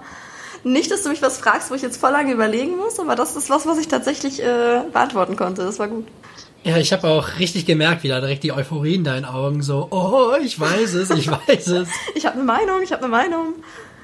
nicht, 0.64 0.92
dass 0.92 1.04
du 1.04 1.10
mich 1.10 1.22
was 1.22 1.38
fragst, 1.38 1.72
wo 1.72 1.76
ich 1.76 1.82
jetzt 1.82 1.98
voll 1.98 2.12
lange 2.12 2.34
überlegen 2.34 2.78
muss, 2.78 3.00
aber 3.00 3.16
das 3.16 3.36
ist 3.36 3.50
was, 3.50 3.66
was 3.66 3.78
ich 3.80 3.88
tatsächlich 3.88 4.42
äh, 4.42 4.82
beantworten 4.92 5.36
konnte. 5.36 5.64
Das 5.64 5.80
war 5.80 5.88
gut. 5.88 6.08
Ja, 6.64 6.78
ich 6.78 6.94
habe 6.94 7.08
auch 7.08 7.40
richtig 7.40 7.66
gemerkt, 7.66 8.04
wie 8.04 8.10
da 8.10 8.20
direkt 8.20 8.44
die 8.44 8.52
Euphorie 8.52 8.96
in 8.96 9.04
deinen 9.04 9.26
Augen 9.26 9.64
so, 9.64 9.88
oh, 9.90 10.34
ich 10.44 10.60
weiß 10.60 10.94
es, 10.94 11.10
ich 11.10 11.32
weiß 11.32 11.68
es. 11.68 11.90
ich 12.16 12.26
habe 12.26 12.36
eine 12.36 12.44
Meinung, 12.44 12.82
ich 12.84 12.92
habe 12.92 13.04
eine 13.04 13.12
Meinung. 13.12 13.56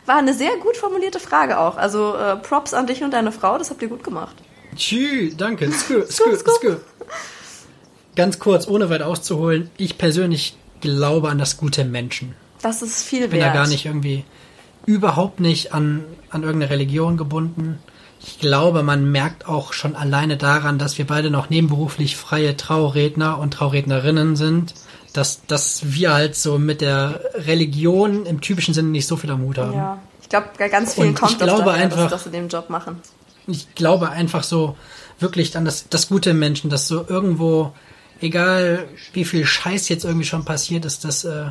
War 0.07 0.17
eine 0.17 0.33
sehr 0.33 0.55
gut 0.57 0.77
formulierte 0.77 1.19
Frage 1.19 1.59
auch. 1.59 1.77
Also 1.77 2.15
äh, 2.15 2.37
Props 2.37 2.73
an 2.73 2.87
dich 2.87 3.03
und 3.03 3.11
deine 3.11 3.31
Frau, 3.31 3.57
das 3.57 3.69
habt 3.69 3.81
ihr 3.81 3.89
gut 3.89 4.03
gemacht. 4.03 4.35
Tschü, 4.75 5.33
danke. 5.35 5.71
Skü, 5.71 6.05
skü, 6.09 6.37
skü. 6.37 6.77
Ganz 8.17 8.39
kurz, 8.39 8.67
ohne 8.67 8.89
weit 8.89 9.01
auszuholen, 9.01 9.69
ich 9.77 9.97
persönlich 9.97 10.57
glaube 10.81 11.29
an 11.29 11.37
das 11.37 11.55
gute 11.57 11.85
Menschen. 11.85 12.35
Das 12.61 12.81
ist 12.81 13.03
viel 13.03 13.23
Ich 13.25 13.29
bin 13.29 13.39
wert. 13.39 13.51
da 13.51 13.53
gar 13.61 13.67
nicht 13.67 13.85
irgendwie 13.85 14.25
überhaupt 14.85 15.39
nicht 15.39 15.73
an, 15.73 16.03
an 16.29 16.43
irgendeine 16.43 16.71
Religion 16.71 17.15
gebunden. 17.17 17.77
Ich 18.19 18.39
glaube, 18.39 18.81
man 18.83 19.11
merkt 19.11 19.47
auch 19.47 19.71
schon 19.73 19.95
alleine 19.95 20.35
daran, 20.37 20.79
dass 20.79 20.97
wir 20.97 21.05
beide 21.05 21.29
noch 21.29 21.49
nebenberuflich 21.49 22.17
freie 22.17 22.57
Trauredner 22.57 23.37
und 23.37 23.51
Traurednerinnen 23.53 24.35
sind, 24.35 24.73
dass, 25.13 25.45
dass 25.45 25.93
wir 25.93 26.13
halt 26.13 26.35
so 26.35 26.57
mit 26.57 26.81
der 26.81 27.21
Religion 27.35 28.25
im 28.25 28.41
typischen 28.41 28.73
Sinne 28.73 28.89
nicht 28.89 29.07
so 29.07 29.15
viel 29.17 29.29
am 29.31 29.41
Hut 29.43 29.57
haben. 29.59 29.73
Ja, 29.73 29.99
ich 30.21 30.29
glaube, 30.29 30.47
ganz 30.69 30.95
vielen 30.95 31.09
Und 31.09 31.13
ich 31.13 31.19
kommt 31.19 31.39
das 31.41 31.47
glaube 31.47 31.63
daher, 31.65 31.83
einfach- 31.83 31.97
dass, 32.03 32.09
dass 32.11 32.23
sie 32.23 32.31
den 32.31 32.49
Job 32.49 32.69
machen. 32.69 32.99
Ich 33.45 33.75
glaube 33.75 34.09
einfach 34.09 34.43
so 34.43 34.75
wirklich 35.19 35.55
an 35.55 35.63
das, 35.65 35.87
das 35.89 36.09
Gute 36.09 36.33
Menschen, 36.33 36.69
dass 36.69 36.87
so 36.87 37.05
irgendwo, 37.07 37.71
egal 38.21 38.87
wie 39.13 39.25
viel 39.25 39.45
Scheiß 39.45 39.89
jetzt 39.89 40.05
irgendwie 40.05 40.25
schon 40.25 40.45
passiert 40.45 40.85
ist, 40.85 41.03
dass, 41.03 41.23
äh, 41.23 41.45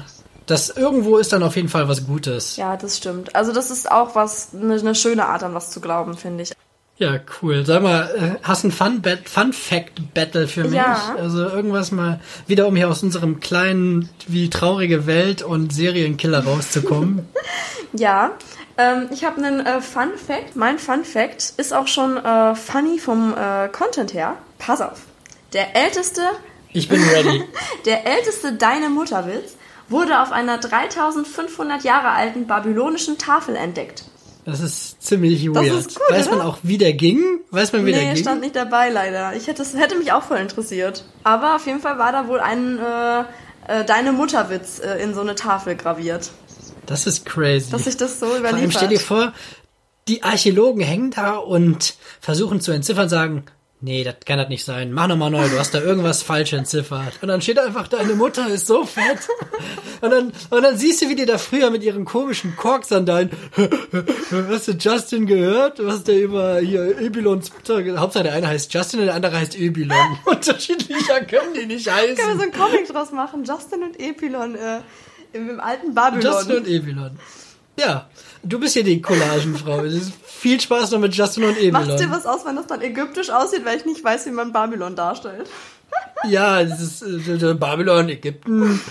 dass 0.46 0.70
irgendwo 0.70 1.18
ist 1.18 1.32
dann 1.32 1.42
auf 1.42 1.56
jeden 1.56 1.68
Fall 1.68 1.88
was 1.88 2.06
Gutes. 2.06 2.56
Ja, 2.56 2.76
das 2.76 2.96
stimmt. 2.96 3.34
Also 3.34 3.52
das 3.52 3.70
ist 3.70 3.90
auch 3.90 4.14
was, 4.14 4.50
eine, 4.54 4.74
eine 4.74 4.94
schöne 4.94 5.26
Art, 5.26 5.42
an 5.42 5.54
was 5.54 5.70
zu 5.70 5.80
glauben, 5.80 6.16
finde 6.16 6.44
ich. 6.44 6.52
Ja, 6.98 7.20
cool. 7.42 7.66
Sag 7.66 7.82
mal, 7.82 8.10
äh, 8.16 8.42
hast 8.42 8.64
ein 8.64 8.72
Fun, 8.72 9.02
Fun 9.24 9.52
Fact 9.52 10.14
Battle 10.14 10.48
für 10.48 10.64
mich? 10.64 10.74
Ja. 10.74 11.14
Also 11.18 11.46
irgendwas 11.46 11.92
mal 11.92 12.20
wieder, 12.46 12.66
um 12.66 12.74
hier 12.74 12.88
aus 12.88 13.02
unserem 13.02 13.40
kleinen, 13.40 14.08
wie 14.26 14.48
traurige 14.48 15.06
Welt 15.06 15.42
und 15.42 15.72
Serienkiller 15.72 16.44
rauszukommen. 16.44 17.26
Ja, 17.92 18.32
ähm, 18.76 19.08
ich 19.10 19.24
habe 19.24 19.38
einen 19.42 19.60
äh, 19.64 19.80
Fun 19.80 20.10
Fact. 20.16 20.54
Mein 20.54 20.78
Fun 20.78 21.04
Fact 21.04 21.54
ist 21.56 21.72
auch 21.72 21.86
schon 21.86 22.16
äh, 22.18 22.54
funny 22.54 22.98
vom 22.98 23.34
äh, 23.34 23.68
Content 23.68 24.12
her. 24.12 24.36
Pass 24.58 24.80
auf. 24.80 25.00
Der 25.52 25.74
älteste, 25.74 26.20
Ich 26.76 26.88
bin 26.88 27.02
ready. 27.02 27.42
der 27.86 28.06
älteste 28.06 28.52
Deine 28.52 28.88
Mutterwitz 28.90 29.56
wurde 29.88 30.20
auf 30.20 30.32
einer 30.32 30.58
3500 30.58 31.82
Jahre 31.84 32.10
alten 32.10 32.46
babylonischen 32.46 33.18
Tafel 33.18 33.56
entdeckt. 33.56 34.04
Das 34.44 34.60
ist 34.60 35.02
ziemlich 35.02 35.44
Das 35.46 35.54
weird. 35.54 35.74
ist 35.76 35.94
gut, 35.98 36.10
Weiß 36.10 36.26
man 36.30 36.38
oder? 36.40 36.48
auch, 36.48 36.58
wie 36.62 36.78
der 36.78 36.92
ging? 36.92 37.40
Weiß 37.50 37.72
man, 37.72 37.84
wie 37.86 37.92
der 37.92 38.02
Nee, 38.02 38.14
ging? 38.14 38.22
stand 38.22 38.40
nicht 38.42 38.54
dabei 38.54 38.90
leider. 38.90 39.34
Ich 39.34 39.46
hätte, 39.48 39.62
es 39.62 39.74
hätte 39.74 39.96
mich 39.96 40.12
auch 40.12 40.22
voll 40.22 40.38
interessiert. 40.38 41.04
Aber 41.24 41.56
auf 41.56 41.66
jeden 41.66 41.80
Fall 41.80 41.98
war 41.98 42.12
da 42.12 42.28
wohl 42.28 42.38
ein 42.40 42.78
äh, 42.78 43.20
äh, 43.80 43.84
Deine 43.84 44.12
Mutterwitz 44.12 44.78
äh, 44.78 45.02
in 45.02 45.14
so 45.14 45.20
eine 45.22 45.34
Tafel 45.34 45.74
graviert. 45.76 46.30
Das 46.86 47.06
ist 47.08 47.26
crazy. 47.26 47.70
Dass 47.72 47.84
sich 47.84 47.96
das 47.96 48.20
so 48.20 48.26
Vor 48.26 48.34
allem 48.36 48.44
überliefert. 48.44 48.74
stell 48.76 48.88
dir 48.88 49.00
vor, 49.00 49.32
die 50.06 50.22
Archäologen 50.22 50.82
hängen 50.82 51.10
da 51.10 51.32
und 51.36 51.94
versuchen 52.20 52.60
zu 52.60 52.70
entziffern, 52.70 53.08
sagen, 53.08 53.44
nee, 53.80 54.04
das 54.04 54.16
kann 54.24 54.38
das 54.38 54.48
nicht 54.48 54.64
sein. 54.64 54.92
Mach 54.92 55.06
nochmal 55.06 55.30
neu, 55.30 55.48
du 55.48 55.58
hast 55.58 55.74
da 55.74 55.80
irgendwas 55.80 56.22
falsch 56.22 56.52
entziffert. 56.52 57.14
Und 57.22 57.28
dann 57.28 57.40
steht 57.42 57.58
einfach, 57.58 57.88
deine 57.88 58.14
Mutter 58.14 58.48
ist 58.48 58.66
so 58.66 58.84
fett. 58.84 59.28
Und 60.00 60.10
dann, 60.10 60.32
und 60.50 60.62
dann 60.62 60.76
siehst 60.76 61.02
du, 61.02 61.08
wie 61.08 61.14
die 61.14 61.26
da 61.26 61.38
früher 61.38 61.70
mit 61.70 61.82
ihren 61.82 62.04
komischen 62.04 62.56
Korksandalen, 62.56 63.30
hast 64.50 64.68
du 64.68 64.72
Justin 64.72 65.26
gehört? 65.26 65.84
Was 65.84 66.04
der 66.04 66.20
über 66.20 66.58
hier 66.58 66.98
Ebylons 67.00 67.52
Mutter, 67.52 67.98
Hauptsache 67.98 68.24
der 68.24 68.34
eine 68.34 68.48
heißt 68.48 68.72
Justin 68.72 69.00
und 69.00 69.06
der 69.06 69.14
andere 69.14 69.38
heißt 69.38 69.56
Ebylon. 69.58 69.96
Unterschiedlicher 70.24 71.20
können 71.22 71.54
die 71.54 71.66
nicht 71.66 71.86
Können 71.86 72.08
wir 72.08 72.16
so 72.16 72.22
heißen. 72.22 72.40
einen 72.40 72.52
Comic 72.52 72.88
draus 72.88 73.12
machen? 73.12 73.44
Justin 73.44 73.82
und 73.82 74.00
Epilon 74.00 74.54
äh, 74.54 74.80
im, 75.32 75.50
im 75.50 75.60
alten 75.60 75.94
Babylon. 75.94 76.32
Justin 76.32 76.56
und 76.56 76.68
Ebylon. 76.68 77.18
Ja, 77.78 78.08
du 78.42 78.58
bist 78.60 78.74
hier 78.74 78.84
die 78.84 79.00
Collagenfrau. 79.02 79.80
Es 79.84 79.94
ist 79.94 80.12
viel 80.24 80.60
Spaß 80.60 80.92
noch 80.92 81.00
mit 81.00 81.14
Justin 81.14 81.44
und 81.44 81.58
Ebylon. 81.58 81.86
Macht 81.88 82.00
dir 82.00 82.10
was 82.10 82.26
aus, 82.26 82.44
wenn 82.44 82.56
das 82.56 82.66
dann 82.66 82.80
ägyptisch 82.82 83.30
aussieht, 83.30 83.64
weil 83.64 83.78
ich 83.78 83.84
nicht 83.86 84.02
weiß, 84.02 84.26
wie 84.26 84.30
man 84.30 84.52
Babylon 84.52 84.96
darstellt? 84.96 85.48
Ja, 86.28 86.64
das 86.64 86.80
ist 86.80 87.02
äh, 87.02 87.54
Babylon, 87.54 88.08
Ägypten. 88.08 88.80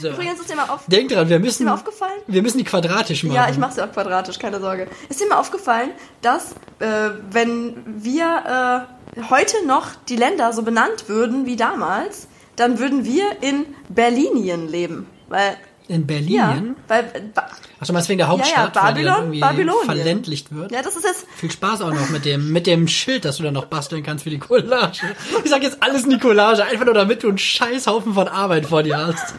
So. 0.00 0.10
Übrigens 0.10 0.38
ist 0.38 0.48
dir 0.48 0.54
mal, 0.54 0.68
auf, 0.68 0.82
Denk 0.86 1.10
dran, 1.10 1.28
wir 1.28 1.38
ist 1.38 1.42
müssen, 1.42 1.64
dir 1.64 1.70
mal 1.70 1.74
aufgefallen? 1.74 2.20
wir 2.28 2.40
müssen 2.40 2.58
die 2.58 2.64
quadratisch 2.64 3.24
machen. 3.24 3.34
Ja, 3.34 3.50
ich 3.50 3.58
mache 3.58 3.74
sie 3.74 3.82
auch 3.82 3.90
quadratisch, 3.90 4.38
keine 4.38 4.60
Sorge. 4.60 4.86
Ist 5.08 5.20
dir 5.20 5.26
mal 5.26 5.38
aufgefallen, 5.40 5.90
dass 6.22 6.52
äh, 6.78 7.10
wenn 7.32 7.74
wir 7.84 8.86
äh, 9.16 9.22
heute 9.28 9.66
noch 9.66 9.96
die 10.08 10.14
Länder 10.14 10.52
so 10.52 10.62
benannt 10.62 11.08
würden 11.08 11.46
wie 11.46 11.56
damals, 11.56 12.28
dann 12.54 12.78
würden 12.78 13.04
wir 13.04 13.24
in 13.42 13.66
Berlinien 13.88 14.68
leben. 14.68 15.08
Weil, 15.28 15.56
In 15.88 16.06
Berlin? 16.06 16.30
ja, 16.34 16.62
weil, 16.86 17.02
ba- 17.34 17.48
Ach, 17.80 17.86
du 17.86 17.92
meinst 17.94 18.08
wegen 18.10 18.18
der 18.18 18.28
Hauptstadt, 18.28 18.74
Ja, 18.76 18.82
ja, 18.82 18.86
weil 18.88 18.94
die 18.94 19.02
dann 19.04 19.14
Babylon, 19.14 19.22
irgendwie 19.22 19.40
Babylonien. 19.40 19.84
verländlicht 19.86 20.54
wird? 20.54 20.70
ja, 20.70 20.82
das 20.82 20.96
ist 20.96 21.04
jetzt, 21.04 21.26
Viel 21.36 21.50
Spaß 21.50 21.80
auch 21.80 21.92
noch 21.94 22.10
mit 22.10 22.24
dem, 22.26 22.52
mit 22.52 22.66
dem 22.66 22.88
Schild, 22.88 23.24
das 23.24 23.38
du 23.38 23.42
dann 23.42 23.54
noch 23.54 23.64
basteln 23.66 24.02
kannst 24.02 24.24
für 24.24 24.30
die 24.30 24.38
Collage. 24.38 25.00
Ich 25.44 25.50
sag 25.50 25.62
jetzt 25.62 25.82
alles 25.82 26.04
in 26.04 26.10
die 26.10 26.18
Collage, 26.18 26.64
einfach 26.64 26.84
nur 26.84 26.94
damit 26.94 27.22
du 27.22 27.28
einen 27.28 27.38
Scheißhaufen 27.38 28.12
von 28.14 28.28
Arbeit 28.28 28.66
vor 28.66 28.82
dir 28.82 28.98
hast. 28.98 29.34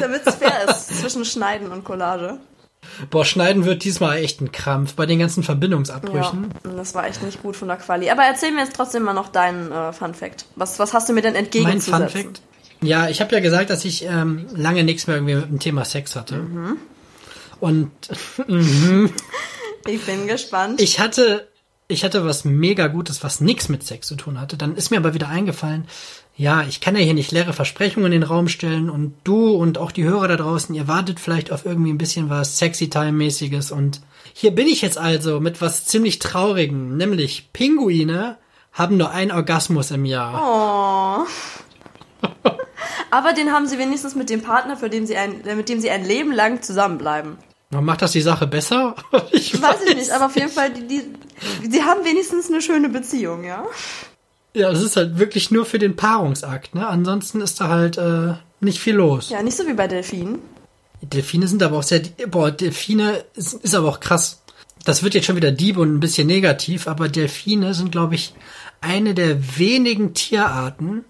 damit 0.00 0.22
es 0.24 0.36
fair 0.36 0.68
ist 0.68 1.00
zwischen 1.00 1.24
Schneiden 1.26 1.70
und 1.70 1.84
Collage. 1.84 2.38
Boah, 3.10 3.24
schneiden 3.26 3.66
wird 3.66 3.84
diesmal 3.84 4.16
echt 4.18 4.40
ein 4.40 4.52
Krampf 4.52 4.94
bei 4.94 5.04
den 5.04 5.18
ganzen 5.18 5.40
Ja, 5.42 5.46
Verbindungsabbrüchen. 5.46 6.48
das 6.76 6.94
war 6.94 7.06
echt 7.06 7.22
nicht 7.22 7.42
gut 7.42 7.54
von 7.56 7.68
der 7.68 7.76
Quali. 7.76 8.08
Aber 8.10 8.22
erzähl 8.22 8.52
mir 8.52 8.60
jetzt 8.62 8.74
trotzdem 8.74 9.02
mal 9.02 9.12
noch 9.12 9.28
deinen 9.28 9.70
äh, 9.70 9.92
Fun 9.92 10.14
Fact. 10.14 10.46
Was, 10.56 10.78
was 10.78 10.94
hast 10.94 11.08
du 11.08 11.12
mir 11.12 11.20
denn 11.22 11.34
Mein 11.34 11.44
entgegenzusetzen? 11.44 12.08
Fun 12.08 12.22
Fact. 12.24 12.42
Ja, 12.82 13.08
ich 13.08 13.20
habe 13.20 13.34
ja 13.34 13.40
gesagt, 13.40 13.70
dass 13.70 13.84
ich 13.84 14.04
ähm, 14.04 14.46
lange 14.54 14.84
nichts 14.84 15.06
mehr 15.06 15.16
irgendwie 15.16 15.34
mit 15.34 15.48
dem 15.50 15.58
Thema 15.58 15.84
Sex 15.84 16.16
hatte. 16.16 16.36
Mhm. 16.36 16.76
Und 17.60 17.90
Ich 19.86 20.04
bin 20.04 20.26
gespannt. 20.26 20.80
ich 20.80 20.98
hatte, 20.98 21.48
ich 21.88 22.04
hatte 22.04 22.24
was 22.24 22.44
mega 22.44 22.86
Gutes, 22.86 23.22
was 23.22 23.40
nichts 23.40 23.68
mit 23.68 23.86
Sex 23.86 24.06
zu 24.06 24.16
tun 24.16 24.40
hatte. 24.40 24.56
Dann 24.56 24.76
ist 24.76 24.90
mir 24.90 24.98
aber 24.98 25.14
wieder 25.14 25.28
eingefallen, 25.28 25.86
ja, 26.36 26.62
ich 26.62 26.80
kann 26.80 26.96
ja 26.96 27.02
hier 27.02 27.12
nicht 27.14 27.32
leere 27.32 27.52
Versprechungen 27.52 28.12
in 28.12 28.20
den 28.20 28.28
Raum 28.28 28.48
stellen 28.48 28.88
und 28.88 29.14
du 29.24 29.50
und 29.50 29.76
auch 29.76 29.92
die 29.92 30.04
Hörer 30.04 30.28
da 30.28 30.36
draußen, 30.36 30.74
ihr 30.74 30.88
wartet 30.88 31.20
vielleicht 31.20 31.52
auf 31.52 31.66
irgendwie 31.66 31.92
ein 31.92 31.98
bisschen 31.98 32.30
was 32.30 32.56
Sexy-Time-mäßiges 32.56 33.72
und 33.72 34.00
hier 34.32 34.52
bin 34.52 34.66
ich 34.66 34.80
jetzt 34.80 34.96
also 34.96 35.40
mit 35.40 35.60
was 35.60 35.84
ziemlich 35.84 36.18
Traurigem, 36.18 36.96
nämlich 36.96 37.50
Pinguine 37.52 38.38
haben 38.72 38.96
nur 38.96 39.10
einen 39.10 39.32
Orgasmus 39.32 39.90
im 39.90 40.06
Jahr. 40.06 41.26
Oh. 42.22 42.48
Aber 43.10 43.32
den 43.32 43.52
haben 43.52 43.66
sie 43.66 43.78
wenigstens 43.78 44.14
mit 44.14 44.30
dem 44.30 44.42
Partner, 44.42 44.76
für 44.76 44.90
den 44.90 45.06
sie 45.06 45.16
ein, 45.16 45.44
äh, 45.46 45.54
mit 45.54 45.68
dem 45.68 45.80
sie 45.80 45.90
ein 45.90 46.04
Leben 46.04 46.32
lang 46.32 46.62
zusammenbleiben. 46.62 47.36
Macht 47.70 48.02
das 48.02 48.12
die 48.12 48.20
Sache 48.20 48.46
besser? 48.46 48.96
Ich 49.32 49.60
Weiß 49.60 49.82
ich 49.88 49.94
nicht, 49.94 50.10
aber 50.10 50.26
auf 50.26 50.36
jeden 50.36 50.50
Fall, 50.50 50.72
die, 50.72 50.86
die, 50.86 51.02
sie 51.70 51.82
haben 51.82 52.04
wenigstens 52.04 52.48
eine 52.48 52.60
schöne 52.60 52.88
Beziehung, 52.88 53.44
ja? 53.44 53.64
Ja, 54.54 54.70
das 54.70 54.82
ist 54.82 54.96
halt 54.96 55.18
wirklich 55.18 55.52
nur 55.52 55.64
für 55.64 55.78
den 55.78 55.94
Paarungsakt, 55.94 56.74
ne? 56.74 56.86
Ansonsten 56.86 57.40
ist 57.40 57.60
da 57.60 57.68
halt 57.68 57.96
äh, 57.98 58.34
nicht 58.60 58.80
viel 58.80 58.96
los. 58.96 59.30
Ja, 59.30 59.42
nicht 59.42 59.56
so 59.56 59.66
wie 59.68 59.74
bei 59.74 59.86
Delfinen. 59.86 60.40
Delfine 61.02 61.46
sind 61.46 61.62
aber 61.62 61.78
auch 61.78 61.82
sehr, 61.82 62.02
boah, 62.28 62.50
Delfine 62.50 63.24
ist, 63.34 63.54
ist 63.54 63.74
aber 63.74 63.88
auch 63.88 64.00
krass. 64.00 64.42
Das 64.84 65.02
wird 65.02 65.14
jetzt 65.14 65.26
schon 65.26 65.36
wieder 65.36 65.52
Dieb 65.52 65.76
und 65.76 65.94
ein 65.94 66.00
bisschen 66.00 66.26
negativ, 66.26 66.88
aber 66.88 67.08
Delfine 67.08 67.74
sind, 67.74 67.92
glaube 67.92 68.16
ich, 68.16 68.34
eine 68.80 69.14
der 69.14 69.58
wenigen 69.58 70.14
Tierarten, 70.14 71.04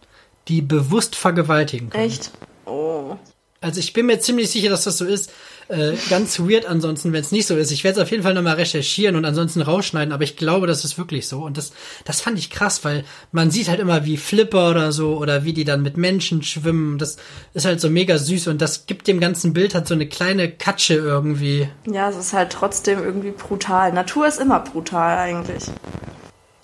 die 0.48 0.62
bewusst 0.62 1.16
vergewaltigen 1.16 1.90
können. 1.90 2.04
Echt? 2.04 2.30
Oh. 2.66 3.16
Also 3.62 3.78
ich 3.78 3.92
bin 3.92 4.06
mir 4.06 4.18
ziemlich 4.20 4.50
sicher, 4.50 4.70
dass 4.70 4.84
das 4.84 4.98
so 4.98 5.04
ist. 5.04 5.30
Äh, 5.68 5.92
ganz 6.08 6.40
weird 6.40 6.66
ansonsten, 6.66 7.12
wenn 7.12 7.20
es 7.20 7.30
nicht 7.30 7.46
so 7.46 7.56
ist. 7.56 7.70
Ich 7.70 7.84
werde 7.84 8.00
es 8.00 8.02
auf 8.02 8.10
jeden 8.10 8.24
Fall 8.24 8.34
nochmal 8.34 8.56
recherchieren 8.56 9.14
und 9.14 9.24
ansonsten 9.24 9.60
rausschneiden, 9.60 10.12
aber 10.12 10.24
ich 10.24 10.36
glaube, 10.36 10.66
das 10.66 10.84
ist 10.84 10.98
wirklich 10.98 11.28
so. 11.28 11.44
Und 11.44 11.56
das, 11.56 11.72
das 12.04 12.20
fand 12.20 12.38
ich 12.38 12.50
krass, 12.50 12.84
weil 12.84 13.04
man 13.30 13.52
sieht 13.52 13.68
halt 13.68 13.78
immer 13.78 14.04
wie 14.04 14.16
Flipper 14.16 14.70
oder 14.70 14.90
so 14.90 15.16
oder 15.16 15.44
wie 15.44 15.52
die 15.52 15.64
dann 15.64 15.82
mit 15.82 15.96
Menschen 15.96 16.42
schwimmen. 16.42 16.98
Das 16.98 17.18
ist 17.54 17.66
halt 17.66 17.80
so 17.80 17.88
mega 17.88 18.18
süß 18.18 18.48
und 18.48 18.60
das 18.60 18.86
gibt 18.86 19.06
dem 19.06 19.20
ganzen 19.20 19.52
Bild 19.52 19.74
halt 19.74 19.86
so 19.86 19.94
eine 19.94 20.08
kleine 20.08 20.50
Katsche 20.50 20.94
irgendwie. 20.94 21.68
Ja, 21.86 22.08
es 22.08 22.16
ist 22.16 22.32
halt 22.32 22.50
trotzdem 22.50 23.00
irgendwie 23.04 23.30
brutal. 23.30 23.92
Natur 23.92 24.26
ist 24.26 24.40
immer 24.40 24.58
brutal 24.58 25.18
eigentlich. 25.18 25.64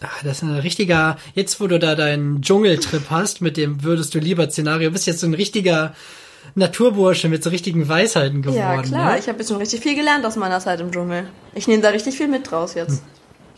Ah, 0.03 0.09
das 0.25 0.39
ist 0.39 0.43
ein 0.43 0.57
richtiger, 0.57 1.17
jetzt 1.35 1.59
wo 1.61 1.67
du 1.67 1.79
da 1.79 1.95
deinen 1.95 2.43
Dschungeltrip 2.43 3.09
hast, 3.09 3.41
mit 3.41 3.57
dem 3.57 3.83
würdest 3.83 4.15
du 4.15 4.19
lieber 4.19 4.51
Szenario, 4.51 4.91
bist 4.91 5.07
jetzt 5.07 5.21
so 5.21 5.27
ein 5.27 5.35
richtiger 5.35 5.95
Naturbursche 6.55 7.29
mit 7.29 7.43
so 7.43 7.51
richtigen 7.51 7.89
Weisheiten 7.89 8.43
geworden. 8.43 8.59
Ja, 8.59 8.83
klar. 8.83 9.13
Ne? 9.13 9.19
Ich 9.19 9.29
habe 9.29 9.39
jetzt 9.39 9.49
schon 9.49 9.59
richtig 9.59 9.81
viel 9.81 9.95
gelernt 9.95 10.25
aus 10.25 10.37
meiner 10.37 10.61
Zeit 10.61 10.81
im 10.81 10.91
Dschungel. 10.93 11.29
Ich 11.55 11.67
nehme 11.67 11.83
da 11.83 11.89
richtig 11.89 12.17
viel 12.17 12.29
mit 12.29 12.51
draus 12.51 12.75
jetzt. 12.75 13.03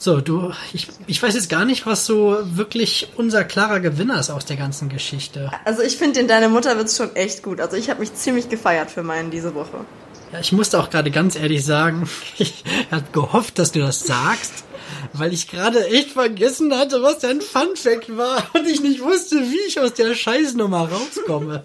So, 0.00 0.20
du, 0.20 0.52
ich, 0.72 0.86
ich 1.08 1.20
weiß 1.20 1.34
jetzt 1.34 1.50
gar 1.50 1.64
nicht, 1.64 1.84
was 1.84 2.06
so 2.06 2.38
wirklich 2.44 3.08
unser 3.16 3.42
klarer 3.42 3.80
Gewinner 3.80 4.20
ist 4.20 4.30
aus 4.30 4.44
der 4.44 4.56
ganzen 4.56 4.88
Geschichte. 4.88 5.50
Also 5.64 5.82
ich 5.82 5.96
finde 5.96 6.20
den 6.20 6.28
Deine 6.28 6.48
Mutter 6.48 6.76
wird's 6.76 6.96
schon 6.96 7.16
echt 7.16 7.42
gut. 7.42 7.60
Also 7.60 7.76
ich 7.76 7.90
habe 7.90 7.98
mich 7.98 8.14
ziemlich 8.14 8.48
gefeiert 8.48 8.92
für 8.92 9.02
meinen 9.02 9.32
diese 9.32 9.56
Woche. 9.56 9.84
Ja, 10.32 10.38
ich 10.38 10.52
musste 10.52 10.78
auch 10.78 10.90
gerade 10.90 11.10
ganz 11.10 11.34
ehrlich 11.34 11.64
sagen, 11.64 12.08
ich 12.38 12.62
habe 12.92 13.04
gehofft, 13.12 13.58
dass 13.58 13.72
du 13.72 13.80
das 13.80 14.00
sagst, 14.06 14.64
weil 15.12 15.32
ich 15.32 15.48
gerade 15.48 15.86
echt 15.88 16.10
vergessen 16.10 16.74
hatte, 16.74 17.02
was 17.02 17.18
dein 17.20 17.40
Funfact 17.40 18.16
war 18.16 18.42
und 18.54 18.66
ich 18.66 18.80
nicht 18.80 19.02
wusste, 19.02 19.36
wie 19.36 19.68
ich 19.68 19.80
aus 19.80 19.94
der 19.94 20.14
Scheißnummer 20.14 20.90
rauskomme. 20.90 21.64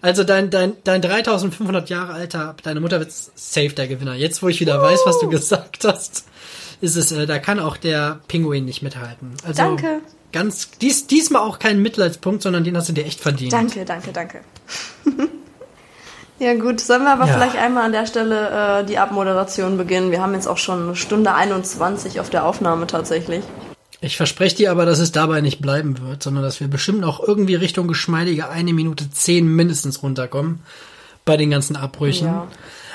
Also 0.00 0.24
dein, 0.24 0.50
dein, 0.50 0.76
dein 0.84 1.02
3500 1.02 1.88
Jahre 1.90 2.14
alter, 2.14 2.56
deine 2.62 2.80
Mutter 2.80 3.00
wird 3.00 3.12
safe 3.12 3.70
der 3.70 3.86
Gewinner. 3.86 4.14
Jetzt, 4.14 4.42
wo 4.42 4.48
ich 4.48 4.60
wieder 4.60 4.80
weiß, 4.80 5.00
was 5.04 5.18
du 5.18 5.28
gesagt 5.28 5.84
hast, 5.84 6.24
ist 6.80 6.96
es, 6.96 7.12
äh, 7.12 7.26
da 7.26 7.38
kann 7.38 7.60
auch 7.60 7.76
der 7.76 8.20
Pinguin 8.28 8.64
nicht 8.64 8.82
mithalten. 8.82 9.34
Also 9.44 9.62
Danke. 9.62 10.00
Ganz, 10.32 10.70
dies, 10.80 11.06
diesmal 11.06 11.42
auch 11.42 11.58
kein 11.58 11.80
Mitleidspunkt, 11.80 12.42
sondern 12.42 12.64
den 12.64 12.76
hast 12.76 12.88
du 12.88 12.92
dir 12.92 13.04
echt 13.04 13.20
verdient. 13.20 13.52
Danke, 13.52 13.84
danke, 13.84 14.12
danke. 14.12 14.40
ja 16.38 16.54
gut, 16.54 16.80
sollen 16.80 17.02
wir 17.04 17.12
aber 17.12 17.26
Ja. 17.26 17.34
vielleicht 17.34 17.56
einmal 17.56 17.84
an 17.84 17.92
der 17.92 18.06
Stelle 18.06 18.80
äh, 18.80 18.84
die 18.84 18.98
Abmoderation 18.98 19.76
beginnen. 19.76 20.10
Wir 20.10 20.20
haben 20.22 20.34
jetzt 20.34 20.46
auch 20.46 20.58
schon 20.58 20.82
eine 20.82 20.96
Stunde 20.96 21.34
21 21.34 22.20
auf 22.20 22.30
der 22.30 22.44
Aufnahme 22.44 22.86
tatsächlich. 22.86 23.42
Ich 24.00 24.16
verspreche 24.16 24.56
dir 24.56 24.70
aber, 24.70 24.84
dass 24.84 24.98
es 24.98 25.12
dabei 25.12 25.40
nicht 25.40 25.62
bleiben 25.62 25.98
wird, 26.06 26.22
sondern 26.22 26.42
dass 26.42 26.60
wir 26.60 26.68
bestimmt 26.68 27.04
auch 27.04 27.20
irgendwie 27.26 27.54
Richtung 27.54 27.88
geschmeidige 27.88 28.50
eine 28.50 28.72
Minute 28.74 29.10
zehn 29.10 29.46
mindestens 29.46 30.02
runterkommen 30.02 30.60
bei 31.24 31.36
den 31.38 31.50
ganzen 31.50 31.76
Abbrüchen. 31.76 32.26
Ja. 32.26 32.46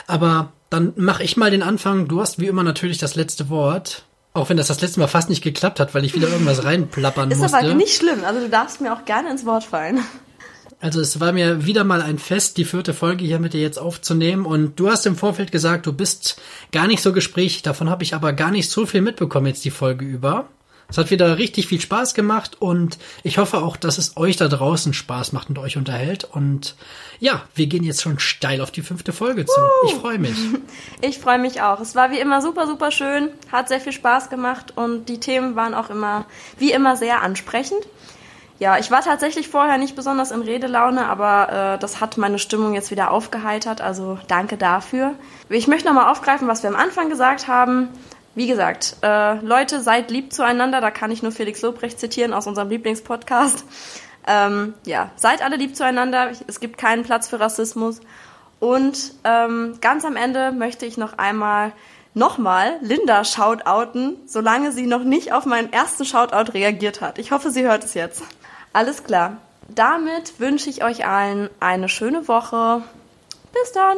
Aber 0.05 0.51
dann 0.69 0.93
mache 0.97 1.23
ich 1.23 1.35
mal 1.35 1.49
den 1.49 1.63
Anfang. 1.63 2.07
Du 2.07 2.21
hast 2.21 2.37
wie 2.39 2.45
immer 2.47 2.63
natürlich 2.63 2.99
das 2.99 3.15
letzte 3.15 3.49
Wort. 3.49 4.03
Auch 4.33 4.49
wenn 4.49 4.57
das 4.57 4.67
das 4.67 4.81
letzte 4.81 4.99
Mal 4.99 5.07
fast 5.07 5.29
nicht 5.29 5.41
geklappt 5.43 5.79
hat, 5.79 5.95
weil 5.95 6.05
ich 6.05 6.13
wieder 6.13 6.27
irgendwas 6.29 6.63
reinplappern 6.63 7.31
Ist 7.31 7.39
musste. 7.39 7.57
aber 7.57 7.73
nicht 7.73 7.95
schlimm. 7.97 8.23
Also 8.23 8.41
du 8.41 8.49
darfst 8.49 8.79
mir 8.79 8.93
auch 8.93 9.03
gerne 9.05 9.31
ins 9.31 9.45
Wort 9.47 9.63
fallen. 9.63 10.01
Also 10.81 11.01
es 11.01 11.19
war 11.19 11.33
mir 11.33 11.65
wieder 11.65 11.83
mal 11.83 12.01
ein 12.01 12.19
Fest, 12.19 12.57
die 12.57 12.63
vierte 12.63 12.93
Folge 12.93 13.25
hier 13.25 13.39
mit 13.39 13.53
dir 13.53 13.61
jetzt 13.61 13.77
aufzunehmen. 13.77 14.45
Und 14.45 14.79
du 14.79 14.89
hast 14.89 15.05
im 15.05 15.17
Vorfeld 15.17 15.51
gesagt, 15.51 15.85
du 15.85 15.93
bist 15.93 16.41
gar 16.71 16.87
nicht 16.87 17.03
so 17.03 17.11
gesprächig. 17.11 17.63
Davon 17.63 17.89
habe 17.89 18.03
ich 18.03 18.15
aber 18.15 18.31
gar 18.31 18.51
nicht 18.51 18.69
so 18.69 18.85
viel 18.85 19.01
mitbekommen 19.01 19.47
jetzt 19.47 19.65
die 19.65 19.71
Folge 19.71 20.05
über. 20.05 20.47
Es 20.89 20.97
hat 20.97 21.11
wieder 21.11 21.37
richtig 21.37 21.67
viel 21.67 21.79
Spaß 21.79 22.15
gemacht 22.15 22.57
und 22.59 22.97
ich 23.21 23.37
hoffe 23.37 23.59
auch, 23.59 23.77
dass 23.77 23.99
es 23.99 24.17
euch 24.17 24.37
da 24.37 24.47
draußen 24.47 24.93
Spaß 24.93 25.33
macht 25.33 25.49
und 25.49 25.59
euch 25.59 25.77
unterhält. 25.77 26.23
Und 26.23 26.75
ja, 27.19 27.43
wir 27.53 27.67
gehen 27.67 27.83
jetzt 27.83 28.01
schon 28.01 28.17
steil 28.17 28.59
auf 28.59 28.71
die 28.71 28.81
fünfte 28.81 29.13
Folge 29.13 29.45
zu. 29.45 29.61
Ich 29.85 29.93
freue 29.93 30.17
mich. 30.17 30.35
Ich 31.01 31.19
freue 31.19 31.39
mich 31.39 31.61
auch. 31.61 31.79
Es 31.79 31.95
war 31.95 32.11
wie 32.11 32.19
immer 32.19 32.41
super, 32.41 32.65
super 32.67 32.91
schön, 32.91 33.29
hat 33.51 33.69
sehr 33.69 33.79
viel 33.79 33.93
Spaß 33.93 34.29
gemacht 34.29 34.73
und 34.75 35.07
die 35.07 35.19
Themen 35.19 35.55
waren 35.55 35.73
auch 35.73 35.89
immer, 35.89 36.25
wie 36.57 36.71
immer, 36.71 36.97
sehr 36.97 37.21
ansprechend. 37.21 37.79
Ja, 38.59 38.77
ich 38.77 38.91
war 38.91 39.01
tatsächlich 39.01 39.47
vorher 39.47 39.77
nicht 39.77 39.95
besonders 39.95 40.31
in 40.31 40.41
Redelaune, 40.41 41.05
aber 41.05 41.75
äh, 41.75 41.79
das 41.79 42.01
hat 42.01 42.17
meine 42.17 42.39
Stimmung 42.39 42.73
jetzt 42.73 42.91
wieder 42.91 43.11
aufgeheitert, 43.11 43.79
also 43.79 44.19
danke 44.27 44.57
dafür. 44.57 45.15
Ich 45.47 45.67
möchte 45.67 45.87
nochmal 45.87 46.11
aufgreifen, 46.11 46.47
was 46.49 46.61
wir 46.61 46.69
am 46.69 46.75
Anfang 46.75 47.09
gesagt 47.09 47.47
haben. 47.47 47.87
Wie 48.35 48.47
gesagt, 48.47 48.97
äh, 49.01 49.35
Leute, 49.39 49.81
seid 49.81 50.11
lieb 50.11 50.33
zueinander, 50.33 50.81
da 50.81 50.91
kann 50.91 51.09
ich 51.09 51.23
nur 51.23 51.31
Felix 51.31 51.61
Lobrecht 51.61 51.99
zitieren 51.99 52.33
aus 52.33 52.47
unserem 52.47 52.69
Lieblingspodcast. 52.69 53.63
Ähm, 54.27 54.73
ja, 54.85 55.09
seid 55.15 55.41
alle 55.41 55.55
lieb 55.55 55.75
zueinander, 55.77 56.31
es 56.47 56.59
gibt 56.59 56.77
keinen 56.77 57.03
Platz 57.03 57.29
für 57.29 57.39
Rassismus. 57.39 58.01
Und 58.59 59.13
ähm, 59.23 59.77
ganz 59.79 60.03
am 60.03 60.17
Ende 60.17 60.51
möchte 60.51 60.85
ich 60.85 60.97
noch 60.97 61.17
einmal 61.17 61.71
nochmal 62.13 62.77
Linda 62.81 63.23
shoutouten, 63.23 64.17
solange 64.25 64.73
sie 64.73 64.85
noch 64.85 65.03
nicht 65.03 65.31
auf 65.31 65.45
meinen 65.45 65.71
ersten 65.71 66.03
Shoutout 66.03 66.51
reagiert 66.51 66.99
hat. 67.01 67.17
Ich 67.17 67.31
hoffe, 67.31 67.51
sie 67.51 67.63
hört 67.63 67.85
es 67.85 67.93
jetzt. 67.93 68.23
Alles 68.73 69.03
klar. 69.03 69.37
Damit 69.67 70.39
wünsche 70.39 70.69
ich 70.69 70.83
euch 70.83 71.05
allen 71.05 71.49
eine 71.59 71.89
schöne 71.89 72.27
Woche. 72.27 72.83
Bis 73.53 73.71
dann. 73.71 73.97